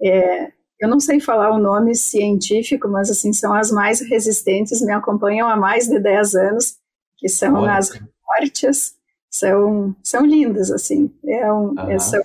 É, 0.00 0.52
eu 0.80 0.88
não 0.88 1.00
sei 1.00 1.20
falar 1.20 1.50
o 1.50 1.58
nome 1.58 1.94
científico, 1.94 2.88
mas 2.88 3.10
assim, 3.10 3.32
são 3.32 3.52
as 3.52 3.70
mais 3.70 4.00
resistentes, 4.00 4.80
me 4.80 4.92
acompanham 4.92 5.48
há 5.48 5.56
mais 5.56 5.88
de 5.88 5.98
10 5.98 6.34
anos, 6.34 6.76
que 7.16 7.28
são 7.28 7.54
Olha. 7.54 7.76
as 7.76 7.90
fortes, 8.24 8.94
são, 9.30 9.94
são 10.02 10.24
lindas, 10.24 10.70
assim. 10.70 11.12
É 11.26 11.52
um, 11.52 11.78
é, 11.90 11.98
são, 11.98 12.22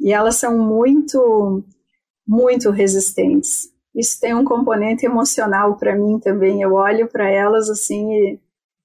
e 0.00 0.12
elas 0.12 0.36
são 0.36 0.58
muito, 0.58 1.62
muito 2.26 2.70
resistentes. 2.70 3.70
Isso 3.94 4.20
tem 4.20 4.34
um 4.34 4.44
componente 4.44 5.06
emocional 5.06 5.76
para 5.76 5.96
mim 5.96 6.18
também. 6.18 6.62
Eu 6.62 6.74
olho 6.74 7.08
para 7.08 7.30
elas 7.30 7.70
assim 7.70 8.12
e 8.12 8.40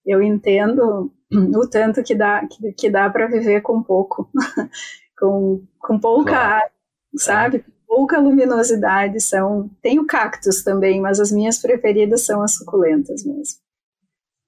eu 0.06 0.22
entendo 0.22 1.12
o 1.32 1.68
tanto 1.68 2.04
que 2.04 2.16
dá 2.16 2.46
que, 2.48 2.74
que 2.74 2.90
dá 2.90 3.10
para 3.10 3.28
viver 3.28 3.62
com 3.62 3.84
pouco, 3.84 4.30
com, 5.20 5.64
com 5.80 6.00
pouca 6.00 6.32
claro. 6.32 6.56
água, 6.56 6.72
sabe? 7.18 7.66
Pouca 7.92 8.18
luminosidade 8.18 9.20
são. 9.20 9.70
Tem 9.82 10.00
o 10.00 10.06
cactus 10.06 10.64
também, 10.64 11.02
mas 11.02 11.20
as 11.20 11.30
minhas 11.30 11.62
preferidas 11.62 12.26
são 12.26 12.42
as 12.42 12.56
suculentas 12.56 13.26
mesmo. 13.26 13.60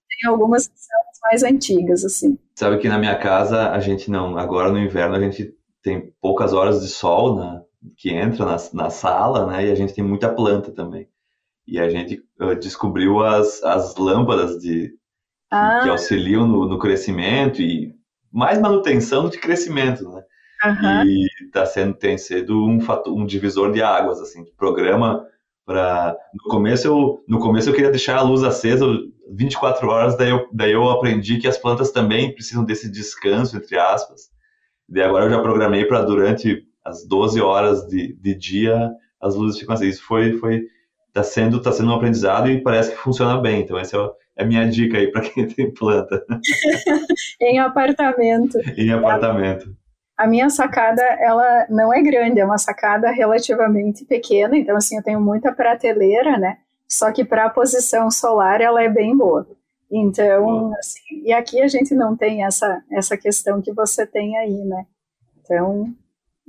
Tem 0.07 0.31
algumas 0.31 0.65
que 0.65 0.79
são 0.79 0.97
mais 1.23 1.43
antigas, 1.43 2.05
assim. 2.05 2.39
Sabe 2.55 2.77
que 2.77 2.87
na 2.87 2.97
minha 2.97 3.19
casa 3.19 3.71
a 3.71 3.79
gente 3.81 4.09
não. 4.09 4.37
Agora 4.37 4.71
no 4.71 4.79
inverno 4.79 5.15
a 5.15 5.19
gente 5.19 5.53
tem 5.81 6.13
poucas 6.21 6.53
horas 6.53 6.81
de 6.81 6.87
sol 6.87 7.35
na, 7.35 7.61
que 7.97 8.11
entra 8.11 8.45
na, 8.45 8.55
na 8.71 8.89
sala, 8.89 9.45
né? 9.45 9.67
E 9.67 9.71
a 9.71 9.75
gente 9.75 9.93
tem 9.93 10.05
muita 10.05 10.33
planta 10.33 10.71
também. 10.71 11.09
E 11.67 11.77
a 11.77 11.89
gente 11.89 12.23
uh, 12.39 12.55
descobriu 12.55 13.25
as, 13.25 13.61
as 13.61 13.97
lâmpadas 13.97 14.57
de, 14.57 14.93
ah. 15.51 15.81
que 15.83 15.89
auxiliam 15.89 16.47
no, 16.47 16.65
no, 16.65 16.79
crescimento 16.79 17.61
e 17.61 17.93
mais 18.31 18.57
manutenção 18.57 19.23
do 19.23 19.31
que 19.31 19.37
crescimento, 19.37 20.09
né? 20.09 20.23
Uhum. 20.65 21.03
E 21.05 21.27
está 21.45 21.65
sendo 21.65 21.93
tem 21.93 22.17
sido 22.17 22.65
um 22.65 22.79
fator, 22.79 23.13
um 23.13 23.25
divisor 23.25 23.71
de 23.71 23.81
águas, 23.81 24.19
assim, 24.21 24.45
programa 24.57 25.25
para 25.65 26.17
no 26.33 26.49
começo 26.49 26.87
eu 26.87 27.23
no 27.27 27.39
começo 27.39 27.69
eu 27.69 27.73
queria 27.73 27.89
deixar 27.89 28.17
a 28.17 28.21
luz 28.21 28.43
acesa 28.43 28.85
24 29.29 29.87
horas, 29.87 30.17
daí 30.17 30.29
eu, 30.29 30.47
daí 30.51 30.71
eu 30.71 30.89
aprendi 30.89 31.37
que 31.37 31.47
as 31.47 31.57
plantas 31.57 31.91
também 31.91 32.33
precisam 32.33 32.63
desse 32.63 32.91
descanso 32.91 33.57
entre 33.57 33.77
aspas. 33.77 34.31
E 34.89 35.01
agora 35.01 35.25
eu 35.25 35.29
já 35.29 35.41
programei 35.41 35.85
para 35.85 36.01
durante 36.01 36.65
as 36.83 37.07
12 37.07 37.41
horas 37.41 37.87
de, 37.87 38.13
de 38.13 38.35
dia 38.35 38.91
as 39.21 39.35
luzes 39.35 39.59
ficam 39.59 39.73
assim. 39.73 39.87
Isso 39.87 40.03
foi 40.03 40.33
foi 40.33 40.63
tá 41.13 41.23
sendo 41.23 41.61
tá 41.61 41.71
sendo 41.71 41.91
um 41.91 41.95
aprendizado 41.95 42.49
e 42.49 42.61
parece 42.61 42.91
que 42.91 42.97
funciona 42.97 43.39
bem. 43.39 43.61
Então 43.61 43.79
esse 43.79 43.95
é 43.95 43.99
é 44.35 44.43
minha 44.43 44.67
dica 44.67 44.97
aí 44.97 45.11
para 45.11 45.21
quem 45.21 45.47
tem 45.47 45.73
planta. 45.73 46.23
em 47.39 47.59
apartamento. 47.59 48.57
Em 48.77 48.91
apartamento. 48.91 49.75
A 50.17 50.27
minha 50.27 50.49
sacada, 50.49 51.01
ela 51.01 51.65
não 51.69 51.93
é 51.93 52.01
grande, 52.01 52.39
é 52.39 52.45
uma 52.45 52.57
sacada 52.57 53.11
relativamente 53.11 54.05
pequena, 54.05 54.55
então 54.55 54.75
assim, 54.75 54.97
eu 54.97 55.03
tenho 55.03 55.19
muita 55.19 55.51
prateleira, 55.51 56.37
né? 56.37 56.57
Só 56.87 57.11
que 57.11 57.25
para 57.25 57.45
a 57.45 57.49
posição 57.49 58.11
solar 58.11 58.61
ela 58.61 58.83
é 58.83 58.89
bem 58.89 59.17
boa. 59.17 59.47
Então, 59.91 60.73
assim, 60.77 61.23
e 61.23 61.33
aqui 61.33 61.61
a 61.61 61.67
gente 61.67 61.93
não 61.93 62.15
tem 62.15 62.43
essa 62.43 62.83
essa 62.91 63.17
questão 63.17 63.61
que 63.61 63.73
você 63.73 64.05
tem 64.05 64.37
aí, 64.37 64.65
né? 64.65 64.85
Então, 65.41 65.93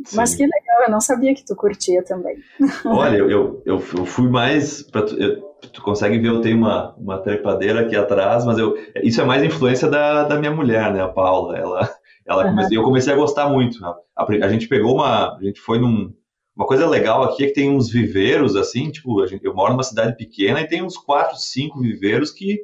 Sim. 0.04 0.16
Mas 0.16 0.34
que 0.34 0.42
legal, 0.42 0.82
eu 0.86 0.90
não 0.90 1.00
sabia 1.00 1.34
que 1.34 1.44
tu 1.44 1.54
curtia 1.54 2.02
também. 2.02 2.36
Olha, 2.84 3.16
eu, 3.16 3.30
eu, 3.30 3.62
eu 3.64 3.78
fui 3.78 4.28
mais. 4.28 4.82
Pra, 4.82 5.02
eu, 5.02 5.40
tu 5.72 5.82
consegue 5.82 6.18
ver, 6.18 6.28
eu 6.28 6.40
tenho 6.40 6.58
uma, 6.58 6.94
uma 6.96 7.18
trepadeira 7.18 7.80
aqui 7.80 7.96
atrás, 7.96 8.44
mas 8.44 8.58
eu, 8.58 8.76
isso 9.02 9.20
é 9.20 9.24
mais 9.24 9.42
influência 9.42 9.88
da, 9.88 10.24
da 10.24 10.36
minha 10.36 10.50
mulher, 10.50 10.92
né, 10.92 11.02
a 11.02 11.08
Paula. 11.08 11.56
Ela, 11.56 11.90
ela 12.26 12.46
uhum. 12.46 12.72
eu 12.72 12.82
comecei 12.82 13.12
a 13.12 13.16
gostar 13.16 13.48
muito. 13.48 13.84
A, 13.84 13.96
a, 14.16 14.48
gente 14.48 14.66
pegou 14.66 14.94
uma. 14.94 15.36
A 15.36 15.42
gente 15.42 15.60
foi 15.60 15.78
num. 15.78 16.12
Uma 16.56 16.66
coisa 16.66 16.88
legal 16.88 17.24
aqui 17.24 17.44
é 17.44 17.46
que 17.48 17.52
tem 17.52 17.68
uns 17.68 17.90
viveiros, 17.90 18.54
assim, 18.54 18.90
tipo, 18.90 19.26
gente, 19.26 19.44
eu 19.44 19.54
moro 19.54 19.72
numa 19.72 19.82
cidade 19.82 20.16
pequena 20.16 20.60
e 20.60 20.68
tem 20.68 20.82
uns 20.84 20.96
quatro, 20.96 21.36
cinco 21.36 21.80
viveiros 21.80 22.30
que 22.30 22.60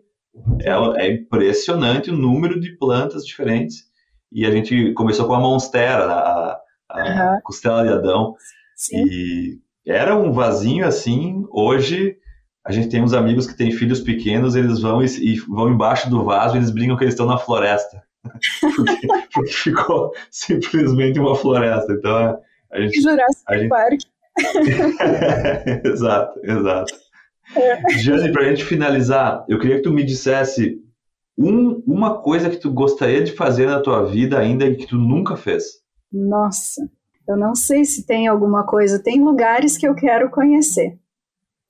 é, 0.62 1.05
é 1.05 1.12
impressionante 1.12 2.09
o 2.09 2.16
número 2.16 2.61
de 2.61 2.77
plantas 2.78 3.27
diferentes. 3.27 3.91
E 4.31 4.47
a 4.47 4.51
gente 4.53 4.93
começou 4.93 5.27
com 5.27 5.35
a 5.35 5.41
Monstera, 5.41 6.05
a, 6.05 6.61
a 6.89 7.35
uhum. 7.35 7.41
costela 7.43 7.82
de 7.82 7.89
Adão. 7.89 8.37
Sim. 8.77 9.03
E 9.05 9.59
era 9.85 10.16
um 10.16 10.32
vasinho 10.32 10.87
assim. 10.87 11.45
Hoje 11.51 12.16
a 12.65 12.70
gente 12.70 12.89
tem 12.89 13.03
uns 13.03 13.12
amigos 13.12 13.47
que 13.47 13.57
têm 13.57 13.73
filhos 13.73 14.01
pequenos, 14.01 14.55
eles 14.55 14.81
vão 14.81 15.03
e, 15.03 15.07
e 15.07 15.41
vão 15.41 15.69
embaixo 15.69 16.09
do 16.09 16.24
vaso, 16.24 16.55
e 16.55 16.59
eles 16.59 16.70
brincam 16.70 16.97
que 16.97 17.03
eles 17.03 17.15
estão 17.15 17.27
na 17.27 17.39
floresta. 17.39 18.03
Porque, 18.76 19.06
porque, 19.32 19.52
ficou 19.52 20.12
simplesmente 20.30 21.18
uma 21.18 21.34
floresta. 21.34 21.92
Então 21.92 22.40
a 22.70 22.80
gente. 22.80 23.01
Jurassic 23.01 23.44
a 23.47 23.59
gente... 23.59 23.68
Park. 23.68 24.01
exato, 25.84 26.40
exato. 26.42 26.94
É. 27.56 27.98
Jane, 27.98 28.32
para 28.32 28.42
a 28.42 28.48
gente 28.48 28.64
finalizar, 28.64 29.44
eu 29.48 29.59
queria 29.59 29.76
que 29.76 29.82
tu 29.82 29.92
me 29.92 30.05
dissesse 30.05 30.80
um, 31.36 31.82
uma 31.86 32.22
coisa 32.22 32.48
que 32.48 32.56
tu 32.56 32.70
gostaria 32.72 33.22
de 33.22 33.32
fazer 33.32 33.66
na 33.66 33.80
tua 33.80 34.06
vida 34.06 34.38
ainda 34.38 34.66
e 34.66 34.76
que 34.76 34.86
tu 34.86 34.97
nunca 34.97 35.36
fez. 35.36 35.80
Nossa, 36.12 36.88
eu 37.26 37.36
não 37.36 37.55
sei 37.55 37.84
se 37.84 38.06
tem 38.06 38.28
alguma 38.28 38.64
coisa. 38.64 39.02
Tem 39.02 39.22
lugares 39.22 39.76
que 39.76 39.86
eu 39.86 39.94
quero 39.94 40.30
conhecer. 40.30 40.98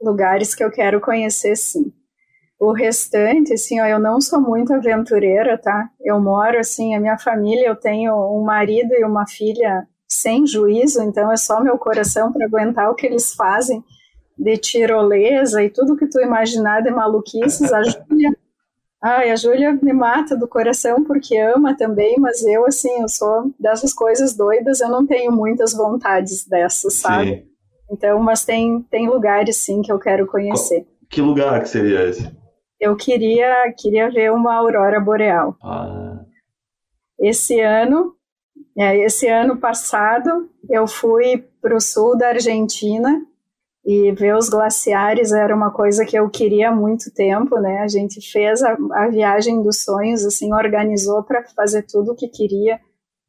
Lugares 0.02 0.54
que 0.54 0.64
eu 0.64 0.70
quero 0.70 1.00
conhecer, 1.00 1.56
sim. 1.56 1.92
O 2.60 2.72
restante, 2.72 3.54
assim, 3.54 3.80
ó, 3.80 3.86
eu 3.86 3.98
não 3.98 4.20
sou 4.20 4.40
muito 4.40 4.74
aventureira, 4.74 5.56
tá? 5.56 5.88
Eu 5.98 6.20
moro, 6.20 6.58
assim, 6.58 6.94
a 6.94 7.00
minha 7.00 7.16
família, 7.16 7.66
eu 7.66 7.74
tenho 7.74 8.14
um 8.14 8.44
marido 8.44 8.92
e 8.92 9.04
uma 9.04 9.26
filha 9.26 9.88
sem 10.06 10.46
juízo, 10.46 11.02
então 11.02 11.32
é 11.32 11.36
só 11.36 11.62
meu 11.62 11.78
coração 11.78 12.30
para 12.30 12.44
aguentar 12.44 12.90
o 12.90 12.94
que 12.94 13.06
eles 13.06 13.32
fazem 13.32 13.82
de 14.36 14.56
tirolesa 14.58 15.62
e 15.62 15.70
tudo 15.70 15.96
que 15.96 16.06
tu 16.06 16.20
imaginar 16.20 16.82
de 16.82 16.90
maluquices. 16.90 17.72
A 17.72 17.82
Júlia 17.82 18.30
Ai, 19.02 19.30
a 19.30 19.36
Júlia 19.36 19.72
me 19.80 19.94
mata 19.94 20.36
do 20.36 20.46
coração 20.46 21.02
porque 21.02 21.34
ama 21.38 21.74
também, 21.74 22.16
mas 22.18 22.42
eu, 22.42 22.66
assim, 22.66 23.00
eu 23.00 23.08
sou 23.08 23.50
dessas 23.58 23.94
coisas 23.94 24.36
doidas, 24.36 24.82
eu 24.82 24.90
não 24.90 25.06
tenho 25.06 25.32
muitas 25.32 25.72
vontades 25.72 26.46
dessas, 26.46 26.94
sabe? 26.96 27.46
Então, 27.90 28.20
mas 28.20 28.44
tem, 28.44 28.82
tem 28.90 29.08
lugares 29.08 29.56
sim 29.56 29.80
que 29.80 29.90
eu 29.90 29.98
quero 29.98 30.26
conhecer. 30.26 30.86
Que 31.08 31.22
lugar 31.22 31.62
que 31.62 31.68
seria 31.70 32.08
esse? 32.08 32.30
Eu 32.80 32.96
queria, 32.96 33.72
queria 33.76 34.10
ver 34.10 34.32
uma 34.32 34.54
aurora 34.54 34.98
boreal. 34.98 35.54
Ah. 35.62 36.24
Esse 37.18 37.60
ano, 37.60 38.14
é, 38.76 38.96
esse 39.04 39.28
ano 39.28 39.58
passado, 39.58 40.48
eu 40.68 40.86
fui 40.86 41.44
para 41.60 41.76
o 41.76 41.80
sul 41.80 42.16
da 42.16 42.28
Argentina 42.28 43.22
e 43.84 44.12
ver 44.12 44.34
os 44.34 44.48
glaciares 44.48 45.32
era 45.32 45.54
uma 45.54 45.70
coisa 45.70 46.04
que 46.04 46.18
eu 46.18 46.28
queria 46.30 46.70
há 46.70 46.74
muito 46.74 47.12
tempo, 47.12 47.58
né? 47.58 47.80
A 47.80 47.88
gente 47.88 48.20
fez 48.20 48.62
a, 48.62 48.76
a 48.92 49.08
viagem 49.08 49.62
dos 49.62 49.82
sonhos, 49.82 50.24
assim, 50.24 50.52
organizou 50.52 51.22
para 51.22 51.44
fazer 51.54 51.82
tudo 51.82 52.12
o 52.12 52.16
que 52.16 52.28
queria. 52.28 52.80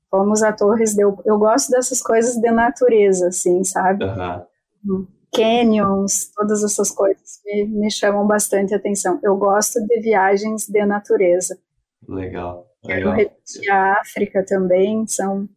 Fomos 0.10 0.44
a 0.44 0.52
Torres 0.52 0.94
de... 0.94 1.02
Eu 1.04 1.38
gosto 1.38 1.72
dessas 1.72 2.02
coisas 2.02 2.36
de 2.36 2.52
natureza, 2.52 3.28
assim, 3.28 3.64
sabe? 3.64 4.04
Uhum. 4.86 5.08
Canyons, 5.34 6.32
todas 6.36 6.64
essas 6.64 6.92
coisas 6.92 7.40
me, 7.46 7.66
me 7.66 7.92
chamam 7.92 8.28
bastante 8.28 8.74
atenção. 8.74 9.20
Eu 9.24 9.38
gosto 9.38 9.80
de 9.86 10.02
viagens 10.02 10.68
de 10.68 10.86
natureza. 10.86 11.58
Legal. 12.08 12.68
Quero 12.84 13.12
repetir 13.12 13.70
a 13.70 14.00
África 14.02 14.44
também, 14.44 15.06
são, 15.06 15.48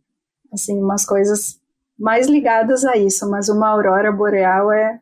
assim, 0.52 0.78
umas 0.78 1.06
coisas 1.06 1.59
mais 1.98 2.26
ligadas 2.28 2.84
a 2.84 2.96
isso, 2.96 3.28
mas 3.30 3.48
uma 3.48 3.68
aurora 3.68 4.12
boreal 4.12 4.70
é, 4.70 5.01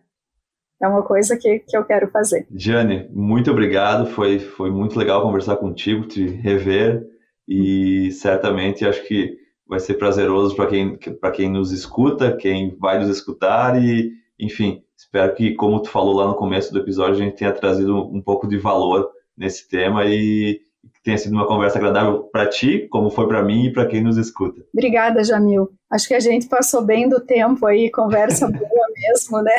é 0.80 0.86
uma 0.86 1.02
coisa 1.02 1.36
que, 1.36 1.58
que 1.60 1.76
eu 1.76 1.84
quero 1.84 2.08
fazer. 2.10 2.46
Jane, 2.54 3.08
muito 3.12 3.50
obrigado, 3.50 4.06
foi, 4.06 4.38
foi 4.38 4.70
muito 4.70 4.96
legal 4.98 5.22
conversar 5.22 5.56
contigo, 5.56 6.06
te 6.06 6.24
rever 6.24 7.04
e 7.48 8.12
certamente 8.12 8.86
acho 8.86 9.04
que 9.06 9.36
vai 9.66 9.80
ser 9.80 9.94
prazeroso 9.94 10.54
para 10.54 10.68
quem, 10.68 10.96
quem 11.34 11.50
nos 11.50 11.72
escuta, 11.72 12.36
quem 12.36 12.76
vai 12.78 12.98
nos 12.98 13.08
escutar 13.08 13.82
e, 13.82 14.12
enfim, 14.42 14.82
espero 14.96 15.32
que, 15.34 15.54
como 15.54 15.80
tu 15.80 15.88
falou 15.88 16.14
lá 16.14 16.26
no 16.26 16.34
começo 16.34 16.72
do 16.72 16.80
episódio, 16.80 17.14
a 17.14 17.18
gente 17.18 17.36
tenha 17.36 17.52
trazido 17.52 17.96
um 17.96 18.20
pouco 18.20 18.48
de 18.48 18.58
valor 18.58 19.08
nesse 19.36 19.68
tema 19.68 20.04
e 20.04 20.60
que 20.94 21.02
tenha 21.04 21.16
sido 21.16 21.32
uma 21.32 21.46
conversa 21.46 21.78
agradável 21.78 22.24
para 22.24 22.48
ti, 22.48 22.88
como 22.90 23.08
foi 23.08 23.28
para 23.28 23.42
mim 23.42 23.66
e 23.66 23.72
para 23.72 23.86
quem 23.86 24.02
nos 24.02 24.16
escuta. 24.16 24.60
Obrigada, 24.74 25.22
Jamil. 25.22 25.70
Acho 25.88 26.08
que 26.08 26.14
a 26.14 26.20
gente 26.20 26.48
passou 26.48 26.82
bem 26.82 27.08
do 27.08 27.20
tempo 27.20 27.64
aí, 27.66 27.88
conversa 27.88 28.48
boa 28.50 28.86
mesmo, 28.96 29.40
né? 29.42 29.56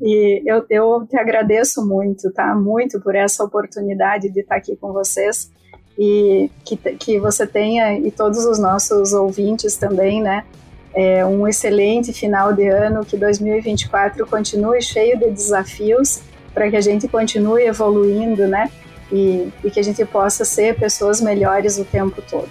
e 0.00 0.42
eu, 0.46 0.64
eu 0.70 1.06
te 1.08 1.18
agradeço 1.18 1.84
muito, 1.84 2.32
tá? 2.32 2.54
Muito 2.54 3.00
por 3.00 3.16
essa 3.16 3.42
oportunidade 3.42 4.30
de 4.30 4.40
estar 4.40 4.56
aqui 4.56 4.76
com 4.76 4.92
vocês 4.92 5.50
e 5.98 6.50
que, 6.64 6.76
que 6.76 7.18
você 7.18 7.46
tenha, 7.46 7.98
e 7.98 8.10
todos 8.12 8.44
os 8.44 8.58
nossos 8.58 9.12
ouvintes 9.12 9.76
também, 9.76 10.22
né? 10.22 10.44
É 10.96 11.24
um 11.26 11.46
excelente 11.46 12.12
final 12.12 12.52
de 12.52 12.66
ano, 12.68 13.04
que 13.04 13.16
2024 13.16 14.26
continue 14.26 14.80
cheio 14.80 15.18
de 15.18 15.30
desafios 15.30 16.22
para 16.54 16.70
que 16.70 16.76
a 16.76 16.80
gente 16.80 17.06
continue 17.06 17.64
evoluindo, 17.64 18.46
né? 18.48 18.70
e, 19.10 19.48
e 19.62 19.70
que 19.70 19.78
a 19.78 19.82
gente 19.82 20.04
possa 20.04 20.44
ser 20.44 20.76
pessoas 20.76 21.20
melhores 21.20 21.78
o 21.78 21.84
tempo 21.84 22.22
todo. 22.22 22.48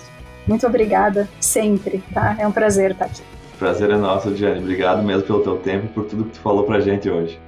Muito 0.48 0.66
obrigada 0.68 1.28
sempre, 1.40 2.04
tá? 2.14 2.36
É 2.40 2.48
um 2.48 2.52
prazer 2.52 2.92
estar 2.92 3.06
aqui. 3.06 3.22
Prazer 3.58 3.90
é 3.90 3.98
nosso, 3.98 4.32
Diane. 4.32 4.60
Obrigado 4.60 5.04
mesmo 5.04 5.24
pelo 5.24 5.42
teu 5.42 5.58
tempo 5.58 5.86
e 5.86 5.90
por 5.90 6.06
tudo 6.06 6.26
que 6.26 6.32
tu 6.32 6.40
falou 6.40 6.64
pra 6.64 6.80
gente 6.80 7.10
hoje. 7.10 7.40